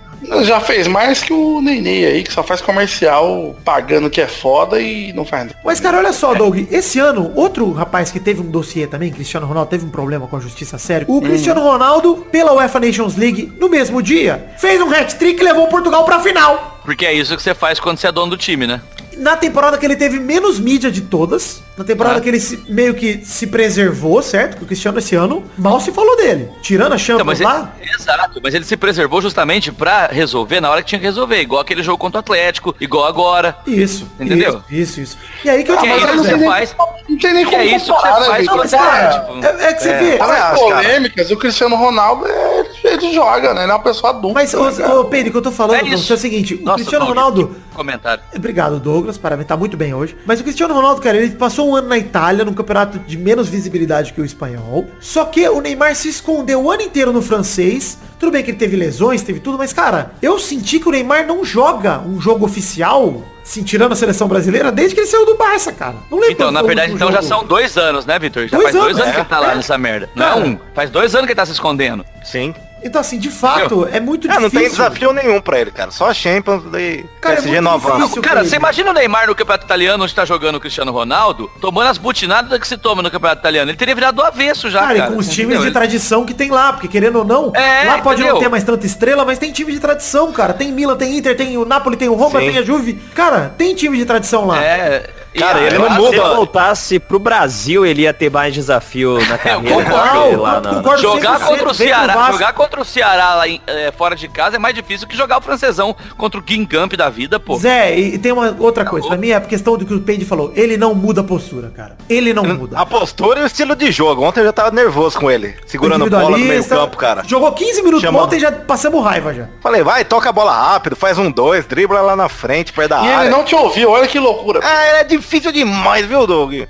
Já 0.44 0.60
fez 0.60 0.88
mais 0.88 1.22
que 1.22 1.32
o 1.34 1.62
Nenê 1.62 2.06
aí, 2.06 2.24
que 2.24 2.34
só 2.34 2.44
faz 2.44 2.62
comercial 2.62 3.56
pagando 3.64 4.10
que 4.10 4.20
é 4.20 4.28
foda 4.28 4.80
e 4.80 5.14
não 5.14 5.24
faz. 5.26 5.52
Mas, 5.64 5.80
cara, 5.80 5.98
olha 5.98 6.14
só, 6.14 6.34
Doug. 6.34 6.68
Esse 6.72 7.00
ano, 7.00 7.32
outro 7.36 7.72
rapaz 7.72 8.12
que 8.12 8.20
teve 8.20 8.42
um 8.42 8.50
dossiê 8.50 8.88
também, 8.88 9.12
Cristiano 9.12 9.46
Ronaldo, 9.46 9.70
teve 9.70 9.86
um 9.86 9.90
problema 9.90 10.28
com 10.28 10.38
a 10.38 10.40
justiça 10.40 10.78
sério. 10.78 11.06
O 11.10 11.22
Cristiano 11.22 11.62
Ronaldo, 11.62 12.26
pela 12.32 12.54
UEFA 12.54 12.80
Nations 12.80 13.16
League, 13.16 13.52
no 13.60 13.70
mesmo 13.70 14.02
dia, 14.02 14.48
fez 14.58 14.82
um 14.82 14.90
hat-trick 14.90 15.40
e 15.40 15.44
levou 15.44 15.68
Portugal 15.68 16.04
pra 16.04 16.20
final. 16.20 16.80
porque 16.84 17.06
é 17.06 17.14
isso 17.14 17.36
que 17.36 17.42
você 17.44 17.54
faz 17.54 17.80
quando 17.80 17.98
você 17.98 18.08
é 18.08 18.12
dono 18.12 18.32
do 18.32 18.38
time, 18.38 18.66
né? 18.66 18.82
Na 19.18 19.36
temporada 19.36 19.78
que 19.78 19.86
ele 19.86 19.96
teve 19.96 20.20
menos 20.20 20.60
mídia 20.60 20.92
de 20.92 21.02
todas, 21.02 21.62
na 21.78 21.84
temporada 21.84 22.18
Ah. 22.18 22.22
que 22.22 22.30
ele 22.30 22.40
se- 22.40 22.64
meio 22.70 22.94
que 22.94 23.22
se 23.26 23.48
preservou, 23.48 24.22
certo? 24.22 24.52
Porque 24.52 24.64
o 24.64 24.68
Cristiano 24.68 25.00
esse 25.00 25.16
ano, 25.16 25.44
mal 25.58 25.80
se 25.80 25.92
falou 25.92 26.16
dele. 26.18 26.50
Tirando 26.62 26.94
a 26.94 26.96
Então, 26.96 27.00
Champions 27.00 27.26
mas 27.26 27.40
lá, 27.40 27.74
ele, 27.82 27.92
exato, 27.96 28.40
mas 28.44 28.54
ele 28.54 28.64
se 28.66 28.78
preservou 28.78 29.22
justamente 29.22 29.72
pra 29.72 30.08
resolver 30.08 30.62
na 30.62 30.70
hora 30.70 30.82
que 30.82 30.90
tinha 30.90 31.00
que 31.00 31.06
resolver, 31.06 31.42
igual 31.42 31.62
aquele 31.62 31.82
jogo 31.84 31.98
contra 31.98 32.18
o 32.18 32.22
Atlético, 32.22 32.76
igual 32.80 33.06
agora. 33.06 33.58
isso. 33.66 34.08
Entendeu? 34.20 34.62
Isso, 34.70 35.00
isso, 35.00 35.02
isso. 35.02 35.18
E 35.44 35.50
aí 35.50 35.64
que 35.64 35.72
eu 35.72 35.76
é 35.78 35.82
que 35.82 35.88
Zé, 35.88 36.16
você 36.16 36.46
faz. 36.46 36.76
Não 37.10 37.18
tem 37.18 37.34
nem 37.34 37.46
Que 37.46 37.56
é 37.56 37.58
como 37.60 37.76
isso 37.76 37.94
que 37.94 38.02
você 38.02 38.08
né, 38.08 38.14
faz 38.14 38.28
mas, 38.28 38.48
quando 38.48 38.62
você 38.70 38.78
cara, 38.78 38.98
é, 38.98 39.10
tipo, 39.20 39.46
é, 39.46 39.64
é 39.70 39.74
que 39.74 39.84
você 39.84 39.94
vê. 39.98 40.20
As 40.22 40.60
polêmicas, 40.60 41.32
o 41.32 41.38
Cristiano 41.38 41.76
Ronaldo, 41.76 42.26
é- 42.28 42.66
ele 42.84 43.14
joga, 43.14 43.54
né? 43.54 43.64
Ele 43.64 43.72
é 43.72 43.76
uma 43.76 43.82
pessoa 43.84 44.12
adulta. 44.12 44.34
Mas, 44.34 44.54
né, 44.54 44.88
ô, 44.94 45.06
Pedro, 45.06 45.30
o 45.30 45.32
que 45.32 45.38
eu 45.38 45.42
tô 45.42 45.52
falando, 45.52 45.80
É 45.86 45.90
isso. 45.90 46.12
é 46.12 46.16
o 46.16 46.20
seguinte, 46.20 46.56
o 46.56 46.64
Nossa, 46.64 46.76
Cristiano 46.78 47.06
Paulo, 47.06 47.20
Ronaldo, 47.20 47.56
comentário. 47.78 48.22
Obrigado, 48.36 48.80
Douglas. 48.80 49.18
Parabéns, 49.18 49.48
tá 49.48 49.56
muito 49.56 49.78
bem 49.78 49.94
hoje. 49.94 50.18
Mas 50.26 50.40
o 50.42 50.44
Cristiano 50.44 50.74
Ronaldo, 50.74 51.00
cara, 51.02 51.16
ele 51.18 51.30
passou 51.36 51.70
um 51.70 51.76
ano 51.76 51.88
na 51.88 51.98
Itália, 51.98 52.44
num 52.44 52.54
campeonato 52.54 53.00
de 53.00 53.18
menos 53.18 53.48
visibilidade 53.48 54.12
que 54.12 54.20
o 54.20 54.26
espanhol. 54.26 54.86
Só 55.00 55.24
que 55.26 55.48
o 55.48 55.62
Neymar 55.62 55.96
se 55.96 56.10
escondeu 56.10 56.64
o 56.64 56.72
ano 56.72 56.82
inteiro 56.82 57.14
no 57.14 57.22
francês. 57.22 57.98
Tudo 58.20 58.32
bem 58.32 58.44
que 58.44 58.50
ele 58.52 58.58
teve 58.58 58.76
lesões, 58.76 59.22
teve 59.22 59.40
tudo, 59.40 59.58
mas, 59.60 59.72
cara, 59.72 60.12
eu 60.22 60.40
senti 60.40 60.80
que 60.80 60.88
o 60.90 60.92
Neymar 60.92 61.26
não 61.28 61.46
joga 61.46 62.00
um 62.00 62.20
jogo 62.20 62.44
oficial, 62.46 63.22
assim, 63.44 63.62
tirando 63.62 63.92
a 63.92 63.96
seleção 63.96 64.28
brasileira, 64.28 64.72
desde 64.72 64.96
que 64.96 65.02
ele 65.02 65.08
saiu 65.08 65.24
do 65.26 65.38
Barça, 65.38 65.72
cara. 65.72 65.98
Não 66.10 66.18
lembro 66.18 66.32
Então, 66.34 66.52
na 66.52 66.64
verdade, 66.64 66.94
então 66.94 67.10
já 67.12 67.22
jogo. 67.22 67.28
são 67.28 67.44
dois 67.46 67.78
anos, 67.78 68.08
né, 68.08 68.18
Vitor? 68.18 68.48
Já 68.48 68.58
Dois 68.58 68.72
faz 68.72 68.76
dois 68.76 68.96
anos, 68.96 69.02
anos 69.02 69.12
que 69.12 69.18
é. 69.18 69.22
ele 69.22 69.30
tá 69.30 69.40
lá 69.40 69.52
É. 69.52 69.56
nessa 69.56 69.78
merda. 69.78 70.10
Não 70.16 70.26
é 70.26 70.30
Cara. 70.30 70.42
um. 70.46 70.60
Faz 70.74 70.90
dois 70.90 71.14
anos 71.14 71.28
que 71.28 71.34
ele 71.34 71.38
tá 71.40 71.46
se 71.46 71.52
escondendo. 71.52 72.04
Sim. 72.24 72.56
Então, 72.84 73.02
assim, 73.02 73.18
de 73.18 73.30
fato, 73.32 73.88
é 73.92 74.00
muito 74.00 74.28
É, 74.28 74.34
não 74.36 74.42
difícil. 74.50 74.60
tem 74.60 74.70
desafio 74.70 75.12
nenhum 75.12 75.42
pra 75.42 75.60
ele, 75.60 75.72
cara. 75.72 75.92
Só 75.92 76.10
a 76.10 76.14
Champions 76.14 76.64
e 76.76 77.04
Cara, 77.20 77.34
é 77.36 77.38
PSG 77.42 77.50
muito 77.50 77.64
novão. 77.64 77.98
difícil. 78.00 78.22
Cara, 78.22 78.44
você 78.46 78.56
imagina 78.56 78.92
o 78.92 78.94
Neymar 78.94 79.28
no 79.28 79.36
campeonato 79.36 79.66
italiano 79.66 80.04
onde 80.04 80.14
tá 80.14 80.24
jogando 80.26 80.56
o 80.56 80.60
Cristiano 80.60 80.92
Ronaldo, 80.92 81.50
tomando 81.60 81.90
as 81.90 81.98
butinadas 81.98 82.58
que 82.60 82.68
se 82.68 82.78
toma 82.78 83.02
no 83.02 83.10
campeonato 83.12 83.42
italiano. 83.42 83.72
Ele 83.72 83.78
teria 83.78 83.96
virado 83.96 84.16
do 84.18 84.22
avesso 84.24 84.70
já, 84.70 84.82
Cara, 84.82 84.96
cara. 84.96 85.10
e 85.10 85.14
com 85.14 85.20
os 85.20 85.26
times 85.28 85.40
Entendeu? 85.56 85.62
de 85.62 85.68
Ele- 85.68 85.74
tradição 85.74 86.24
que 86.26 86.34
tem 86.34 86.50
lá, 86.52 86.72
porque 86.74 86.88
querendo 86.88 87.18
ou 87.20 87.26
não, 87.26 87.52
É, 87.56 87.84
lá 87.86 87.98
pode 88.02 88.22
não 88.22 88.28
entendeu? 88.28 88.44
ter 88.44 88.50
mais 88.50 88.64
tanta 88.64 88.86
estrela, 88.86 89.26
mas 89.26 89.38
tem 89.40 89.52
time 89.52 89.72
de 89.72 89.80
tradição, 89.80 90.32
cara. 90.32 90.54
Tem 90.54 90.72
Milan, 90.72 90.96
tem 90.96 91.18
Inter, 91.18 91.36
tem 91.36 91.58
o 91.58 91.66
Napoli, 91.66 91.98
tem 91.98 92.08
o 92.10 92.14
Roma, 92.14 92.40
Sim. 92.40 92.48
tem 92.52 92.58
a 92.60 92.62
Juve. 92.62 92.94
Cara, 93.16 93.54
tem 93.58 93.74
time 93.76 93.98
de 93.98 94.06
tradição 94.06 94.46
lá. 94.46 94.64
É. 94.64 95.10
Cara, 95.38 95.60
a- 95.60 95.64
ele 95.64 95.76
eu 95.76 95.80
não 95.80 95.88
acho- 95.88 96.02
Se 96.02 96.08
ele 96.08 96.22
muda. 96.22 96.36
voltasse 96.36 97.00
pro 97.00 97.20
Brasil, 97.20 97.86
ele 97.86 98.02
ia 98.04 98.14
ter 98.14 98.30
mais 98.32 98.54
desafio 98.54 99.18
na 99.28 99.38
carreira 99.40 99.84
concordo. 99.84 100.22
dele 100.24 100.36
lá 100.38 100.62
na... 100.62 100.70
Concordo 100.76 101.02
Jogar 101.02 101.40
100%, 101.40 101.48
contra 101.48 101.70
o 101.70 101.74
Ceará, 101.74 102.32
jogar 102.32 102.54
contra 102.54 102.82
o 102.82 102.86
Ceará 102.86 103.36
lá 103.36 103.48
em- 103.48 103.62
é, 103.68 103.92
fora 103.92 104.16
de 104.16 104.28
casa 104.28 104.56
é 104.56 104.60
mais 104.60 104.74
difícil 104.76 105.08
que 105.08 105.16
jogar 105.16 105.38
o 105.38 105.42
francesão 105.42 105.96
contra 106.18 106.40
o 106.40 106.44
Guingamp 106.44 106.94
da 106.94 107.10
vida, 107.10 107.40
pô. 107.40 107.58
Zé, 107.58 107.98
e 107.98 108.18
tem 108.18 108.32
uma 108.32 108.56
outra 108.60 108.86
coisa. 108.86 109.08
Pra 109.08 109.18
mim 109.18 109.30
é 109.30 109.36
a 109.36 109.42
questão 109.42 109.78
do 109.78 109.86
que 109.86 109.94
o 109.94 110.00
Peide 110.02 110.26
falou. 110.26 110.52
Ele 110.56 110.78
não 110.78 110.94
muda 110.96 111.22
a 111.22 111.24
postura, 111.24 111.70
cara. 111.76 111.96
Ele 112.10 112.34
não 112.34 112.44
muda. 112.44 112.78
A 112.80 112.86
postura 112.86 113.40
e 113.40 113.44
o 113.44 113.46
estilo 113.46 113.76
de 113.76 113.92
jogo. 113.92 114.24
Ontem 114.24 114.40
eu 114.42 114.46
já 114.46 114.54
tava 114.54 114.72
nervoso 114.72 115.20
com 115.20 115.30
ele. 115.30 115.56
Segurando 115.66 116.10
bola 116.10 116.38
no 116.38 116.44
meio 116.46 116.64
campo, 116.66 116.98
cara. 116.98 117.24
Jogou 117.26 117.52
15 117.52 117.82
minutos 117.82 118.10
ontem 118.10 118.38
e 118.38 118.40
já 118.40 118.52
passamos 118.52 119.04
raiva 119.04 119.34
já. 119.34 119.48
Falei, 119.62 119.84
vai, 119.84 120.04
toca 120.06 120.30
a 120.30 120.32
bola 120.32 120.52
rápido, 120.54 120.96
faz 120.96 121.18
um 121.18 121.30
dois, 121.32 121.66
dribla 121.66 122.02
lá 122.02 122.16
na 122.16 122.30
frente, 122.30 122.74
perto 122.74 122.90
da 122.90 123.04
E 123.04 123.12
área. 123.14 123.28
ele 123.28 123.36
não 123.36 123.44
te 123.44 123.56
ouviu, 123.56 123.92
olha 123.92 124.08
que 124.08 124.20
loucura. 124.20 124.60
Ah, 124.64 124.84
é 125.00 125.04
difícil 125.04 125.27
demais, 125.54 126.06
viu, 126.06 126.26
Doug? 126.28 126.54
E 126.54 126.68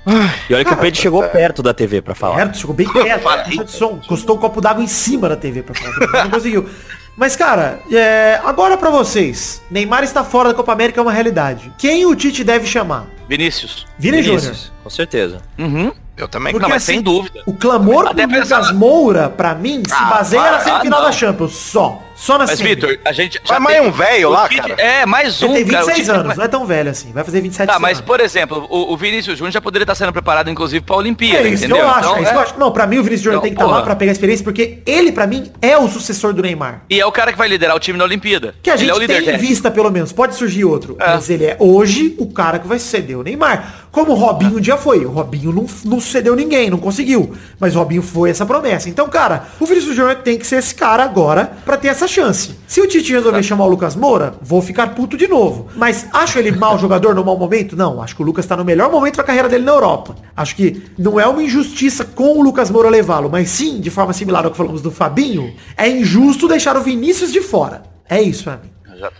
olha 0.54 0.64
que 0.64 0.72
o 0.72 0.76
Pedro 0.76 1.00
chegou 1.00 1.22
perto 1.28 1.62
da 1.62 1.72
TV 1.72 2.00
pra 2.02 2.14
falar. 2.14 2.36
Certo, 2.36 2.58
chegou 2.58 2.74
bem 2.74 2.88
perto. 2.92 3.22
caixa 3.24 3.64
de 3.64 3.70
som. 3.70 4.00
Custou 4.06 4.36
um 4.36 4.38
copo 4.38 4.60
d'água 4.60 4.82
em 4.82 4.86
cima 4.86 5.28
da 5.28 5.36
TV 5.36 5.62
pra 5.62 5.74
falar. 5.74 6.24
Não 6.24 6.30
conseguiu. 6.30 6.68
Mas, 7.16 7.34
cara, 7.34 7.80
é, 7.92 8.40
agora 8.44 8.76
pra 8.76 8.90
vocês. 8.90 9.60
Neymar 9.70 10.04
está 10.04 10.22
fora 10.22 10.50
da 10.50 10.54
Copa 10.54 10.72
América 10.72 11.00
é 11.00 11.02
uma 11.02 11.12
realidade. 11.12 11.72
Quem 11.76 12.06
o 12.06 12.14
Tite 12.14 12.44
deve 12.44 12.66
chamar? 12.66 13.06
Vinícius. 13.28 13.86
Vini 13.98 14.22
Júnior. 14.22 14.40
Vinícius, 14.40 14.72
com 14.84 14.90
certeza. 14.90 15.38
Uhum. 15.58 15.92
Eu 16.16 16.28
também. 16.28 16.52
Porque 16.52 16.62
Não, 16.62 16.68
mas 16.68 16.82
assim, 16.82 16.94
sem 16.94 17.02
dúvida. 17.02 17.42
O 17.46 17.52
clamor 17.52 18.08
do 18.14 18.14
pensar- 18.28 18.58
Lucas 18.58 18.72
Moura, 18.72 19.28
pra 19.28 19.54
mim, 19.54 19.82
se 19.86 19.94
Ah, 19.94 20.04
baseia 20.06 20.42
na 20.42 20.48
para, 20.50 20.60
semifinal 20.60 21.00
ah, 21.00 21.04
da. 21.06 21.12
Champions. 21.12 21.52
Só. 21.54 22.02
Só 22.18 22.36
na 22.36 22.46
Mas. 22.46 22.60
Vitor, 22.60 22.98
a 23.04 23.12
gente 23.12 23.40
Mas 23.48 23.58
mais 23.60 23.80
um 23.86 23.90
velho 23.92 24.28
lá, 24.30 24.48
cara. 24.48 24.74
É, 24.76 25.06
mais 25.06 25.40
um, 25.40 25.54
Ele 25.54 25.64
tem 25.64 25.66
cara. 25.72 25.84
O 25.84 25.86
26 25.86 26.06
Tite- 26.06 26.18
anos, 26.18 26.36
não 26.36 26.44
é 26.44 26.48
tão 26.48 26.66
velho 26.66 26.90
assim. 26.90 27.12
Vai 27.12 27.22
fazer 27.22 27.40
27 27.40 27.66
Tá, 27.68 27.74
esse 27.74 27.80
mas 27.82 27.98
ano. 27.98 28.06
por 28.06 28.20
exemplo, 28.20 28.66
o, 28.68 28.92
o 28.92 28.96
Vinícius 28.96 29.38
Júnior 29.38 29.52
já 29.52 29.60
poderia 29.60 29.84
estar 29.84 29.94
sendo 29.94 30.12
preparado, 30.12 30.50
inclusive, 30.50 30.84
pra 30.84 30.96
Olimpíada, 30.96 31.46
É 31.46 31.50
isso 31.52 31.60
que 31.62 31.66
entendeu? 31.66 31.84
eu 31.84 31.88
acho, 31.88 31.98
Então, 32.00 32.16
é 32.16 32.22
isso 32.22 32.30
que 32.30 32.36
eu 32.36 32.40
é. 32.40 32.42
acho. 32.44 32.58
Não, 32.58 32.72
pra 32.72 32.86
mim 32.88 32.98
o 32.98 33.02
Vinícius 33.04 33.22
Júnior 33.22 33.38
Então, 33.38 33.42
tem 33.48 33.54
que 33.54 33.62
estar 33.62 33.72
lá 33.72 33.82
pra 33.82 33.94
pegar 33.94 34.10
experiência, 34.10 34.42
porque 34.44 34.80
ele, 34.84 35.12
pra 35.12 35.26
mim, 35.28 35.50
é 35.62 35.78
o 35.78 35.86
sucessor 35.88 36.32
do 36.32 36.42
Neymar. 36.42 36.82
E 36.90 37.00
é 37.00 37.06
o 37.06 37.12
cara 37.12 37.30
que 37.32 37.38
vai 37.38 37.46
liderar 37.48 37.76
o 37.76 37.78
time 37.78 37.96
na 37.96 38.04
Olimpíada. 38.04 38.54
Que 38.62 38.70
a 38.70 38.74
Ele 38.74 38.80
gente 38.82 38.90
é 38.90 38.94
o 38.94 38.98
líder 38.98 39.24
tem 39.24 39.34
em 39.34 39.38
vista, 39.38 39.70
pelo 39.70 39.90
menos. 39.90 40.12
Pode 40.12 40.34
surgir 40.34 40.64
outro. 40.64 40.96
É. 40.98 41.06
Mas 41.14 41.30
ele 41.30 41.44
é 41.44 41.56
hoje 41.60 42.16
o 42.18 42.26
cara 42.32 42.58
que 42.58 42.66
vai 42.66 42.78
suceder 42.80 43.16
o 43.16 43.22
Neymar. 43.22 43.74
Como 43.92 44.12
o 44.12 44.14
Robinho 44.16 44.56
um 44.58 44.60
dia 44.60 44.76
foi. 44.76 45.04
O 45.04 45.10
Robinho 45.10 45.52
não, 45.52 45.66
não 45.84 46.00
sucedeu 46.00 46.34
ninguém, 46.34 46.68
não 46.68 46.78
conseguiu. 46.78 47.32
Mas 47.60 47.76
o 47.76 47.78
Robinho 47.78 48.02
foi 48.02 48.30
essa 48.30 48.44
promessa. 48.44 48.88
Então, 48.88 49.08
cara, 49.08 49.44
o 49.60 49.64
Vinícius 49.66 49.94
Júnior 49.94 50.16
tem 50.16 50.36
que 50.36 50.46
ser 50.46 50.56
esse 50.56 50.74
cara 50.74 51.04
agora 51.04 51.52
pra 51.64 51.76
ter 51.76 51.88
essa 51.88 52.07
chance. 52.08 52.58
Se 52.66 52.80
o 52.80 52.88
Tite 52.88 53.12
resolver 53.12 53.42
chamar 53.42 53.66
o 53.66 53.68
Lucas 53.68 53.94
Moura, 53.94 54.34
vou 54.40 54.60
ficar 54.60 54.94
puto 54.94 55.16
de 55.16 55.28
novo. 55.28 55.68
Mas 55.76 56.06
acho 56.12 56.38
ele 56.38 56.50
mau 56.50 56.76
jogador 56.80 57.14
no 57.14 57.24
mau 57.24 57.38
momento? 57.38 57.76
Não. 57.76 58.02
Acho 58.02 58.16
que 58.16 58.22
o 58.22 58.24
Lucas 58.24 58.46
tá 58.46 58.56
no 58.56 58.64
melhor 58.64 58.90
momento 58.90 59.16
da 59.16 59.22
carreira 59.22 59.48
dele 59.48 59.64
na 59.64 59.72
Europa. 59.72 60.16
Acho 60.36 60.56
que 60.56 60.82
não 60.98 61.20
é 61.20 61.26
uma 61.26 61.42
injustiça 61.42 62.04
com 62.04 62.38
o 62.38 62.42
Lucas 62.42 62.70
Moura 62.70 62.88
levá-lo, 62.88 63.28
mas 63.30 63.50
sim, 63.50 63.80
de 63.80 63.90
forma 63.90 64.12
similar 64.12 64.44
ao 64.44 64.50
que 64.50 64.56
falamos 64.56 64.82
do 64.82 64.90
Fabinho, 64.90 65.54
é 65.76 65.88
injusto 65.88 66.48
deixar 66.48 66.76
o 66.76 66.82
Vinícius 66.82 67.30
de 67.32 67.40
fora. 67.40 67.82
É 68.08 68.22
isso 68.22 68.44
pra 68.44 68.56
mim. 68.56 68.70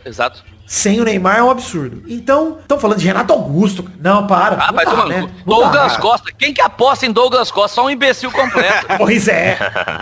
Exato. 0.05 0.43
Sem 0.71 1.01
o 1.01 1.05
Neymar 1.05 1.39
é 1.39 1.43
um 1.43 1.51
absurdo. 1.51 2.03
Então, 2.07 2.59
estão 2.61 2.79
falando 2.79 2.99
de 2.99 3.07
Renato 3.07 3.33
Augusto. 3.33 3.83
cara. 3.83 3.97
Não, 4.01 4.27
para. 4.27 4.57
Ah, 4.57 4.67
não 4.67 4.75
mas, 4.75 4.85
dá, 4.85 4.95
mano, 4.95 5.09
né? 5.09 5.29
Douglas 5.47 5.93
dá. 5.95 5.99
Costa. 5.99 6.31
Quem 6.39 6.53
que 6.53 6.61
aposta 6.61 7.07
em 7.07 7.11
Douglas 7.11 7.51
Costa? 7.51 7.77
Só 7.77 7.87
um 7.87 7.91
imbecil 7.91 8.31
completo. 8.31 8.87
Pois 8.99 9.29
é. 9.29 9.57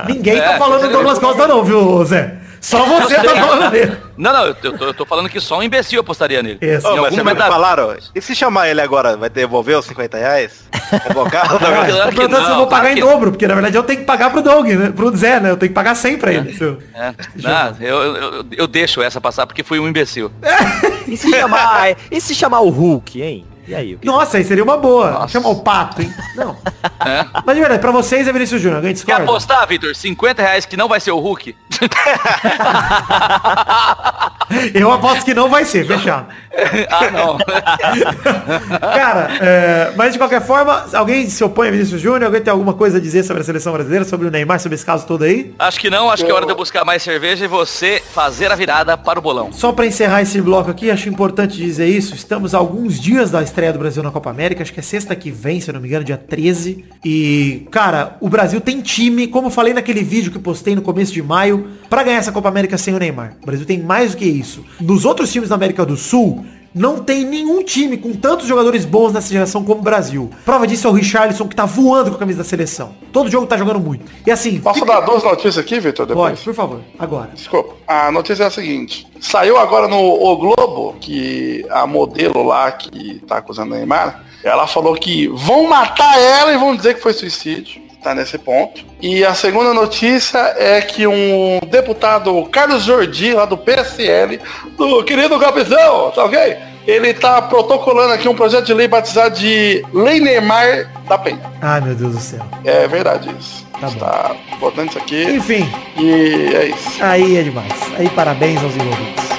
Ninguém 0.09 0.39
tá 0.39 0.55
É, 0.55 0.59
falando 0.59 0.81
do 0.81 0.87
entendeu? 0.87 0.99
Douglas 1.05 1.19
Costa 1.21 1.47
não, 1.47 1.63
viu, 1.65 2.05
Zé? 2.05 2.39
Só 2.61 2.85
você 2.85 3.15
tá 3.15 3.37
falando 3.37 3.71
dele. 3.71 3.97
não, 4.17 4.33
não, 4.33 4.47
eu 4.47 4.55
tô, 4.55 4.85
eu 4.87 4.95
tô 4.95 5.07
falando 5.07 5.29
que 5.29 5.39
só 5.41 5.59
um 5.59 5.63
imbecil 5.63 6.01
apostaria 6.01 6.43
nele. 6.43 6.59
Isso. 6.61 6.85
Em 6.89 7.23
mas 7.23 7.39
falaram, 7.39 7.95
e 8.13 8.21
se 8.21 8.35
chamar 8.35 8.69
ele 8.69 8.81
agora, 8.81 9.17
vai 9.17 9.29
devolver 9.31 9.79
os 9.79 9.85
50 9.85 10.17
reais? 10.19 10.65
Convocar? 11.07 11.45
Ah, 11.45 11.49
Claro 11.59 12.11
tô 12.11 12.17
perguntando 12.17 12.37
se 12.37 12.43
eu 12.43 12.49
não, 12.49 12.57
vou 12.57 12.67
pagar 12.67 12.81
claro 12.81 12.93
em 12.93 12.95
que- 12.97 13.01
dobro, 13.03 13.31
porque 13.31 13.47
na 13.47 13.55
verdade 13.55 13.77
eu 13.77 13.83
tenho 13.85 14.01
que 14.01 14.05
pagar 14.07 14.31
pro 14.31 14.43
Doug, 14.43 14.67
né? 14.67 14.91
Pro 14.91 15.15
Zé, 15.17 15.39
né? 15.39 15.51
Eu 15.51 15.57
tenho 15.57 15.71
que 15.71 15.75
pagar 15.75 15.95
100 15.95 16.19
pra 16.19 16.33
ele. 16.33 16.55
seu. 16.55 16.79
É, 16.95 17.15
não, 17.37 17.77
eu, 17.87 18.17
eu, 18.17 18.45
eu 18.51 18.67
deixo 18.67 19.01
essa 19.01 19.21
passar 19.21 19.47
porque 19.47 19.63
fui 19.63 19.79
um 19.79 19.87
imbecil. 19.87 20.33
E 21.07 21.17
se 21.17 21.31
chamar, 21.31 21.97
e 22.11 22.21
se 22.21 22.35
chamar 22.35 22.61
o 22.61 22.69
Hulk, 22.69 23.23
hein? 23.23 23.47
E 23.69 23.75
aí? 23.75 23.99
Nossa, 24.05 24.39
aí 24.39 24.45
seria 24.45 24.65
uma 24.65 24.77
boa. 24.77 25.27
Chamar 25.29 25.51
o 25.51 25.61
pato, 25.63 26.03
hein? 26.03 26.13
Não. 26.35 26.57
É. 27.05 27.27
Mas 27.45 27.55
de 27.55 27.61
verdade, 27.61 27.81
pra 27.81 27.91
vocês 27.91 28.27
é 28.27 28.33
Vinícius 28.33 28.61
Júnior. 28.61 28.77
Alguém 28.77 28.91
Quer 28.91 28.95
discorda? 28.95 29.25
apostar, 29.25 29.67
Vitor? 29.67 29.95
50 29.95 30.43
reais 30.43 30.67
que 30.67 30.77
não 30.77 30.89
vai 30.89 31.01
ser 31.01 31.11
o 31.11 31.19
Hulk? 31.19 31.55
Eu 34.75 34.93
aposto 34.93 35.25
que 35.25 35.35
não 35.35 35.49
vai 35.49 35.65
ser, 35.65 35.87
fechado. 35.87 36.27
ah, 36.89 37.11
não. 37.11 37.39
Cara, 38.81 39.29
é, 39.41 39.93
mas 39.97 40.13
de 40.13 40.19
qualquer 40.19 40.41
forma, 40.41 40.87
alguém 40.95 41.29
se 41.29 41.43
opõe 41.43 41.69
a 41.69 41.71
Vinícius 41.71 42.01
Júnior? 42.01 42.25
Alguém 42.25 42.41
tem 42.41 42.51
alguma 42.51 42.73
coisa 42.73 42.99
a 42.99 43.01
dizer 43.01 43.25
sobre 43.25 43.43
a 43.43 43.45
seleção 43.45 43.73
brasileira, 43.73 44.05
sobre 44.05 44.29
o 44.29 44.31
Neymar, 44.31 44.61
sobre 44.61 44.77
esse 44.77 44.87
caso 44.87 45.07
todo 45.07 45.25
aí? 45.25 45.53
Acho 45.59 45.81
que 45.81 45.91
não, 45.91 46.11
acho 46.11 46.25
que 46.25 46.31
é 46.31 46.35
hora 46.35 46.47
de 46.47 46.53
eu 46.53 46.57
buscar 46.57 46.85
mais 46.85 47.03
cerveja 47.03 47.45
e 47.45 47.49
você 47.49 48.03
fazer 48.13 48.51
a 48.53 48.55
virada 48.55 48.97
para 48.97 49.19
o 49.19 49.23
bolão. 49.23 49.53
Só 49.53 49.73
pra 49.73 49.85
encerrar 49.85 50.23
esse 50.23 50.41
bloco 50.41 50.71
aqui, 50.71 50.91
acho 50.91 51.09
importante 51.09 51.57
dizer 51.57 51.87
isso. 51.87 52.15
Estamos 52.15 52.55
a 52.55 52.59
alguns 52.59 53.01
dias 53.01 53.31
da 53.31 53.43
estreia 53.43 53.73
do 53.73 53.79
Brasil 53.79 54.03
na 54.03 54.11
Copa 54.11 54.31
América. 54.31 54.63
Acho 54.63 54.73
que 54.73 54.81
é 54.81 54.83
sexta 54.83 55.15
que 55.15 55.31
vem, 55.31 55.61
se 55.61 55.69
eu 55.69 55.75
não 55.75 55.81
me 55.81 55.89
engano, 55.89 56.05
dia 56.05 56.17
13. 56.17 56.86
E, 57.05 57.67
cara, 57.71 58.17
o 58.21 58.29
Brasil 58.29 58.61
tem 58.61 58.81
time, 58.81 59.29
como 59.29 59.47
eu 59.47 59.51
falei 59.51 59.73
naquele 59.73 60.03
vídeo 60.03 60.33
que 60.33 60.39
postei 60.39 60.75
no 60.75 60.83
começo 60.83 61.13
de 61.13 61.23
maio, 61.23 61.69
pra 61.89 62.03
ganhar 62.03 62.19
essa 62.19 62.33
Copa 62.33 62.49
América 62.49 62.77
sem 62.77 62.95
o 62.95 62.99
Neymar. 62.99 63.37
O 63.43 63.47
Brasil 63.47 63.65
tem 63.65 63.81
mais 63.81 64.11
do 64.11 64.17
que 64.17 64.25
isso. 64.25 64.65
Nos 64.81 65.05
outros 65.05 65.33
times 65.33 65.49
da 65.49 65.55
América 65.55 65.87
do 65.87 65.97
Sul, 65.97 66.45
não 66.77 66.99
tem 67.03 67.25
nenhum 67.25 67.63
time 67.65 67.97
com 67.97 68.13
tantos 68.13 68.47
jogadores 68.47 68.85
bons 68.85 69.11
nessa 69.11 69.33
geração 69.33 69.65
como 69.65 69.81
o 69.81 69.83
Brasil. 69.83 70.31
Prova 70.45 70.67
disso 70.67 70.87
é 70.87 70.91
o 70.91 70.93
Richarlison, 70.93 71.49
que 71.49 71.57
tá 71.57 71.65
voando 71.65 72.11
com 72.11 72.17
a 72.17 72.19
camisa 72.19 72.39
da 72.39 72.45
seleção. 72.45 72.93
Todo 73.11 73.31
jogo 73.31 73.47
tá 73.47 73.57
jogando 73.57 73.81
muito. 73.81 74.05
E 74.27 74.31
assim... 74.31 74.61
Posso 74.61 74.81
fica- 74.81 74.93
dar 74.93 75.01
duas 75.01 75.25
notícias 75.25 75.57
aqui, 75.57 75.81
Vitor? 75.81 76.05
Depois? 76.05 76.33
Pode, 76.33 76.45
por 76.45 76.55
favor. 76.55 76.81
Agora. 76.99 77.31
Desculpa. 77.35 77.75
A 77.89 78.13
notícia 78.13 78.45
é 78.45 78.47
a 78.47 78.51
seguinte. 78.51 79.07
Saiu 79.19 79.57
agora 79.57 79.89
no 79.89 79.97
O 79.99 80.37
Globo 80.37 80.95
que 81.01 81.65
a 81.71 81.87
modelo 81.87 82.43
lá 82.43 82.71
que 82.71 83.21
tá 83.27 83.39
acusando 83.39 83.73
o 83.73 83.77
Neymar, 83.77 84.23
ela 84.45 84.67
falou 84.67 84.95
que 84.95 85.29
vão 85.29 85.67
matar 85.67 86.21
ela 86.21 86.53
e 86.53 86.59
vão 86.59 86.77
dizer 86.77 86.95
que 86.95 87.01
foi 87.01 87.15
suicídio. 87.15 87.86
Tá 88.07 88.15
nesse 88.15 88.39
ponto. 88.39 88.85
E 89.03 89.25
a 89.25 89.35
segunda 89.35 89.75
notícia 89.75 90.39
é 90.57 90.81
que 90.81 91.09
um 91.09 91.59
deputado, 91.69 92.41
Carlos 92.53 92.85
Jordi, 92.85 93.33
lá 93.33 93.45
do 93.47 93.59
PSL, 93.59 94.39
do 94.77 95.03
querido 95.03 95.37
Capitão, 95.41 96.13
tá 96.13 96.25
ok? 96.25 96.57
Ele 96.87 97.13
tá 97.13 97.43
protocolando 97.43 98.13
aqui 98.13 98.29
um 98.29 98.35
projeto 98.37 98.67
de 98.67 98.75
lei 98.75 98.87
batizado 98.87 99.35
de 99.35 99.85
Lei 99.93 100.21
Neymar 100.21 100.89
da 101.09 101.19
Penha. 101.19 101.41
Ai, 101.61 101.81
meu 101.81 101.97
Deus 101.97 102.13
do 102.13 102.21
céu. 102.21 102.47
É 102.65 102.87
verdade 102.87 103.29
isso. 103.41 103.67
Tá 103.81 103.89
bom. 103.89 103.95
Está 103.95 104.37
botando 104.61 104.89
isso 104.91 104.99
aqui. 104.99 105.25
Enfim, 105.25 105.69
E 105.99 106.55
é 106.55 106.67
isso. 106.67 107.03
Aí 107.03 107.39
é 107.39 107.43
demais. 107.43 107.73
Aí 107.99 108.09
parabéns 108.11 108.63
aos 108.63 108.77
envolvidos. 108.77 109.36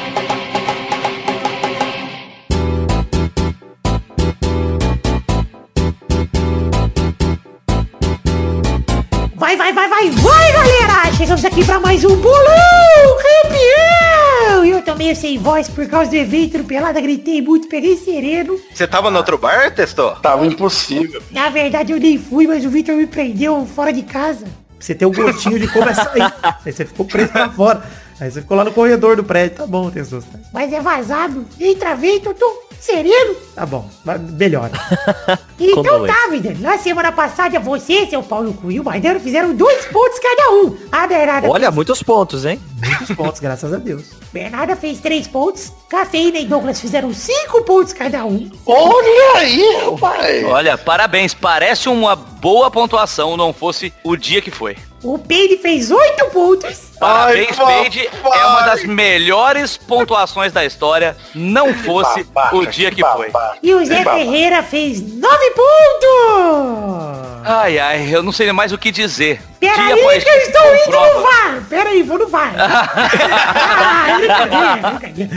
Chegamos 11.17 11.43
aqui 11.43 11.65
pra 11.65 11.79
mais 11.79 12.05
um 12.05 12.15
bolão 12.15 13.17
campeão! 13.43 14.63
E 14.63 14.69
eu 14.69 14.83
tô 14.83 14.93
meio 14.93 15.15
sem 15.15 15.39
voz 15.39 15.67
por 15.67 15.87
causa 15.87 16.11
do 16.11 16.15
evento 16.15 16.59
do 16.59 16.63
Pelada, 16.63 17.01
gritei 17.01 17.41
muito, 17.41 17.67
peguei 17.67 17.97
sereno. 17.97 18.59
Você 18.71 18.85
tava 18.85 19.09
no 19.09 19.17
outro 19.17 19.35
bar, 19.35 19.73
testou? 19.73 20.11
Tava 20.17 20.45
impossível. 20.45 21.19
Na 21.31 21.49
verdade 21.49 21.91
eu 21.91 21.99
nem 21.99 22.19
fui, 22.19 22.45
mas 22.45 22.63
o 22.63 22.69
Victor 22.69 22.95
me 22.95 23.07
prendeu 23.07 23.65
fora 23.65 23.91
de 23.91 24.03
casa. 24.03 24.45
Você 24.79 24.93
tem 24.93 25.07
um 25.07 25.11
gostinho 25.11 25.59
de 25.59 25.67
como 25.67 25.89
é 25.89 25.93
sair. 25.95 26.33
Aí 26.63 26.71
você 26.71 26.85
ficou 26.85 27.03
preso 27.03 27.31
pra 27.31 27.49
fora. 27.49 27.83
Aí 28.19 28.31
você 28.31 28.41
ficou 28.41 28.57
lá 28.57 28.63
no 28.63 28.71
corredor 28.71 29.15
do 29.15 29.23
prédio. 29.23 29.57
Tá 29.57 29.67
bom, 29.67 29.89
tem 29.91 30.03
susto. 30.03 30.29
Mas 30.51 30.73
é 30.73 30.81
vazado. 30.81 31.45
Entra 31.59 31.95
vento, 31.95 32.33
tô 32.33 32.67
sereno. 32.79 33.35
Tá 33.55 33.65
bom, 33.65 33.89
melhora. 34.33 34.71
Então 35.59 36.05
tá, 36.05 36.27
vida. 36.29 36.55
Na 36.59 36.77
semana 36.77 37.11
passada, 37.11 37.59
você, 37.59 38.05
seu 38.05 38.21
Paulo 38.21 38.53
Cu 38.53 38.71
e 38.71 38.79
o 38.79 38.83
Maidano 38.83 39.19
fizeram 39.19 39.55
dois 39.55 39.85
pontos 39.85 40.19
cada 40.19 40.51
um. 40.51 40.77
A 40.91 41.07
Bernarda, 41.07 41.49
Olha, 41.49 41.71
muitos 41.71 42.03
pontos, 42.03 42.45
hein? 42.45 42.59
Muitos 42.79 43.15
pontos, 43.15 43.39
graças 43.39 43.73
a 43.73 43.77
Deus. 43.77 44.11
Bernarda 44.31 44.75
fez 44.75 44.99
três 44.99 45.27
pontos. 45.27 45.71
Cafeína 45.89 46.37
e 46.37 46.45
Douglas 46.45 46.79
fizeram 46.79 47.11
cinco 47.11 47.63
pontos 47.63 47.91
cada 47.91 48.23
um. 48.23 48.51
Olha 48.67 49.39
aí, 49.39 49.77
rapaz. 49.83 50.45
Olha, 50.45 50.77
parabéns. 50.77 51.33
Parece 51.33 51.89
uma 51.89 52.15
boa 52.15 52.69
pontuação, 52.69 53.35
não 53.35 53.51
fosse 53.51 53.91
o 54.03 54.15
dia 54.15 54.43
que 54.43 54.51
foi. 54.51 54.77
O 55.03 55.17
Peide 55.17 55.57
fez 55.57 55.89
oito 55.89 56.25
pontos. 56.31 56.86
Parabéns, 56.99 57.49
Ai, 57.59 57.89
papai. 58.21 58.41
É 58.41 58.45
uma 58.45 58.61
das 58.61 58.83
melhores 58.83 59.77
pontuações 59.77 60.51
da 60.51 60.65
história. 60.65 61.15
Não 61.33 61.73
fosse 61.73 62.23
babaca, 62.23 62.55
o 62.55 62.65
dia 62.65 62.89
que 62.91 63.01
foi. 63.01 63.29
babaca. 63.29 63.57
E 63.61 63.73
o 63.73 63.85
Zé 63.85 64.03
Que. 64.03 64.03
Ferreira 64.03 64.63
fez 64.63 65.01
nove 65.01 65.51
pontos. 65.51 67.27
Ai, 67.45 67.79
ai, 67.79 68.09
eu 68.13 68.21
não 68.21 68.31
sei 68.31 68.51
mais 68.51 68.73
o 68.73 68.77
que 68.77 68.91
dizer. 68.91 69.41
Pera 69.59 69.73
dia 69.73 69.85
aí 69.95 70.01
após 70.01 70.23
que 70.23 70.29
eu 70.29 70.35
estou 70.35 70.75
indo 70.75 70.91
no 70.91 71.21
VAR. 71.21 71.63
Pera 71.69 71.89
aí, 71.89 72.03
vou 72.03 72.19
no 72.19 72.27
VAR. 72.27 72.53
ah, 72.59 74.17
brincadeira, 74.17 74.99
brincadeira. 74.99 75.31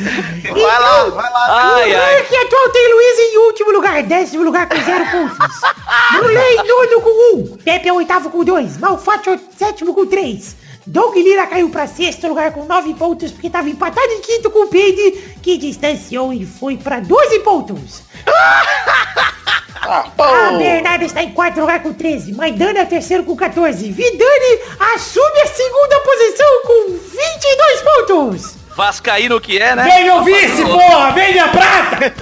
Vai 0.52 0.80
lá, 0.80 1.04
vai 1.04 1.30
lá. 1.30 1.74
Ai, 1.76 1.92
o 1.92 1.96
ai. 1.96 2.16
atual 2.18 2.68
tem 2.70 2.94
Luiz 2.94 3.18
em 3.18 3.38
último 3.38 3.70
lugar, 3.70 4.02
décimo 4.02 4.42
lugar 4.42 4.68
com 4.68 4.76
zero 4.82 5.06
pontos. 5.06 5.38
Brulé 6.18 6.52
em 6.52 6.56
nono 6.66 7.00
com 7.00 7.36
um. 7.36 7.56
Pepe 7.58 7.88
é 7.88 7.92
oitavo 7.92 8.30
com 8.30 8.44
dois. 8.44 8.76
Malfatti 8.76 9.30
é 9.30 9.38
sétimo 9.56 9.94
com 9.94 10.06
três. 10.06 10.56
Doug 10.90 11.14
Lira 11.14 11.46
caiu 11.46 11.70
pra 11.70 11.86
sexto 11.86 12.26
lugar 12.26 12.52
com 12.52 12.64
nove 12.64 12.92
pontos 12.94 13.30
porque 13.30 13.48
tava 13.48 13.70
empatado 13.70 14.08
em 14.08 14.20
quinto 14.22 14.50
com 14.50 14.64
o 14.64 14.66
Peide, 14.66 15.36
que 15.40 15.56
distanciou 15.56 16.32
e 16.32 16.44
foi 16.44 16.76
pra 16.76 16.98
12 16.98 17.38
pontos. 17.40 18.02
Ah. 18.26 20.10
A 20.18 20.52
Bernarda 20.58 21.04
está 21.04 21.22
em 21.22 21.30
quarto 21.30 21.60
lugar 21.60 21.80
com 21.82 21.92
13. 21.92 22.32
Maidana 22.32 22.80
é 22.80 22.82
o 22.82 22.86
terceiro 22.86 23.24
com 23.24 23.36
14. 23.36 23.90
Vidani 23.90 24.60
assume 24.94 25.40
a 25.40 25.46
segunda 25.46 26.00
posição 26.00 26.62
com 26.66 26.86
22 26.88 27.82
pontos. 27.82 28.59
Vascaíno 28.74 29.40
que 29.40 29.58
é, 29.58 29.74
né? 29.74 29.84
Vem 29.84 30.10
o 30.10 30.22
vice, 30.22 30.64
porra! 30.64 31.10
Vem 31.12 31.38
a 31.38 31.48
prata! 31.48 32.14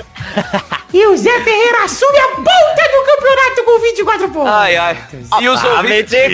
E 0.93 1.07
o 1.07 1.17
Zé 1.17 1.41
Ferreira 1.41 1.85
assume 1.85 2.19
a 2.19 2.29
ponta 2.29 2.89
do 2.91 3.05
campeonato 3.05 3.63
com 3.65 3.79
24 3.79 4.31
pontos. 4.31 4.51
Ai, 4.51 4.77
ai. 4.77 4.97
E 5.41 5.49
os 5.49 5.63
ouvintes... 5.63 6.15
É 6.15 6.29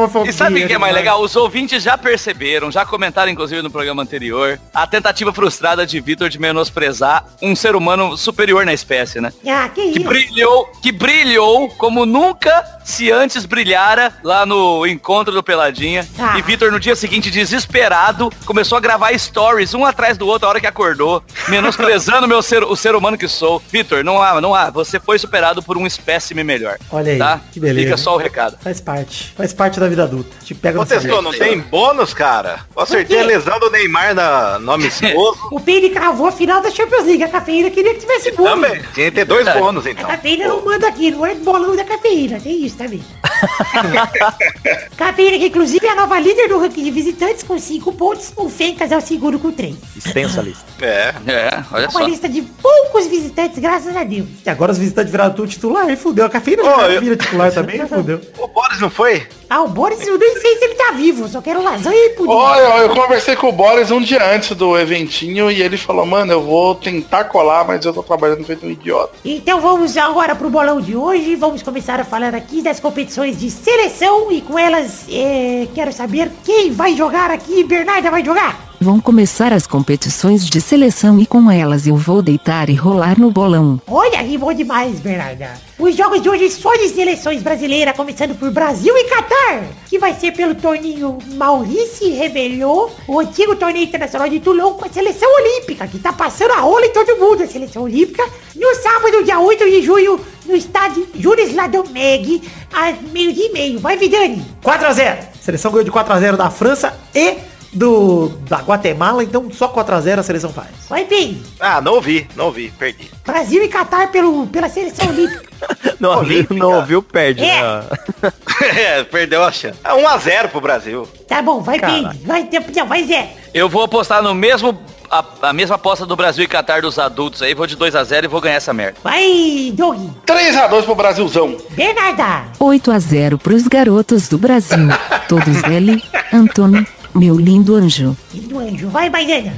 homofobia 0.00 0.30
E 0.30 0.32
sabe 0.34 0.64
o 0.64 0.66
que 0.66 0.72
é 0.72 0.78
mais 0.78 0.94
legal? 0.94 1.20
Os 1.22 1.34
ouvintes 1.36 1.82
já 1.82 1.96
perceberam, 1.96 2.70
já 2.70 2.84
comentaram 2.84 3.30
inclusive 3.30 3.62
no 3.62 3.70
programa 3.70 4.02
anterior, 4.02 4.60
a 4.74 4.86
tentativa 4.86 5.32
frustrada 5.32 5.86
de 5.86 6.00
Vitor 6.00 6.28
de 6.28 6.38
menosprezar 6.40 7.24
um 7.42 7.54
ser 7.54 7.74
humano 7.76 8.16
superior 8.16 8.64
na 8.64 8.72
espécie, 8.72 9.20
né? 9.20 9.32
Ah, 9.46 9.68
que 9.68 9.92
Que 9.92 9.98
isso. 10.00 10.08
brilhou, 10.08 10.66
que 10.82 10.92
brilhou 10.92 11.68
como 11.70 12.04
nunca 12.06 12.64
se 12.84 13.10
antes 13.12 13.44
brilhara 13.44 14.12
lá 14.24 14.44
no 14.44 14.86
encontro 14.86 15.32
do 15.32 15.42
Peladinha. 15.42 16.06
Ah. 16.18 16.38
E 16.38 16.42
Vitor, 16.42 16.72
no 16.72 16.80
dia 16.80 16.96
seguinte, 16.96 17.30
desesperado, 17.30 18.30
começou 18.44 18.76
a 18.78 18.80
gravar 18.80 19.16
stories, 19.18 19.74
um 19.74 19.84
atrás 19.84 20.16
do 20.18 20.26
outro, 20.26 20.46
a 20.46 20.50
hora 20.50 20.60
que 20.60 20.66
acordou, 20.66 21.22
menosprezando 21.48 22.26
meu 22.28 22.42
ser, 22.42 22.64
o 22.64 22.74
ser 22.74 22.94
humano 22.94 23.16
que 23.16 23.28
sou. 23.28 23.62
Vitor, 23.70 24.02
não 24.02 24.20
há, 24.20 24.40
não 24.40 24.54
há. 24.54 24.70
Você 24.70 24.98
foi 24.98 25.18
superado 25.18 25.62
por 25.62 25.76
um 25.76 25.86
espécime 25.86 26.42
melhor. 26.42 26.78
Olha 26.90 27.12
aí, 27.12 27.18
tá? 27.18 27.40
que 27.52 27.60
beleza. 27.60 27.84
Fica 27.84 27.96
só 27.96 28.14
o 28.14 28.18
recado. 28.18 28.56
Faz 28.60 28.80
parte. 28.80 29.32
Faz 29.36 29.52
parte 29.52 29.78
da 29.78 29.88
vida 29.90 30.04
adulta. 30.04 30.30
Te 30.42 30.54
pega 30.54 30.74
no 30.78 30.80
Contestou, 30.84 31.16
sabor. 31.16 31.22
não 31.22 31.32
tem 31.38 31.60
bônus, 31.60 32.14
cara? 32.14 32.60
Eu 32.74 32.82
acertei 32.82 33.20
a 33.20 33.24
lesão 33.24 33.58
do 33.60 33.70
Neymar 33.70 34.14
na, 34.14 34.58
no 34.58 34.72
amistoso. 34.72 35.38
O 35.50 35.60
Peide 35.60 35.90
cravou 35.90 36.26
a 36.28 36.32
final 36.32 36.60
da 36.62 36.70
Champions 36.70 37.04
League. 37.04 37.22
A 37.24 37.28
cafeína 37.28 37.70
queria 37.70 37.92
que 37.94 38.00
tivesse 38.00 38.32
bônus. 38.32 38.52
Também. 38.68 38.82
Tinha 38.94 39.06
que 39.10 39.12
ter 39.12 39.24
dois 39.24 39.46
bônus, 39.54 39.86
A 39.86 39.90
então. 39.90 40.08
cafeína 40.08 40.48
não 40.48 40.64
manda 40.64 40.88
aqui, 40.88 41.10
não 41.10 41.26
é 41.26 41.34
bolão 41.34 41.76
da 41.76 41.84
cafeína, 41.84 42.40
tem 42.40 42.64
isso 42.64 42.76
também. 42.76 43.02
cafeína, 44.96 45.38
que 45.38 45.46
inclusive 45.46 45.86
é 45.86 45.90
a 45.90 45.94
nova 45.94 46.18
líder 46.18 46.48
do 46.48 46.58
ranking 46.58 46.82
de 46.84 46.90
visitantes 46.90 47.42
com 47.42 47.58
5 47.58 47.92
pontos, 47.92 48.32
o 48.36 48.48
Fencas 48.48 48.90
é 48.92 48.96
o 48.96 49.00
segundo 49.00 49.38
com 49.38 49.50
3. 49.52 49.74
Extensa 49.96 50.40
lista. 50.42 50.64
É. 50.80 51.12
É, 51.26 51.62
olha 51.72 51.88
Uma 51.90 52.00
só. 52.00 52.06
lista 52.06 52.26
de 52.26 52.40
poucos 52.40 53.06
visitantes, 53.06 53.58
graças 53.58 53.94
a 53.94 54.02
Deus. 54.02 54.26
E 54.46 54.48
agora 54.48 54.72
os 54.72 54.78
visitantes 54.78 55.10
viraram 55.10 55.34
tudo 55.34 55.48
titular, 55.48 55.84
aí 55.86 55.94
fudeu. 55.94 56.24
A 56.24 56.30
cafeína 56.30 56.62
Ô, 56.62 56.80
já 56.80 56.88
eu- 56.88 57.00
vira 57.02 57.16
titular 57.16 57.52
também, 57.52 57.84
fudeu. 57.86 58.18
O 58.38 58.48
Boris 58.48 58.80
não 58.80 58.88
foi? 58.88 59.26
Ah, 59.50 59.60
o 59.60 59.68
Boris, 59.80 60.06
eu 60.06 60.18
nem 60.18 60.36
sei 60.36 60.58
se 60.58 60.64
ele 60.64 60.74
tá 60.74 60.90
vivo, 60.90 61.26
só 61.26 61.40
quero 61.40 61.62
lasanha 61.62 61.96
e 61.96 62.10
pudim. 62.10 62.30
Olha, 62.30 62.82
eu 62.82 62.90
conversei 62.90 63.34
com 63.34 63.48
o 63.48 63.52
Boris 63.52 63.90
um 63.90 64.02
dia 64.02 64.22
antes 64.30 64.54
do 64.54 64.78
eventinho 64.78 65.50
e 65.50 65.62
ele 65.62 65.78
falou, 65.78 66.04
mano, 66.04 66.30
eu 66.30 66.42
vou 66.42 66.74
tentar 66.74 67.24
colar, 67.24 67.66
mas 67.66 67.82
eu 67.86 67.94
tô 67.94 68.02
trabalhando 68.02 68.44
feito 68.44 68.66
um 68.66 68.70
idiota. 68.70 69.14
Então 69.24 69.58
vamos 69.58 69.96
agora 69.96 70.34
pro 70.34 70.50
bolão 70.50 70.82
de 70.82 70.94
hoje. 70.94 71.34
Vamos 71.34 71.62
começar 71.62 71.98
a 71.98 72.04
falar 72.04 72.34
aqui 72.34 72.60
das 72.60 72.78
competições 72.78 73.40
de 73.40 73.50
seleção 73.50 74.30
e 74.30 74.42
com 74.42 74.58
elas 74.58 75.06
é, 75.10 75.66
quero 75.74 75.94
saber 75.94 76.30
quem 76.44 76.70
vai 76.70 76.94
jogar 76.94 77.30
aqui. 77.30 77.64
Bernarda 77.64 78.10
vai 78.10 78.22
jogar? 78.22 78.69
Vão 78.82 78.98
começar 78.98 79.52
as 79.52 79.66
competições 79.66 80.48
de 80.48 80.58
seleção 80.58 81.20
e 81.20 81.26
com 81.26 81.50
elas 81.50 81.86
eu 81.86 81.96
vou 81.96 82.22
deitar 82.22 82.70
e 82.70 82.74
rolar 82.74 83.20
no 83.20 83.30
bolão. 83.30 83.78
Olha, 83.86 84.22
rimou 84.22 84.54
demais, 84.54 84.98
Bernarda. 85.00 85.50
Os 85.78 85.94
jogos 85.94 86.22
de 86.22 86.30
hoje 86.30 86.48
só 86.48 86.74
de 86.74 86.88
seleções 86.88 87.42
brasileiras, 87.42 87.94
começando 87.94 88.34
por 88.38 88.50
Brasil 88.50 88.96
e 88.96 89.04
Catar, 89.04 89.64
que 89.86 89.98
vai 89.98 90.14
ser 90.14 90.32
pelo 90.32 90.54
torneio 90.54 91.18
Maurice 91.34 92.08
Rebelou, 92.08 92.90
o 93.06 93.20
antigo 93.20 93.54
torneio 93.54 93.84
internacional 93.84 94.30
de 94.30 94.40
Toulon 94.40 94.72
com 94.72 94.86
a 94.86 94.88
seleção 94.88 95.28
olímpica, 95.30 95.86
que 95.86 95.98
tá 95.98 96.14
passando 96.14 96.52
a 96.52 96.60
rola 96.60 96.86
em 96.86 96.92
todo 96.94 97.18
mundo, 97.18 97.42
a 97.42 97.46
seleção 97.46 97.82
olímpica, 97.82 98.26
no 98.56 98.74
sábado, 98.76 99.22
dia 99.24 99.38
8 99.38 99.62
de 99.62 99.82
junho, 99.82 100.18
no 100.46 100.56
estádio 100.56 101.06
Jules 101.14 101.54
Ladomeg, 101.54 102.42
às 102.72 102.98
meio-dia 103.12 103.46
e 103.46 103.52
meio. 103.52 103.78
Vai, 103.78 103.98
Vidani. 103.98 104.42
4x0. 104.64 105.18
Seleção 105.38 105.70
ganhou 105.70 105.84
de 105.84 105.92
4x0 105.92 106.36
da 106.36 106.48
França 106.48 106.98
e 107.14 107.49
do 107.72 108.28
da 108.48 108.58
Guatemala, 108.58 109.22
então 109.22 109.50
só 109.52 109.68
4x0 109.72 110.18
a 110.18 110.22
seleção 110.22 110.52
faz. 110.52 110.68
Vai, 110.88 111.04
Bem. 111.04 111.42
Ah, 111.58 111.80
não 111.80 111.94
ouvi, 111.94 112.28
não 112.36 112.46
ouvi, 112.46 112.72
perdi. 112.78 113.10
Brasil 113.24 113.62
e 113.62 113.68
Catar 113.68 114.10
pelo, 114.10 114.46
pela 114.46 114.68
seleção 114.68 115.08
olímpica. 115.08 115.50
Não, 116.00 116.16
ouviu, 116.16 116.46
não 116.50 116.72
ouviu, 116.76 117.02
perde, 117.02 117.44
É. 117.44 117.60
né? 117.62 117.84
é, 118.74 119.04
perdeu 119.04 119.44
a 119.44 119.52
chance. 119.52 119.78
É 119.84 119.90
1x0 119.90 120.48
pro 120.48 120.58
Brasil. 120.58 121.06
Tá 121.28 121.42
bom, 121.42 121.60
vai, 121.60 121.78
Bem. 121.78 122.02
Caralho. 122.02 122.18
Vai, 122.24 122.48
não, 122.74 122.86
vai, 122.86 123.04
Zé. 123.04 123.28
Eu 123.52 123.68
vou 123.68 123.82
apostar 123.82 124.22
no 124.22 124.34
mesmo. 124.34 124.80
A, 125.10 125.22
a 125.42 125.52
mesma 125.52 125.74
aposta 125.74 126.06
do 126.06 126.16
Brasil 126.16 126.44
e 126.44 126.48
Catar 126.48 126.80
dos 126.80 126.98
adultos 126.98 127.42
aí, 127.42 127.52
vou 127.52 127.66
de 127.66 127.76
2 127.76 127.94
a 127.94 128.02
0 128.02 128.24
e 128.24 128.28
vou 128.28 128.40
ganhar 128.40 128.54
essa 128.56 128.72
merda. 128.72 128.96
Vai, 129.04 129.70
Doug. 129.74 129.98
3x2 130.26 130.84
pro 130.84 130.94
Brasilzão. 130.94 131.56
Bernarda. 131.72 132.44
8 132.58 132.90
a 132.90 132.98
0 132.98 133.36
pros 133.36 133.68
garotos 133.68 134.28
do 134.28 134.38
Brasil. 134.38 134.88
Todos 135.28 135.62
ele, 135.64 136.02
Antônio, 136.32 136.86
meu 137.14 137.36
lindo 137.36 137.74
anjo. 137.74 138.16
Filho 138.30 138.48
do 138.48 138.58
anjo. 138.58 138.88
Vai, 138.88 139.08
Maidana. 139.10 139.52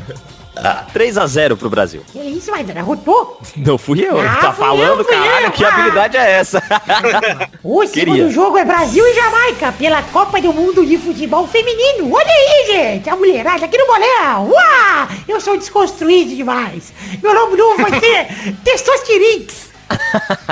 3x0 0.94 1.56
pro 1.56 1.70
Brasil. 1.70 2.02
Que 2.12 2.18
isso, 2.18 2.50
Maidana? 2.50 2.82
Rotou? 2.82 3.40
Não 3.56 3.78
fui 3.78 4.04
eu. 4.04 4.20
Ah, 4.20 4.36
tá 4.36 4.52
fui 4.52 4.64
falando, 4.66 4.98
eu, 5.00 5.04
fui 5.04 5.14
caralho, 5.14 5.46
eu. 5.46 5.50
que 5.50 5.64
Ah. 5.64 5.68
habilidade 5.68 6.16
é 6.16 6.30
essa? 6.30 6.62
O 7.64 7.86
segundo 7.86 8.16
Queria. 8.16 8.30
jogo 8.30 8.58
é 8.58 8.64
Brasil 8.64 9.04
e 9.06 9.14
Jamaica 9.14 9.72
pela 9.72 10.02
Copa 10.02 10.40
do 10.42 10.52
Mundo 10.52 10.84
de 10.84 10.98
Futebol 10.98 11.46
Feminino. 11.46 12.12
Olha 12.12 12.26
aí, 12.26 12.66
gente. 12.66 13.08
A 13.08 13.16
mulherada 13.16 13.64
aqui 13.64 13.78
no 13.78 13.86
bolão. 13.86 14.50
Uau! 14.50 15.08
Eu 15.26 15.40
sou 15.40 15.56
desconstruído 15.56 16.34
demais. 16.36 16.92
Meu 17.22 17.32
nome 17.34 17.56
novo 17.56 17.80
vai 17.82 17.98
ser 17.98 18.54
Testosterix. 18.62 19.70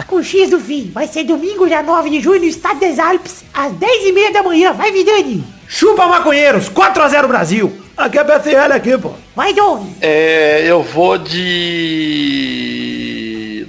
Com 0.06 0.22
X 0.22 0.50
do 0.50 0.58
fim. 0.60 0.90
Vai 0.94 1.06
ser 1.08 1.24
domingo, 1.24 1.66
dia 1.66 1.82
9 1.82 2.08
de 2.10 2.20
junho, 2.20 2.38
no 2.40 2.46
Estado 2.46 2.80
das 2.80 2.98
Alpes, 2.98 3.44
às 3.52 3.72
10h30 3.72 4.32
da 4.32 4.42
manhã. 4.42 4.72
Vai, 4.72 4.92
Vidani. 4.92 5.44
Chupa 5.72 6.08
maconheiros, 6.08 6.68
4x0 6.68 7.28
Brasil. 7.28 7.72
Aqui 7.96 8.18
é 8.18 8.24
BCL 8.24 8.72
aqui, 8.72 8.98
pô. 8.98 9.12
Vai, 9.36 9.54
Doug. 9.54 9.86
É, 10.00 10.64
eu 10.66 10.82
vou 10.82 11.16
de 11.16 12.44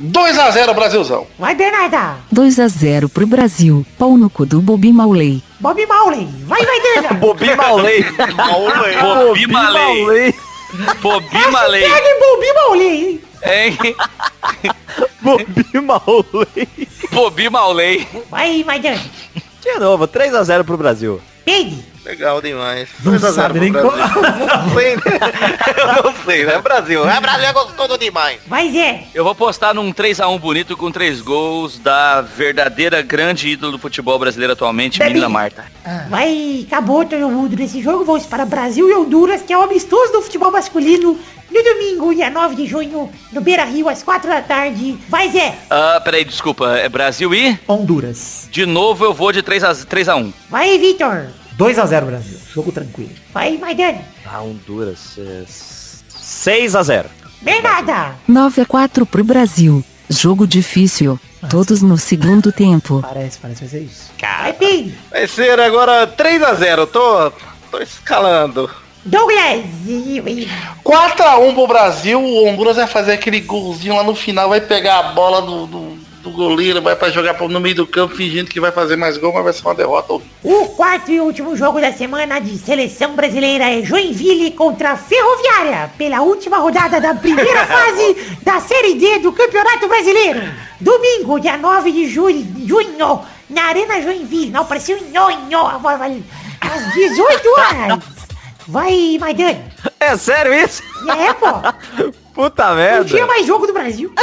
2x0 0.02 0.74
Brasilzão. 0.74 1.28
Vai, 1.38 1.54
Bernarda. 1.54 2.16
2 2.32 2.60
a 2.60 2.68
0 2.68 3.08
pro 3.08 3.28
Brasil. 3.28 3.86
Pau 4.00 4.18
no 4.18 4.32
cu 4.32 4.48
do 4.48 4.60
Bobi 4.62 4.92
Maulei. 4.92 5.44
Bob 5.60 5.86
Mauley. 5.86 6.28
Vai, 6.48 6.66
Maidana. 6.66 7.14
Bobi 7.22 7.56
Malei. 7.56 8.04
Bobi 8.04 9.46
Malei. 9.46 10.34
Bobi 11.04 11.52
Malei. 11.52 11.84
Hashtag 11.84 12.20
Bobi 12.20 12.54
Mauley. 12.56 13.22
Hein? 13.44 13.78
Bobi 15.22 15.80
Malei. 15.82 16.68
Bobi 17.12 17.48
Malei. 17.50 18.08
Vai, 18.32 18.64
Maidana. 18.64 19.00
De 19.62 19.80
novo, 19.80 20.08
3x0 20.08 20.64
pro 20.64 20.78
Brasil. 20.78 21.22
Peide. 21.46 21.91
Legal 22.04 22.42
demais. 22.42 22.90
Não 23.04 23.12
2 23.12 23.24
a 23.24 23.32
0 23.32 23.34
sabe 23.48 23.60
nem 23.60 23.72
como. 23.72 23.92
Não 23.92 24.74
sei, 24.74 24.96
né? 24.96 25.02
Eu 25.78 26.04
não 26.04 26.16
sei, 26.26 26.46
né? 26.46 26.60
Brasil. 26.60 27.08
É 27.08 27.20
Brasil 27.22 27.48
é 27.48 27.54
gostoso 27.54 27.98
demais. 27.98 28.40
Vai, 28.48 28.72
Zé. 28.72 29.04
Eu 29.14 29.24
vou 29.24 29.36
postar 29.36 29.74
num 29.74 29.94
3x1 29.94 30.40
bonito 30.40 30.76
com 30.76 30.92
três 30.92 31.22
gols 31.22 31.78
da 31.78 32.22
verdadeira 32.22 33.02
grande 33.02 33.50
ídolo 33.50 33.74
do 33.74 33.78
futebol 33.80 34.18
brasileiro 34.18 34.54
atualmente, 34.54 34.98
Bebi. 34.98 35.12
menina 35.12 35.30
Marta. 35.30 35.66
Vai, 36.10 36.66
acabou 36.68 37.06
todo 37.06 37.30
mundo 37.30 37.56
nesse 37.56 37.82
jogo. 37.82 38.04
Vamos 38.04 38.26
para 38.26 38.46
Brasil 38.46 38.90
e 38.90 38.94
Honduras, 38.94 39.42
que 39.42 39.54
é 39.54 39.58
o 39.58 39.62
amistoso 39.62 40.12
do 40.12 40.22
futebol 40.22 40.52
masculino. 40.52 41.20
No 41.52 41.64
domingo, 41.64 42.16
dia 42.16 42.30
9 42.30 42.56
de 42.56 42.66
junho, 42.66 43.12
no 43.32 43.42
Beira 43.42 43.66
Rio, 43.66 43.90
às 43.90 44.02
4 44.02 44.30
da 44.30 44.42
tarde. 44.42 44.98
Vai, 45.10 45.30
Zé. 45.30 45.54
Ah, 45.70 46.02
peraí, 46.04 46.24
desculpa. 46.24 46.78
É 46.78 46.88
Brasil 46.88 47.34
e? 47.34 47.60
Honduras. 47.68 48.48
De 48.50 48.66
novo 48.66 49.04
eu 49.04 49.14
vou 49.14 49.32
de 49.32 49.44
3x1. 49.44 49.86
3x1. 49.86 50.34
Vai, 50.50 50.78
Vitor. 50.78 51.28
2x0 51.62 52.06
Brasil. 52.06 52.38
Jogo 52.54 52.72
tranquilo. 52.72 53.12
Vai, 53.34 53.58
Maidana. 53.58 54.02
Ah, 54.26 54.42
Honduras. 54.42 55.18
É... 55.18 55.44
6 56.10 56.76
a 56.76 56.84
0 56.84 57.10
Bernarda. 57.42 58.16
9 58.28 58.62
a 58.62 58.66
4 58.66 59.06
pro 59.06 59.24
Brasil. 59.24 59.84
Jogo 60.10 60.46
difícil. 60.48 61.20
Todos 61.50 61.82
no 61.82 61.98
segundo 61.98 62.52
tempo. 62.52 63.02
Parece, 63.02 63.38
parece 63.40 63.62
vai 63.62 63.70
ser 63.70 63.82
isso. 63.84 64.12
Vai, 64.20 64.54
Pedro. 64.54 64.94
Vai 65.10 65.28
ser 65.28 65.60
agora 65.60 66.06
3x0. 66.08 66.88
Tô, 66.88 67.32
tô 67.72 67.80
escalando. 67.82 68.70
Douglas. 69.04 69.66
E- 69.88 70.20
e- 70.20 70.50
4x1 70.84 71.54
pro 71.56 71.68
Brasil, 71.68 72.22
o 72.22 72.48
Honduras 72.48 72.76
vai 72.76 72.86
fazer 72.88 73.14
aquele 73.14 73.40
golzinho 73.40 73.96
lá 73.96 74.04
no 74.04 74.14
final, 74.14 74.50
vai 74.50 74.62
pegar 74.62 75.00
a 75.00 75.04
bola 75.14 75.42
do, 75.42 75.66
do, 75.66 75.91
do 76.22 76.32
goleiro, 76.32 76.82
vai 76.82 76.96
pra 76.96 77.10
jogar 77.10 77.40
no 77.42 77.60
meio 77.60 77.76
do 77.76 77.88
campo 77.88 78.16
fingindo 78.16 78.50
que 78.50 78.60
vai 78.60 78.72
fazer 78.72 78.96
mais 78.96 79.18
gol, 79.18 79.34
mas 79.34 79.44
vai 79.44 79.54
ser 79.54 79.62
uma 79.64 79.74
derrota. 79.76 80.14
O 80.44 80.66
quarto 80.70 81.12
e 81.12 81.20
último 81.20 81.56
jogo 81.56 81.80
da 81.82 81.92
semana 81.92 82.40
de 82.40 82.58
seleção 82.58 83.16
brasileira 83.16 83.66
é 83.70 83.82
Joinville 83.84 84.52
contra 84.52 84.92
a 84.92 84.96
Ferroviária, 84.98 85.92
pela 85.98 86.22
última 86.22 86.58
rodada 86.58 87.02
da 87.02 87.14
primeira 87.16 87.66
fase 87.68 88.16
da 88.44 88.60
Série 88.60 88.96
D 88.96 89.20
do 89.20 89.32
Campeonato 89.34 89.88
Brasileiro. 89.88 90.42
Domingo, 90.80 91.40
dia 91.40 91.58
9 91.58 91.92
de 91.92 92.08
julho, 92.08 92.46
junho, 92.66 93.22
na 93.50 93.64
Arena 93.64 94.02
Joinville. 94.02 94.52
Não, 94.52 94.66
parecia 94.66 94.96
um 94.98 95.10
nhonho, 95.12 95.58
a 95.66 95.78
voz 95.78 95.98
vai- 96.00 96.24
às 96.62 96.94
18 96.94 97.48
horas. 97.60 98.00
Vai, 98.68 99.18
Maidana. 99.20 99.60
É 100.00 100.16
sério 100.16 100.54
isso? 100.54 100.82
É, 101.10 101.34
pô. 101.34 101.48
Puta 102.34 102.70
Não 102.70 102.76
merda. 102.76 103.06
tinha 103.06 103.26
mais 103.26 103.46
jogo 103.46 103.68
do 103.68 103.74
Brasil. 103.74 104.14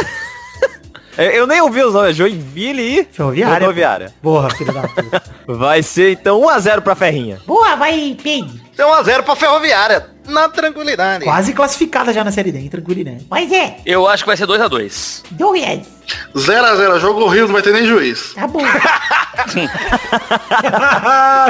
Eu 1.18 1.46
nem 1.46 1.60
ouvi 1.60 1.82
os 1.82 1.92
nomes. 1.92 2.16
Joinville 2.16 3.00
e 3.00 3.04
Ferroviária. 3.10 3.58
Rodoviária. 3.66 4.14
Porra, 4.22 4.50
filho 4.50 4.72
da 4.72 4.82
puta. 4.86 5.22
Vai 5.46 5.82
ser 5.82 6.12
então 6.12 6.40
1x0 6.40 6.80
pra 6.82 6.94
Ferrinha. 6.94 7.40
Boa, 7.46 7.74
vai, 7.74 8.16
Pedro. 8.22 8.60
Então 8.72 8.90
1x0 9.02 9.22
pra 9.22 9.34
Ferroviária. 9.34 10.06
Na 10.28 10.48
tranquilidade. 10.48 11.24
Quase 11.24 11.52
classificada 11.52 12.12
já 12.12 12.22
na 12.22 12.30
Série 12.30 12.52
D, 12.52 12.58
hein? 12.58 12.68
Tranquilidade. 12.68 13.26
Vai, 13.28 13.48
Zé. 13.48 13.78
Eu 13.86 14.06
acho 14.06 14.22
que 14.24 14.28
vai 14.28 14.36
ser 14.36 14.46
2x2. 14.46 15.22
Douglas. 15.30 15.86
0x0, 16.34 17.00
jogo 17.00 17.20
horrível, 17.22 17.46
não 17.48 17.54
vai 17.54 17.62
ter 17.62 17.72
nem 17.72 17.86
juiz. 17.86 18.32
Tá 18.34 18.46
bom. 18.46 18.62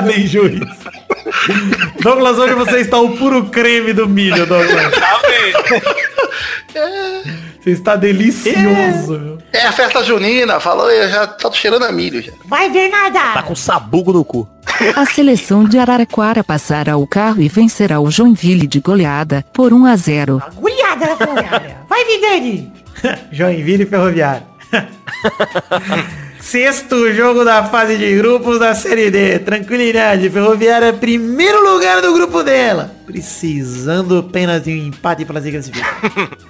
Nem 0.05 0.27
juiz. 0.27 0.61
Douglas, 2.01 2.39
hoje 2.39 2.55
você 2.55 2.81
está 2.81 2.99
o 2.99 3.17
puro 3.17 3.47
creme 3.51 3.93
do 3.93 4.09
milho, 4.09 4.47
Douglas. 4.47 4.95
Tá 4.95 5.21
vendo? 5.27 5.59
Você 7.61 7.71
está 7.71 7.97
delicioso. 7.97 9.19
viu? 9.19 9.39
É 9.53 9.67
a 9.67 9.73
festa 9.73 10.03
junina, 10.05 10.61
falou, 10.61 10.91
eu 10.91 11.09
já 11.09 11.27
tô 11.27 11.53
cheirando 11.53 11.85
a 11.85 11.93
milho 11.93 12.23
já. 12.23 12.33
Vai, 12.45 12.71
Bernarda. 12.71 13.21
Tá 13.35 13.43
com 13.43 13.55
sabugo 13.55 14.13
no 14.13 14.25
cu. 14.25 14.49
A 14.95 15.05
seleção 15.07 15.65
de 15.65 15.77
Araraquara 15.77 16.45
passará 16.45 16.97
o 16.97 17.07
carro 17.07 17.43
e 17.43 17.49
vencerá 17.49 17.99
o 18.01 18.11
Joinville 18.11 18.67
de 18.67 18.79
goleada 18.81 19.45
por 19.53 19.73
1 19.73 19.87
a 19.87 19.97
0. 19.97 20.43
Agulhada 20.47 21.07
na 21.07 21.17
Ferroviária. 21.17 21.77
Vai, 21.89 22.05
Vidani. 22.05 22.73
Joinville 23.33 23.87
Ferroviário. 23.87 24.47
Sexto 26.41 27.13
jogo 27.13 27.45
da 27.45 27.65
fase 27.65 27.97
de 27.97 28.17
grupos 28.17 28.59
da 28.59 28.75
Série 28.75 29.11
D. 29.11 29.39
Tranquilidade. 29.41 30.31
Ferroviária 30.31 30.87
é 30.87 30.93
primeiro 30.93 31.61
lugar 31.73 32.01
do 32.01 32.13
grupo 32.13 32.43
dela. 32.43 32.93
Precisando 33.05 34.19
apenas 34.19 34.63
de 34.63 34.71
um 34.71 34.77
empate 34.77 35.25
para 35.25 35.41
se 35.43 35.51
classificar. 35.51 35.99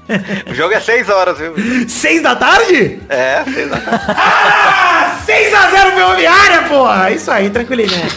O 0.50 0.54
jogo 0.54 0.72
é 0.72 0.80
6 0.80 1.08
horas, 1.10 1.36
viu? 1.38 1.52
Seis 1.86 2.22
da 2.22 2.34
tarde? 2.34 2.98
É, 3.10 3.44
6 3.44 3.68
da 3.68 3.76
tarde. 3.76 4.04
Ah, 4.08 5.20
6 5.26 5.54
a 5.54 5.70
0 5.70 5.92
Ferroviária, 5.92 6.62
porra. 6.62 7.10
Isso 7.10 7.30
aí, 7.30 7.50
tranquilidade. 7.50 8.16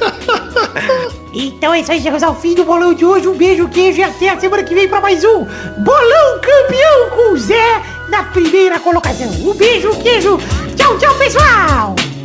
Então 1.34 1.72
é 1.72 1.80
isso 1.80 1.92
aí, 1.92 1.98
chegamos 2.00 2.22
ao 2.22 2.34
fim 2.34 2.54
do 2.54 2.64
bolão 2.64 2.94
de 2.94 3.04
hoje. 3.04 3.28
Um 3.28 3.36
beijo, 3.36 3.68
queijo 3.68 4.00
e 4.00 4.02
até 4.02 4.30
a 4.30 4.40
semana 4.40 4.62
que 4.64 4.74
vem 4.74 4.88
pra 4.88 5.00
mais 5.00 5.22
um 5.22 5.44
Bolão 5.78 6.40
Campeão 6.40 7.10
com 7.10 7.32
o 7.32 7.38
Zé 7.38 7.82
na 8.08 8.24
primeira 8.24 8.80
colocação. 8.80 9.28
Um 9.28 9.54
beijo, 9.54 9.90
queijo. 10.02 10.38
Tchau, 10.88 10.96
tchau, 10.96 11.14
pessoal. 11.18 12.17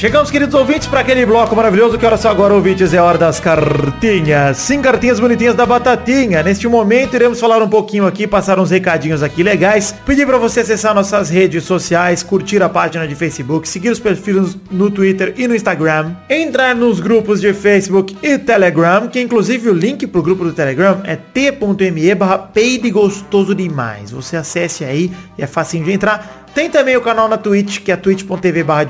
Chegamos, 0.00 0.30
queridos 0.30 0.54
ouvintes, 0.54 0.86
para 0.88 1.00
aquele 1.00 1.26
bloco 1.26 1.54
maravilhoso. 1.54 1.98
Que 1.98 2.06
hora 2.06 2.16
só 2.16 2.30
agora, 2.30 2.54
ouvintes? 2.54 2.94
É 2.94 3.02
hora 3.02 3.18
das 3.18 3.38
cartinhas. 3.38 4.56
Sim, 4.56 4.80
cartinhas 4.80 5.20
bonitinhas 5.20 5.54
da 5.54 5.66
Batatinha. 5.66 6.42
Neste 6.42 6.66
momento, 6.66 7.16
iremos 7.16 7.38
falar 7.38 7.62
um 7.62 7.68
pouquinho 7.68 8.06
aqui, 8.06 8.26
passar 8.26 8.58
uns 8.58 8.70
recadinhos 8.70 9.22
aqui 9.22 9.42
legais. 9.42 9.94
Pedir 10.06 10.26
para 10.26 10.38
você 10.38 10.60
acessar 10.60 10.94
nossas 10.94 11.28
redes 11.28 11.64
sociais, 11.64 12.22
curtir 12.22 12.62
a 12.62 12.68
página 12.70 13.06
de 13.06 13.14
Facebook, 13.14 13.68
seguir 13.68 13.90
os 13.90 13.98
perfis 13.98 14.56
no 14.70 14.90
Twitter 14.90 15.34
e 15.36 15.46
no 15.46 15.54
Instagram, 15.54 16.12
entrar 16.30 16.74
nos 16.74 16.98
grupos 16.98 17.38
de 17.38 17.52
Facebook 17.52 18.16
e 18.22 18.38
Telegram, 18.38 19.06
que 19.06 19.20
inclusive 19.20 19.68
o 19.68 19.74
link 19.74 20.06
pro 20.06 20.22
grupo 20.22 20.44
do 20.44 20.54
Telegram 20.54 21.02
é 21.04 21.14
t.me 21.14 22.14
barra 22.14 22.50
gostoso 22.90 23.54
demais. 23.54 24.12
Você 24.12 24.38
acesse 24.38 24.82
aí 24.82 25.10
é 25.36 25.46
facinho 25.46 25.84
de 25.84 25.92
entrar. 25.92 26.39
Tem 26.54 26.68
também 26.68 26.96
o 26.96 27.00
canal 27.00 27.28
na 27.28 27.38
Twitch, 27.38 27.80
que 27.80 27.92
é 27.92 27.96
twitch.tv 27.96 28.64
barra. 28.64 28.86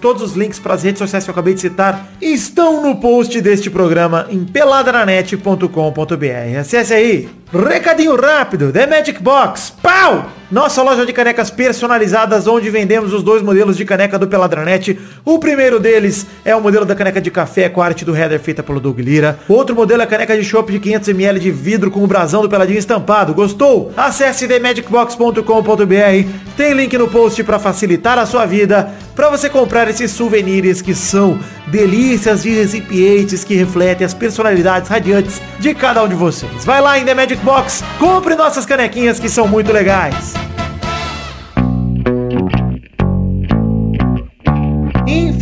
Todos 0.00 0.22
os 0.22 0.34
links 0.34 0.58
para 0.58 0.74
as 0.74 0.82
redes 0.82 0.98
sociais 0.98 1.24
que 1.24 1.30
eu 1.30 1.32
acabei 1.32 1.54
de 1.54 1.60
citar 1.60 2.08
estão 2.20 2.82
no 2.82 2.96
post 2.96 3.40
deste 3.40 3.70
programa 3.70 4.26
em 4.30 4.44
peladranet.com.br. 4.44 6.58
Acesse 6.60 6.94
aí. 6.94 7.28
Recadinho 7.52 8.14
rápido, 8.14 8.72
The 8.72 8.86
Magic 8.86 9.22
Box. 9.22 9.72
Pau! 9.82 10.37
Nossa 10.50 10.82
loja 10.82 11.04
de 11.04 11.12
canecas 11.12 11.50
personalizadas, 11.50 12.46
onde 12.46 12.70
vendemos 12.70 13.12
os 13.12 13.22
dois 13.22 13.42
modelos 13.42 13.76
de 13.76 13.84
caneca 13.84 14.18
do 14.18 14.26
Peladranet. 14.26 14.98
O 15.22 15.38
primeiro 15.38 15.78
deles 15.78 16.26
é 16.42 16.56
o 16.56 16.60
modelo 16.60 16.86
da 16.86 16.94
caneca 16.94 17.20
de 17.20 17.30
café 17.30 17.68
com 17.68 17.82
a 17.82 17.84
arte 17.84 18.02
do 18.02 18.16
header 18.16 18.40
feita 18.40 18.62
pelo 18.62 18.80
Doug 18.80 18.98
Lira. 18.98 19.38
O 19.46 19.52
outro 19.52 19.76
modelo 19.76 20.00
é 20.00 20.04
a 20.06 20.08
caneca 20.08 20.34
de 20.34 20.42
chopp 20.42 20.72
de 20.72 20.80
500ml 20.80 21.38
de 21.38 21.50
vidro 21.50 21.90
com 21.90 22.02
o 22.02 22.06
brasão 22.06 22.40
do 22.40 22.48
Peladinho 22.48 22.78
estampado. 22.78 23.34
Gostou? 23.34 23.92
Acesse 23.94 24.48
themagicbox.com.br. 24.48 26.28
Tem 26.56 26.72
link 26.72 26.96
no 26.96 27.08
post 27.08 27.44
para 27.44 27.58
facilitar 27.58 28.18
a 28.18 28.24
sua 28.24 28.46
vida, 28.46 28.90
para 29.18 29.30
você 29.30 29.50
comprar 29.50 29.88
esses 29.88 30.12
souvenirs 30.12 30.80
que 30.80 30.94
são 30.94 31.40
delícias 31.66 32.44
de 32.44 32.50
recipientes 32.50 33.42
que 33.42 33.56
refletem 33.56 34.04
as 34.04 34.14
personalidades 34.14 34.88
radiantes 34.88 35.42
de 35.58 35.74
cada 35.74 36.04
um 36.04 36.08
de 36.08 36.14
vocês. 36.14 36.64
Vai 36.64 36.80
lá 36.80 36.96
em 37.00 37.04
The 37.04 37.14
Magic 37.14 37.44
Box, 37.44 37.82
compre 37.98 38.36
nossas 38.36 38.64
canequinhas 38.64 39.18
que 39.18 39.28
são 39.28 39.48
muito 39.48 39.72
legais. 39.72 40.34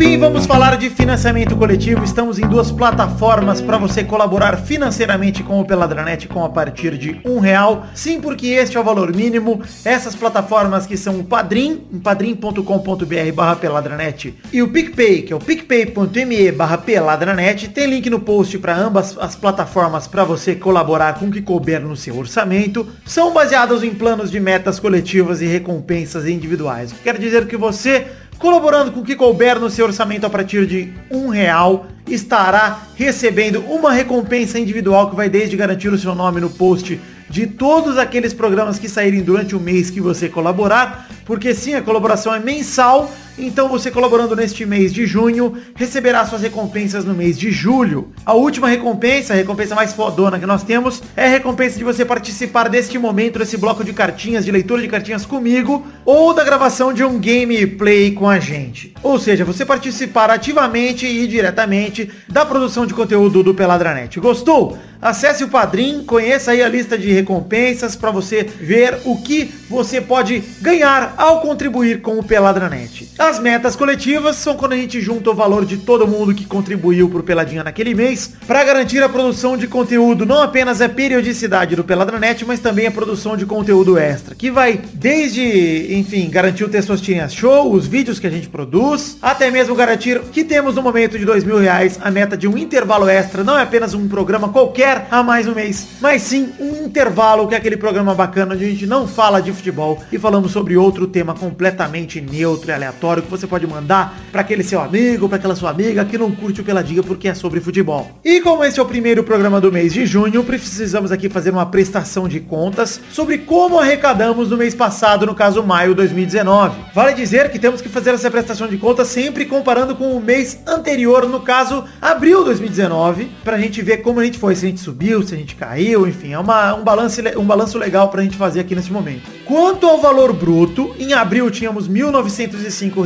Enfim, 0.07 0.19
vamos 0.19 0.47
falar 0.47 0.77
de 0.77 0.89
financiamento 0.89 1.57
coletivo. 1.57 2.05
Estamos 2.05 2.39
em 2.39 2.47
duas 2.47 2.71
plataformas 2.71 3.61
para 3.61 3.77
você 3.77 4.05
colaborar 4.05 4.57
financeiramente 4.57 5.43
com 5.43 5.61
o 5.61 5.65
Peladranet 5.65 6.29
com 6.29 6.45
a 6.45 6.49
partir 6.49 6.97
de 6.97 7.21
um 7.25 7.41
real. 7.41 7.85
Sim, 7.93 8.21
porque 8.21 8.47
este 8.47 8.77
é 8.77 8.81
o 8.81 8.85
valor 8.85 9.13
mínimo. 9.13 9.61
Essas 9.85 10.15
plataformas 10.15 10.87
que 10.87 10.97
são 10.97 11.19
o 11.19 11.25
Padrim, 11.25 11.79
padrim.com.br 12.05 13.33
barra 13.35 13.57
peladranet 13.57 14.33
e 14.53 14.63
o 14.63 14.69
PicPay, 14.69 15.23
que 15.23 15.33
é 15.33 15.37
o 15.37 15.41
picpay.me 15.41 16.53
barra 16.53 16.79
peladranet. 16.79 17.67
Tem 17.71 17.89
link 17.89 18.09
no 18.09 18.21
post 18.21 18.61
para 18.61 18.79
ambas 18.79 19.19
as 19.19 19.35
plataformas 19.35 20.07
para 20.07 20.23
você 20.23 20.55
colaborar 20.55 21.19
com 21.19 21.27
o 21.27 21.33
que 21.33 21.43
couber 21.43 21.81
no 21.81 21.97
seu 21.97 22.17
orçamento. 22.17 22.87
São 23.05 23.33
baseados 23.33 23.83
em 23.83 23.93
planos 23.93 24.31
de 24.31 24.39
metas 24.39 24.79
coletivas 24.79 25.43
e 25.43 25.47
recompensas 25.47 26.29
individuais. 26.29 26.95
Quer 27.03 27.19
dizer 27.19 27.49
que 27.49 27.57
você 27.57 28.07
Colaborando 28.39 28.93
com 28.93 29.01
o 29.01 29.05
que 29.05 29.17
couber 29.17 29.59
no 29.59 29.71
seu 29.71 29.87
orçamento 29.87 30.27
a 30.27 30.31
partir 30.31 30.67
de 30.67 30.93
um 31.11 31.29
real, 31.29 31.87
estará 32.07 32.83
recebendo 32.95 33.61
uma 33.61 33.93
recompensa 33.93 34.59
individual 34.59 35.11
que 35.11 35.17
vai 35.17 35.29
desde 35.29 35.57
garantir 35.57 35.89
o 35.89 35.99
seu 35.99 36.15
nome 36.15 36.41
no 36.41 36.51
post 36.51 37.01
de 37.29 37.47
todos 37.47 37.99
aqueles 37.99 38.33
programas 38.33 38.79
que 38.79 38.89
saírem 38.89 39.23
durante 39.23 39.57
o 39.57 39.61
mês 39.61 39.91
que 39.91 40.01
você 40.01 40.29
colaborar, 40.29 41.09
Porque 41.25 41.53
sim, 41.55 41.75
a 41.75 41.83
colaboração 41.83 42.33
é 42.33 42.39
mensal, 42.39 43.11
então 43.39 43.69
você 43.69 43.91
colaborando 43.91 44.35
neste 44.35 44.65
mês 44.65 44.93
de 44.93 45.07
junho, 45.07 45.55
receberá 45.75 46.25
suas 46.25 46.43
recompensas 46.43 47.05
no 47.05 47.15
mês 47.15 47.39
de 47.39 47.51
julho. 47.51 48.13
A 48.25 48.35
última 48.35 48.69
recompensa, 48.69 49.33
a 49.33 49.37
recompensa 49.37 49.75
mais 49.75 49.93
fodona 49.93 50.39
que 50.39 50.47
nós 50.47 50.63
temos, 50.63 51.03
é 51.17 51.27
a 51.27 51.31
recompensa 51.31 51.79
de 51.79 51.85
você 51.85 52.05
participar 52.05 52.69
deste 52.69 52.99
momento, 52.99 53.39
desse 53.39 53.57
bloco 53.57 53.85
de 53.85 53.93
cartinhas, 53.93 54.45
de 54.45 54.51
leitura 54.51 54.83
de 54.83 54.89
cartinhas 54.89 55.27
comigo, 55.27 55.87
ou 56.05 56.33
da 56.33 56.45
gravação 56.45 56.93
de 56.93 57.05
um 57.05 57.19
gameplay 57.19 58.13
com 58.13 58.29
a 58.29 58.39
gente. 58.39 58.95
Ou 59.03 59.19
seja, 59.19 59.45
você 59.45 59.65
participar 59.65 60.31
ativamente 60.31 61.07
e 61.07 61.27
diretamente 61.27 62.11
da 62.29 62.45
produção 62.45 62.87
de 62.87 62.95
conteúdo 62.95 63.43
do 63.43 63.55
Peladranet. 63.55 64.19
Gostou? 64.21 64.79
Acesse 65.01 65.45
o 65.45 65.49
Padrim, 65.49 66.03
conheça 66.05 66.53
aí 66.53 66.63
a 66.63 66.69
lista 66.69 66.97
de 66.97 67.13
recompensas 67.13 67.95
para 67.95 68.11
você 68.11 68.43
ver 68.43 68.99
o 69.05 69.17
que 69.17 69.45
você 69.69 70.01
pode 70.01 70.43
ganhar 70.61 71.15
ao 71.17 71.41
contribuir 71.41 72.01
com 72.01 72.19
o 72.19 72.25
Peladranet. 72.25 73.13
As 73.27 73.41
metas 73.41 73.75
coletivas 73.75 74.37
são 74.37 74.55
quando 74.55 74.75
a 74.75 74.77
gente 74.77 75.01
junta 75.01 75.33
o 75.33 75.35
valor 75.35 75.65
de 75.65 75.79
todo 75.79 76.07
mundo 76.07 76.33
que 76.33 76.45
contribuiu 76.45 77.09
pro 77.09 77.25
Peladinha 77.25 77.65
naquele 77.65 77.93
mês 77.93 78.33
para 78.47 78.63
garantir 78.63 79.03
a 79.03 79.09
produção 79.09 79.57
de 79.57 79.67
conteúdo, 79.67 80.25
não 80.25 80.41
apenas 80.41 80.81
a 80.81 80.89
periodicidade 80.89 81.75
do 81.75 81.83
Peladranet, 81.83 82.45
mas 82.45 82.61
também 82.61 82.87
a 82.87 82.91
produção 82.93 83.37
de 83.37 83.45
conteúdo 83.45 83.99
extra, 83.99 84.37
que 84.37 84.49
vai 84.49 84.81
desde, 84.95 85.93
enfim, 85.99 86.31
garantir 86.31 86.63
o 86.63 86.69
Testosterinha 86.69 87.29
Show, 87.29 87.73
os 87.73 87.89
vídeos 87.89 88.21
que 88.21 88.29
a 88.29 88.31
gente 88.31 88.49
produz, 88.49 89.19
até 89.21 89.51
mesmo 89.51 89.75
garantir 89.75 90.21
que 90.31 90.45
temos 90.45 90.77
no 90.77 90.83
momento 90.83 91.19
de 91.19 91.25
dois 91.25 91.43
mil 91.43 91.59
reais 91.59 91.99
a 92.01 92.13
meta 92.13 92.37
de 92.37 92.47
um 92.47 92.57
intervalo 92.57 93.09
extra, 93.09 93.43
não 93.43 93.59
é 93.59 93.63
apenas 93.63 93.93
um 93.93 94.07
programa 94.07 94.51
qualquer 94.51 95.09
a 95.11 95.25
mais 95.25 95.49
um 95.49 95.55
mês, 95.55 95.89
mas 96.01 96.23
sim 96.23 96.53
um 96.61 96.87
intervalo, 96.87 97.49
que 97.49 97.57
é 97.57 97.59
aquele 97.59 97.77
programa 97.77 98.15
bacana 98.15 98.55
onde 98.55 98.65
a 98.65 98.69
gente 98.69 98.87
não 98.87 99.09
fala 99.09 99.43
de 99.43 99.53
futebol 99.53 100.01
e 100.13 100.17
falamos 100.17 100.53
sobre 100.53 100.77
outro 100.77 101.09
tema 101.09 101.35
completamente 101.35 102.21
neutro 102.21 102.71
e 102.71 102.73
aleatório 102.73 103.16
que 103.23 103.31
você 103.31 103.47
pode 103.47 103.67
mandar 103.67 104.19
para 104.31 104.41
aquele 104.41 104.63
seu 104.63 104.81
amigo, 104.81 105.29
para 105.29 105.39
aquela 105.39 105.57
sua 105.57 105.71
amiga 105.71 106.05
que 106.05 106.19
não 106.19 106.31
curte 106.31 106.61
o 106.61 106.65
Peladinha 106.65 107.03
porque 107.03 107.29
é 107.29 107.35
sobre 107.35 107.61
futebol. 107.61 108.11
E 108.25 108.41
como 108.41 108.65
esse 108.65 108.79
é 108.79 108.83
o 108.83 108.87
primeiro 108.87 109.23
programa 109.25 109.61
do 109.61 109.73
mês 109.73 109.93
de 109.93 110.07
junho, 110.07 110.45
precisamos 110.45 111.11
aqui 111.13 111.29
fazer 111.29 111.51
uma 111.51 111.67
prestação 111.67 112.29
de 112.29 112.41
contas 112.41 113.01
sobre 113.11 113.39
como 113.39 113.79
arrecadamos 113.79 114.51
no 114.51 114.57
mês 114.57 114.75
passado, 114.75 115.27
no 115.27 115.35
caso 115.35 115.63
maio 115.63 115.95
2019. 115.95 116.77
Vale 116.95 117.15
dizer 117.15 117.51
que 117.51 117.59
temos 117.59 117.81
que 117.81 117.89
fazer 117.89 118.11
essa 118.11 118.31
prestação 118.31 118.69
de 118.69 118.77
contas 118.77 119.09
sempre 119.09 119.45
comparando 119.45 119.95
com 119.95 120.17
o 120.17 120.21
mês 120.21 120.61
anterior, 120.67 121.29
no 121.29 121.41
caso 121.41 121.85
abril 122.01 122.45
2019, 122.45 123.31
pra 123.45 123.59
gente 123.59 123.83
ver 123.83 123.99
como 123.99 124.21
a 124.21 124.25
gente 124.25 124.39
foi, 124.39 124.55
se 124.55 124.67
a 124.67 124.69
gente 124.69 124.81
subiu, 124.81 125.23
se 125.23 125.35
a 125.35 125.39
gente 125.39 125.55
caiu, 125.55 126.07
enfim, 126.07 126.33
é 126.33 126.39
uma, 126.39 126.75
um, 126.75 126.85
balanço, 126.85 127.21
um 127.37 127.45
balanço 127.45 127.79
legal 127.79 128.09
pra 128.09 128.23
gente 128.23 128.37
fazer 128.37 128.61
aqui 128.61 128.75
nesse 128.75 128.93
momento. 128.93 129.23
Quanto 129.45 129.87
ao 129.87 130.01
valor 130.01 130.33
bruto, 130.33 130.95
em 130.99 131.13
abril 131.13 131.51
tínhamos 131.51 131.87
R$ 131.87 132.03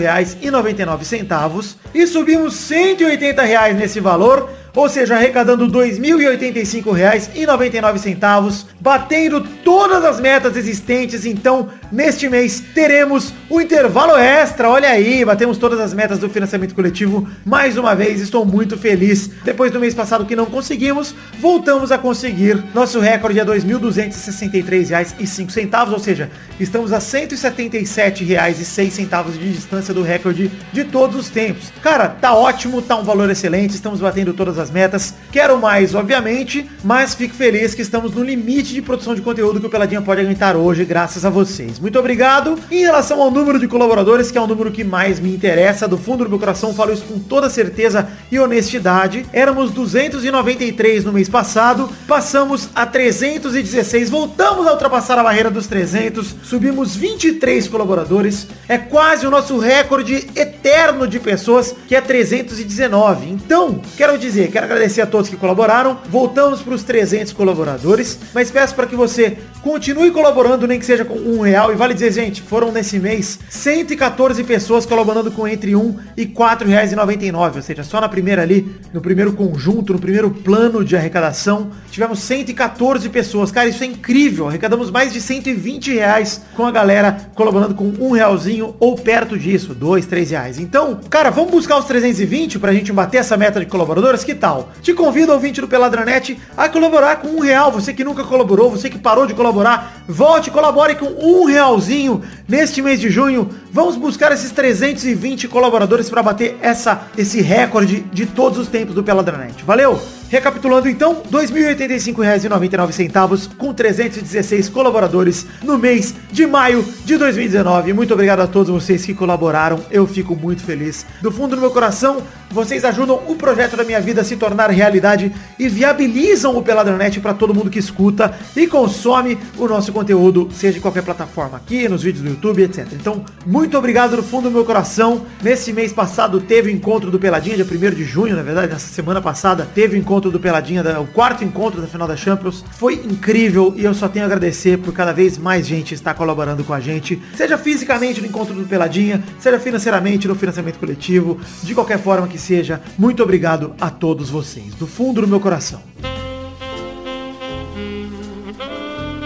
1.905,99 0.05 1.77
e 1.95 2.07
subimos 2.07 2.55
180 2.55 3.43
reais 3.43 3.77
nesse 3.77 4.01
valor, 4.01 4.51
ou 4.75 4.89
seja, 4.89 5.15
arrecadando 5.17 5.67
R$ 5.67 5.73
2.085,99, 5.73 8.65
batendo 8.81 9.41
todas 9.65 10.05
as 10.05 10.21
metas 10.21 10.57
existentes. 10.57 11.25
Então, 11.25 11.69
neste 11.91 12.29
mês, 12.29 12.63
teremos 12.75 13.33
o 13.49 13.59
intervalo 13.61 14.17
extra. 14.17 14.69
Olha 14.69 14.91
aí, 14.91 15.25
batemos 15.25 15.59
todas 15.59 15.81
as 15.81 15.95
metas 15.95 16.19
do 16.19 16.29
financiamento 16.29 16.75
coletivo. 16.75 17.29
Mais 17.45 17.77
uma 17.77 17.95
vez, 17.95 18.21
estou 18.21 18.45
muito 18.45 18.77
feliz. 18.77 19.31
Depois 19.45 19.71
do 19.73 19.79
mês 19.81 19.95
passado 19.95 20.25
que 20.25 20.37
não 20.37 20.47
conseguimos, 20.47 21.15
voltamos 21.39 21.93
a 21.93 21.99
conseguir. 21.99 22.63
Nosso 22.75 23.01
recorde 23.01 23.41
é 23.41 23.43
R$ 23.43 23.51
2.263,05, 23.51 25.93
ou 25.93 25.99
seja, 25.99 26.31
estamos 26.59 26.93
a 26.93 26.99
R$ 26.99 27.03
177,06 27.03 29.39
de 29.39 29.53
distância 29.53 29.95
do 29.95 30.03
recorde 30.03 30.51
de 30.73 30.85
todos 30.85 31.17
os 31.17 31.29
tempos. 31.29 31.73
Cara, 31.83 32.09
tá 32.09 32.35
ótimo, 32.35 32.81
tá 32.83 32.97
um 32.97 33.05
valor 33.05 33.31
excelente, 33.31 33.75
estamos 33.75 34.01
batendo 34.01 34.33
todas 34.33 34.59
as 34.59 34.60
metas. 34.69 35.15
Quero 35.31 35.57
mais, 35.61 35.95
obviamente, 35.95 36.69
mas 36.83 37.15
fico 37.15 37.35
feliz 37.35 37.73
que 37.73 37.83
estamos 37.83 38.13
no 38.13 38.25
limite 38.25 38.75
de 38.75 38.83
produção 38.83 39.15
de 39.15 39.21
conteúdo 39.21 39.61
que 39.61 39.67
o 39.67 39.71
Peladinha 39.71 40.03
pode 40.03 40.21
aguentar 40.23 40.57
hoje, 40.57 40.85
graças 40.85 41.25
a 41.25 41.31
vocês. 41.31 41.79
Muito 41.79 41.97
obrigado. 42.01 42.59
Em 42.69 42.81
relação 42.81 43.23
ao 43.23 43.31
número 43.31 43.61
de 43.61 43.69
colaboradores, 43.69 44.33
que 44.33 44.39
é 44.39 44.41
o 44.41 44.47
número 44.49 44.73
que 44.73 44.83
mais 44.83 45.21
me 45.21 45.33
interessa, 45.33 45.87
do 45.87 45.97
fundo 45.97 46.25
do 46.25 46.31
meu 46.31 46.39
coração, 46.41 46.75
falo 46.75 46.93
isso 46.93 47.05
com 47.05 47.21
toda 47.21 47.49
certeza 47.49 48.09
e 48.33 48.41
honestidade. 48.41 49.25
Éramos 49.33 49.71
293 49.71 51.05
no 51.05 51.13
mês 51.13 51.29
passado, 51.29 51.89
passamos 52.09 52.69
a 52.75 52.85
316, 52.85 54.11
voltamos 54.11 54.67
a 54.67 54.73
ultrapassar 54.73 55.19
a 55.19 55.23
barreira 55.23 55.51
dos 55.51 55.69
300, 55.69 56.35
subimos 56.43 56.97
23 56.97 57.69
colaboradores, 57.69 58.49
é 58.69 58.79
quase 58.79 59.27
o 59.27 59.31
nosso 59.31 59.59
recorde 59.59 60.29
eterno 60.35 61.07
de 61.07 61.21
pessoas, 61.21 61.75
que 61.87 61.95
é 61.95 62.01
319. 62.01 63.31
Então, 63.31 63.81
quero 63.97 64.19
dizer, 64.19 64.50
quero 64.51 64.67
agradecer 64.67 65.01
a 65.01 65.07
todos 65.07 65.29
que 65.29 65.37
colaboraram. 65.37 65.99
Voltamos 66.09 66.61
para 66.61 66.75
os 66.75 66.83
300 66.83 67.33
colaboradores, 67.33 68.19
mas 68.35 68.51
peço 68.51 68.75
para 68.75 68.87
que 68.87 68.97
você 68.97 69.39
continue 69.63 70.11
colaborando, 70.11 70.67
nem 70.67 70.79
que 70.79 70.87
seja 70.87 71.05
com 71.05 71.15
um 71.15 71.41
real. 71.41 71.73
E 71.73 71.77
vale 71.77 71.95
dizer, 71.95 72.13
gente, 72.13 72.43
foram 72.43 72.73
nesse 72.73 72.99
mês 72.99 73.39
114 73.49 74.43
pessoas 74.45 74.87
colaborando 74.87 75.31
com 75.31 75.47
entre 75.47 75.77
um 75.77 75.97
e 76.17 76.27
quatro 76.27 76.69
reais 76.69 76.93
e 76.93 76.97
99, 76.97 77.59
ou 77.59 77.63
seja, 77.63 77.85
só 77.85 78.01
na 78.01 78.09
primeira 78.09 78.43
ali, 78.43 78.75
no 78.93 79.01
primeiro 79.01 79.33
conjunto, 79.33 79.93
no 79.93 79.99
primeiro 79.99 80.31
plano 80.31 80.85
de 80.85 80.97
arrecadação, 80.97 81.71
tivemos 81.91 82.21
114 82.21 83.09
pessoas. 83.09 83.53
Cara, 83.53 83.69
isso 83.69 83.83
é 83.83 83.87
incrível. 83.87 84.49
Arrecadamos 84.49 84.91
mais 84.91 85.13
de 85.13 85.21
120 85.21 85.93
reais 85.93 86.43
com 86.57 86.67
a 86.67 86.71
galera 86.71 87.17
colaborando 87.35 87.75
com 87.75 87.93
um 88.01 88.13
realzinho 88.13 88.75
ou 88.79 88.97
perto 88.97 89.39
disso, 89.39 89.75
dois, 89.75 90.07
três 90.07 90.31
reais. 90.31 90.59
Então, 90.59 91.01
cara, 91.09 91.31
vamos 91.31 91.51
buscar 91.51 91.79
os 91.79 91.85
320 91.85 92.59
pra 92.59 92.73
gente 92.73 92.93
bater 92.93 93.19
essa 93.19 93.37
meta 93.37 93.61
de 93.61 93.67
colaboradores? 93.67 94.25
Que 94.25 94.35
tal? 94.41 94.71
Te 94.83 94.95
convido, 94.95 95.33
ouvinte 95.33 95.61
do 95.61 95.69
Peladranet, 95.69 96.41
a 96.57 96.69
colaborar 96.69 97.17
com 97.17 97.29
um 97.29 97.41
real. 97.41 97.71
Você 97.71 97.93
que 97.93 98.03
nunca 98.03 98.25
colaborou, 98.25 98.71
você 98.71 98.89
que 98.89 98.99
parou 98.99 99.27
de 99.27 99.35
colaborar, 99.35 100.03
volte 100.09 100.51
colabore 100.51 100.97
com 100.97 101.07
um 101.07 101.45
realzinho 101.45 102.23
neste 102.49 102.83
mês 102.83 102.99
de 102.99 103.11
junho. 103.11 103.49
Vamos 103.71 103.95
buscar 103.95 104.33
esses 104.33 104.51
320 104.51 105.47
colaboradores 105.47 106.09
para 106.09 106.23
bater 106.23 106.59
essa, 106.61 107.03
esse 107.17 107.41
recorde 107.41 108.01
de 108.13 108.27
todos 108.27 108.59
os 108.59 108.67
tempos 108.67 108.95
do 108.95 109.05
Peladranet. 109.05 109.63
Valeu? 109.65 110.01
Recapitulando 110.31 110.89
então, 110.89 111.15
R$ 111.15 111.23
2.085,99 111.31 113.57
com 113.57 113.75
316 113.75 114.69
colaboradores 114.69 115.45
no 115.63 115.77
mês 115.77 116.15
de 116.31 116.47
maio 116.47 116.85
de 117.05 117.17
2019. 117.17 117.93
Muito 117.93 118.15
obrigado 118.15 118.39
a 118.39 118.47
todos 118.47 118.71
vocês 118.71 119.05
que 119.05 119.13
colaboraram. 119.13 119.81
Eu 119.91 120.07
fico 120.07 120.37
muito 120.37 120.63
feliz. 120.63 121.05
Do 121.21 121.33
fundo 121.33 121.57
do 121.57 121.61
meu 121.61 121.73
coração, 121.73 122.23
vocês 122.51 122.85
ajudam 122.85 123.21
o 123.29 123.37
projeto 123.37 123.77
da 123.77 123.85
minha 123.85 124.01
vida 124.01 124.21
a 124.21 124.25
se 124.25 124.37
tornar 124.37 124.71
realidade 124.71 125.33
e 125.59 125.69
viabilizam 125.69 126.57
o 126.57 126.63
Peladranet 126.63 127.21
para 127.21 127.33
todo 127.33 127.55
mundo 127.55 127.71
que 127.71 127.79
escuta 127.79 128.35
e 128.57 128.67
consome 128.67 129.39
o 129.57 129.69
nosso 129.69 129.93
conteúdo, 129.93 130.49
seja 130.53 130.79
em 130.79 130.81
qualquer 130.81 131.03
plataforma 131.03 131.57
aqui, 131.57 131.89
nos 131.89 132.03
vídeos 132.03 132.25
do 132.25 132.31
YouTube, 132.31 132.63
etc. 132.63 132.87
Então, 132.93 133.25
muito 133.47 133.79
obrigado 133.79 134.17
do 134.17 134.23
fundo 134.23 134.49
do 134.49 134.51
meu 134.51 134.65
coração. 134.65 135.23
Nesse 135.43 135.73
mês 135.73 135.93
passado 135.93 136.41
teve 136.41 136.71
o 136.71 136.73
encontro 136.73 137.11
do 137.11 137.19
Peladinha, 137.19 137.57
dia 137.57 137.65
1 137.65 137.95
de 137.95 138.05
junho, 138.05 138.35
na 138.35 138.43
verdade, 138.43 138.73
nessa 138.73 138.89
semana 138.89 139.21
passada 139.21 139.69
teve 139.73 139.97
o 139.97 139.99
encontro 139.99 140.31
do 140.31 140.41
Peladinha, 140.41 140.83
o 141.01 141.07
quarto 141.07 141.45
encontro 141.45 141.81
da 141.81 141.87
final 141.87 142.09
da 142.09 142.17
Champions. 142.17 142.65
Foi 142.73 142.95
incrível 142.95 143.73
e 143.77 143.85
eu 143.85 143.95
só 143.95 144.09
tenho 144.09 144.25
a 144.25 144.27
agradecer 144.27 144.79
por 144.79 144.93
cada 144.93 145.13
vez 145.13 145.39
mais 145.39 145.67
gente 145.67 145.95
estar 145.95 146.15
colaborando 146.15 146.65
com 146.65 146.75
a 146.75 146.81
gente, 146.81 147.21
seja 147.37 147.57
fisicamente 147.57 148.21
no 148.21 148.27
encontro 148.27 148.55
do 148.55 148.67
Peladinha, 148.67 149.23
seja 149.39 149.59
financeiramente 149.59 150.27
no 150.27 150.35
financiamento 150.35 150.79
coletivo, 150.79 151.39
de 151.63 151.75
qualquer 151.75 151.99
forma 151.99 152.27
que 152.27 152.40
seja. 152.41 152.81
Muito 152.99 153.23
obrigado 153.23 153.75
a 153.81 153.91
todos 153.91 154.29
vocês, 154.29 154.75
do 154.75 154.87
fundo 154.87 155.21
do 155.21 155.29
meu 155.29 155.39
coração. 155.39 155.81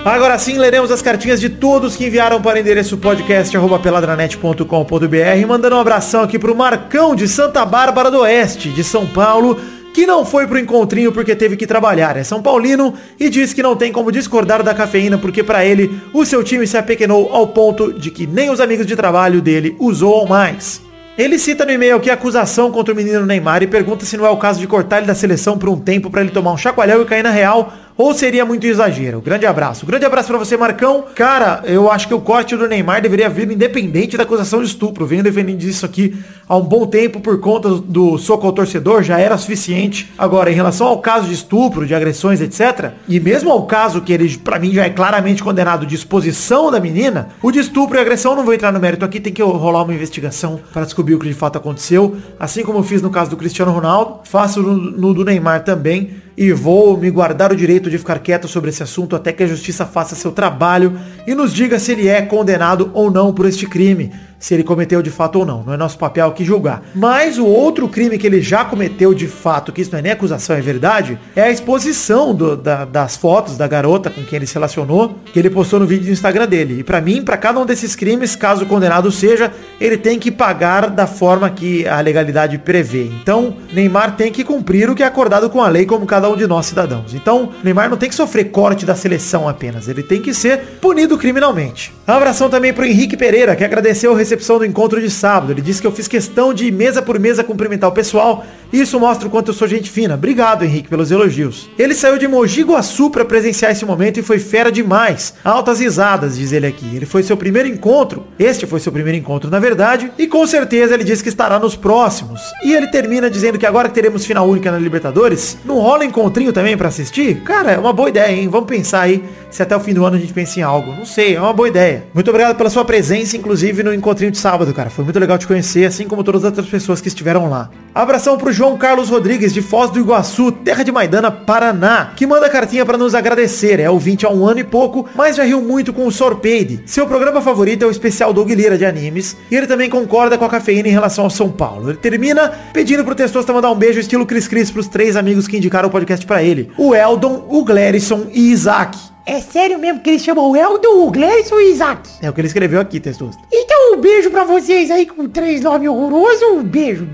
Agora 0.04 0.38
sim, 0.38 0.58
leremos 0.58 0.90
as 0.90 1.00
cartinhas 1.00 1.40
de 1.40 1.48
todos 1.48 1.96
que 1.96 2.04
enviaram 2.04 2.42
para 2.42 2.58
o 2.58 2.60
endereço 2.60 2.98
podcast.peladranet.com.br, 2.98 5.46
mandando 5.48 5.76
um 5.76 5.80
abração 5.80 6.22
aqui 6.22 6.38
pro 6.38 6.54
Marcão 6.54 7.16
de 7.16 7.26
Santa 7.26 7.64
Bárbara 7.64 8.10
do 8.10 8.20
Oeste, 8.20 8.68
de 8.68 8.84
São 8.84 9.06
Paulo, 9.06 9.58
que 9.94 10.04
não 10.04 10.26
foi 10.26 10.46
pro 10.46 10.58
encontrinho 10.58 11.10
porque 11.10 11.34
teve 11.34 11.56
que 11.56 11.66
trabalhar. 11.66 12.18
É 12.18 12.22
São 12.22 12.42
Paulino 12.42 12.92
e 13.18 13.30
diz 13.30 13.54
que 13.54 13.62
não 13.62 13.76
tem 13.76 13.90
como 13.90 14.12
discordar 14.12 14.62
da 14.62 14.74
cafeína 14.74 15.16
porque 15.16 15.42
para 15.42 15.64
ele 15.64 15.98
o 16.12 16.26
seu 16.26 16.44
time 16.44 16.66
se 16.66 16.76
apequenou 16.76 17.32
ao 17.32 17.46
ponto 17.46 17.90
de 17.90 18.10
que 18.10 18.26
nem 18.26 18.50
os 18.50 18.60
amigos 18.60 18.84
de 18.84 18.94
trabalho 18.94 19.40
dele 19.40 19.74
usou 19.78 20.26
mais. 20.26 20.83
Ele 21.16 21.38
cita 21.38 21.64
no 21.64 21.70
e-mail 21.70 21.94
aqui 21.94 22.10
a 22.10 22.14
acusação 22.14 22.72
contra 22.72 22.92
o 22.92 22.96
menino 22.96 23.24
Neymar 23.24 23.62
e 23.62 23.68
pergunta 23.68 24.04
se 24.04 24.16
não 24.16 24.26
é 24.26 24.30
o 24.30 24.36
caso 24.36 24.58
de 24.58 24.66
cortar 24.66 24.98
ele 24.98 25.06
da 25.06 25.14
seleção 25.14 25.56
por 25.56 25.68
um 25.68 25.78
tempo 25.78 26.10
para 26.10 26.20
ele 26.20 26.30
tomar 26.30 26.50
um 26.50 26.56
chacoalhão 26.56 27.00
e 27.00 27.04
cair 27.04 27.22
na 27.22 27.30
real 27.30 27.72
Ou 27.96 28.12
seria 28.12 28.44
muito 28.44 28.66
exagero? 28.66 29.20
Grande 29.20 29.46
abraço. 29.46 29.86
Grande 29.86 30.04
abraço 30.04 30.26
pra 30.26 30.36
você, 30.36 30.56
Marcão. 30.56 31.04
Cara, 31.14 31.62
eu 31.64 31.88
acho 31.88 32.08
que 32.08 32.14
o 32.14 32.20
corte 32.20 32.56
do 32.56 32.66
Neymar 32.66 33.00
deveria 33.00 33.28
vir 33.28 33.48
independente 33.48 34.16
da 34.16 34.24
acusação 34.24 34.60
de 34.60 34.66
estupro. 34.66 35.06
Venho 35.06 35.22
defendendo 35.22 35.62
isso 35.62 35.86
aqui 35.86 36.16
há 36.48 36.56
um 36.56 36.62
bom 36.62 36.86
tempo 36.86 37.20
por 37.20 37.38
conta 37.38 37.70
do 37.70 38.18
soco 38.18 38.48
ao 38.48 38.52
torcedor, 38.52 39.04
já 39.04 39.20
era 39.20 39.38
suficiente. 39.38 40.12
Agora, 40.18 40.50
em 40.50 40.54
relação 40.54 40.88
ao 40.88 41.00
caso 41.00 41.28
de 41.28 41.34
estupro, 41.34 41.86
de 41.86 41.94
agressões, 41.94 42.40
etc. 42.40 42.90
E 43.08 43.20
mesmo 43.20 43.52
ao 43.52 43.64
caso 43.64 44.00
que 44.00 44.12
ele, 44.12 44.38
pra 44.38 44.58
mim, 44.58 44.72
já 44.72 44.84
é 44.84 44.90
claramente 44.90 45.40
condenado 45.40 45.86
de 45.86 45.94
exposição 45.94 46.72
da 46.72 46.80
menina, 46.80 47.28
o 47.40 47.52
de 47.52 47.60
estupro 47.60 47.96
e 47.96 48.00
agressão, 48.00 48.34
não 48.34 48.44
vou 48.44 48.54
entrar 48.54 48.72
no 48.72 48.80
mérito 48.80 49.04
aqui, 49.04 49.20
tem 49.20 49.32
que 49.32 49.40
rolar 49.40 49.84
uma 49.84 49.94
investigação 49.94 50.60
para 50.72 50.84
descobrir 50.84 51.14
o 51.14 51.20
que 51.20 51.28
de 51.28 51.34
fato 51.34 51.58
aconteceu. 51.58 52.16
Assim 52.40 52.64
como 52.64 52.80
eu 52.80 52.82
fiz 52.82 53.00
no 53.00 53.10
caso 53.10 53.30
do 53.30 53.36
Cristiano 53.36 53.70
Ronaldo, 53.70 54.18
faço 54.24 54.60
no, 54.60 54.74
no 54.74 55.14
do 55.14 55.24
Neymar 55.24 55.62
também 55.62 56.23
e 56.36 56.52
vou 56.52 56.96
me 56.96 57.10
guardar 57.10 57.52
o 57.52 57.56
direito 57.56 57.90
de 57.90 57.98
ficar 57.98 58.18
quieto 58.18 58.48
sobre 58.48 58.70
esse 58.70 58.82
assunto 58.82 59.14
até 59.14 59.32
que 59.32 59.42
a 59.42 59.46
justiça 59.46 59.86
faça 59.86 60.14
seu 60.14 60.32
trabalho 60.32 60.98
e 61.26 61.34
nos 61.34 61.52
diga 61.52 61.78
se 61.78 61.92
ele 61.92 62.08
é 62.08 62.22
condenado 62.22 62.90
ou 62.92 63.10
não 63.10 63.32
por 63.32 63.46
este 63.46 63.66
crime, 63.66 64.12
se 64.44 64.52
ele 64.52 64.62
cometeu 64.62 65.00
de 65.00 65.08
fato 65.08 65.38
ou 65.38 65.46
não. 65.46 65.62
Não 65.64 65.72
é 65.72 65.76
nosso 65.78 65.96
papel 65.96 66.26
aqui 66.26 66.44
julgar. 66.44 66.82
Mas 66.94 67.38
o 67.38 67.46
outro 67.46 67.88
crime 67.88 68.18
que 68.18 68.26
ele 68.26 68.42
já 68.42 68.62
cometeu 68.62 69.14
de 69.14 69.26
fato, 69.26 69.72
que 69.72 69.80
isso 69.80 69.90
não 69.90 70.00
é 70.00 70.02
nem 70.02 70.12
acusação, 70.12 70.54
é 70.54 70.60
verdade, 70.60 71.18
é 71.34 71.44
a 71.44 71.50
exposição 71.50 72.34
do- 72.34 72.54
da- 72.54 72.84
das 72.84 73.16
fotos 73.16 73.56
da 73.56 73.66
garota 73.66 74.10
com 74.10 74.22
quem 74.22 74.36
ele 74.36 74.46
se 74.46 74.52
relacionou, 74.52 75.16
que 75.32 75.38
ele 75.38 75.48
postou 75.48 75.80
no 75.80 75.86
vídeo 75.86 76.04
do 76.04 76.12
Instagram 76.12 76.46
dele. 76.46 76.80
E 76.80 76.84
pra 76.84 77.00
mim, 77.00 77.22
pra 77.22 77.38
cada 77.38 77.58
um 77.58 77.64
desses 77.64 77.96
crimes, 77.96 78.36
caso 78.36 78.66
condenado 78.66 79.10
seja, 79.10 79.50
ele 79.80 79.96
tem 79.96 80.18
que 80.18 80.30
pagar 80.30 80.90
da 80.90 81.06
forma 81.06 81.48
que 81.48 81.88
a 81.88 81.98
legalidade 82.02 82.58
prevê. 82.58 83.04
Então, 83.22 83.56
Neymar 83.72 84.14
tem 84.14 84.30
que 84.30 84.44
cumprir 84.44 84.90
o 84.90 84.94
que 84.94 85.02
é 85.02 85.06
acordado 85.06 85.48
com 85.48 85.62
a 85.62 85.68
lei, 85.70 85.86
como 85.86 86.04
cada 86.04 86.28
um 86.28 86.36
de 86.36 86.46
nós 86.46 86.66
cidadãos. 86.66 87.14
Então, 87.14 87.48
Neymar 87.64 87.88
não 87.88 87.96
tem 87.96 88.10
que 88.10 88.14
sofrer 88.14 88.50
corte 88.50 88.84
da 88.84 88.94
seleção 88.94 89.48
apenas, 89.48 89.88
ele 89.88 90.02
tem 90.02 90.20
que 90.20 90.34
ser 90.34 90.58
punido 90.82 91.16
criminalmente. 91.16 91.94
Um 92.06 92.12
abração 92.12 92.50
também 92.50 92.74
pro 92.74 92.84
Henrique 92.84 93.16
Pereira, 93.16 93.56
que 93.56 93.64
agradeceu 93.64 94.12
a 94.12 94.14
recepção 94.34 94.58
do 94.58 94.64
encontro 94.64 95.00
de 95.00 95.10
sábado. 95.10 95.52
Ele 95.52 95.62
disse 95.62 95.80
que 95.80 95.86
eu 95.86 95.92
fiz 95.92 96.08
questão 96.08 96.52
de 96.52 96.70
mesa 96.70 97.00
por 97.00 97.18
mesa 97.18 97.44
cumprimentar 97.44 97.88
o 97.88 97.92
pessoal. 97.92 98.44
Isso 98.74 98.98
mostra 98.98 99.28
o 99.28 99.30
quanto 99.30 99.52
eu 99.52 99.54
sou 99.54 99.68
gente 99.68 99.88
fina. 99.88 100.14
Obrigado, 100.14 100.64
Henrique, 100.64 100.88
pelos 100.88 101.12
elogios. 101.12 101.70
Ele 101.78 101.94
saiu 101.94 102.18
de 102.18 102.26
Mogi 102.26 102.64
Guaçu 102.64 103.08
pra 103.08 103.24
presenciar 103.24 103.70
esse 103.70 103.84
momento 103.84 104.18
e 104.18 104.22
foi 104.22 104.40
fera 104.40 104.72
demais. 104.72 105.32
Altas 105.44 105.78
risadas, 105.78 106.36
diz 106.36 106.50
ele 106.50 106.66
aqui. 106.66 106.96
Ele 106.96 107.06
foi 107.06 107.22
seu 107.22 107.36
primeiro 107.36 107.68
encontro. 107.68 108.24
Este 108.36 108.66
foi 108.66 108.80
seu 108.80 108.90
primeiro 108.90 109.16
encontro, 109.16 109.48
na 109.48 109.60
verdade. 109.60 110.10
E 110.18 110.26
com 110.26 110.44
certeza 110.44 110.92
ele 110.92 111.04
disse 111.04 111.22
que 111.22 111.28
estará 111.28 111.56
nos 111.56 111.76
próximos. 111.76 112.40
E 112.64 112.74
ele 112.74 112.88
termina 112.88 113.30
dizendo 113.30 113.60
que 113.60 113.64
agora 113.64 113.88
que 113.88 113.94
teremos 113.94 114.26
final 114.26 114.48
única 114.48 114.72
na 114.72 114.78
Libertadores, 114.80 115.56
não 115.64 115.78
rola 115.78 116.04
encontrinho 116.04 116.52
também 116.52 116.76
pra 116.76 116.88
assistir? 116.88 117.42
Cara, 117.42 117.70
é 117.70 117.78
uma 117.78 117.92
boa 117.92 118.08
ideia, 118.08 118.32
hein? 118.32 118.48
Vamos 118.48 118.68
pensar 118.68 119.02
aí 119.02 119.22
se 119.52 119.62
até 119.62 119.76
o 119.76 119.80
fim 119.80 119.94
do 119.94 120.04
ano 120.04 120.16
a 120.16 120.18
gente 120.18 120.32
pensa 120.32 120.58
em 120.58 120.64
algo. 120.64 120.90
Não 120.90 121.06
sei, 121.06 121.36
é 121.36 121.40
uma 121.40 121.52
boa 121.52 121.68
ideia. 121.68 122.06
Muito 122.12 122.28
obrigado 122.28 122.56
pela 122.56 122.68
sua 122.68 122.84
presença, 122.84 123.36
inclusive 123.36 123.84
no 123.84 123.94
encontrinho 123.94 124.32
de 124.32 124.38
sábado, 124.38 124.74
cara. 124.74 124.90
Foi 124.90 125.04
muito 125.04 125.20
legal 125.20 125.38
te 125.38 125.46
conhecer, 125.46 125.84
assim 125.84 126.08
como 126.08 126.24
todas 126.24 126.42
as 126.42 126.50
outras 126.50 126.66
pessoas 126.66 127.00
que 127.00 127.06
estiveram 127.06 127.48
lá. 127.48 127.70
Abração 127.94 128.36
pro 128.36 128.52
João 128.52 128.63
Carlos 128.72 129.10
Rodrigues, 129.10 129.52
de 129.52 129.60
Foz 129.60 129.90
do 129.90 130.00
Iguaçu, 130.00 130.50
terra 130.50 130.82
de 130.82 130.90
Maidana, 130.90 131.30
Paraná, 131.30 132.12
que 132.16 132.26
manda 132.26 132.48
cartinha 132.48 132.86
pra 132.86 132.96
nos 132.96 133.14
agradecer. 133.14 133.78
É 133.78 133.90
ouvinte 133.90 134.24
há 134.24 134.30
um 134.30 134.46
ano 134.46 134.60
e 134.60 134.64
pouco, 134.64 135.06
mas 135.14 135.36
já 135.36 135.44
riu 135.44 135.60
muito 135.60 135.92
com 135.92 136.06
o 136.06 136.10
Sorpeide. 136.10 136.82
Seu 136.86 137.06
programa 137.06 137.42
favorito 137.42 137.82
é 137.82 137.86
o 137.86 137.90
especial 137.90 138.32
Doug 138.32 138.50
Lira 138.50 138.78
de 138.78 138.86
animes, 138.86 139.36
e 139.50 139.54
ele 139.54 139.66
também 139.66 139.90
concorda 139.90 140.38
com 140.38 140.44
a 140.46 140.48
cafeína 140.48 140.88
em 140.88 140.92
relação 140.92 141.24
ao 141.24 141.30
São 141.30 141.50
Paulo. 141.50 141.90
Ele 141.90 141.98
termina 141.98 142.50
pedindo 142.72 143.04
pro 143.04 143.14
Testosta 143.14 143.52
mandar 143.52 143.70
um 143.70 143.76
beijo 143.76 144.00
estilo 144.00 144.24
Cris 144.24 144.48
Cris 144.48 144.70
pros 144.70 144.88
três 144.88 145.14
amigos 145.14 145.46
que 145.46 145.58
indicaram 145.58 145.88
o 145.88 145.92
podcast 145.92 146.24
pra 146.26 146.42
ele. 146.42 146.70
O 146.78 146.94
Eldon, 146.94 147.46
o 147.48 147.62
Glerison 147.62 148.28
e 148.32 148.50
Isaac. 148.50 148.96
É 149.26 149.40
sério 149.40 149.78
mesmo 149.78 150.00
que 150.00 150.10
eles 150.10 150.22
chamam 150.22 150.50
o 150.50 150.54
Eldon, 150.54 151.06
o 151.06 151.10
Gleison 151.10 151.58
e 151.58 151.64
o 151.64 151.70
Isaac? 151.70 152.10
É 152.20 152.28
o 152.28 152.32
que 152.34 152.42
ele 152.42 152.48
escreveu 152.48 152.78
aqui, 152.78 153.00
Testosta. 153.00 153.42
Então 153.50 153.73
um 153.92 154.00
beijo 154.00 154.30
pra 154.30 154.44
vocês 154.44 154.90
aí 154.90 155.06
com 155.06 155.28
três 155.28 155.60
nomes 155.60 155.88
horrorosos. 155.88 156.42
Um 156.42 156.62
beijo. 156.62 157.06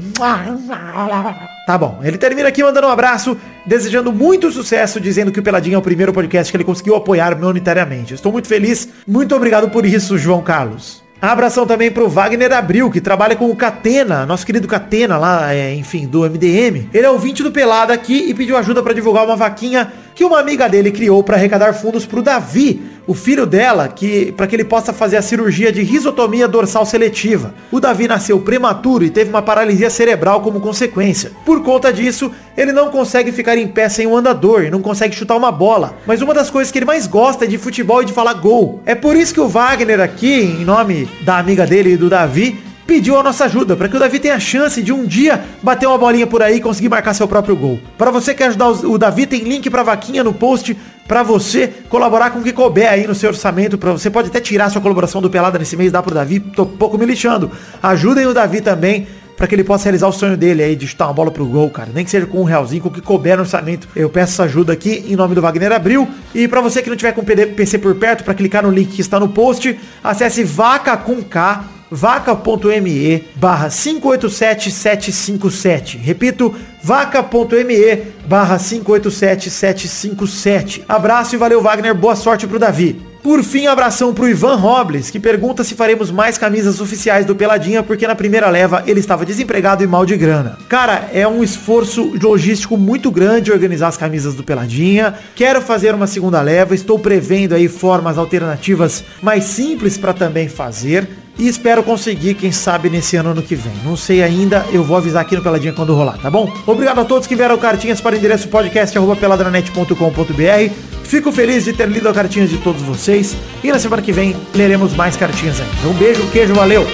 Tá 1.66 1.78
bom. 1.78 2.00
Ele 2.02 2.18
termina 2.18 2.48
aqui 2.48 2.62
mandando 2.62 2.86
um 2.86 2.90
abraço, 2.90 3.36
desejando 3.66 4.12
muito 4.12 4.50
sucesso, 4.50 5.00
dizendo 5.00 5.30
que 5.30 5.40
o 5.40 5.42
Peladinho 5.42 5.76
é 5.76 5.78
o 5.78 5.82
primeiro 5.82 6.12
podcast 6.12 6.50
que 6.50 6.56
ele 6.56 6.64
conseguiu 6.64 6.96
apoiar 6.96 7.38
monetariamente. 7.38 8.14
Estou 8.14 8.32
muito 8.32 8.48
feliz. 8.48 8.88
Muito 9.06 9.34
obrigado 9.34 9.70
por 9.70 9.86
isso, 9.86 10.18
João 10.18 10.42
Carlos. 10.42 11.02
Abração 11.20 11.66
também 11.66 11.90
pro 11.90 12.08
Wagner 12.08 12.50
Abril, 12.50 12.90
que 12.90 12.98
trabalha 12.98 13.36
com 13.36 13.50
o 13.50 13.54
Catena, 13.54 14.24
nosso 14.24 14.46
querido 14.46 14.66
Catena 14.66 15.18
lá, 15.18 15.52
é, 15.54 15.74
enfim, 15.74 16.06
do 16.06 16.22
MDM. 16.22 16.88
Ele 16.94 17.04
é 17.04 17.10
ouvinte 17.10 17.42
do 17.42 17.52
Pelada 17.52 17.92
aqui 17.92 18.30
e 18.30 18.32
pediu 18.32 18.56
ajuda 18.56 18.82
para 18.82 18.94
divulgar 18.94 19.26
uma 19.26 19.36
vaquinha 19.36 19.92
que 20.20 20.24
uma 20.26 20.38
amiga 20.38 20.68
dele 20.68 20.90
criou 20.90 21.24
para 21.24 21.36
arrecadar 21.36 21.72
fundos 21.72 22.04
pro 22.04 22.20
Davi, 22.20 22.82
o 23.06 23.14
filho 23.14 23.46
dela, 23.46 23.88
que 23.88 24.32
para 24.32 24.46
que 24.46 24.54
ele 24.54 24.66
possa 24.66 24.92
fazer 24.92 25.16
a 25.16 25.22
cirurgia 25.22 25.72
de 25.72 25.82
risotomia 25.82 26.46
dorsal 26.46 26.84
seletiva. 26.84 27.54
O 27.72 27.80
Davi 27.80 28.06
nasceu 28.06 28.38
prematuro 28.38 29.02
e 29.02 29.08
teve 29.08 29.30
uma 29.30 29.40
paralisia 29.40 29.88
cerebral 29.88 30.42
como 30.42 30.60
consequência. 30.60 31.32
Por 31.42 31.62
conta 31.62 31.90
disso, 31.90 32.30
ele 32.54 32.70
não 32.70 32.90
consegue 32.90 33.32
ficar 33.32 33.56
em 33.56 33.66
pé 33.66 33.88
sem 33.88 34.06
um 34.06 34.14
andador 34.14 34.62
e 34.62 34.70
não 34.70 34.82
consegue 34.82 35.16
chutar 35.16 35.38
uma 35.38 35.50
bola. 35.50 35.96
Mas 36.06 36.20
uma 36.20 36.34
das 36.34 36.50
coisas 36.50 36.70
que 36.70 36.76
ele 36.76 36.84
mais 36.84 37.06
gosta 37.06 37.46
é 37.46 37.48
de 37.48 37.56
futebol 37.56 38.02
e 38.02 38.04
de 38.04 38.12
falar 38.12 38.34
gol. 38.34 38.82
É 38.84 38.94
por 38.94 39.16
isso 39.16 39.32
que 39.32 39.40
o 39.40 39.48
Wagner 39.48 40.00
aqui, 40.00 40.34
em 40.34 40.66
nome 40.66 41.08
da 41.22 41.38
amiga 41.38 41.66
dele 41.66 41.94
e 41.94 41.96
do 41.96 42.10
Davi, 42.10 42.62
pediu 42.90 43.16
a 43.16 43.22
nossa 43.22 43.44
ajuda 43.44 43.76
para 43.76 43.88
que 43.88 43.94
o 43.94 44.00
Davi 44.00 44.18
tenha 44.18 44.34
a 44.34 44.40
chance 44.40 44.82
de 44.82 44.92
um 44.92 45.06
dia 45.06 45.44
bater 45.62 45.86
uma 45.86 45.96
bolinha 45.96 46.26
por 46.26 46.42
aí 46.42 46.56
e 46.56 46.60
conseguir 46.60 46.88
marcar 46.88 47.14
seu 47.14 47.28
próprio 47.28 47.54
gol. 47.54 47.78
Para 47.96 48.10
você 48.10 48.34
que 48.34 48.42
ajudar 48.42 48.68
o 48.68 48.98
Davi, 48.98 49.26
tem 49.26 49.44
link 49.44 49.70
para 49.70 49.84
vaquinha 49.84 50.24
no 50.24 50.34
post 50.34 50.76
para 51.06 51.22
você 51.22 51.68
colaborar 51.88 52.30
com 52.30 52.40
o 52.40 52.42
que 52.42 52.52
couber 52.52 52.90
aí 52.90 53.06
no 53.06 53.14
seu 53.14 53.30
orçamento. 53.30 53.78
Pra, 53.78 53.92
você 53.92 54.10
pode 54.10 54.26
até 54.26 54.40
tirar 54.40 54.70
sua 54.70 54.82
colaboração 54.82 55.22
do 55.22 55.30
Pelada 55.30 55.56
nesse 55.56 55.76
mês, 55.76 55.92
dá 55.92 56.02
pro 56.02 56.12
Davi. 56.12 56.40
Tô 56.40 56.66
pouco 56.66 56.98
me 56.98 57.06
lixando. 57.06 57.52
Ajudem 57.80 58.26
o 58.26 58.34
Davi 58.34 58.60
também 58.60 59.06
para 59.36 59.46
que 59.46 59.54
ele 59.54 59.62
possa 59.62 59.84
realizar 59.84 60.08
o 60.08 60.12
sonho 60.12 60.36
dele 60.36 60.60
aí 60.60 60.74
de 60.74 60.88
chutar 60.88 61.06
uma 61.06 61.14
bola 61.14 61.30
pro 61.30 61.46
gol, 61.46 61.70
cara. 61.70 61.90
Nem 61.94 62.04
que 62.04 62.10
seja 62.10 62.26
com 62.26 62.40
um 62.40 62.44
realzinho, 62.44 62.82
com 62.82 62.88
o 62.88 62.92
que 62.92 63.00
couber 63.00 63.36
no 63.36 63.44
orçamento. 63.44 63.86
Eu 63.94 64.10
peço 64.10 64.32
essa 64.32 64.42
ajuda 64.42 64.72
aqui 64.72 65.04
em 65.06 65.14
nome 65.14 65.36
do 65.36 65.40
Wagner 65.40 65.70
Abril. 65.70 66.08
E 66.34 66.48
para 66.48 66.60
você 66.60 66.82
que 66.82 66.90
não 66.90 66.96
tiver 66.96 67.12
com 67.12 67.22
PC 67.22 67.78
por 67.78 67.94
perto, 67.94 68.24
para 68.24 68.34
clicar 68.34 68.64
no 68.64 68.70
link 68.72 68.90
que 68.90 69.00
está 69.00 69.20
no 69.20 69.28
post, 69.28 69.78
acesse 70.02 70.42
vaca 70.42 70.96
com 70.96 71.22
K 71.22 71.78
vaca.me 71.90 73.24
barra 73.34 73.68
587757. 73.68 75.98
Repito, 75.98 76.54
vaca.me 76.82 78.02
barra 78.26 78.58
587757. 78.58 80.84
Abraço 80.88 81.34
e 81.34 81.38
valeu, 81.38 81.60
Wagner. 81.60 81.94
Boa 81.94 82.14
sorte 82.14 82.46
pro 82.46 82.58
Davi. 82.58 83.10
Por 83.22 83.42
fim, 83.42 83.66
abração 83.66 84.14
pro 84.14 84.26
Ivan 84.26 84.54
Robles, 84.54 85.10
que 85.10 85.20
pergunta 85.20 85.62
se 85.62 85.74
faremos 85.74 86.10
mais 86.10 86.38
camisas 86.38 86.80
oficiais 86.80 87.26
do 87.26 87.36
Peladinha, 87.36 87.82
porque 87.82 88.06
na 88.06 88.14
primeira 88.14 88.48
leva 88.48 88.82
ele 88.86 88.98
estava 88.98 89.26
desempregado 89.26 89.84
e 89.84 89.86
mal 89.86 90.06
de 90.06 90.16
grana. 90.16 90.56
Cara, 90.70 91.10
é 91.12 91.28
um 91.28 91.44
esforço 91.44 92.14
logístico 92.18 92.78
muito 92.78 93.10
grande 93.10 93.52
organizar 93.52 93.88
as 93.88 93.98
camisas 93.98 94.34
do 94.34 94.42
Peladinha. 94.42 95.12
Quero 95.34 95.60
fazer 95.60 95.94
uma 95.94 96.06
segunda 96.06 96.40
leva, 96.40 96.74
estou 96.74 96.98
prevendo 96.98 97.54
aí 97.54 97.68
formas 97.68 98.16
alternativas 98.16 99.04
mais 99.20 99.44
simples 99.44 99.98
para 99.98 100.14
também 100.14 100.48
fazer. 100.48 101.06
E 101.40 101.48
espero 101.48 101.82
conseguir, 101.82 102.34
quem 102.34 102.52
sabe, 102.52 102.88
nesse 102.90 103.16
ano 103.16 103.30
ano 103.30 103.42
que 103.42 103.54
vem. 103.54 103.72
Não 103.82 103.96
sei 103.96 104.22
ainda, 104.22 104.66
eu 104.70 104.84
vou 104.84 104.94
avisar 104.94 105.22
aqui 105.22 105.34
no 105.34 105.42
Peladinha 105.42 105.72
quando 105.72 105.94
rolar, 105.94 106.18
tá 106.18 106.28
bom? 106.28 106.52
Obrigado 106.66 107.00
a 107.00 107.04
todos 107.04 107.26
que 107.26 107.32
enviaram 107.32 107.56
cartinhas 107.56 107.98
para 107.98 108.14
o 108.14 108.18
endereço 108.18 108.46
podcast.peladranet.com.br. 108.48 110.74
Fico 111.02 111.32
feliz 111.32 111.64
de 111.64 111.72
ter 111.72 111.88
lido 111.88 112.10
a 112.10 112.12
cartinha 112.12 112.46
de 112.46 112.58
todos 112.58 112.82
vocês. 112.82 113.34
E 113.64 113.72
na 113.72 113.78
semana 113.78 114.02
que 114.02 114.12
vem 114.12 114.36
leremos 114.54 114.94
mais 114.94 115.16
cartinhas 115.16 115.58
ainda. 115.58 115.88
Um 115.88 115.94
beijo, 115.94 116.20
queijo, 116.30 116.52
valeu! 116.52 116.86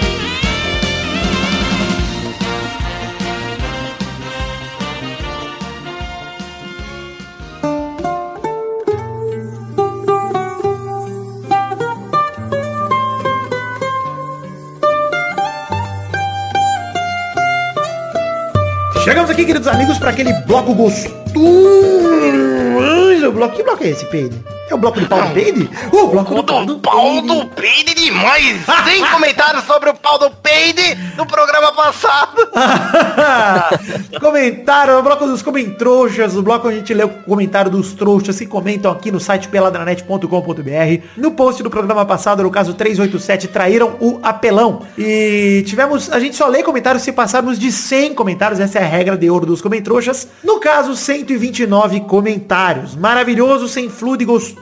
Aqui, 19.37 19.45
queridos 19.45 19.67
amigos, 19.67 19.99
para 19.99 20.09
aquele 20.09 20.33
bloco 20.47 20.73
gostoso. 20.73 21.15
Que 23.55 23.63
bloco 23.63 23.83
é 23.83 23.89
esse, 23.89 24.05
Pedro? 24.07 24.56
É 24.69 24.75
o 24.75 24.77
bloco 24.77 24.99
do 24.99 25.07
pau 25.07 25.21
do 25.21 25.33
peide? 25.33 25.69
O 25.93 26.07
bloco 26.07 26.35
do 26.35 26.43
pau 26.43 26.65
do 26.65 26.79
pau 26.79 27.21
do 27.21 27.45
peide 27.47 27.93
demais! 27.93 28.65
Tem 28.83 29.05
comentário 29.05 29.61
sobre 29.61 29.89
o 29.89 29.93
pau 29.93 30.19
do 30.19 30.29
peide 30.29 30.97
no 31.15 31.25
programa 31.25 31.71
passado. 31.71 32.35
comentário, 34.19 34.99
o 34.99 35.03
bloco 35.03 35.25
dos 35.25 35.41
comentrouxas, 35.41 36.35
o 36.35 36.43
bloco 36.43 36.67
onde 36.67 36.75
a 36.75 36.79
gente 36.79 36.93
lê 36.93 37.05
o 37.05 37.09
comentário 37.09 37.71
dos 37.71 37.93
trouxas 37.93 38.37
que 38.37 38.45
comentam 38.45 38.91
aqui 38.91 39.09
no 39.09 39.21
site 39.21 39.47
peladranet.com.br. 39.47 41.03
No 41.15 41.31
post 41.31 41.63
do 41.63 41.69
programa 41.69 42.05
passado, 42.05 42.43
no 42.43 42.51
caso 42.51 42.73
387, 42.73 43.47
traíram 43.47 43.95
o 44.01 44.19
apelão. 44.21 44.81
E 44.97 45.63
tivemos, 45.65 46.11
a 46.11 46.19
gente 46.19 46.35
só 46.35 46.45
lê 46.47 46.61
comentários 46.61 47.03
se 47.03 47.13
passarmos 47.13 47.57
de 47.57 47.71
100 47.71 48.13
comentários, 48.15 48.59
essa 48.59 48.79
é 48.79 48.83
a 48.83 48.87
regra 48.87 49.17
de 49.17 49.29
ouro 49.29 49.45
dos 49.45 49.61
comentrouxas. 49.61 50.27
No 50.43 50.59
caso, 50.59 50.93
129 50.93 52.01
comentários. 52.01 52.95
Maravilhoso, 52.95 53.69
sem 53.69 53.89
fluido 53.89 54.23
e 54.23 54.25
gostoso. 54.25 54.56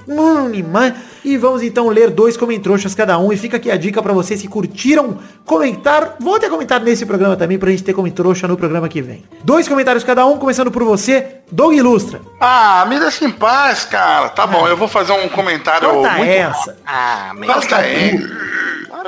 E 1.24 1.38
vamos 1.38 1.64
então 1.64 1.90
ler 1.90 2.10
dois 2.10 2.38
comentrouxas 2.38 2.94
cada 2.94 3.18
um. 3.18 3.32
E 3.32 3.38
fica 3.38 3.58
aqui 3.58 3.72
a 3.72 3.78
dica 3.78 4.02
para 4.02 4.14
vocês 4.14 4.42
que 4.42 4.48
curtiram 4.48 5.18
comentar. 5.44 6.16
Volte 6.20 6.46
a 6.46 6.50
comentar 6.50 6.80
nesse 6.82 7.06
programa 7.06 7.36
também 7.36 7.58
pra 7.58 7.72
gente 7.72 7.84
ter 7.84 7.94
comentrouxa 7.94 8.48
no 8.48 8.56
programa 8.56 8.88
que 8.88 9.02
vem. 9.02 9.24
Dois 9.44 9.68
comentários 9.68 10.04
cada 10.04 10.26
um, 10.26 10.38
começando 10.38 10.72
por 10.72 10.84
você, 10.84 11.38
Doug 11.52 11.74
Ilustra. 11.74 12.22
Ah, 12.40 12.86
me 12.88 13.00
deixa 13.00 13.26
em 13.26 13.32
paz, 13.32 13.86
cara. 13.86 14.30
Tá 14.30 14.46
bom, 14.46 14.68
eu 14.68 14.78
vou 14.78 14.88
fazer 14.88 15.14
um 15.14 15.28
comentário 15.30 15.90
Conta 15.90 16.12
muito... 16.12 16.30
essa. 16.30 16.78
Ah, 16.86 17.32
meu 17.36 17.52
Corta 17.52 17.78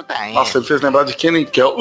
aí. 0.08 0.34
Nossa, 0.34 0.58
ele 0.58 0.66
fez 0.66 0.82
lembrar 0.82 1.04
de 1.04 1.14
Kenan 1.14 1.46
Kel. 1.46 1.76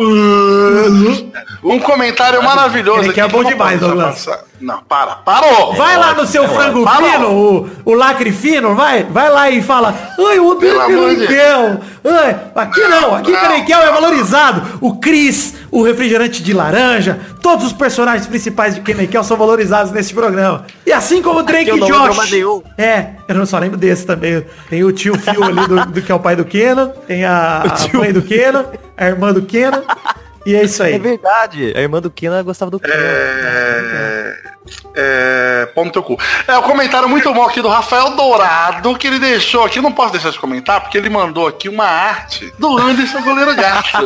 Um 1.63 1.79
comentário 1.79 2.43
maravilhoso. 2.43 3.03
Kenan 3.03 3.13
Kel 3.13 3.25
é 3.25 3.29
bom 3.29 3.45
demais, 3.45 3.81
Douglas. 3.81 4.27
Não, 4.61 4.83
para. 4.83 5.17
Parou! 5.17 5.75
Vai 5.75 5.99
lá 5.99 6.15
no 6.15 6.27
seu 6.27 6.49
frango 6.49 6.85
Parou. 6.85 7.11
fino, 7.11 7.31
o, 7.31 7.93
o 7.93 7.95
lacre 7.95 8.33
fino, 8.33 8.75
vai, 8.75 9.05
vai 9.05 9.31
lá 9.31 9.51
e 9.51 9.61
fala, 9.61 9.95
ai, 10.19 10.39
eu 10.39 10.47
odeio. 10.47 10.81
Ai, 10.81 12.37
aqui 12.55 12.81
não, 12.81 13.15
aqui 13.15 13.33
Não. 13.33 13.41
Kerenquel 13.41 13.81
é 13.81 13.93
valorizado. 13.93 14.79
O 14.81 14.99
Cris, 14.99 15.55
o 15.71 15.83
refrigerante 15.83 16.43
de 16.43 16.53
laranja, 16.53 17.19
todos 17.43 17.67
os 17.67 17.73
personagens 17.73 18.27
principais 18.27 18.75
de 18.77 18.81
Kerenquel 18.81 19.25
são 19.25 19.37
valorizados 19.37 19.93
nesse 19.93 20.15
programa. 20.15 20.65
E 20.87 20.93
assim 20.93 21.21
como 21.21 21.41
o 21.41 21.43
Drake 21.43 21.69
eu 21.69 21.77
e 21.77 21.81
Josh. 21.81 22.33
É, 22.79 23.11
eu 23.29 23.35
não 23.35 23.45
só 23.45 23.59
lembro 23.59 23.77
desse 23.77 24.07
também. 24.07 24.45
Tem 24.71 24.85
o 24.85 24.93
tio 24.93 25.19
Phil 25.19 25.43
ali, 25.43 25.67
do, 25.67 25.87
do 25.87 26.03
que 26.03 26.11
é 26.11 26.15
o 26.15 26.21
pai 26.21 26.37
do 26.37 26.45
Kenan, 26.45 26.93
tem 27.07 27.25
a, 27.25 27.63
a 27.93 27.97
mãe 27.97 28.06
do 28.13 28.23
Kenan, 28.23 28.67
a 28.97 29.07
irmã 29.07 29.33
do 29.33 29.43
Kenan, 29.43 29.83
e 30.47 30.55
é 30.55 30.63
isso 30.63 30.81
aí. 30.81 30.95
É 30.95 30.99
verdade. 30.99 31.73
A 31.77 31.81
irmã 31.81 32.01
do 32.01 32.09
Kina 32.09 32.41
gostava 32.41 32.71
do 32.71 32.79
Kina. 32.79 32.95
É... 32.95 34.56
É... 34.95 35.69
Pão 35.75 35.85
no 35.85 35.91
teu 35.93 36.03
cu. 36.03 36.19
É, 36.49 36.57
o 36.57 36.63
comentário 36.63 37.09
muito 37.09 37.33
bom 37.33 37.45
aqui 37.45 37.61
do 37.61 37.69
Rafael 37.69 38.11
Dourado, 38.11 38.97
que 38.97 39.07
ele 39.07 39.19
deixou 39.19 39.65
aqui, 39.65 39.79
eu 39.79 39.83
não 39.83 39.93
posso 39.93 40.13
deixar 40.13 40.31
de 40.31 40.39
comentar, 40.39 40.81
porque 40.81 40.97
ele 40.99 41.09
mandou 41.11 41.47
aqui 41.47 41.69
uma 41.69 41.85
arte 41.87 42.53
do 42.59 42.77
Anderson 42.79 43.21
Goleiro 43.23 43.55
Gato. 43.55 43.89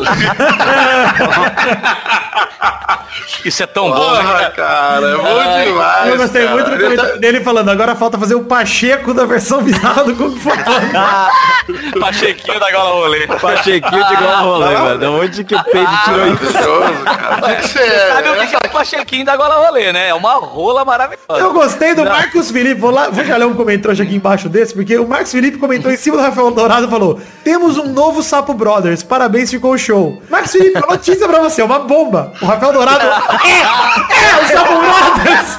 Isso 3.44 3.62
é 3.62 3.66
tão 3.66 3.90
bom, 3.90 4.12
né, 4.12 4.22
Porra, 4.22 4.50
cara? 4.50 5.06
é 5.10 5.16
bom 5.16 5.40
Ai, 5.40 5.64
demais. 5.64 6.10
Eu 6.10 6.16
gostei 6.18 6.42
cara. 6.44 6.54
muito 6.54 6.66
do 6.68 6.74
Ele 6.74 6.82
comentário 6.84 7.12
tá- 7.12 7.18
dele 7.18 7.40
falando, 7.40 7.68
agora 7.70 7.96
falta 7.96 8.18
fazer 8.18 8.34
o 8.34 8.44
Pacheco 8.44 9.14
da 9.14 9.24
versão 9.24 9.62
bizarra 9.62 10.04
do 10.04 10.14
Kung 10.14 10.36
Fu. 10.38 10.50
Pachequinho 12.00 12.60
da 12.60 12.70
gola 12.70 12.90
rolê. 12.90 13.26
Pachequinho 13.26 14.04
de 14.06 14.14
igual 14.14 14.44
rolê, 14.44 14.76
mano. 14.76 14.98
De 14.98 15.06
onde 15.06 15.44
que 15.44 15.54
o 15.54 15.64
Peide 15.64 16.04
tirou 16.04 16.26
isso? 16.26 16.52
Maravilhoso, 16.52 17.04
cara. 17.04 17.62
Ser- 17.62 18.08
Sabe 18.12 18.28
o 18.28 18.34
que 18.34 18.46
que 18.48 18.54
é 18.54 18.58
o 18.58 18.70
Pachequinho 18.70 19.24
da 19.24 19.36
gola 19.36 19.66
rolê, 19.66 19.92
né? 19.92 20.08
É 20.08 20.14
uma 20.14 20.36
rola 20.50 20.84
maravilhosa. 20.84 21.38
Eu 21.38 21.52
gostei 21.52 21.94
do 21.94 22.04
Marcos 22.04 22.50
Felipe, 22.50 22.80
vou 22.80 22.90
lá, 22.90 23.08
vou 23.08 23.24
já 23.24 23.36
ler 23.36 23.46
um 23.46 23.54
comentário 23.54 24.02
aqui 24.02 24.16
embaixo 24.16 24.48
desse, 24.48 24.74
porque 24.74 24.96
o 24.98 25.06
Marcos 25.06 25.30
Felipe 25.32 25.58
comentou 25.58 25.90
em 25.90 25.96
cima 25.96 26.16
do 26.16 26.22
Rafael 26.22 26.50
Dourado 26.50 26.86
e 26.86 26.90
falou, 26.90 27.20
temos 27.44 27.78
um 27.78 27.86
novo 27.86 28.22
Sapo 28.22 28.52
Brothers, 28.52 29.02
parabéns, 29.02 29.50
ficou 29.50 29.78
show. 29.78 30.20
Marcos 30.28 30.52
Felipe, 30.52 30.78
uma 30.78 30.88
notícia 30.88 31.28
pra 31.28 31.40
você, 31.40 31.62
uma 31.62 31.78
bomba. 31.80 32.32
O 32.42 32.46
Rafael 32.46 32.72
Dourado, 32.72 33.04
é, 33.46 33.60
é 33.60 34.42
o 34.42 34.48
Sapo 34.48 34.74
Brothers. 34.80 35.58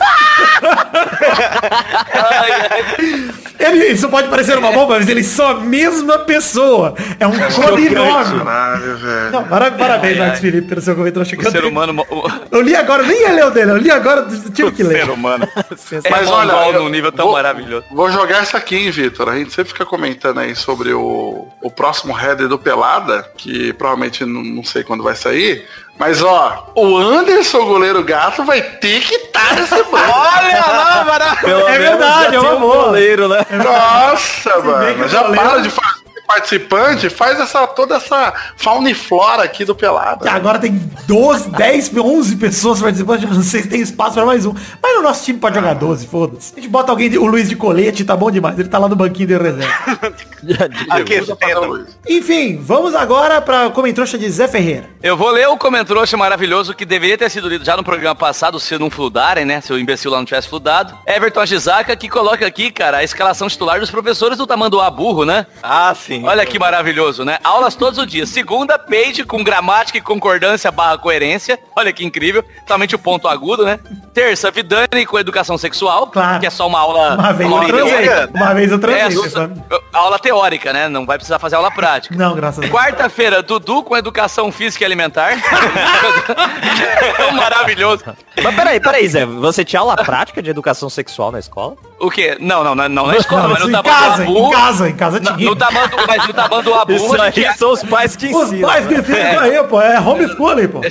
Ele, 3.63 3.87
isso 3.87 4.09
pode 4.09 4.27
parecer 4.29 4.57
uma 4.57 4.71
bomba, 4.71 4.97
mas 4.97 5.07
eles 5.07 5.27
são 5.27 5.47
a 5.47 5.53
mesma 5.55 6.19
pessoa. 6.19 6.93
É 7.19 7.27
um 7.27 7.31
codinome. 7.31 8.39
Caralho, 8.39 8.97
velho. 8.97 9.31
Não, 9.31 9.43
parabéns, 9.43 10.19
ai. 10.19 10.35
Felipe, 10.37 10.67
pelo 10.67 10.81
seu 10.81 10.95
comentário. 10.95 11.27
O 11.37 11.41
eu 11.43 11.51
ser 11.51 11.65
humano... 11.65 12.05
Eu 12.51 12.61
li 12.61 12.75
agora, 12.75 13.03
nem 13.03 13.21
ia 13.21 13.31
ler 13.31 13.45
o 13.45 13.49
dele, 13.51 13.71
eu 13.71 13.77
li 13.77 13.91
agora, 13.91 14.27
tive 14.53 14.71
que 14.71 14.83
ler. 14.83 15.01
ser 15.05 15.09
humano. 15.11 15.47
É 16.03 16.09
Mas 16.09 16.29
olha, 16.29 16.51
eu 16.73 16.83
num 16.83 16.89
nível 16.89 17.11
tão 17.11 17.25
vou- 17.25 17.33
maravilhoso. 17.35 17.85
Vou 17.91 18.09
jogar 18.11 18.41
essa 18.43 18.57
aqui, 18.57 18.75
hein, 18.75 18.89
Vitor. 18.91 19.27
A 19.29 19.35
gente 19.37 19.51
sempre 19.53 19.73
fica 19.73 19.85
comentando 19.85 20.39
aí 20.39 20.55
sobre 20.55 20.93
o, 20.93 21.47
o 21.61 21.69
próximo 21.71 22.17
header 22.17 22.47
do 22.47 22.57
Pelada, 22.57 23.25
que 23.37 23.73
provavelmente 23.73 24.23
não, 24.25 24.41
não 24.43 24.63
sei 24.63 24.83
quando 24.83 25.03
vai 25.03 25.15
sair. 25.15 25.65
Mas 25.99 26.21
ó, 26.23 26.71
o 26.75 26.97
Anderson 26.97 27.65
goleiro 27.65 28.03
gato 28.03 28.43
vai 28.43 28.61
ter 28.61 29.01
que 29.01 29.13
estar 29.15 29.55
nesse 29.55 29.75
banco. 29.83 29.95
Olha 29.97 30.59
lá, 30.65 31.03
maravilha. 31.05 31.51
É 31.67 31.77
verdade, 31.77 32.35
é 32.35 32.39
um 32.39 32.59
goleiro, 32.59 33.27
né? 33.27 33.45
Nossa, 33.57 34.59
mano. 34.59 35.07
Já 35.07 35.23
para 35.23 35.61
de 35.61 35.69
fazer 35.69 36.00
participante, 36.27 37.09
faz 37.09 37.39
essa, 37.39 37.67
toda 37.67 37.95
essa 37.95 38.33
fauna 38.55 38.89
e 38.89 38.93
flora 38.93 39.43
aqui 39.43 39.65
do 39.65 39.75
Pelada. 39.75 40.25
E 40.25 40.29
agora 40.29 40.59
tem 40.59 40.71
12, 41.07 41.49
10, 41.51 41.97
11 41.97 42.35
pessoas 42.37 42.81
participando, 42.81 43.21
já 43.21 43.27
não 43.27 43.41
sei 43.43 43.63
se 43.63 43.67
tem 43.69 43.81
espaço 43.81 44.13
pra 44.13 44.25
mais 44.25 44.45
um. 44.45 44.53
Mas 44.81 44.95
no 44.95 45.01
nosso 45.03 45.23
time 45.25 45.39
pode 45.39 45.55
jogar 45.55 45.73
12, 45.75 46.07
foda-se. 46.07 46.53
A 46.53 46.55
gente 46.59 46.69
bota 46.69 46.91
alguém, 46.91 47.09
de- 47.09 47.17
o 47.17 47.25
Luiz 47.25 47.49
de 47.49 47.55
colete, 47.55 48.03
tá 48.03 48.15
bom 48.15 48.31
demais. 48.31 48.57
Ele 48.57 48.69
tá 48.69 48.77
lá 48.77 48.87
no 48.87 48.95
banquinho 48.95 49.27
de 49.27 49.37
reserva. 49.37 49.71
Aqui, 50.89 51.53
luz. 51.53 51.97
Enfim, 52.07 52.57
vamos 52.61 52.95
agora 52.95 53.41
pra 53.41 53.69
comentrouxa 53.69 54.17
de 54.17 54.29
Zé 54.29 54.47
Ferreira. 54.47 54.89
Eu 55.03 55.15
vou 55.15 55.29
ler 55.29 55.47
o 55.47 55.57
comentrouxa 55.57 56.17
maravilhoso 56.17 56.73
que 56.73 56.85
deveria 56.85 57.17
ter 57.17 57.29
sido 57.29 57.47
lido 57.47 57.63
já 57.63 57.77
no 57.77 57.83
programa 57.83 58.15
passado, 58.15 58.59
se 58.59 58.77
não 58.77 58.89
fludarem, 58.89 59.45
né? 59.45 59.61
Se 59.61 59.71
o 59.71 59.77
imbecil 59.79 60.09
lá 60.11 60.17
não 60.17 60.25
tivesse 60.25 60.47
fludado. 60.47 60.97
Everton 61.05 61.45
Gizaka, 61.45 61.95
que 61.95 62.09
coloca 62.09 62.45
aqui, 62.45 62.71
cara, 62.71 62.97
a 62.97 63.03
escalação 63.03 63.47
titular 63.47 63.79
dos 63.79 63.91
professores 63.91 64.37
do 64.37 64.47
Tamanduá 64.47 64.89
Burro, 64.89 65.25
né? 65.25 65.45
Ah, 65.61 65.93
sim. 65.95 66.20
Olha 66.23 66.45
que 66.45 66.57
maravilhoso, 66.59 67.23
né? 67.25 67.37
Aulas 67.43 67.75
todos 67.75 67.99
os 67.99 68.07
dias. 68.07 68.29
Segunda, 68.29 68.77
page 68.79 69.23
com 69.23 69.43
gramática 69.43 69.97
e 69.97 70.01
concordância 70.01 70.71
barra 70.71 70.97
coerência. 70.97 71.59
Olha 71.75 71.91
que 71.93 72.03
incrível. 72.05 72.43
Totalmente 72.61 72.95
o 72.95 72.99
ponto 72.99 73.27
agudo, 73.27 73.65
né? 73.65 73.79
Terça, 74.13 74.51
Vidani 74.51 75.05
com 75.05 75.17
educação 75.19 75.57
sexual. 75.57 76.07
Claro. 76.07 76.39
Que 76.39 76.47
é 76.47 76.49
só 76.49 76.67
uma 76.67 76.79
aula... 76.79 77.15
Uma 77.15 77.33
vez 77.33 77.49
eu 77.49 77.55
aula 77.57 77.67
transei. 77.67 77.91
teórica. 78.07 78.29
Uma 78.35 78.53
vez 78.53 78.71
eu 78.71 78.77
É, 78.77 78.79
transei, 78.79 79.17
você 79.17 79.29
sabe? 79.29 79.61
aula 79.93 80.19
teórica, 80.19 80.73
né? 80.73 80.87
Não 80.89 81.05
vai 81.05 81.17
precisar 81.17 81.39
fazer 81.39 81.55
aula 81.55 81.71
prática. 81.71 82.15
Não, 82.15 82.35
graças 82.35 82.59
a 82.59 82.61
Deus. 82.61 82.73
Quarta-feira, 82.73 83.41
Dudu 83.41 83.83
com 83.83 83.95
educação 83.97 84.51
física 84.51 84.83
e 84.83 84.85
alimentar. 84.85 85.31
Maravilhoso. 87.33 88.03
Mas 88.41 88.55
peraí, 88.55 88.79
peraí, 88.79 89.07
Zé. 89.07 89.25
Você 89.25 89.63
tinha 89.63 89.79
aula 89.79 89.95
prática 89.95 90.41
de 90.41 90.49
educação 90.49 90.89
sexual 90.89 91.31
na 91.31 91.39
escola? 91.39 91.75
O 91.99 92.09
quê? 92.09 92.37
Não, 92.39 92.63
não, 92.63 92.73
não, 92.75 92.89
não 92.89 93.07
na 93.07 93.17
escola, 93.17 93.47
mas 93.47 93.59
Não, 93.59 93.67
no 93.67 93.77
em 93.79 93.83
casa, 93.83 94.25
em 94.25 94.51
casa, 94.51 94.89
em 94.89 94.93
casa 94.95 95.19
No, 95.19 95.37
tinha. 95.37 95.49
no 95.49 95.55
Tamandu, 95.55 95.97
mas 96.07 96.27
no 96.27 96.33
Tamanduá 96.33 96.85
Burro, 96.85 97.05
Isso 97.15 97.21
aí 97.21 97.53
são 97.57 97.71
os 97.71 97.83
pais 97.83 98.15
que 98.15 98.27
Os 98.33 98.47
ensinam. 98.47 98.67
pais 98.69 98.87
que 98.87 98.93
né? 98.93 98.99
ensinam 98.99 99.31
isso 99.31 99.39
aí, 99.39 99.63
pô. 99.67 99.81
É 99.81 99.99
homeschooling, 99.99 100.67
pô. 100.67 100.81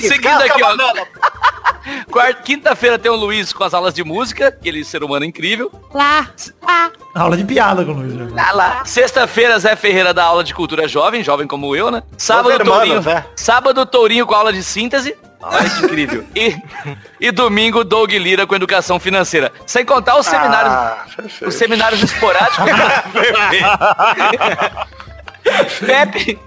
Seguindo 0.00 0.42
aqui, 0.42 0.62
ó. 0.62 0.76
Quarta- 2.10 2.42
Quinta-feira 2.42 2.98
tem 2.98 3.10
o 3.10 3.16
Luiz 3.16 3.52
com 3.52 3.62
as 3.64 3.74
aulas 3.74 3.92
de 3.94 4.02
música, 4.04 4.48
aquele 4.48 4.84
ser 4.84 5.02
humano 5.04 5.24
incrível. 5.24 5.70
Lá, 5.92 6.28
lá. 6.62 6.90
Aula 7.14 7.36
de 7.36 7.44
piada 7.44 7.84
com 7.84 7.92
o 7.92 7.94
Luiz. 7.94 8.14
né? 8.14 8.28
Lá, 8.32 8.52
lá. 8.52 8.84
Sexta-feira, 8.84 9.58
Zé 9.58 9.76
Ferreira 9.76 10.12
dá 10.14 10.24
aula 10.24 10.42
de 10.42 10.54
cultura 10.54 10.88
jovem, 10.88 11.22
jovem 11.22 11.46
como 11.46 11.74
eu, 11.76 11.90
né? 11.90 12.02
Sábado, 12.16 12.48
Os 12.48 12.54
irmãos. 12.54 13.04
Sábado, 13.36 13.84
Tourinho 13.86 14.26
com 14.26 14.34
aula 14.34 14.52
de 14.52 14.62
síntese. 14.62 15.16
Olha 15.46 15.70
que 15.70 15.84
incrível. 15.84 16.24
E, 16.34 16.56
e 17.20 17.30
domingo, 17.30 17.84
Doug 17.84 18.10
Lira 18.12 18.46
com 18.46 18.54
educação 18.54 18.98
financeira. 18.98 19.52
Sem 19.66 19.84
contar 19.84 20.16
os 20.16 20.26
seminários, 20.26 20.72
Ah, 20.72 21.04
os 21.46 21.54
seminários 21.54 22.02
esporádicos. 22.02 22.64
Pepe, 25.86 26.38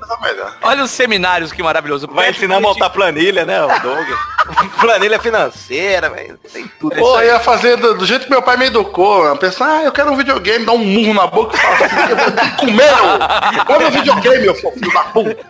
olha 0.63 0.83
os 0.83 0.89
seminários, 0.91 1.51
que 1.51 1.61
maravilhoso. 1.61 2.07
Vai 2.07 2.25
Pepe 2.25 2.37
ensinar 2.37 2.57
a 2.57 2.59
montar 2.59 2.89
planilha, 2.89 3.45
né, 3.45 3.63
o 3.63 3.67
Doug? 3.79 4.07
planilha 4.81 5.19
financeira, 5.19 6.09
velho. 6.09 6.37
Tem 6.51 6.67
tudo. 6.79 6.95
Pô, 6.95 7.21
ia 7.21 7.39
fazer 7.39 7.77
do, 7.77 7.93
do 7.93 8.05
jeito 8.05 8.23
que 8.25 8.31
meu 8.31 8.41
pai 8.41 8.57
me 8.57 8.65
educou. 8.65 9.31
A 9.31 9.35
pessoa, 9.35 9.69
ah, 9.69 9.83
eu 9.83 9.91
quero 9.91 10.11
um 10.11 10.17
videogame, 10.17 10.65
dá 10.65 10.71
um 10.71 10.79
murro 10.79 11.13
na 11.13 11.27
boca 11.27 11.55
e 11.55 11.59
fala 11.59 11.75
assim, 11.75 11.95
eu 12.09 12.17
vou 12.17 12.31
comer. 12.57 12.91
Olha 13.69 13.87
o 13.87 13.91
videogame, 13.91 14.39
meu 14.39 14.55
filho 14.55 14.93
da 14.93 15.03
puta. 15.03 15.45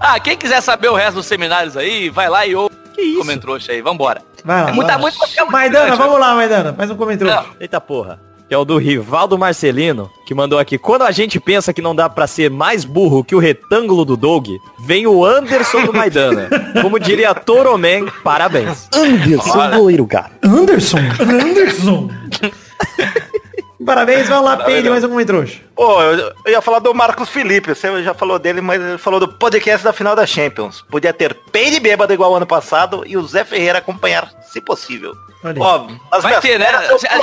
Ah, 0.00 0.18
quem 0.20 0.36
quiser 0.36 0.60
saber 0.60 0.88
o 0.88 0.94
resto 0.94 1.14
dos 1.14 1.26
seminários 1.26 1.76
aí, 1.76 2.10
vai 2.10 2.28
lá 2.28 2.46
e 2.46 2.54
ouve. 2.54 2.74
Comentou 3.18 3.56
aí, 3.68 3.82
vambora. 3.82 4.22
Vai 4.44 4.62
lá. 4.62 4.68
É 4.68 4.72
muita, 4.72 4.92
vai 4.92 4.96
lá. 4.96 5.02
muito 5.02 5.52
Maidana, 5.52 5.86
grande, 5.86 6.02
vamos 6.02 6.20
lá, 6.20 6.34
Maidana. 6.34 6.74
Mais 6.76 6.90
um 6.90 6.96
comentário. 6.96 7.50
Eita 7.58 7.80
porra. 7.80 8.20
Que 8.46 8.54
é 8.54 8.58
o 8.58 8.64
do 8.64 8.76
Rivaldo 8.76 9.38
Marcelino, 9.38 10.10
que 10.26 10.34
mandou 10.34 10.58
aqui. 10.58 10.76
Quando 10.76 11.02
a 11.02 11.10
gente 11.10 11.40
pensa 11.40 11.72
que 11.72 11.80
não 11.80 11.94
dá 11.94 12.10
pra 12.10 12.26
ser 12.26 12.50
mais 12.50 12.84
burro 12.84 13.24
que 13.24 13.34
o 13.34 13.38
retângulo 13.38 14.04
do 14.04 14.18
Doug, 14.18 14.48
vem 14.80 15.06
o 15.06 15.24
Anderson 15.24 15.86
do 15.86 15.94
Maidana. 15.94 16.48
Como 16.82 17.00
diria 17.00 17.34
Toroman, 17.34 18.04
parabéns. 18.22 18.86
Anderson 18.94 19.70
goleiro 19.70 20.04
gato. 20.04 20.32
Anderson. 20.42 20.98
Anderson. 21.20 22.10
Parabéns, 23.84 24.28
vai 24.28 24.40
lá, 24.40 24.56
Peide, 24.58 24.88
mais 24.88 25.04
um 25.04 25.24
trouxa. 25.24 25.60
Pô, 25.74 26.00
eu, 26.02 26.32
eu 26.46 26.52
ia 26.52 26.60
falar 26.62 26.78
do 26.78 26.94
Marcos 26.94 27.28
Felipe, 27.28 27.74
você 27.74 28.02
já 28.02 28.14
falou 28.14 28.38
dele, 28.38 28.60
mas 28.60 28.80
ele 28.80 28.98
falou 28.98 29.20
do 29.20 29.28
podcast 29.28 29.84
da 29.84 29.92
final 29.92 30.14
da 30.16 30.24
Champions. 30.26 30.82
Podia 30.90 31.12
ter 31.12 31.34
Peide 31.52 31.80
bêbado 31.80 32.12
igual 32.12 32.34
ano 32.34 32.46
passado 32.46 33.02
e 33.06 33.16
o 33.16 33.26
Zé 33.26 33.44
Ferreira 33.44 33.78
acompanhar, 33.78 34.30
se 34.50 34.60
possível. 34.60 35.12
Olha. 35.42 35.60
Ó, 35.60 35.86
Vai 36.20 36.40
ter, 36.40 36.58
né? 36.58 36.66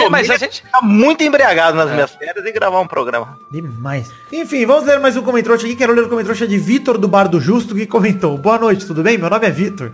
mas 0.10 0.30
a 0.30 0.38
gente- 0.38 0.62
ficar 0.62 0.82
muito 0.82 1.24
embriagado 1.24 1.76
nas 1.76 1.90
minhas 1.90 2.12
férias 2.12 2.46
e 2.46 2.52
gravar 2.52 2.80
um 2.80 2.88
programa. 2.88 3.40
Demais. 3.50 4.12
Enfim, 4.32 4.64
vamos 4.66 4.86
ler 4.86 5.00
mais 5.00 5.18
um 5.18 5.24
comentário 5.24 5.58
aqui. 5.58 5.76
Quero 5.76 5.94
ler 5.94 6.04
o 6.04 6.10
comentário 6.10 6.48
de 6.48 6.58
Vitor 6.58 7.00
do 7.00 7.08
Bar 7.08 7.28
do 7.28 7.42
Justo 7.42 7.74
que 7.74 7.88
comentou. 7.88 8.38
Boa 8.38 8.60
noite, 8.60 8.86
tudo 8.86 9.02
bem? 9.02 9.18
Meu 9.18 9.30
nome 9.30 9.48
é 9.48 9.50
Vitor. 9.50 9.92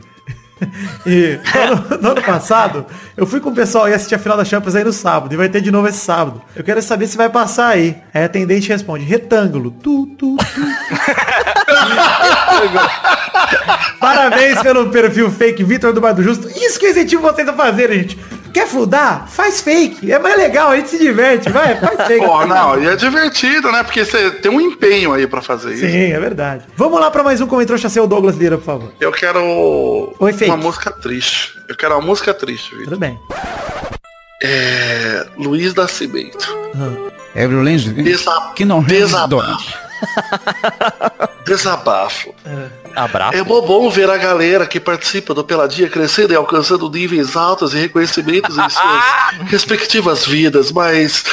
e 1.05 1.39
no 1.53 1.61
ano, 1.61 2.01
no 2.01 2.09
ano 2.11 2.21
passado, 2.21 2.85
eu 3.15 3.25
fui 3.25 3.39
com 3.39 3.49
o 3.49 3.55
pessoal 3.55 3.87
e 3.89 3.93
assistir 3.93 4.15
a 4.15 4.19
final 4.19 4.37
da 4.37 4.45
Champions 4.45 4.75
aí 4.75 4.83
no 4.83 4.93
sábado. 4.93 5.33
E 5.33 5.37
vai 5.37 5.49
ter 5.49 5.61
de 5.61 5.71
novo 5.71 5.87
esse 5.87 5.99
sábado. 5.99 6.41
Eu 6.55 6.63
quero 6.63 6.81
saber 6.81 7.07
se 7.07 7.17
vai 7.17 7.29
passar 7.29 7.69
aí. 7.69 7.97
Aí 8.13 8.23
a 8.23 8.25
atendente 8.25 8.69
responde, 8.69 9.03
retângulo. 9.03 9.71
Tu, 9.71 10.05
tu, 10.17 10.37
tu. 10.37 10.37
Parabéns 13.99 14.61
pelo 14.61 14.89
perfil 14.89 15.29
fake 15.31 15.63
Vitor 15.63 15.93
do 15.93 16.01
Bar 16.01 16.13
do 16.13 16.23
Justo. 16.23 16.47
Isso 16.49 16.79
que 16.79 16.85
eu 16.85 16.91
incentivo 16.91 17.21
vocês 17.21 17.47
a 17.47 17.53
fazerem, 17.53 17.99
gente. 17.99 18.17
Quer 18.53 18.67
fludar? 18.67 19.27
Faz 19.29 19.61
fake. 19.61 20.11
É 20.11 20.17
mais 20.17 20.35
legal, 20.35 20.71
a 20.71 20.77
gente 20.77 20.89
se 20.89 20.97
diverte. 20.97 21.49
Vai, 21.49 21.79
faz 21.79 22.07
fake. 22.07 22.25
Pô, 22.25 22.45
não, 22.45 22.81
e 22.81 22.87
é 22.87 22.95
divertido, 22.95 23.71
né? 23.71 23.83
Porque 23.83 24.03
você 24.03 24.31
tem 24.31 24.51
um 24.51 24.59
empenho 24.59 25.13
aí 25.13 25.27
pra 25.27 25.41
fazer 25.41 25.73
isso. 25.73 25.85
Sim, 25.85 26.11
é 26.11 26.19
verdade. 26.19 26.65
Vamos 26.75 26.99
lá 26.99 27.11
pra 27.11 27.23
mais 27.23 27.39
um 27.39 27.47
comentário 27.47 27.89
seu 27.89 28.07
Douglas 28.07 28.35
Lira, 28.35 28.57
por 28.57 28.65
favor. 28.65 28.91
Eu 28.99 29.11
quero 29.11 30.15
Oi, 30.19 30.33
fake. 30.33 30.49
uma 30.49 30.57
música 30.57 30.91
triste. 30.91 31.53
Eu 31.67 31.75
quero 31.75 31.95
uma 31.95 32.01
música 32.01 32.33
triste, 32.33 32.71
Vitor. 32.71 32.85
Tudo 32.85 32.99
bem. 32.99 33.19
É. 34.41 35.27
Luiz 35.37 35.75
Nascimento. 35.75 36.57
É 37.35 37.47
violência 37.47 37.91
Desa... 37.91 38.31
que 38.55 38.65
não 38.65 38.81
Desabafo. 38.81 39.86
Desabafo. 41.45 42.33
Abraço. 42.95 43.37
É 43.37 43.43
mó 43.43 43.61
bom 43.61 43.89
ver 43.89 44.09
a 44.09 44.17
galera 44.17 44.65
que 44.65 44.79
participa 44.79 45.33
do 45.33 45.43
Peladinha 45.43 45.89
crescendo 45.89 46.33
e 46.33 46.35
alcançando 46.35 46.89
níveis 46.89 47.35
altos 47.35 47.73
e 47.73 47.77
reconhecimentos 47.77 48.57
em 48.57 48.69
suas 48.69 49.03
respectivas 49.47 50.25
vidas, 50.25 50.71
mas 50.71 51.23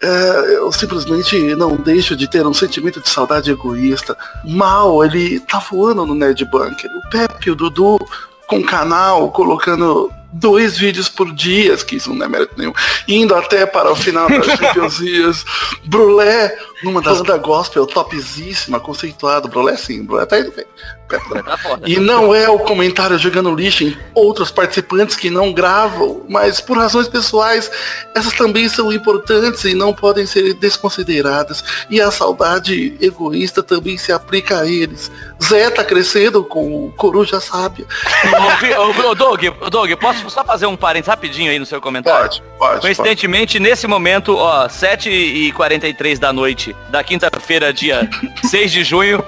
é, 0.00 0.54
eu 0.56 0.70
simplesmente 0.72 1.36
não 1.56 1.76
deixo 1.76 2.16
de 2.16 2.28
ter 2.28 2.46
um 2.46 2.54
sentimento 2.54 3.00
de 3.00 3.08
saudade 3.08 3.50
egoísta. 3.50 4.16
Mal, 4.44 5.04
ele 5.04 5.40
tá 5.40 5.58
voando 5.58 6.06
no 6.06 6.14
Nerd 6.14 6.44
Bunker. 6.46 6.90
O 6.96 7.10
Pepe 7.10 7.48
e 7.48 7.50
o 7.50 7.56
Dudu 7.56 7.98
com 8.46 8.62
canal, 8.62 9.30
colocando 9.30 10.10
dois 10.32 10.76
vídeos 10.78 11.08
por 11.08 11.32
dia, 11.32 11.76
que 11.78 11.96
isso 11.96 12.12
não 12.14 12.24
é 12.24 12.28
mérito 12.28 12.54
nenhum, 12.56 12.72
indo 13.08 13.34
até 13.34 13.66
para 13.66 13.90
o 13.90 13.96
final 13.96 14.28
das 14.28 14.46
Champions 14.58 14.98
League. 14.98 15.34
Brulé, 15.84 16.56
numa 16.82 17.00
das 17.02 17.18
banda 17.18 17.36
gospel 17.38 17.86
topzíssima, 17.86 18.78
conceituado. 18.80 19.48
Brulé 19.48 19.76
sim, 19.76 20.02
Brulé 20.04 20.26
tá 20.26 20.38
indo 20.38 20.52
bem. 20.52 20.64
Tá. 21.08 21.18
E 21.86 21.98
não 21.98 22.32
é 22.32 22.48
o 22.48 22.60
comentário 22.60 23.18
jogando 23.18 23.52
lixo 23.52 23.82
em 23.82 23.96
outros 24.14 24.52
participantes 24.52 25.16
que 25.16 25.28
não 25.28 25.52
gravam, 25.52 26.24
mas 26.28 26.60
por 26.60 26.76
razões 26.78 27.08
pessoais, 27.08 27.68
essas 28.14 28.32
também 28.34 28.68
são 28.68 28.92
importantes 28.92 29.64
e 29.64 29.74
não 29.74 29.92
podem 29.92 30.24
ser 30.24 30.54
desconsideradas. 30.54 31.64
E 31.90 32.00
a 32.00 32.12
saudade 32.12 32.96
egoísta 33.00 33.60
também 33.60 33.98
se 33.98 34.12
aplica 34.12 34.60
a 34.60 34.70
eles. 34.70 35.10
Zé 35.42 35.68
tá 35.70 35.82
crescendo 35.82 36.44
com 36.44 36.86
o 36.86 36.92
Coruja 36.92 37.40
Sábia. 37.40 37.86
Ô, 38.24 38.56
Vi- 38.60 38.74
ô, 38.74 39.08
ô, 39.10 39.14
Doug, 39.16 39.42
Doug, 39.68 39.90
posso 40.00 40.19
só 40.28 40.44
fazer 40.44 40.66
um 40.66 40.76
parênteses 40.76 41.08
rapidinho 41.08 41.50
aí 41.50 41.58
no 41.58 41.64
seu 41.66 41.80
comentário? 41.80 42.28
Pode, 42.28 42.42
pode. 42.58 42.80
Coincidentemente, 42.80 43.58
nesse 43.60 43.86
momento, 43.86 44.36
ó, 44.36 44.66
7h43 44.68 46.18
da 46.18 46.32
noite 46.32 46.74
da 46.88 47.02
quinta-feira, 47.02 47.72
dia 47.72 48.08
6 48.44 48.72
de 48.72 48.84
junho, 48.84 49.22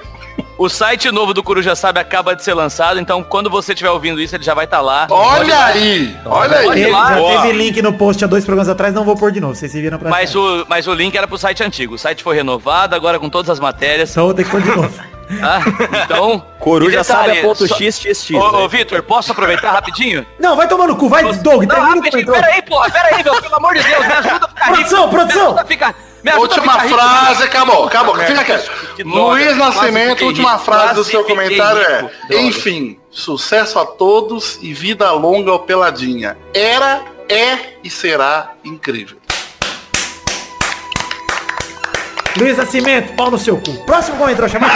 o 0.57 0.69
site 0.69 1.11
novo 1.11 1.33
do 1.33 1.41
Coruja 1.43 1.75
Sabe 1.75 1.99
acaba 1.99 2.35
de 2.35 2.43
ser 2.43 2.53
lançado, 2.53 2.99
então 2.99 3.23
quando 3.23 3.49
você 3.49 3.73
estiver 3.73 3.89
ouvindo 3.91 4.21
isso, 4.21 4.35
ele 4.35 4.43
já 4.43 4.53
vai 4.53 4.65
estar 4.65 4.81
lá. 4.81 5.07
pode. 5.07 5.49
Pode 5.49 5.49
ir 5.49 5.53
Olha 5.53 5.55
lá. 5.57 5.65
aí, 5.67 6.17
olha 6.25 6.57
aí. 6.57 6.65
Pode 6.65 6.85
lá. 6.87 7.09
já 7.09 7.15
Boa. 7.19 7.41
teve 7.41 7.53
link 7.57 7.81
no 7.81 7.93
post 7.93 8.23
há 8.23 8.27
dois 8.27 8.45
programas 8.45 8.69
atrás, 8.69 8.93
não 8.93 9.03
vou 9.03 9.15
pôr 9.15 9.31
de 9.31 9.39
novo. 9.39 9.55
Vocês 9.55 9.71
se 9.71 9.81
viram 9.81 9.97
pra 9.97 10.09
Mas 10.09 10.35
o, 10.35 10.65
mas 10.67 10.87
o 10.87 10.93
link 10.93 11.15
era 11.15 11.27
pro 11.27 11.37
site 11.37 11.63
antigo. 11.63 11.95
O 11.95 11.97
site 11.97 12.23
foi 12.23 12.35
renovado, 12.35 12.95
agora 12.95 13.19
com 13.19 13.29
todas 13.29 13.49
as 13.49 13.59
matérias. 13.59 14.09
Só 14.11 14.23
vou 14.23 14.33
ter 14.33 14.43
que 14.43 14.51
pôr 14.51 14.61
de 14.61 14.69
novo. 14.69 14.93
tá? 15.39 15.61
Então. 16.05 16.43
Coruja 16.59 16.99
detalhe, 17.01 17.27
sabe 17.27 17.39
a 17.39 17.41
ponto 17.41 17.67
só- 17.67 17.75
XXX. 17.75 18.31
Ô, 18.31 18.39
ô 18.39 18.61
né? 18.61 18.67
Vitor, 18.69 19.03
posso 19.03 19.31
aproveitar 19.31 19.71
rapidinho? 19.71 20.25
Não, 20.39 20.55
vai 20.55 20.67
tomar 20.67 20.87
no 20.87 20.95
cu, 20.95 21.09
vai, 21.09 21.23
Doug, 21.23 21.35
Não, 21.63 21.67
termina 21.67 21.75
rapidinho, 21.75 22.25
comentário. 22.25 22.41
pera 22.41 22.47
aí, 22.53 22.61
porra, 22.61 22.89
pera 22.91 23.15
aí, 23.15 23.23
meu, 23.23 23.41
pelo 23.41 23.55
amor 23.55 23.73
de 23.73 23.83
Deus, 23.83 24.05
me 24.07 24.13
ajuda 24.13 24.45
a 24.45 24.47
ficar 24.49 24.65
rico. 24.65 24.73
Produção, 24.73 25.09
produção. 25.09 25.41
Me 25.43 25.49
ajuda 25.49 25.61
a 25.61 25.65
ficar, 25.65 25.95
Última 26.39 26.73
rico. 26.77 26.95
frase, 26.95 27.43
acabou, 27.43 27.85
acabou. 27.85 28.15
Fica 28.15 28.43
quieto. 28.45 28.71
Luiz 29.03 29.45
quase 29.57 29.59
Nascimento, 29.59 30.25
última 30.25 30.53
rico, 30.53 30.63
frase 30.63 30.93
do 30.95 31.03
seu 31.03 31.23
comentário 31.25 31.81
é. 31.81 31.97
rico, 32.01 32.11
droga. 32.29 32.43
Enfim, 32.43 32.99
sucesso 33.11 33.77
a 33.77 33.85
todos 33.85 34.57
e 34.61 34.73
vida 34.73 35.11
longa 35.11 35.51
ao 35.51 35.59
Peladinha. 35.59 36.37
Era, 36.53 37.01
é 37.27 37.57
e 37.83 37.89
será 37.89 38.51
incrível. 38.63 39.17
Luiz 42.35 42.57
Nascimento, 42.57 43.13
pau 43.13 43.29
no 43.29 43.37
seu 43.37 43.57
cu. 43.57 43.71
Próximo 43.85 44.17
comentário, 44.17 44.49
chamado 44.49 44.73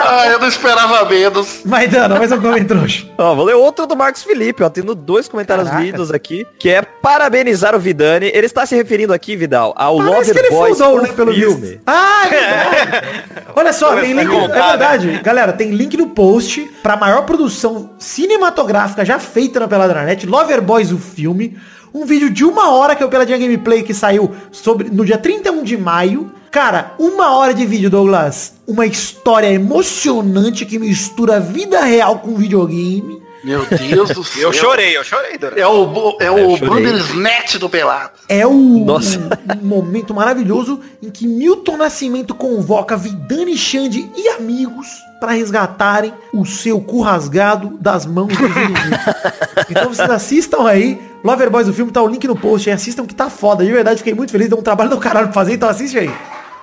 Ah, 0.00 0.26
eu 0.28 0.40
não 0.40 0.48
esperava 0.48 1.04
menos. 1.08 1.60
Maidana, 1.64 2.16
mais 2.16 2.32
um 2.32 2.40
comentário. 2.40 2.84
Ó, 3.16 3.34
vou 3.36 3.44
ler 3.44 3.54
outro 3.54 3.86
do 3.86 3.96
Marcos 3.96 4.24
Felipe, 4.24 4.64
ó. 4.64 4.68
Tendo 4.68 4.94
dois 4.96 5.28
comentários 5.28 5.68
Caraca. 5.68 5.84
lidos 5.84 6.10
aqui, 6.10 6.44
que 6.58 6.68
é 6.70 6.82
parabenizar 6.82 7.74
o 7.74 7.78
Vidani. 7.78 8.30
Ele 8.34 8.46
está 8.46 8.66
se 8.66 8.74
referindo 8.74 9.12
aqui, 9.12 9.36
Vidal, 9.36 9.72
ao 9.76 9.98
Parece 9.98 10.32
que 10.32 10.38
Lover 10.38 10.44
ele 10.44 10.50
Boys 10.50 10.78
fundou, 10.78 10.98
o 10.98 11.02
né, 11.02 11.08
pelo 11.12 11.32
filme. 11.32 11.54
visto. 11.60 11.80
Ah, 11.86 12.26
é 12.26 12.28
verdade. 12.30 13.24
Olha 13.54 13.72
só, 13.72 13.94
tem 13.96 14.12
link, 14.12 14.34
é 14.34 14.48
verdade. 14.48 15.20
Galera, 15.22 15.52
tem 15.52 15.70
link 15.70 15.96
no 15.96 16.08
post 16.08 16.62
pra 16.82 16.96
maior 16.96 17.22
produção 17.22 17.90
cinematográfica 17.98 19.04
já 19.04 19.18
feita 19.20 19.60
na 19.60 19.68
Peladranet, 19.68 20.26
Lover 20.26 20.60
Boys, 20.60 20.90
o 20.90 20.98
filme. 20.98 21.56
Um 21.96 22.04
vídeo 22.04 22.28
de 22.28 22.44
uma 22.44 22.72
hora 22.72 22.94
que 22.94 23.02
é 23.02 23.06
o 23.06 23.08
Peladinha 23.08 23.38
Gameplay 23.38 23.82
que 23.82 23.94
saiu 23.94 24.30
sobre, 24.52 24.90
no 24.90 25.02
dia 25.02 25.16
31 25.16 25.64
de 25.64 25.78
maio. 25.78 26.30
Cara, 26.50 26.94
uma 26.98 27.34
hora 27.34 27.54
de 27.54 27.64
vídeo, 27.64 27.88
Douglas. 27.88 28.52
Uma 28.66 28.84
história 28.84 29.50
emocionante 29.50 30.66
que 30.66 30.78
mistura 30.78 31.40
vida 31.40 31.82
real 31.84 32.18
com 32.18 32.36
videogame. 32.36 33.22
Meu 33.46 33.64
Deus 33.64 34.10
do 34.10 34.24
céu. 34.24 34.42
Eu 34.42 34.52
chorei, 34.52 34.96
eu 34.96 35.04
chorei, 35.04 35.38
Dora. 35.38 35.60
É 35.60 35.64
o, 35.64 36.16
é 36.20 36.28
o. 36.28 36.56
Bandersnatch 36.56 37.58
do 37.58 37.70
Pelado. 37.70 38.10
É 38.28 38.44
o 38.44 38.84
Nossa. 38.84 39.20
um, 39.62 39.64
momento 39.64 40.12
maravilhoso 40.12 40.80
em 41.00 41.08
que 41.10 41.28
Milton 41.28 41.76
Nascimento 41.76 42.34
convoca 42.34 42.96
Vidani 42.96 43.56
Xande 43.56 44.10
e 44.16 44.28
amigos 44.30 44.88
para 45.20 45.30
resgatarem 45.30 46.12
o 46.34 46.44
seu 46.44 46.80
cu 46.80 47.02
rasgado 47.02 47.78
das 47.80 48.04
mãos 48.04 48.36
dos 48.36 48.50
inimigos. 48.50 48.98
então 49.70 49.94
vocês 49.94 50.10
assistam 50.10 50.66
aí. 50.66 51.00
Lover 51.22 51.48
Boys, 51.48 51.68
o 51.68 51.72
filme 51.72 51.92
tá 51.92 52.02
o 52.02 52.08
link 52.08 52.26
no 52.26 52.34
post 52.34 52.68
aí. 52.68 52.74
Assistam 52.74 53.06
que 53.06 53.14
tá 53.14 53.30
foda. 53.30 53.64
De 53.64 53.70
verdade, 53.70 53.98
fiquei 53.98 54.12
muito 54.12 54.32
feliz. 54.32 54.48
Deu 54.48 54.58
um 54.58 54.62
trabalho 54.62 54.90
do 54.90 54.98
caralho 54.98 55.28
pra 55.28 55.34
fazer, 55.34 55.54
então 55.54 55.68
assiste 55.68 55.96
aí. 55.96 56.10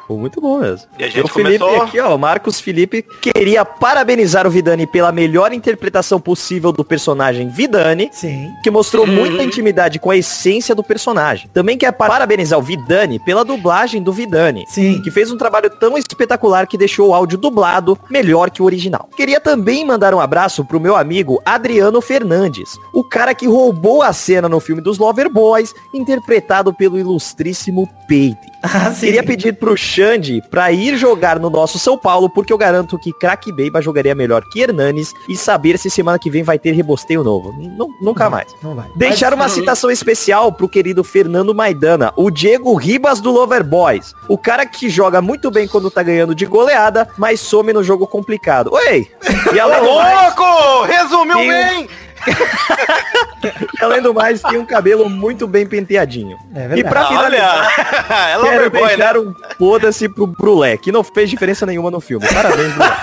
Pô, 0.08 0.18
muito 0.18 0.42
bom 0.42 0.60
mesmo. 0.60 0.88
E 1.00 1.04
a 1.04 1.08
gente 1.08 1.22
o 1.24 1.28
Felipe 1.30 1.60
começou- 1.60 1.82
aqui, 1.84 2.00
ó, 2.00 2.14
o 2.16 2.20
Marcos 2.20 2.60
Felipe 2.60 3.06
queria 3.22 3.64
parabenizar 3.64 4.46
o 4.46 4.50
Vidani 4.50 4.86
pela 4.86 5.12
melhor 5.14 5.54
interpretação 5.54 6.20
possível 6.20 6.72
do 6.74 6.84
personagem 6.84 7.48
Vidani, 7.48 8.10
Sim. 8.12 8.50
que 8.62 8.70
mostrou 8.70 9.08
muita 9.08 9.42
intimidade 9.44 10.00
com 10.00 10.12
a 10.12 10.18
essência 10.18 10.76
do 10.76 10.84
personagem. 10.84 11.50
Também 11.54 11.78
quer 11.78 11.92
parabenizar 11.94 12.60
o 12.60 12.62
Vidani 12.62 13.18
pela 13.20 13.46
dublagem 13.46 14.04
do 14.04 14.12
Vidani, 14.12 14.66
Sim. 14.68 15.02
que 15.02 15.10
fez 15.10 15.32
um 15.32 15.38
trabalho 15.38 15.70
tão 15.70 15.98
espetacular 15.98 16.68
que 16.68 16.78
deixou 16.78 17.10
o 17.10 17.14
áudio 17.14 17.38
dublado 17.38 17.98
melhor 18.10 18.50
que 18.52 18.62
o 18.62 18.66
original. 18.66 19.08
Queria 19.16 19.40
também 19.40 19.86
mandar 19.86 20.14
um 20.14 20.20
abraço 20.20 20.66
pro 20.66 20.80
meu 20.82 20.98
amigo 20.98 21.42
Adriano 21.46 22.02
Fernandes, 22.02 22.70
o 22.94 23.04
cara 23.06 23.34
que 23.34 23.48
roubou 23.48 24.02
a 24.02 24.12
cena 24.12 24.50
no 24.50 24.60
filme 24.60 24.82
dos 24.82 24.98
Lover 24.98 25.30
Boys, 25.32 25.74
interpretado 25.94 26.74
pelo 26.74 27.00
ilustríssimo 27.00 27.88
Peide. 28.08 28.38
Ah, 28.62 28.92
sim. 28.92 29.08
Queria 29.08 29.24
pedir 29.24 29.54
pro 29.56 29.76
Xande 29.94 30.42
pra 30.50 30.72
ir 30.72 30.98
jogar 30.98 31.40
no 31.40 31.52
nosso 31.52 31.78
São 31.78 31.96
Paulo, 31.98 32.28
porque 32.28 32.52
eu 32.52 32.58
garanto 32.58 32.98
que 32.98 33.14
Crack 33.14 33.52
Beiba 33.52 33.80
jogaria 33.80 34.16
melhor 34.16 34.44
que 34.50 34.60
Hernanes 34.60 35.14
e 35.30 35.38
saber 35.38 35.78
se 35.78 35.88
semana 35.90 36.18
que 36.18 36.32
vem 36.32 36.42
vai 36.42 36.58
ter 36.58 36.72
rebosteio 36.72 37.24
novo. 37.24 37.54
Nu- 37.54 37.94
nunca 38.02 38.28
mais. 38.30 38.48
Não 38.64 38.74
vai. 38.74 38.90
Deixar 38.96 39.34
uma 39.36 39.48
citação 39.48 39.92
especial 39.92 40.52
pro 40.52 40.68
querido 40.68 41.04
Fernando 41.04 41.54
Maidana, 41.54 42.12
o 42.16 42.32
Diego 42.32 42.74
Ribas 42.74 43.22
do 43.22 43.32
Lover 43.32 43.64
Boys. 43.64 44.16
O 44.28 44.36
cara 44.38 44.66
que 44.66 44.90
joga 44.90 45.22
muito 45.22 45.52
bem 45.52 45.68
quando 45.68 45.92
tá 45.92 46.02
ganhando 46.02 46.34
de 46.34 46.46
goleada, 46.48 47.08
mas 47.16 47.40
some 47.40 47.72
no 47.72 47.84
jogo 47.84 48.08
complicado. 48.08 48.72
Oi! 48.74 49.08
E 49.54 49.60
além 49.60 49.80
do 49.80 49.94
mais, 49.96 50.36
Louco! 50.36 50.84
Resumiu 50.86 51.38
Tem- 51.38 51.48
bem! 51.50 51.90
E 52.28 53.84
além 53.84 54.02
do 54.02 54.14
mais, 54.14 54.42
tem 54.42 54.58
um 54.58 54.66
cabelo 54.66 55.10
muito 55.10 55.48
bem 55.48 55.66
penteadinho. 55.66 56.38
É 56.56 56.78
e 56.78 56.84
pra 56.84 57.06
finalizar, 57.06 57.68
Olha! 58.10 58.16
É 58.16 58.34
Quero 58.34 58.42
Loverboy, 58.44 58.82
né? 58.82 58.88
deixar 58.96 59.18
um 59.18 59.36
foda-se 59.58 60.10
pro 60.10 60.28
Brulé, 60.28 60.78
que 60.78 60.92
não 60.92 61.04
fez 61.04 61.30
diferença 61.30 61.66
nenhuma 61.66 61.92
no 61.92 62.00
filme. 62.00 62.26
Parabéns, 62.28 62.74
Brulé. 62.74 62.94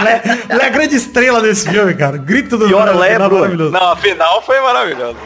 Lé, 0.04 0.22
Lé 0.56 0.64
é 0.64 0.66
a 0.66 0.70
grande 0.70 0.96
estrela 0.96 1.40
desse 1.40 1.68
filme, 1.68 1.94
cara. 1.94 2.16
Grito 2.16 2.56
do 2.56 2.66
Pior 2.66 2.86
final 2.86 3.00
Lé, 3.00 3.14
Bruno. 3.18 3.34
maravilhoso. 3.38 3.72
Não, 3.72 3.92
a 3.92 3.96
final 3.96 4.42
foi 4.42 4.60
maravilhosa. 4.60 5.16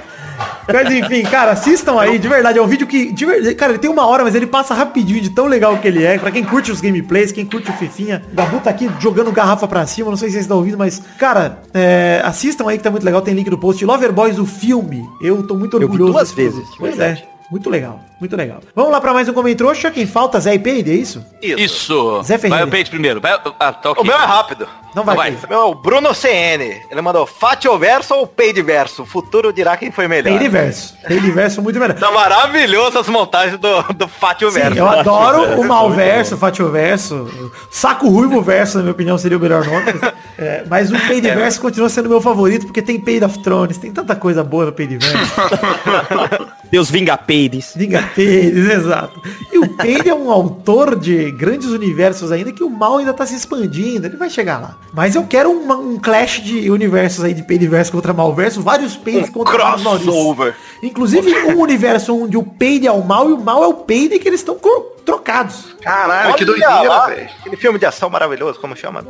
Mas 0.73 0.91
enfim, 0.91 1.23
cara, 1.23 1.53
assistam 1.53 1.99
aí, 2.01 2.19
de 2.19 2.29
verdade. 2.29 2.59
É 2.59 2.63
um 2.63 2.67
vídeo 2.67 2.87
que, 2.87 3.13
de 3.13 3.55
cara, 3.55 3.73
ele 3.73 3.79
tem 3.79 3.91
uma 3.91 4.07
hora, 4.07 4.25
mas 4.25 4.35
ele 4.35 4.47
passa 4.47 4.75
rapidinho 4.75 5.21
de 5.21 5.31
tão 5.31 5.47
legal 5.47 5.77
que 5.79 5.89
ele 5.89 6.03
é. 6.05 6.19
Pra 6.19 6.31
quem 6.31 6.45
curte 6.45 6.71
os 6.73 6.81
gameplays, 6.81 7.33
quem 7.33 7.45
curte 7.45 7.71
o 7.71 7.75
Fifinha. 7.75 8.23
O 8.33 8.35
Gabu 8.35 8.61
tá 8.61 8.71
aqui 8.71 8.91
jogando 8.99 9.31
garrafa 9.33 9.67
pra 9.69 9.87
cima, 9.87 10.11
não 10.11 10.17
sei 10.17 10.29
se 10.29 10.35
vocês 10.35 10.45
estão 10.45 10.57
ouvindo, 10.59 10.79
mas, 10.79 11.03
cara, 11.19 11.59
é, 11.73 12.21
assistam 12.25 12.69
aí 12.69 12.79
que 12.79 12.85
tá 12.85 12.91
muito 12.91 13.05
legal. 13.05 13.21
Tem 13.23 13.35
link 13.35 13.51
no 13.51 13.59
post. 13.59 13.85
Loverboys, 13.85 14.39
o 14.39 14.47
filme. 14.47 15.05
Eu 15.23 15.43
tô 15.47 15.55
muito 15.55 15.75
Eu 15.77 15.81
vi 15.81 15.85
orgulhoso. 15.87 16.13
duas 16.13 16.33
vezes. 16.33 16.65
Pois 16.79 16.99
é. 16.99 17.23
Muito 17.51 17.69
legal, 17.69 18.01
muito 18.25 18.37
legal. 18.37 18.61
Vamos 18.75 18.91
lá 18.91 19.01
pra 19.01 19.13
mais 19.13 19.29
um 19.29 19.35
Comentrouxa. 19.35 19.91
Quem 19.91 20.07
falta, 20.07 20.41
Zé 20.41 20.55
e 20.55 20.59
Peide, 20.59 20.91
é 20.91 20.95
isso? 20.95 21.25
Isso. 21.43 22.23
Zé 22.23 22.39
Ferreira. 22.39 22.65
Vai 22.65 22.69
o 22.69 22.71
Peide 22.71 22.89
primeiro. 22.89 23.21
Vai, 23.21 23.33
ah, 23.33 23.73
tá 23.73 23.91
ok. 23.91 24.03
O 24.03 24.07
meu 24.07 24.17
é 24.17 24.25
rápido. 24.25 24.67
Não 24.95 25.05
vai, 25.05 25.17
Vai. 25.17 25.31
Peide. 25.33 25.47
O 25.47 25.49
meu 25.51 25.61
é 25.61 25.65
o 25.65 25.75
Bruno 25.75 26.15
CN. 26.15 26.81
Ele 26.91 27.01
mandou 27.03 27.27
Fatio 27.27 27.77
Verso 27.77 28.15
ou 28.15 28.27
Peide 28.27 28.63
Verso? 28.63 29.03
O 29.03 29.07
futuro 29.07 29.53
dirá 29.53 29.77
quem 29.77 29.91
foi 29.91 30.09
melhor. 30.09 30.31
Peide 30.31 30.49
verso. 30.49 30.95
Peide 31.07 31.31
verso 31.33 31.61
muito 31.61 31.79
melhor. 31.79 31.99
Tá 31.99 32.11
maravilhoso 32.11 32.99
as 32.99 33.09
montagens 33.09 33.59
do, 33.59 33.83
do 33.93 34.09
Fatio 34.09 34.51
Sim, 34.51 34.61
Verso. 34.61 34.79
eu 34.79 34.89
adoro 34.89 35.61
o 35.61 35.65
Malverso, 35.69 36.37
o 36.37 36.39
Fatioverso. 36.39 37.29
Saco 37.71 38.09
Ruivo 38.09 38.41
Verso, 38.41 38.79
na 38.79 38.85
minha 38.85 38.93
opinião, 38.93 39.19
seria 39.19 39.37
o 39.37 39.41
melhor 39.41 39.67
nome. 39.67 39.85
Mas, 39.85 40.15
é, 40.39 40.65
mas 40.67 40.93
o 40.93 40.99
Peidiverso 41.07 41.61
continua 41.61 41.91
sendo 41.91 42.09
meu 42.09 42.23
favorito, 42.23 42.65
porque 42.67 42.81
tem 42.81 42.99
Paid 42.99 43.25
of 43.25 43.39
Thrones, 43.41 43.77
tem 43.77 43.93
tanta 43.93 44.17
coisa 44.17 44.43
boa 44.43 44.67
no 44.67 44.73
Peidiverso. 44.73 45.15
Deus 46.71 46.91
vinga 46.91 47.17
peides. 47.17 47.73
Vinga 47.77 48.03
Peides, 48.15 48.69
exato. 48.71 49.21
E 49.53 49.59
o 49.59 49.69
Peide 49.77 50.09
é 50.09 50.15
um 50.15 50.31
autor 50.31 50.97
de 50.97 51.31
grandes 51.33 51.69
universos 51.69 52.31
ainda, 52.33 52.53
que 52.53 52.63
o 52.65 52.71
mal 52.71 52.99
ainda 52.99 53.13
tá 53.13 53.25
se 53.27 53.35
expandindo, 53.35 54.07
ele 54.07 54.17
vai 54.17 54.31
chegar 54.31 54.59
lá. 54.61 54.79
Mas 54.93 55.15
eu 55.15 55.25
quero 55.25 55.51
uma- 55.51 55.77
um 55.77 55.99
clash 55.99 56.41
de 56.43 56.71
universos 56.71 57.25
aí, 57.25 57.35
de 57.35 57.43
Peidiverso 57.43 57.93
contra 57.93 58.13
Malverso, 58.13 58.61
vários 58.63 58.97
Peides 58.97 59.31
contra 59.31 59.59
vários 59.59 59.83
Maurício. 59.83 60.11
Crossover. 60.13 60.55
Inclusive 60.83 61.33
um 61.55 61.61
universo 61.61 62.17
onde 62.25 62.37
o 62.37 62.43
Peide 62.43 62.87
é 62.87 62.93
o 62.93 63.03
mal 63.05 63.29
e 63.29 63.33
o 63.33 63.39
mal 63.41 63.63
é 63.65 63.67
o 63.67 63.75
Peide 63.75 64.19
que 64.19 64.29
eles 64.29 64.41
estão 64.41 64.59
trocados. 65.05 65.75
Caralho, 65.83 66.35
que 66.35 66.45
Olha 66.45 66.47
doideira, 66.47 66.83
lá, 66.89 67.07
velho. 67.07 67.29
Aquele 67.41 67.57
filme 67.57 67.79
de 67.79 67.87
ação 67.87 68.09
maravilhoso, 68.09 68.59
como 68.59 68.77
chama? 68.77 69.05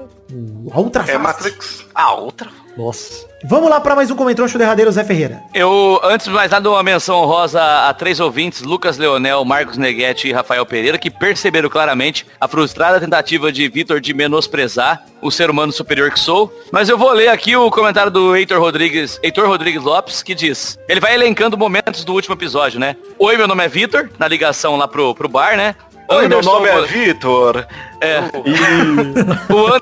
A 0.72 0.78
Ultra 0.80 1.02
É 1.02 1.06
Face. 1.06 1.18
Matrix. 1.18 1.84
A 1.94 2.14
outra. 2.14 2.48
Nossa. 2.76 3.26
Vamos 3.44 3.68
lá 3.68 3.78
para 3.78 3.94
mais 3.94 4.10
um 4.10 4.16
comentrouxa 4.16 4.58
derradeiro, 4.58 4.90
Zé 4.90 5.04
Ferreira. 5.04 5.42
Eu, 5.52 6.00
antes 6.02 6.26
de 6.26 6.32
mais 6.32 6.50
nada, 6.50 6.68
uma 6.68 6.82
menção 6.82 7.16
honrosa 7.16 7.62
a 7.62 7.92
três 7.92 8.18
ouvintes, 8.18 8.62
Lucas 8.62 8.96
Leonel, 8.96 9.44
Marcos 9.44 9.76
Neguete 9.76 10.28
e 10.28 10.32
Rafael 10.32 10.64
Pereira, 10.64 10.98
que 10.98 11.10
perceberam 11.10 11.68
claramente 11.68 12.26
a 12.40 12.48
frustrada 12.48 12.98
tentativa 12.98 13.52
de 13.52 13.68
Vitor 13.68 14.00
de 14.00 14.14
menosprezar 14.14 15.04
o 15.20 15.30
ser 15.30 15.50
humano 15.50 15.72
superior 15.72 16.10
que 16.10 16.18
sou. 16.18 16.52
Mas 16.72 16.88
eu 16.88 16.96
vou 16.96 17.12
ler 17.12 17.28
aqui 17.28 17.54
o 17.54 17.70
comentário 17.70 18.10
do 18.10 18.34
Heitor 18.34 18.58
Rodrigues, 18.58 19.20
Heitor 19.22 19.46
Rodrigues 19.46 19.82
Lopes, 19.82 20.22
que 20.22 20.34
diz, 20.34 20.78
ele 20.88 21.00
vai 21.00 21.14
elencando 21.14 21.56
momentos 21.56 22.02
do 22.02 22.14
último 22.14 22.34
episódio, 22.34 22.80
né? 22.80 22.96
Oi, 23.18 23.36
meu 23.36 23.46
nome 23.46 23.64
é 23.64 23.68
Vitor, 23.68 24.08
na 24.18 24.26
ligação 24.26 24.76
lá 24.76 24.88
pro, 24.88 25.14
pro 25.14 25.28
bar, 25.28 25.56
né? 25.56 25.76
Oi, 26.08 26.28
meu 26.28 26.42
nome 26.42 26.68
é 26.68 26.82
Vitor. 26.82 27.66
É. 28.00 28.20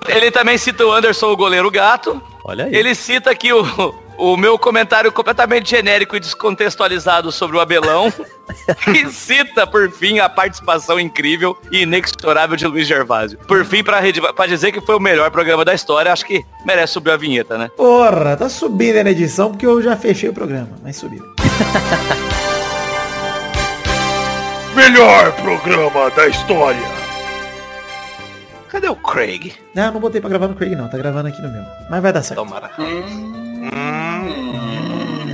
Ele 0.08 0.30
também 0.30 0.56
cita 0.56 0.86
o 0.86 0.92
Anderson, 0.92 1.32
o 1.32 1.36
goleiro 1.36 1.70
gato. 1.70 2.22
Olha 2.44 2.64
aí. 2.66 2.74
Ele 2.74 2.94
cita 2.94 3.30
aqui 3.30 3.52
o, 3.52 3.64
o 4.18 4.36
meu 4.36 4.58
comentário 4.58 5.10
completamente 5.12 5.70
genérico 5.70 6.16
e 6.16 6.20
descontextualizado 6.20 7.30
sobre 7.30 7.56
o 7.56 7.60
Abelão. 7.60 8.12
e 8.94 9.10
cita, 9.10 9.66
por 9.66 9.90
fim, 9.90 10.18
a 10.18 10.28
participação 10.28 10.98
incrível 11.00 11.56
e 11.70 11.82
inexorável 11.82 12.56
de 12.56 12.66
Luiz 12.66 12.86
Gervásio. 12.86 13.38
Por 13.46 13.64
fim, 13.64 13.82
pra 13.82 14.00
dizer 14.46 14.72
que 14.72 14.80
foi 14.80 14.96
o 14.96 15.00
melhor 15.00 15.30
programa 15.30 15.64
da 15.64 15.74
história, 15.74 16.12
acho 16.12 16.26
que 16.26 16.44
merece 16.64 16.94
subir 16.94 17.12
a 17.12 17.16
vinheta, 17.16 17.56
né? 17.56 17.70
Porra, 17.76 18.36
tá 18.36 18.48
subindo 18.48 18.96
aí 18.96 19.04
na 19.04 19.10
edição 19.10 19.50
porque 19.50 19.66
eu 19.66 19.80
já 19.82 19.96
fechei 19.96 20.28
o 20.28 20.34
programa, 20.34 20.70
mas 20.82 20.96
subiu. 20.96 21.24
Melhor 24.74 25.32
programa 25.32 26.10
da 26.10 26.26
história. 26.26 27.01
Cadê 28.72 28.88
o 28.88 28.96
Craig? 28.96 29.52
Não, 29.74 29.92
não 29.92 30.00
botei 30.00 30.18
pra 30.18 30.30
gravar 30.30 30.48
no 30.48 30.54
Craig 30.54 30.74
não, 30.74 30.88
tá 30.88 30.96
gravando 30.96 31.28
aqui 31.28 31.42
no 31.42 31.52
meu. 31.52 31.62
Mas 31.90 32.00
vai 32.00 32.10
dar 32.10 32.22
certo. 32.22 32.40
Tomara. 32.40 32.70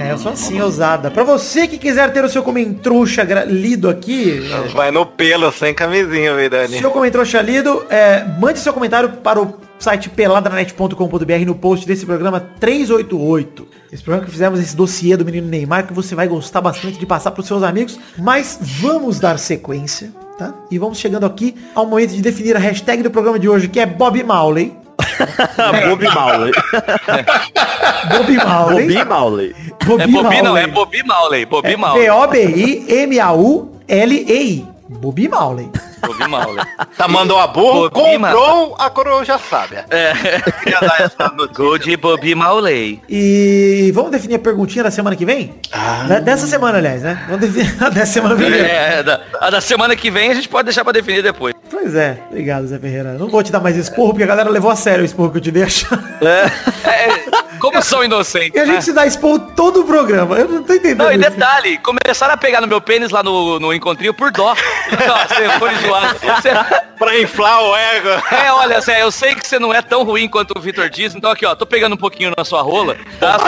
É, 0.00 0.10
eu 0.10 0.18
sou 0.18 0.32
assim, 0.32 0.60
ousada. 0.60 1.08
Pra 1.08 1.22
você 1.22 1.68
que 1.68 1.78
quiser 1.78 2.12
ter 2.12 2.24
o 2.24 2.28
seu 2.28 2.42
comentrouxa 2.42 3.22
lido 3.46 3.88
aqui, 3.88 4.44
é, 4.52 4.68
Vai 4.70 4.90
no 4.90 5.06
pelo, 5.06 5.52
sem 5.52 5.72
camisinha, 5.72 6.34
viu, 6.34 6.50
Dani? 6.50 6.80
seu 6.80 6.90
comentrouxa 6.90 7.40
lido, 7.40 7.86
é, 7.88 8.24
mande 8.40 8.58
seu 8.58 8.72
comentário 8.72 9.08
para 9.08 9.40
o 9.40 9.54
site 9.78 10.10
peladranet.com.br 10.10 11.44
no 11.46 11.54
post 11.54 11.86
desse 11.86 12.04
programa 12.04 12.40
388. 12.40 13.68
Esse 13.92 14.02
programa 14.02 14.26
que 14.26 14.32
fizemos, 14.32 14.58
esse 14.58 14.74
dossiê 14.74 15.16
do 15.16 15.24
menino 15.24 15.46
Neymar, 15.46 15.86
que 15.86 15.92
você 15.92 16.16
vai 16.16 16.26
gostar 16.26 16.60
bastante 16.60 16.98
de 16.98 17.06
passar 17.06 17.30
pros 17.30 17.46
seus 17.46 17.62
amigos. 17.62 18.00
Mas 18.18 18.58
vamos 18.60 19.20
dar 19.20 19.38
sequência, 19.38 20.12
tá? 20.38 20.54
E 20.70 20.78
vamos 20.78 20.98
chegando 20.98 21.26
aqui 21.26 21.54
ao 21.74 21.84
momento 21.84 22.12
de 22.14 22.22
definir 22.22 22.56
a 22.56 22.60
hashtag 22.60 23.02
do 23.02 23.10
programa 23.10 23.38
de 23.38 23.48
hoje, 23.48 23.68
que 23.68 23.80
é 23.80 23.86
Bob 23.86 24.22
Marley. 24.22 24.72
Bob 25.88 26.04
Marley. 26.14 26.52
Bob 28.08 28.36
Marley. 28.36 28.86
Bobi 28.86 29.04
Marley. 29.04 29.54
Bobi 29.84 30.02
É 30.02 30.06
não, 30.06 30.22
Marley. 30.22 30.62
é 30.62 30.66
Bobi 30.66 31.02
Marley. 31.04 31.44
Bobi 31.46 31.68
É 31.72 31.76
Marley. 31.76 32.02
B-O-B-I-M-A-U-L-E-I. 33.28 34.66
Bobi 34.88 35.28
Marley. 35.28 35.70
Bobi 36.00 36.28
Marley. 36.28 36.64
Tá 36.96 37.08
mandou 37.08 37.38
a 37.38 37.46
burro, 37.46 37.90
comprou 37.90 38.74
a 38.78 38.90
coroa 38.90 39.24
já 39.24 39.38
sábia. 39.38 39.84
É. 39.90 40.12
De 41.82 41.96
Bobi 41.96 42.34
Marley. 42.34 43.00
E 43.08 43.90
vamos 43.94 44.10
definir 44.10 44.36
a 44.36 44.38
perguntinha 44.38 44.84
da 44.84 44.90
semana 44.90 45.14
que 45.16 45.24
vem? 45.24 45.54
Da- 46.08 46.20
Dessa 46.20 46.46
semana, 46.46 46.78
aliás, 46.78 47.02
né? 47.02 47.24
Vamos 47.28 47.40
definir 47.48 47.74
a 47.82 47.88
dessa 47.88 48.12
semana 48.12 48.34
primeiro. 48.36 48.64
É, 48.66 49.02
da, 49.02 49.20
a 49.40 49.50
da 49.50 49.60
semana 49.60 49.94
que 49.96 50.10
vem 50.10 50.30
a 50.30 50.34
gente 50.34 50.48
pode 50.48 50.64
deixar 50.66 50.84
pra 50.84 50.92
definir 50.92 51.22
depois. 51.22 51.54
Pois 51.70 51.94
é, 51.94 52.18
obrigado, 52.30 52.66
Zé 52.66 52.78
Ferreira. 52.78 53.14
Não 53.14 53.28
vou 53.28 53.42
te 53.42 53.52
dar 53.52 53.60
mais 53.60 53.76
esporro, 53.76 54.10
porque 54.10 54.24
a 54.24 54.26
galera 54.26 54.50
levou 54.50 54.70
a 54.70 54.76
sério 54.76 55.02
o 55.02 55.04
esporro 55.04 55.30
que 55.30 55.38
eu 55.38 55.42
te 55.42 55.50
deixo. 55.50 55.86
É, 56.22 56.48
como 57.58 57.82
são 57.82 58.02
inocentes, 58.04 58.54
E 58.54 58.58
a 58.60 58.66
né? 58.66 58.72
gente 58.74 58.84
se 58.84 58.92
dá 58.92 59.06
esporro 59.06 59.38
todo 59.54 59.80
o 59.80 59.84
programa. 59.84 60.36
Eu 60.38 60.48
não 60.48 60.62
tô 60.62 60.72
entendendo. 60.74 60.98
Não, 61.04 61.12
e 61.12 61.16
isso. 61.18 61.30
detalhe, 61.30 61.78
começaram 61.78 62.34
a 62.34 62.36
pegar 62.36 62.60
no 62.60 62.66
meu 62.66 62.80
pênis 62.80 63.10
lá 63.10 63.22
no, 63.22 63.58
no 63.60 63.72
encontrinho 63.74 64.14
por 64.14 64.30
dó. 64.30 64.54
Você 64.54 65.48
foi 65.58 65.74
zoado. 65.76 66.18
Você- 66.18 66.88
Pra 66.98 67.16
inflar 67.16 67.62
o 67.62 67.76
ego. 67.76 68.08
É, 68.28 68.50
olha, 68.52 68.80
Zé, 68.80 69.02
eu 69.04 69.12
sei 69.12 69.32
que 69.32 69.46
você 69.46 69.56
não 69.60 69.72
é 69.72 69.80
tão 69.80 70.02
ruim 70.02 70.28
quanto 70.28 70.58
o 70.58 70.60
Vitor 70.60 70.90
diz, 70.90 71.14
então 71.14 71.30
aqui, 71.30 71.46
ó, 71.46 71.54
tô 71.54 71.64
pegando 71.64 71.92
um 71.94 71.96
pouquinho 71.96 72.32
na 72.36 72.44
sua 72.44 72.60
rola. 72.60 72.96
Tá? 73.20 73.38
Só- 73.38 73.46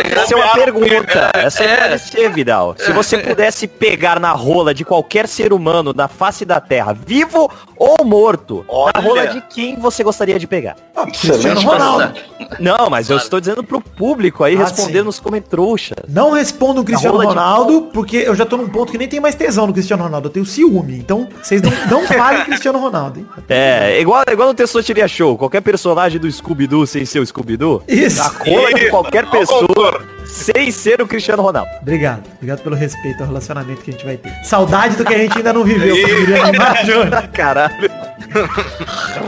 Essa 0.00 0.26
ser 0.26 0.34
uma 0.34 0.52
pergunta. 0.54 1.30
Essa 1.32 1.62
É. 1.62 1.76
pode 1.90 2.02
ser, 2.02 2.28
Vidal. 2.32 2.74
Se 2.76 2.90
você 2.90 3.16
pudesse 3.22 3.68
pegar 3.68 4.18
na 4.18 4.32
rola 4.32 4.74
de 4.74 4.84
qualquer 4.84 5.28
ser 5.28 5.52
humano 5.52 5.92
na 5.94 6.08
face 6.08 6.44
da 6.44 6.60
Terra, 6.60 6.92
vivo 6.92 7.48
ou 7.78 8.04
morto, 8.04 8.64
na 8.68 8.74
Olha. 8.74 9.00
rola 9.00 9.26
de 9.28 9.40
quem 9.42 9.76
você 9.76 10.02
gostaria 10.02 10.38
de 10.38 10.46
pegar? 10.46 10.76
Ah, 10.96 11.04
Cristiano 11.06 11.60
Ronaldo. 11.60 12.12
Não, 12.58 12.88
mas 12.90 13.08
eu 13.10 13.16
estou 13.16 13.38
dizendo 13.40 13.62
pro 13.62 13.80
público 13.80 14.42
aí 14.42 14.56
Ah, 14.56 14.60
respondendo 14.60 14.98
sim. 15.00 15.04
nos 15.06 15.20
comentrouxas. 15.20 15.98
Não 16.08 16.32
respondo 16.32 16.80
o 16.80 16.84
Cristiano 16.84 17.16
rola 17.16 17.28
de 17.28 17.34
Ronaldo, 17.34 17.82
porque 17.92 18.16
eu 18.16 18.34
já 18.34 18.44
tô 18.44 18.56
num 18.56 18.68
ponto 18.68 18.90
que 18.90 18.98
nem 18.98 19.06
tem 19.08 19.20
mais 19.20 19.34
tesão 19.34 19.66
no 19.66 19.72
Cristiano 19.72 20.02
Ronaldo. 20.02 20.28
Eu 20.28 20.32
tenho 20.32 20.46
ciúme. 20.46 20.96
Então, 20.98 21.28
vocês 21.42 21.62
não, 21.62 21.70
não 21.90 22.06
falem 22.08 22.44
Cristiano 22.44 22.78
Ronaldo, 22.78 23.20
hein? 23.20 23.26
É, 23.48 24.00
igual, 24.00 24.24
igual 24.30 24.48
no 24.48 24.54
Testosteria 24.54 25.06
Show, 25.06 25.36
qualquer 25.38 25.60
personagem 25.60 26.18
do 26.20 26.30
Scooby-Doo 26.30 26.86
sem 26.86 27.04
ser 27.04 27.20
o 27.20 27.26
Scooby-Doo, 27.26 27.82
Isso. 27.86 28.20
a 28.22 28.28
rola 28.28 28.72
de 28.74 28.90
qualquer 28.90 29.28
pessoa. 29.30 30.02
Sem 30.28 30.70
ser 30.70 31.00
o 31.00 31.06
Cristiano 31.06 31.42
Ronaldo. 31.42 31.70
Obrigado. 31.80 32.22
Obrigado 32.36 32.62
pelo 32.62 32.76
respeito 32.76 33.20
ao 33.20 33.26
relacionamento 33.26 33.82
que 33.82 33.90
a 33.90 33.92
gente 33.92 34.04
vai 34.04 34.16
ter. 34.16 34.32
Saudade 34.44 34.96
do 34.96 35.04
que 35.04 35.14
a 35.14 35.18
gente 35.18 35.36
ainda 35.36 35.52
não 35.52 35.64
viveu. 35.64 35.96
Caralho. 37.32 37.90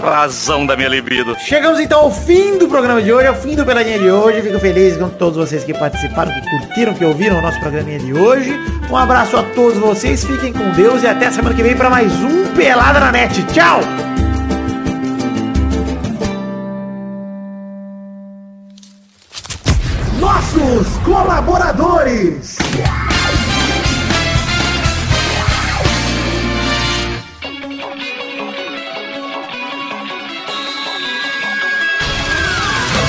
Razão 0.03 0.67
da 0.67 0.77
minha 0.77 0.89
libido. 0.89 1.35
Chegamos 1.39 1.81
então 1.81 2.01
ao 2.01 2.11
fim 2.13 2.59
do 2.59 2.69
programa 2.69 3.01
de 3.01 3.13
hoje, 3.13 3.27
ao 3.27 3.35
fim 3.35 3.57
do 3.57 3.65
Peladinha 3.65 3.99
de 3.99 4.11
hoje. 4.11 4.43
Fico 4.43 4.59
feliz 4.59 4.97
com 4.97 5.09
todos 5.09 5.37
vocês 5.37 5.65
que 5.65 5.73
participaram, 5.73 6.33
que 6.33 6.51
curtiram, 6.51 6.95
que 6.95 7.05
ouviram 7.05 7.39
o 7.39 7.43
nosso 7.43 7.59
programinha 7.61 7.99
de 7.99 8.13
hoje. 8.13 8.53
Um 8.91 8.97
abraço 8.97 9.37
a 9.37 9.43
todos 9.43 9.79
vocês, 9.79 10.25
fiquem 10.25 10.53
com 10.53 10.71
Deus 10.73 11.03
e 11.03 11.07
até 11.07 11.31
semana 11.31 11.55
que 11.55 11.63
vem 11.63 11.77
para 11.77 11.89
mais 11.89 12.13
um 12.13 12.53
Pelada 12.55 13.01
na 13.01 13.11
Net. 13.11 13.43
Tchau! 13.47 13.81
Nossos 20.31 20.87
colaboradores! 20.99 22.57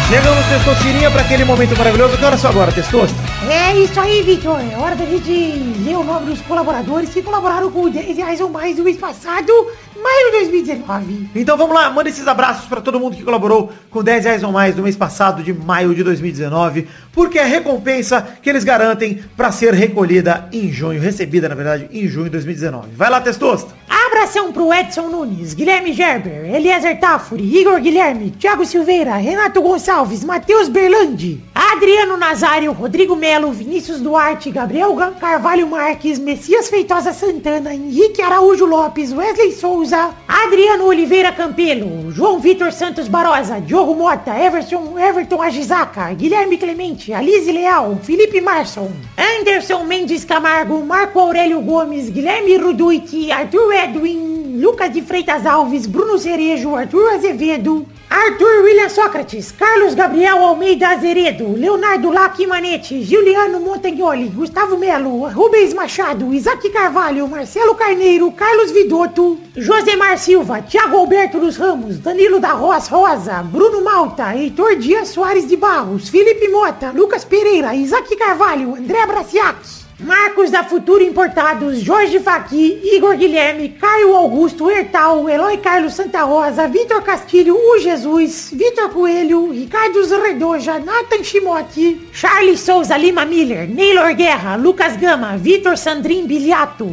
Chegamos, 0.10 0.46
Testosterinha, 0.48 1.12
para 1.12 1.22
aquele 1.22 1.46
momento 1.46 1.78
maravilhoso. 1.78 2.18
Que 2.18 2.26
hora 2.26 2.38
são 2.38 2.50
agora, 2.50 2.72
Testosta? 2.72 3.16
É 3.50 3.78
isso 3.78 4.00
aí, 4.00 4.24
Vitor. 4.24 4.60
É 4.60 4.76
hora 4.76 4.96
da 4.96 5.06
gente 5.06 5.32
ler 5.32 5.96
o 5.96 6.04
nome 6.04 6.26
dos 6.26 6.42
colaboradores 6.42 7.12
que 7.12 7.22
colaboraram 7.22 7.72
com 7.72 7.88
10 7.88 8.18
reais 8.18 8.42
ou 8.42 8.50
mais 8.50 8.78
no 8.78 8.84
mês 8.84 8.98
passado, 8.98 9.54
maio 10.02 10.26
de 10.32 10.32
2019. 10.40 11.30
Então 11.36 11.58
vamos 11.58 11.76
lá, 11.76 11.90
manda 11.90 12.10
esses 12.10 12.28
abraços 12.28 12.66
pra 12.68 12.82
todo 12.82 13.00
mundo 13.00 13.16
que 13.16 13.24
colaborou 13.24 13.72
com 13.90 14.04
10 14.04 14.26
reais 14.26 14.44
ou 14.44 14.52
mais 14.52 14.76
no 14.76 14.84
mês 14.84 14.96
passado 14.96 15.44
de 15.44 15.54
maio 15.54 15.94
de 15.94 16.04
2019, 16.04 16.88
porque 17.14 17.38
é 17.40 17.44
a 17.44 17.46
recompensa 17.48 18.26
que 18.42 18.50
eles 18.50 18.64
garantem 18.64 19.22
pra 19.36 19.52
ser 19.52 19.74
recolhida 19.74 20.48
em 20.52 20.72
junho, 20.72 21.00
recebida 21.02 21.48
na 21.50 21.56
verdade 21.56 21.90
em 21.92 22.08
junho 22.08 22.26
de 22.26 22.32
2019. 22.32 22.90
Vai 22.96 23.10
lá, 23.10 23.22
Testosta. 23.22 23.74
Abração 23.90 24.52
pro 24.52 24.74
Edson 24.74 25.08
Nunes, 25.08 25.54
Guilherme 25.54 25.94
Gerber, 25.94 26.54
Eliezer 26.54 27.00
Tafuri, 27.00 27.44
Igor 27.60 27.80
Guilherme, 27.80 28.30
Thiago 28.32 28.66
Silveira, 28.66 29.16
Renato 29.16 29.62
Gonçalves, 29.62 30.24
Matheus 30.24 30.68
Berlandi, 30.68 31.42
Adriano 31.56 32.18
Nazário, 32.18 32.72
Rodrigo 32.74 33.16
Melo, 33.16 33.52
Vinícius 33.52 34.00
Duarte, 34.02 34.52
Gabriel 34.52 34.94
Ga- 34.96 35.12
Carvalho 35.12 35.66
Marques, 35.68 36.20
Messias 36.20 36.70
Feitosa 36.70 37.14
Santana, 37.14 37.74
Henrique 37.74 38.22
Araújo 38.22 38.66
Lopes, 38.66 39.14
Wesley 39.14 39.54
Souza, 39.54 39.91
Adriano 39.94 40.86
Oliveira 40.86 41.32
Campelo, 41.34 42.12
João 42.12 42.40
Vitor 42.40 42.72
Santos 42.72 43.08
Barosa, 43.08 43.60
Diogo 43.60 43.94
Mota, 43.94 44.32
Everton, 44.38 44.98
Everton 44.98 45.42
Agisaca, 45.42 46.14
Guilherme 46.14 46.58
Clemente, 46.58 47.14
Alize 47.14 47.52
Leal, 47.52 47.98
Felipe 48.02 48.40
Marson, 48.40 48.90
Anderson 49.18 49.84
Mendes 49.84 50.24
Camargo, 50.24 50.80
Marco 50.86 51.20
Aurélio 51.20 51.60
Gomes, 51.62 52.10
Guilherme 52.10 52.58
Ruduit, 52.58 53.32
Arthur 53.32 53.74
Edwin, 53.74 54.62
Lucas 54.62 54.92
de 54.92 55.02
Freitas 55.02 55.46
Alves, 55.46 55.86
Bruno 55.88 56.18
Cerejo, 56.18 56.76
Arthur 56.76 57.10
Azevedo, 57.16 57.86
Arthur 58.14 58.64
William 58.64 58.90
Sócrates, 58.90 59.54
Carlos 59.54 59.96
Gabriel 59.96 60.44
Almeida 60.44 60.90
Azeredo, 60.90 61.54
Leonardo 61.56 62.12
Lac 62.12 62.38
Manete, 62.46 63.02
Juliano 63.02 63.62
Montagnoli, 63.62 64.28
Gustavo 64.28 64.78
Melo, 64.78 65.30
Rubens 65.30 65.74
Machado, 65.74 66.34
Isaac 66.34 66.70
Carvalho, 66.72 67.26
Marcelo 67.26 67.74
Carneiro, 67.74 68.30
Carlos 68.34 68.70
Vidotto, 68.72 69.38
Josemar 69.82 70.20
Silva, 70.20 70.62
Thiago 70.62 70.96
Alberto 71.00 71.40
dos 71.40 71.58
Ramos, 71.58 71.98
Danilo 71.98 72.40
da 72.40 72.52
Roas 72.52 72.88
Rosa, 72.88 73.42
Bruno 73.42 73.82
Malta, 73.82 74.36
Heitor 74.36 74.76
Dias 74.76 75.10
Soares 75.10 75.48
de 75.48 75.58
Barros, 75.58 76.08
Felipe 76.08 76.48
Mota, 76.50 76.92
Lucas 76.92 77.26
Pereira, 77.26 77.74
Isaac 77.74 78.16
Carvalho, 78.16 78.76
André 78.76 79.04
Braciac. 79.08 79.58
Marcos 80.00 80.50
da 80.50 80.64
Futuro 80.64 81.04
Importados, 81.04 81.84
Jorge 81.88 82.20
Faqui, 82.20 82.80
Igor 82.96 83.16
Guilherme, 83.18 83.70
Caio 83.70 84.16
Augusto 84.16 84.70
Hertal, 84.70 85.30
Eloy 85.30 85.58
Carlos 85.58 85.94
Santa 85.94 86.24
Rosa, 86.24 86.68
Vitor 86.68 87.04
Castilho, 87.04 87.56
o 87.56 87.80
Jesus, 87.80 88.52
Vitor 88.52 88.90
Coelho, 88.90 89.52
Ricardo 89.52 90.04
Zredoja, 90.04 90.80
Nathan 90.80 91.24
Shimote, 91.24 92.02
Charles 92.14 92.60
Souza 92.62 92.98
Lima 92.98 93.26
Miller, 93.26 93.68
Neylor 93.68 94.14
Guerra, 94.16 94.56
Lucas 94.56 94.98
Gama, 94.98 95.38
Vitor 95.38 95.78
Sandrin 95.78 96.26
Biliato, 96.26 96.88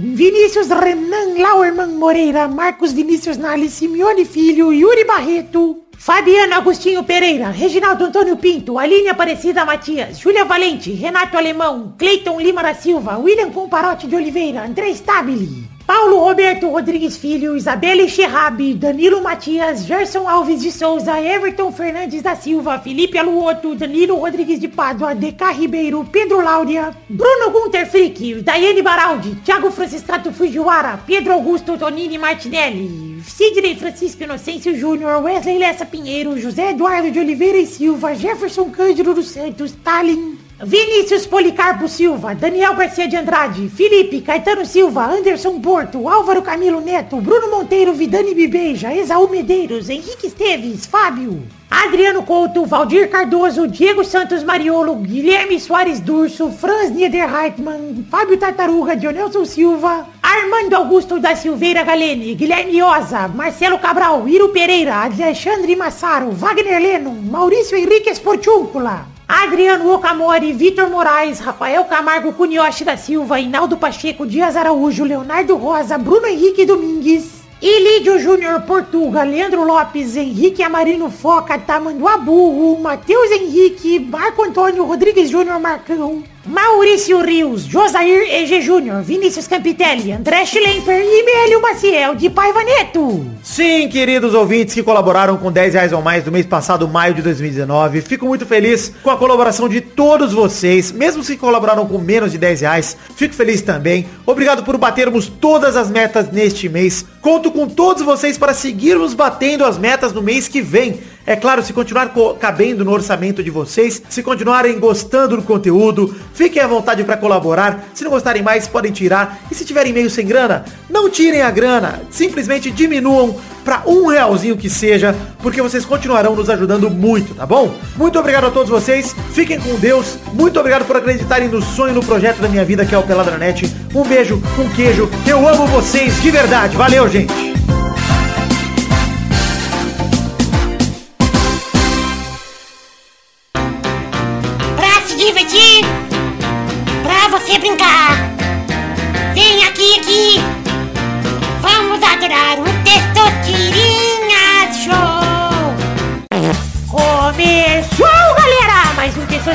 Vinícius 0.00 0.68
Renan 0.68 1.38
Lauerman 1.38 1.98
Moreira, 1.98 2.48
Marcos 2.48 2.92
Vinícius 2.92 3.36
Nali, 3.36 3.68
Simeone 3.68 4.24
Filho, 4.24 4.72
Yuri 4.72 5.04
Barreto, 5.04 5.84
Fabiano 5.98 6.54
Agostinho 6.54 7.04
Pereira, 7.04 7.50
Reginaldo 7.50 8.06
Antônio 8.06 8.38
Pinto, 8.38 8.78
Aline 8.78 9.10
Aparecida 9.10 9.66
Matias, 9.66 10.18
Júlia 10.18 10.46
Valente, 10.46 10.90
Renato 10.92 11.36
Alemão, 11.36 11.94
Cleiton 11.98 12.40
Lima 12.40 12.62
da 12.62 12.72
Silva, 12.72 13.18
William 13.18 13.50
Comparote 13.50 14.06
de 14.06 14.16
Oliveira, 14.16 14.64
André 14.64 14.88
Stabile, 14.94 15.69
Paulo 15.92 16.20
Roberto 16.20 16.68
Rodrigues 16.68 17.16
Filho, 17.16 17.56
Isabelle 17.56 18.08
Xerrabi, 18.08 18.74
Danilo 18.74 19.20
Matias, 19.20 19.84
Gerson 19.84 20.28
Alves 20.28 20.62
de 20.62 20.70
Souza, 20.70 21.20
Everton 21.20 21.72
Fernandes 21.72 22.22
da 22.22 22.36
Silva, 22.36 22.78
Felipe 22.78 23.18
Aluoto, 23.18 23.74
Danilo 23.74 24.14
Rodrigues 24.14 24.60
de 24.60 24.68
Pádua, 24.68 25.16
DK 25.16 25.42
Ribeiro, 25.58 26.04
Pedro 26.04 26.44
Láudia, 26.44 26.96
Bruno 27.08 27.50
Gunter 27.50 27.90
Frick, 27.90 28.40
Daiane 28.40 28.82
Baraldi, 28.82 29.34
Thiago 29.44 29.72
Franciscato 29.72 30.30
Fujiwara, 30.32 30.96
Pedro 31.04 31.32
Augusto 31.32 31.76
Tonini 31.76 32.18
Martinelli, 32.18 33.20
Sidney 33.24 33.74
Francisco 33.74 34.22
Inocêncio 34.22 34.72
Júnior, 34.78 35.20
Wesley 35.24 35.58
Lessa 35.58 35.84
Pinheiro, 35.84 36.40
José 36.40 36.70
Eduardo 36.70 37.10
de 37.10 37.18
Oliveira 37.18 37.58
e 37.58 37.66
Silva, 37.66 38.14
Jefferson 38.14 38.70
Cândido 38.70 39.12
dos 39.12 39.26
Santos, 39.30 39.72
Stalin, 39.72 40.38
Vinícius 40.62 41.26
Policarpo 41.26 41.88
Silva, 41.88 42.34
Daniel 42.34 42.74
Garcia 42.74 43.08
de 43.08 43.16
Andrade, 43.16 43.70
Felipe, 43.70 44.20
Caetano 44.20 44.66
Silva, 44.66 45.04
Anderson 45.04 45.58
Porto, 45.58 46.06
Álvaro 46.06 46.42
Camilo 46.42 46.82
Neto, 46.82 47.16
Bruno 47.16 47.48
Monteiro, 47.48 47.94
Vidani 47.94 48.34
Bibeja, 48.34 48.94
Exaú 48.94 49.26
Medeiros, 49.30 49.88
Henrique 49.88 50.26
Esteves, 50.26 50.84
Fábio, 50.84 51.42
Adriano 51.70 52.22
Couto, 52.24 52.66
Valdir 52.66 53.08
Cardoso, 53.08 53.66
Diego 53.66 54.04
Santos 54.04 54.44
Mariolo, 54.44 54.96
Guilherme 54.96 55.58
Soares 55.58 55.98
Durso, 55.98 56.50
Franz 56.50 56.90
Niederreitmann, 56.90 58.04
Fábio 58.10 58.38
Tartaruga, 58.38 58.94
Dionelson 58.94 59.46
Silva, 59.46 60.08
Armando 60.22 60.76
Augusto 60.76 61.18
da 61.18 61.34
Silveira 61.34 61.84
Galene, 61.84 62.34
Guilherme 62.34 62.82
Oza, 62.82 63.28
Marcelo 63.28 63.78
Cabral, 63.78 64.28
Iro 64.28 64.50
Pereira, 64.50 64.96
Alexandre 65.04 65.74
Massaro, 65.74 66.32
Wagner 66.32 66.82
Leno, 66.82 67.12
Maurício 67.12 67.78
Henrique 67.78 68.10
Esportúncula, 68.10 69.06
Adriano 69.32 69.94
Okamori, 69.94 70.52
Vitor 70.52 70.90
Moraes, 70.90 71.38
Rafael 71.38 71.84
Camargo 71.84 72.32
Cunioche 72.32 72.84
da 72.84 72.96
Silva, 72.96 73.38
Inaldo 73.38 73.76
Pacheco, 73.76 74.26
Dias 74.26 74.56
Araújo, 74.56 75.04
Leonardo 75.04 75.56
Rosa, 75.56 75.96
Bruno 75.96 76.26
Henrique 76.26 76.66
Domingues, 76.66 77.40
Ilídio 77.62 78.18
Júnior 78.18 78.62
Portuga, 78.62 79.22
Leandro 79.22 79.62
Lopes, 79.62 80.16
Henrique 80.16 80.64
Amarino 80.64 81.08
Foca, 81.10 81.56
Tamanduá 81.56 82.16
Burro, 82.16 82.80
Matheus 82.80 83.30
Henrique, 83.30 84.00
Marco 84.00 84.42
Antônio 84.42 84.84
Rodrigues 84.84 85.30
Júnior 85.30 85.60
Marcão, 85.60 86.24
Maurício 86.46 87.20
Rios, 87.20 87.64
Josair 87.64 88.22
EG 88.22 88.62
Júnior, 88.62 89.02
Vinícius 89.02 89.46
Campitelli, 89.46 90.10
André 90.10 90.46
Schlemper 90.46 91.02
e 91.02 91.22
Mélio 91.22 91.60
Maciel 91.60 92.14
de 92.14 92.30
Paiva 92.30 92.64
Neto. 92.64 93.26
Sim, 93.42 93.88
queridos 93.90 94.32
ouvintes 94.32 94.72
que 94.72 94.82
colaboraram 94.82 95.36
com 95.36 95.52
10 95.52 95.74
reais 95.74 95.92
ou 95.92 96.00
mais 96.00 96.24
no 96.24 96.32
mês 96.32 96.46
passado, 96.46 96.88
maio 96.88 97.12
de 97.12 97.20
2019. 97.20 98.00
Fico 98.00 98.24
muito 98.24 98.46
feliz 98.46 98.90
com 99.02 99.10
a 99.10 99.18
colaboração 99.18 99.68
de 99.68 99.82
todos 99.82 100.32
vocês, 100.32 100.90
mesmo 100.90 101.22
se 101.22 101.36
colaboraram 101.36 101.86
com 101.86 101.98
menos 101.98 102.32
de 102.32 102.38
10 102.38 102.62
reais. 102.62 102.96
Fico 103.14 103.34
feliz 103.34 103.60
também. 103.60 104.06
Obrigado 104.24 104.64
por 104.64 104.78
batermos 104.78 105.28
todas 105.28 105.76
as 105.76 105.90
metas 105.90 106.30
neste 106.32 106.70
mês. 106.70 107.04
Conto 107.20 107.50
com 107.50 107.68
todos 107.68 108.02
vocês 108.02 108.38
para 108.38 108.54
seguirmos 108.54 109.12
batendo 109.12 109.62
as 109.62 109.76
metas 109.76 110.14
no 110.14 110.22
mês 110.22 110.48
que 110.48 110.62
vem. 110.62 111.00
É 111.30 111.36
claro, 111.36 111.62
se 111.62 111.72
continuar 111.72 112.08
co- 112.08 112.34
cabendo 112.34 112.84
no 112.84 112.90
orçamento 112.90 113.40
de 113.40 113.50
vocês, 113.50 114.02
se 114.08 114.20
continuarem 114.20 114.80
gostando 114.80 115.36
do 115.36 115.42
conteúdo, 115.44 116.12
fiquem 116.34 116.60
à 116.60 116.66
vontade 116.66 117.04
para 117.04 117.16
colaborar. 117.16 117.84
Se 117.94 118.02
não 118.02 118.10
gostarem 118.10 118.42
mais, 118.42 118.66
podem 118.66 118.90
tirar. 118.90 119.38
E 119.48 119.54
se 119.54 119.64
tiverem 119.64 119.92
meio 119.92 120.10
sem 120.10 120.26
grana, 120.26 120.64
não 120.90 121.08
tirem 121.08 121.40
a 121.42 121.48
grana. 121.52 122.02
Simplesmente 122.10 122.68
diminuam 122.68 123.36
para 123.64 123.82
um 123.86 124.06
realzinho 124.08 124.56
que 124.56 124.68
seja, 124.68 125.14
porque 125.40 125.62
vocês 125.62 125.84
continuarão 125.84 126.34
nos 126.34 126.50
ajudando 126.50 126.90
muito, 126.90 127.32
tá 127.32 127.46
bom? 127.46 127.72
Muito 127.94 128.18
obrigado 128.18 128.46
a 128.46 128.50
todos 128.50 128.68
vocês. 128.68 129.14
Fiquem 129.32 129.60
com 129.60 129.76
Deus. 129.76 130.18
Muito 130.32 130.58
obrigado 130.58 130.84
por 130.84 130.96
acreditarem 130.96 131.46
no 131.46 131.62
sonho, 131.62 131.94
no 131.94 132.02
projeto 132.04 132.38
da 132.40 132.48
minha 132.48 132.64
vida, 132.64 132.84
que 132.84 132.92
é 132.92 132.98
o 132.98 133.04
Peladranet. 133.04 133.72
Um 133.94 134.02
beijo, 134.02 134.42
um 134.58 134.68
queijo. 134.70 135.08
Eu 135.24 135.46
amo 135.48 135.64
vocês 135.68 136.20
de 136.20 136.28
verdade. 136.32 136.76
Valeu, 136.76 137.08
gente. 137.08 137.32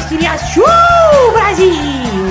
Testosterinha 0.06 0.38
Show, 0.38 1.32
Brasil! 1.34 1.74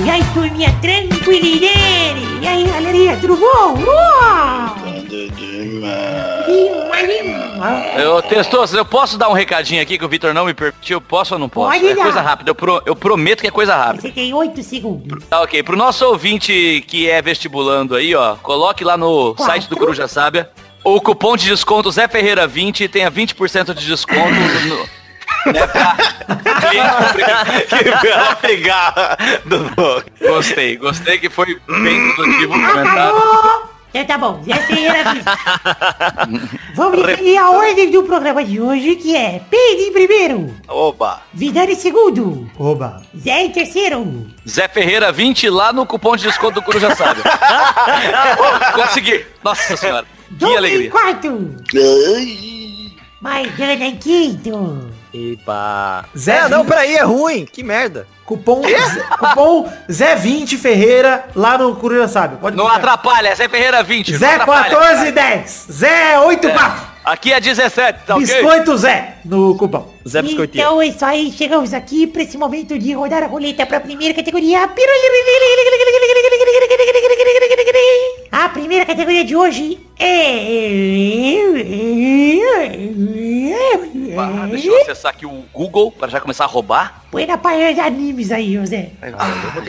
E 0.05 0.09
aí, 0.09 0.23
turminha 0.33 0.73
tranquilidade? 0.81 2.39
E 2.41 2.47
aí, 2.47 2.63
galerinha, 2.63 3.17
tudo 3.17 3.35
bom? 3.35 3.83
Uau! 3.83 4.75
Eu, 7.97 8.21
Testoso, 8.21 8.77
eu 8.77 8.85
posso 8.85 9.17
dar 9.17 9.29
um 9.29 9.33
recadinho 9.33 9.81
aqui 9.81 9.97
que 9.97 10.05
o 10.05 10.07
Vitor 10.09 10.33
não 10.33 10.45
me 10.45 10.53
permitiu? 10.53 11.01
Posso 11.01 11.33
ou 11.33 11.39
não 11.39 11.49
posso? 11.49 11.71
Pode 11.71 11.87
é 11.91 11.95
dar. 11.95 12.03
coisa 12.03 12.21
rápida, 12.21 12.51
eu, 12.51 12.55
pro- 12.55 12.81
eu 12.85 12.95
prometo 12.95 13.41
que 13.41 13.47
é 13.47 13.51
coisa 13.51 13.75
rápida. 13.75 14.01
Você 14.03 14.11
tem 14.11 14.33
oito 14.33 14.63
segundos. 14.63 15.23
Tá, 15.29 15.41
ok. 15.41 15.61
Pro 15.63 15.75
nosso 15.75 16.05
ouvinte 16.05 16.83
que 16.87 17.09
é 17.09 17.21
vestibulando 17.21 17.95
aí, 17.95 18.15
ó, 18.15 18.35
coloque 18.35 18.83
lá 18.83 18.95
no 18.95 19.33
Quatro. 19.35 19.45
site 19.45 19.69
do 19.69 19.75
Coruja 19.75 20.07
Sábia 20.07 20.49
o 20.83 21.01
cupom 21.01 21.35
de 21.35 21.47
desconto 21.47 21.91
Zé 21.91 22.07
Ferreira 22.07 22.45
20 22.47 22.83
e 22.83 22.87
tenha 22.87 23.09
20% 23.11 23.73
de 23.73 23.85
desconto 23.87 24.29
no, 24.67 24.85
né, 25.45 25.67
pra... 25.67 25.95
que 27.77 28.07
bela 28.07 28.35
pegada 28.35 29.17
do 29.45 30.27
Gostei, 30.27 30.77
gostei 30.77 31.17
que 31.17 31.29
foi 31.29 31.59
bem 31.67 32.13
produtivo 32.13 32.53
o 32.53 32.59
comentário. 32.59 32.91
Acabou! 32.91 33.75
Então 33.95 34.05
tá 34.07 34.17
bom, 34.17 34.43
Zé 34.43 34.55
Ferreira 34.55 35.13
20. 35.13 35.25
Vamos 36.75 37.05
definir 37.05 37.37
a 37.37 37.49
ordem 37.49 37.89
do 37.89 38.03
programa 38.03 38.43
de 38.43 38.59
hoje, 38.59 38.97
que 38.97 39.15
é 39.15 39.41
Pedro 39.49 39.83
em 39.85 39.93
primeiro, 39.93 40.53
Oba. 40.67 41.21
Vidani 41.33 41.71
em 41.71 41.75
segundo, 41.75 42.51
Oba. 42.59 43.01
Zé 43.17 43.45
em 43.45 43.51
terceiro, 43.51 44.27
Zé 44.45 44.67
Ferreira 44.67 45.13
20 45.13 45.49
lá 45.49 45.71
no 45.71 45.85
cupom 45.85 46.17
de 46.17 46.23
desconto 46.23 46.55
do 46.55 46.61
Coruja 46.61 46.93
Sábio. 46.93 47.23
Consegui. 48.75 49.25
Nossa 49.41 49.77
senhora. 49.77 50.05
Que 50.27 50.35
Doug 50.35 50.51
em 50.51 50.57
alegria. 50.57 50.91
quarto, 50.91 51.55
Maidana 53.21 53.85
em 53.85 53.95
quinto, 53.95 54.89
Epa. 55.15 56.05
Zé 56.17 56.37
é, 56.37 56.49
não, 56.49 56.65
peraí, 56.65 56.95
é 56.95 57.03
ruim. 57.03 57.45
Que 57.45 57.63
merda. 57.63 58.05
Cupom, 58.25 58.63
Zé- 58.63 59.03
cupom 59.19 59.71
Zé 59.91 60.15
20 60.15 60.57
Ferreira 60.57 61.25
lá 61.35 61.57
no 61.57 61.75
Coruja 61.75 62.07
Sábio. 62.07 62.37
Pode 62.39 62.57
Não 62.57 62.67
atrapalha, 62.67 63.33
Zé 63.35 63.47
Ferreira 63.47 63.83
20. 63.83 64.11
não 64.13 64.19
Zé 64.19 64.33
atrapalha. 64.33 64.69
14 64.75 65.11
10. 65.11 65.67
Zé 65.71 66.19
8 66.19 66.49
4. 66.49 66.94
Aqui 67.05 67.31
é 67.31 67.39
17, 67.39 67.99
tá 68.07 68.15
ok? 68.15 68.25
Biscoito 68.25 68.75
Zé 68.77 69.17
no 69.23 69.55
cupom. 69.55 69.87
Zé 70.07 70.23
Biscoitinho. 70.23 70.59
Então 70.63 70.81
é 70.81 70.87
isso 70.87 71.05
aí, 71.05 71.31
chegamos 71.31 71.71
aqui 71.71 72.07
pra 72.07 72.23
esse 72.23 72.35
momento 72.35 72.79
de 72.79 72.93
rodar 72.93 73.21
a 73.21 73.27
roleta 73.27 73.63
pra 73.63 73.79
primeira 73.79 74.11
categoria. 74.11 74.63
A 78.31 78.49
primeira 78.49 78.85
categoria 78.85 79.23
de 79.23 79.35
hoje 79.35 79.77
Ah, 84.17 84.45
é... 84.45 84.47
deixa 84.47 84.67
eu 84.67 84.81
acessar 84.81 85.11
aqui 85.11 85.27
o 85.27 85.43
Google 85.53 85.91
para 85.91 86.07
já 86.07 86.19
começar 86.19 86.45
a 86.45 86.47
roubar. 86.47 87.03
Põe 87.11 87.27
na 87.27 87.37
página 87.37 87.71
de 87.73 87.79
animes 87.81 88.31
aí, 88.31 88.55
José. 88.55 88.89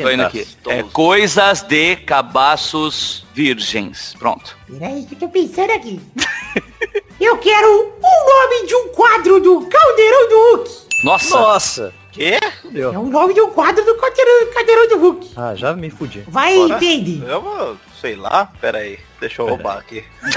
Tô 0.01 0.11
indo 0.11 0.23
aqui. 0.23 0.47
É 0.69 0.83
coisas 0.85 1.61
de 1.63 1.97
cabaços 1.97 3.27
virgens. 3.35 4.15
Pronto. 4.19 4.57
Peraí 4.67 5.05
que 5.05 5.15
eu 5.15 5.19
tô 5.19 5.29
pensando 5.29 5.71
aqui. 5.73 6.01
Eu 7.21 7.39
quero 7.39 7.69
o 7.69 8.01
nome 8.01 8.67
de 8.67 8.75
um 8.75 8.89
quadro 8.89 9.41
do 9.41 9.67
Caldeirão 9.67 10.29
do 10.29 10.35
Hulk. 10.57 10.71
Nossa. 11.05 11.39
Nossa. 11.39 11.95
Quê? 12.13 12.39
Fudeu. 12.63 12.95
É 12.95 12.99
o 12.99 13.03
nome 13.05 13.35
de 13.35 13.41
um 13.43 13.51
quadro 13.51 13.85
do 13.85 13.95
Caldeirão, 13.97 14.53
Caldeirão 14.53 14.89
do 14.89 14.99
Hulk. 14.99 15.31
Ah, 15.37 15.55
já 15.55 15.75
me 15.75 15.91
fudi. 15.91 16.25
Vai, 16.29 16.55
Bora. 16.57 16.75
entende. 16.75 17.23
Eu 17.27 17.41
vou, 17.43 17.77
sei 18.01 18.17
lá, 18.17 18.51
pera 18.61 18.79
aí. 18.79 18.99
Deixa 19.21 19.43
eu 19.43 19.49
roubar 19.49 19.79
aqui. 19.79 20.05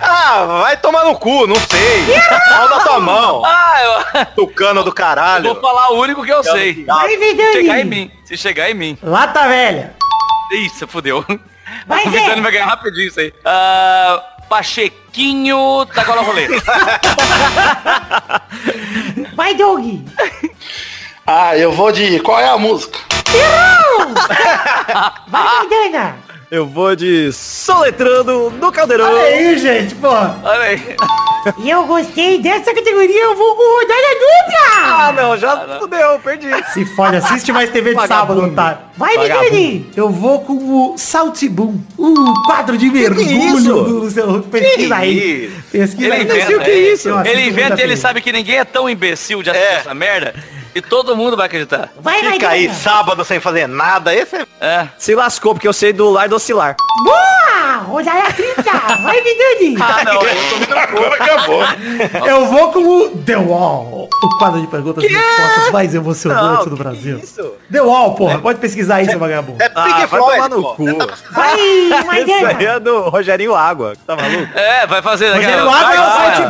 ah, 0.00 0.60
vai 0.62 0.76
tomar 0.76 1.04
no 1.04 1.16
cu, 1.16 1.46
não 1.46 1.56
sei. 1.56 2.06
Mal 2.50 2.68
na 2.68 2.80
tua 2.80 3.00
mão. 3.00 3.42
Ah, 3.44 3.78
eu 3.82 4.26
Tucano 4.34 4.82
do 4.84 4.92
caralho. 4.92 5.52
vou 5.52 5.60
falar 5.60 5.90
o 5.92 6.00
único 6.00 6.24
que 6.24 6.32
eu 6.32 6.42
sei. 6.42 6.84
Vai, 6.84 7.10
Se 7.16 7.52
chegar 7.52 7.80
em 7.80 7.84
mim. 7.84 8.10
Se 8.24 8.36
chegar 8.36 8.70
em 8.70 8.74
mim. 8.74 8.98
Lata 9.02 9.46
velha. 9.48 9.94
Isso, 10.52 10.86
fudeu. 10.88 11.24
Vai, 11.86 12.06
O 12.06 12.10
vai 12.10 12.52
ganhar 12.52 12.66
rapidinho 12.66 13.08
isso 13.08 13.20
aí. 13.20 13.32
Ah, 13.44 14.22
Pachequinho 14.48 15.84
da 15.94 16.04
Cola 16.04 16.22
Rolê. 16.22 16.48
Vai, 19.34 19.54
Doug. 19.54 20.04
Ah, 21.26 21.56
eu 21.56 21.70
vou 21.72 21.92
de. 21.92 22.18
Qual 22.20 22.40
é 22.40 22.48
a 22.48 22.58
música? 22.58 22.98
Vai, 25.28 25.60
Vidana. 25.62 26.29
Eu 26.50 26.66
vou 26.66 26.96
de 26.96 27.32
soletrando 27.32 28.50
no 28.50 28.72
caldeirão. 28.72 29.06
Olha 29.06 29.22
aí, 29.22 29.56
gente, 29.56 29.94
porra. 29.94 30.36
Olha 30.42 30.62
aí. 30.62 30.96
E 31.58 31.70
eu 31.70 31.84
gostei 31.86 32.38
dessa 32.42 32.74
categoria, 32.74 33.22
eu 33.22 33.36
vou 33.36 33.54
com 33.54 33.62
rodada 33.78 34.14
dupla. 34.14 34.82
Ah, 34.82 35.12
não, 35.12 35.36
já 35.38 35.78
fudeu, 35.78 36.18
perdi. 36.18 36.48
Se 36.72 36.84
fode, 36.96 37.16
assiste 37.16 37.52
mais 37.52 37.70
TV 37.70 37.94
de 37.94 38.06
sábado, 38.06 38.44
otário. 38.44 38.78
Vai. 38.96 39.16
Vidani. 39.16 39.90
Eu 39.96 40.10
vou 40.10 40.40
com 40.40 40.54
o 40.92 40.98
Saltibum, 40.98 41.80
o 41.96 42.34
quadro 42.44 42.76
de 42.76 42.90
mergulho 42.90 43.56
isso? 43.56 43.84
do 43.84 44.10
seu... 44.10 44.42
Pesquisa 44.42 44.96
aí. 44.96 45.46
isso? 45.46 45.62
Pesquisa 45.70 46.04
Ele 46.04 46.14
aí. 46.14 46.22
inventa, 46.24 46.56
o 46.56 46.60
que 46.64 46.70
é 46.70 46.92
isso. 46.92 47.08
Eu 47.08 47.18
assisto 47.18 47.38
Ele 47.38 47.48
inventa 47.48 47.80
e 47.80 47.84
ele 47.84 47.96
sabe 47.96 48.20
que 48.20 48.32
ninguém 48.32 48.58
é 48.58 48.64
tão 48.64 48.90
imbecil 48.90 49.42
de 49.42 49.50
assistir 49.50 49.68
É. 49.68 49.76
essa 49.76 49.94
merda 49.94 50.34
e 50.74 50.80
todo 50.82 51.16
mundo 51.16 51.36
vai 51.36 51.46
acreditar. 51.46 51.90
Vai, 52.00 52.22
vai, 52.22 52.32
Fica 52.34 52.48
aí 52.48 52.62
Vidani. 52.62 52.80
sábado 52.80 53.24
sem 53.24 53.40
fazer 53.40 53.66
nada. 53.66 54.14
Esse 54.14 54.36
é... 54.36 54.46
É. 54.60 54.88
Se 54.98 55.14
lascou, 55.14 55.54
porque 55.54 55.66
eu 55.68 55.72
sei 55.72 55.92
do 55.92 56.10
lar 56.10 56.28
do 56.28 56.36
oscilar. 56.36 56.76
Boa! 57.04 57.50
Rodada 57.86 58.32
tripla. 58.32 58.62
Vai, 59.02 59.20
Vidani. 59.22 59.76
Ah, 59.80 60.04
não. 60.04 60.20
Agora 60.76 61.14
acabou. 61.14 61.62
Eu 62.28 62.46
vou 62.46 62.72
com 62.72 62.80
o 62.80 63.10
The 63.18 63.36
Wall, 63.36 64.08
o 64.22 64.38
quadro 64.38 64.60
de 64.60 64.66
perguntas 64.66 65.02
e 65.02 65.08
respostas 65.08 65.70
mais 65.72 65.94
emocionante 65.94 66.68
do 66.68 66.76
Brasil. 66.76 67.18
Isso. 67.18 67.54
The 67.72 67.80
Wall, 67.80 68.14
porra. 68.14 68.38
Pode 68.38 68.58
pesquisar 68.60 68.96
aí, 68.96 69.06
seu 69.06 69.18
vagabundo. 69.18 69.62
É 69.62 69.68
Pink 69.68 69.80
Ah, 69.80 70.06
vai 70.06 70.08
Floyd, 70.08 70.34
tomar 70.36 70.48
no 70.50 70.62
pô. 70.62 70.74
cu. 70.74 70.84
Vai, 71.32 71.60
Isso 72.20 72.46
aí 72.46 72.66
é 72.66 72.78
do 72.80 73.08
Rogerinho 73.08 73.54
Água. 73.54 73.94
Tá 74.06 74.14
maluco? 74.14 74.58
É, 74.58 74.86
vai 74.86 75.02
fazer 75.02 75.30
Rogério 75.32 75.68
aquela- 75.68 75.76
Água 75.76 75.94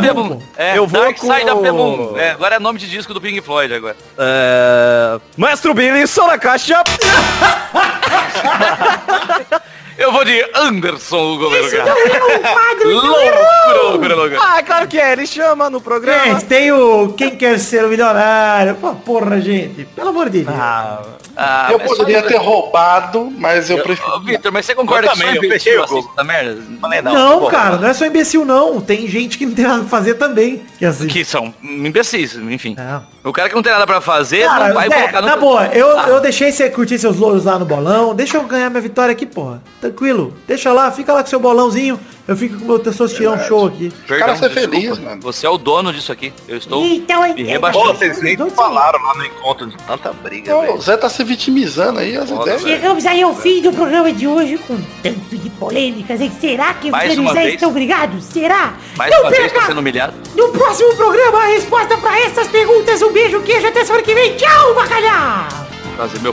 é 0.05 0.13
o. 0.13 0.43
É, 0.57 0.79
Eu 0.79 0.87
vou 0.87 1.01
Dark 1.03 1.17
com- 1.19 1.33
Side 1.33 1.51
of 1.51 1.63
the 1.63 1.73
Moon. 1.73 2.17
É, 2.19 2.31
agora 2.33 2.57
é 2.57 2.59
nome 2.59 2.79
de 2.79 2.89
disco 2.89 3.15
do 3.15 3.21
Pink 3.21 3.41
Floyd 3.41 3.73
agora. 3.73 3.97
É... 4.23 5.19
Maestro 5.35 5.73
Billy, 5.73 6.07
som 6.07 6.27
na 6.27 6.39
caixa. 6.39 6.85
Eu 10.01 10.11
vou 10.13 10.25
de 10.25 10.43
Anderson, 10.55 11.35
o 11.35 11.39
goleiro. 11.39 11.67
Isso 11.67 11.77
não 11.77 11.87
é 11.87 12.39
um 12.39 12.43
quadro 12.43 12.91
Loucura, 12.91 14.15
loucura. 14.15 14.41
Ah, 14.43 14.63
claro 14.63 14.89
que 14.89 14.99
é. 14.99 15.13
Ele 15.13 15.27
chama 15.27 15.69
no 15.69 15.81
programa. 15.81 16.25
Gente, 16.25 16.45
tem 16.47 16.73
o 16.73 17.13
Quem 17.13 17.37
Quer 17.37 17.59
Ser 17.59 17.85
o 17.85 17.89
Milionário. 17.89 18.75
Pô, 18.77 18.95
porra, 18.95 19.41
gente. 19.41 19.85
Pelo 19.95 20.09
amor 20.09 20.31
de 20.31 20.43
Deus. 20.45 20.57
Ah, 20.59 21.03
Ah, 21.37 21.69
Eu 21.71 21.81
poderia 21.81 22.23
ter 22.23 22.37
roubado, 22.37 23.31
mas 23.39 23.71
eu 23.71 23.79
prefiro. 23.83 24.11
Ô, 24.17 24.21
Vitor, 24.21 24.53
mas 24.53 24.67
você 24.67 24.75
concorda 24.75 25.07
Eu 25.07 25.13
que 25.13 25.19
também, 25.19 25.35
só 25.37 25.43
eu 25.45 25.51
fechei 25.51 25.73
imbecil 25.75 25.83
o 25.83 25.87
Google. 25.87 26.13
essa 26.15 26.25
merda? 26.25 26.63
Falei, 26.81 27.03
não, 27.03 27.39
pô. 27.41 27.47
cara, 27.47 27.77
não 27.77 27.89
é 27.89 27.95
só 27.95 28.05
imbecil, 28.07 28.45
não. 28.45 28.81
Tem 28.81 29.07
gente 29.07 29.39
que 29.39 29.47
não 29.47 29.55
tem 29.55 29.65
nada 29.67 29.81
pra 29.81 29.89
fazer 29.89 30.15
também. 30.15 30.63
Que 30.79 30.85
assim. 30.85 31.07
Que 31.07 31.25
são 31.25 31.55
imbecis, 31.63 32.35
enfim. 32.37 32.75
Não. 32.77 33.03
O 33.23 33.33
cara 33.33 33.49
que 33.51 33.55
não 33.55 33.63
tem 33.63 33.71
nada 33.73 33.87
pra 33.87 34.01
fazer 34.01 34.45
Cara, 34.47 34.69
não 34.69 34.75
vai 34.75 34.89
Zé, 34.89 34.95
colocar 34.99 35.21
no... 35.21 35.27
na 35.29 35.37
boa, 35.37 35.67
eu, 35.67 35.99
Ah. 35.99 36.07
eu 36.09 36.21
deixei 36.21 36.51
você 36.51 36.71
curtir 36.71 36.99
seus 36.99 37.17
louros 37.17 37.45
lá 37.45 37.59
no 37.59 37.65
bolão. 37.67 38.15
Deixa 38.15 38.37
eu 38.39 38.45
ganhar 38.45 38.71
minha 38.71 38.81
vitória 38.83 39.13
aqui, 39.13 39.27
porra. 39.27 39.63
Tranquilo. 39.91 40.33
Deixa 40.47 40.73
lá, 40.73 40.91
fica 40.91 41.13
lá 41.13 41.23
com 41.23 41.29
seu 41.29 41.41
bolãozinho. 41.41 41.99
Eu 42.29 42.37
fico 42.37 42.59
com 42.59 42.65
o 42.65 42.69
meu 42.69 42.79
testosterone 42.79 43.43
show 43.45 43.67
aqui. 43.67 43.93
Perdão, 44.07 44.27
Cara, 44.29 44.39
ser 44.39 44.49
desculpa. 44.51 44.71
feliz, 44.77 44.99
mano. 44.99 45.21
Você 45.23 45.47
é 45.47 45.51
o 45.51 45.59
dono 45.59 45.93
disso 45.93 46.13
aqui. 46.13 46.33
Eu 46.47 46.59
estou 46.59 46.85
Então, 46.87 47.23
me 47.23 47.35
Pô, 47.45 47.51
rebaixando. 47.51 47.87
vocês 47.95 48.23
nem 48.23 48.37
falaram 48.51 49.03
lá 49.03 49.15
no 49.17 49.25
encontro 49.27 49.67
de 49.67 49.77
tanta 49.79 50.13
briga. 50.13 50.57
O 50.57 50.81
Zé 50.81 50.97
tá 50.97 51.09
se 51.09 51.25
vitimizando 51.25 51.99
aí, 51.99 52.17
as 52.17 52.29
Foda, 52.31 52.43
ideias. 52.43 52.63
Chegamos 52.63 53.05
aí 53.07 53.21
ao 53.23 53.35
fim 53.35 53.61
do 53.61 53.73
programa 53.73 54.13
de 54.13 54.29
hoje 54.29 54.59
com 54.59 54.79
tanto 55.03 55.37
de 55.37 55.51
polêmicas, 55.51 56.21
hein? 56.21 56.31
Será 56.41 56.73
que 56.75 56.87
os 56.87 56.93
Mais 56.93 57.19
uma 57.19 57.33
Zé 57.33 57.43
vez. 57.43 57.55
estão 57.55 57.73
brigados? 57.73 58.25
Será? 58.27 58.75
Mais 58.97 59.11
Não 59.11 59.23
uma 59.23 59.31
vez 59.31 59.43
perca 59.43 59.61
tá 59.61 59.67
sendo 59.67 59.79
humilhado. 59.81 60.15
no 60.37 60.49
próximo 60.51 60.95
programa 60.95 61.39
a 61.39 61.47
resposta 61.49 61.97
pra 61.99 62.17
essas 62.21 62.47
perguntas. 62.47 63.03
Um 63.03 63.13
beijo, 63.13 63.41
queijo, 63.43 63.67
até 63.67 63.85
semana 63.85 64.05
que 64.05 64.15
vem. 64.15 64.37
Tchau, 64.37 64.75
bacalhau! 64.77 65.80
Fazer 66.01 66.19
meu 66.21 66.33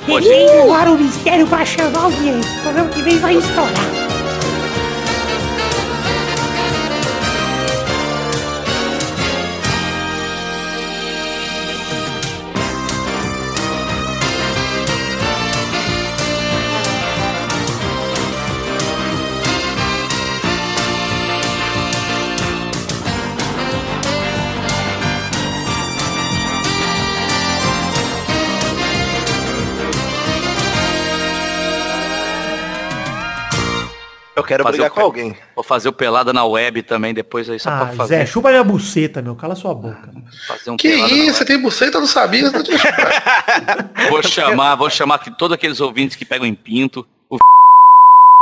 no 0.66 0.74
ar 0.74 0.88
o 0.88 0.98
mistério 0.98 1.46
pra 1.46 1.66
chamar 1.66 2.04
audiência. 2.06 2.50
O 2.60 2.62
programa 2.62 2.90
que 2.90 3.02
vem 3.02 3.20
vai 3.20 3.36
estourar. 3.36 4.17
Quero 34.48 34.64
Fazer 34.64 34.78
brigar 34.78 34.92
o 34.92 34.96
com 34.96 35.02
alguém. 35.02 35.36
Vou 35.56 35.64
fazer 35.64 35.90
o 35.90 35.94
pelada 35.94 36.32
na 36.34 36.44
web 36.46 36.82
também 36.84 37.14
depois 37.14 37.48
aí 37.50 37.60
só 37.60 37.70
Ah, 37.70 37.78
pra 37.86 37.96
fazer. 37.96 38.18
Zé, 38.20 38.26
chupa 38.26 38.50
minha 38.50 38.64
buceta, 38.64 39.22
meu. 39.22 39.36
Cala 39.36 39.56
sua 39.56 39.74
boca. 39.76 40.10
fazer 40.48 40.72
um 40.72 40.78
Que 40.78 40.88
isso, 40.90 41.38
você 41.38 41.46
tem 41.46 41.62
buceta, 41.62 41.98
eu 41.98 42.02
não 42.02 42.08
sabia. 42.08 42.50
não 42.50 42.64
tinha- 42.64 42.78
Vou 44.10 44.24
chamar, 44.24 44.76
vou 44.76 44.90
chamar 44.90 45.16
aqui 45.16 45.30
todos 45.38 45.54
aqueles 45.54 45.80
ouvintes 45.80 46.16
que 46.16 46.26
pegam 46.26 46.48
em 46.48 46.56
pinto, 46.56 47.06
o 47.30 47.38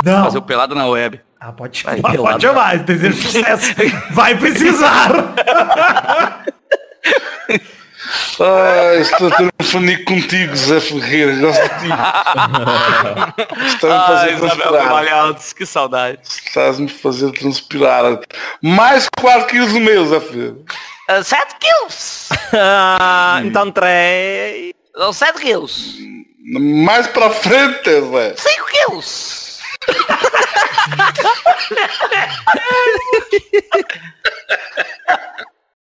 Não. 0.04 0.24
fazer 0.24 0.38
o 0.38 0.42
pelada 0.42 0.74
na 0.74 0.86
web. 0.86 1.20
Ah, 1.38 1.52
pode 1.52 1.82
Vai, 1.82 1.96
chamar, 1.96 2.10
pelado. 2.12 2.32
pode 2.32 2.42
chamar. 2.46 2.78
Desejo 2.78 3.22
sucesso. 3.22 3.74
Vai 4.12 4.38
precisar. 4.38 5.34
Ah, 8.40 8.94
estou 9.00 9.30
tendo 9.30 9.50
um 9.60 9.64
fone 9.64 9.96
contigo, 10.04 10.56
Zé 10.56 10.80
Ferreira. 10.80 11.34
Gosto 11.36 11.62
de 11.62 11.68
ti. 11.68 11.86
Está 13.66 13.86
me 13.86 13.92
Ah, 13.92 14.06
fazendo 14.06 14.46
Isabel 14.46 14.72
transpirar. 14.72 15.52
Que 15.52 15.66
saudade. 15.66 16.18
Estás 16.22 16.78
me 16.78 16.88
fazendo 16.88 17.32
transpirar. 17.32 18.20
Mais 18.62 19.08
4 19.20 19.46
quilos 19.46 19.72
no 19.72 19.80
meu, 19.80 20.06
Zé 20.06 20.20
Ferreira. 20.20 20.56
Uh, 21.08 21.22
7 21.22 21.54
quilos! 21.60 22.28
Ah, 22.52 23.40
então 23.44 23.70
três. 23.70 24.72
Não, 24.94 25.12
7 25.12 25.38
quilos. 25.40 25.94
Mais 26.44 27.06
pra 27.06 27.30
frente, 27.30 27.88
Zé. 27.88 28.34
Cinco 28.36 28.66
quilos. 28.66 29.60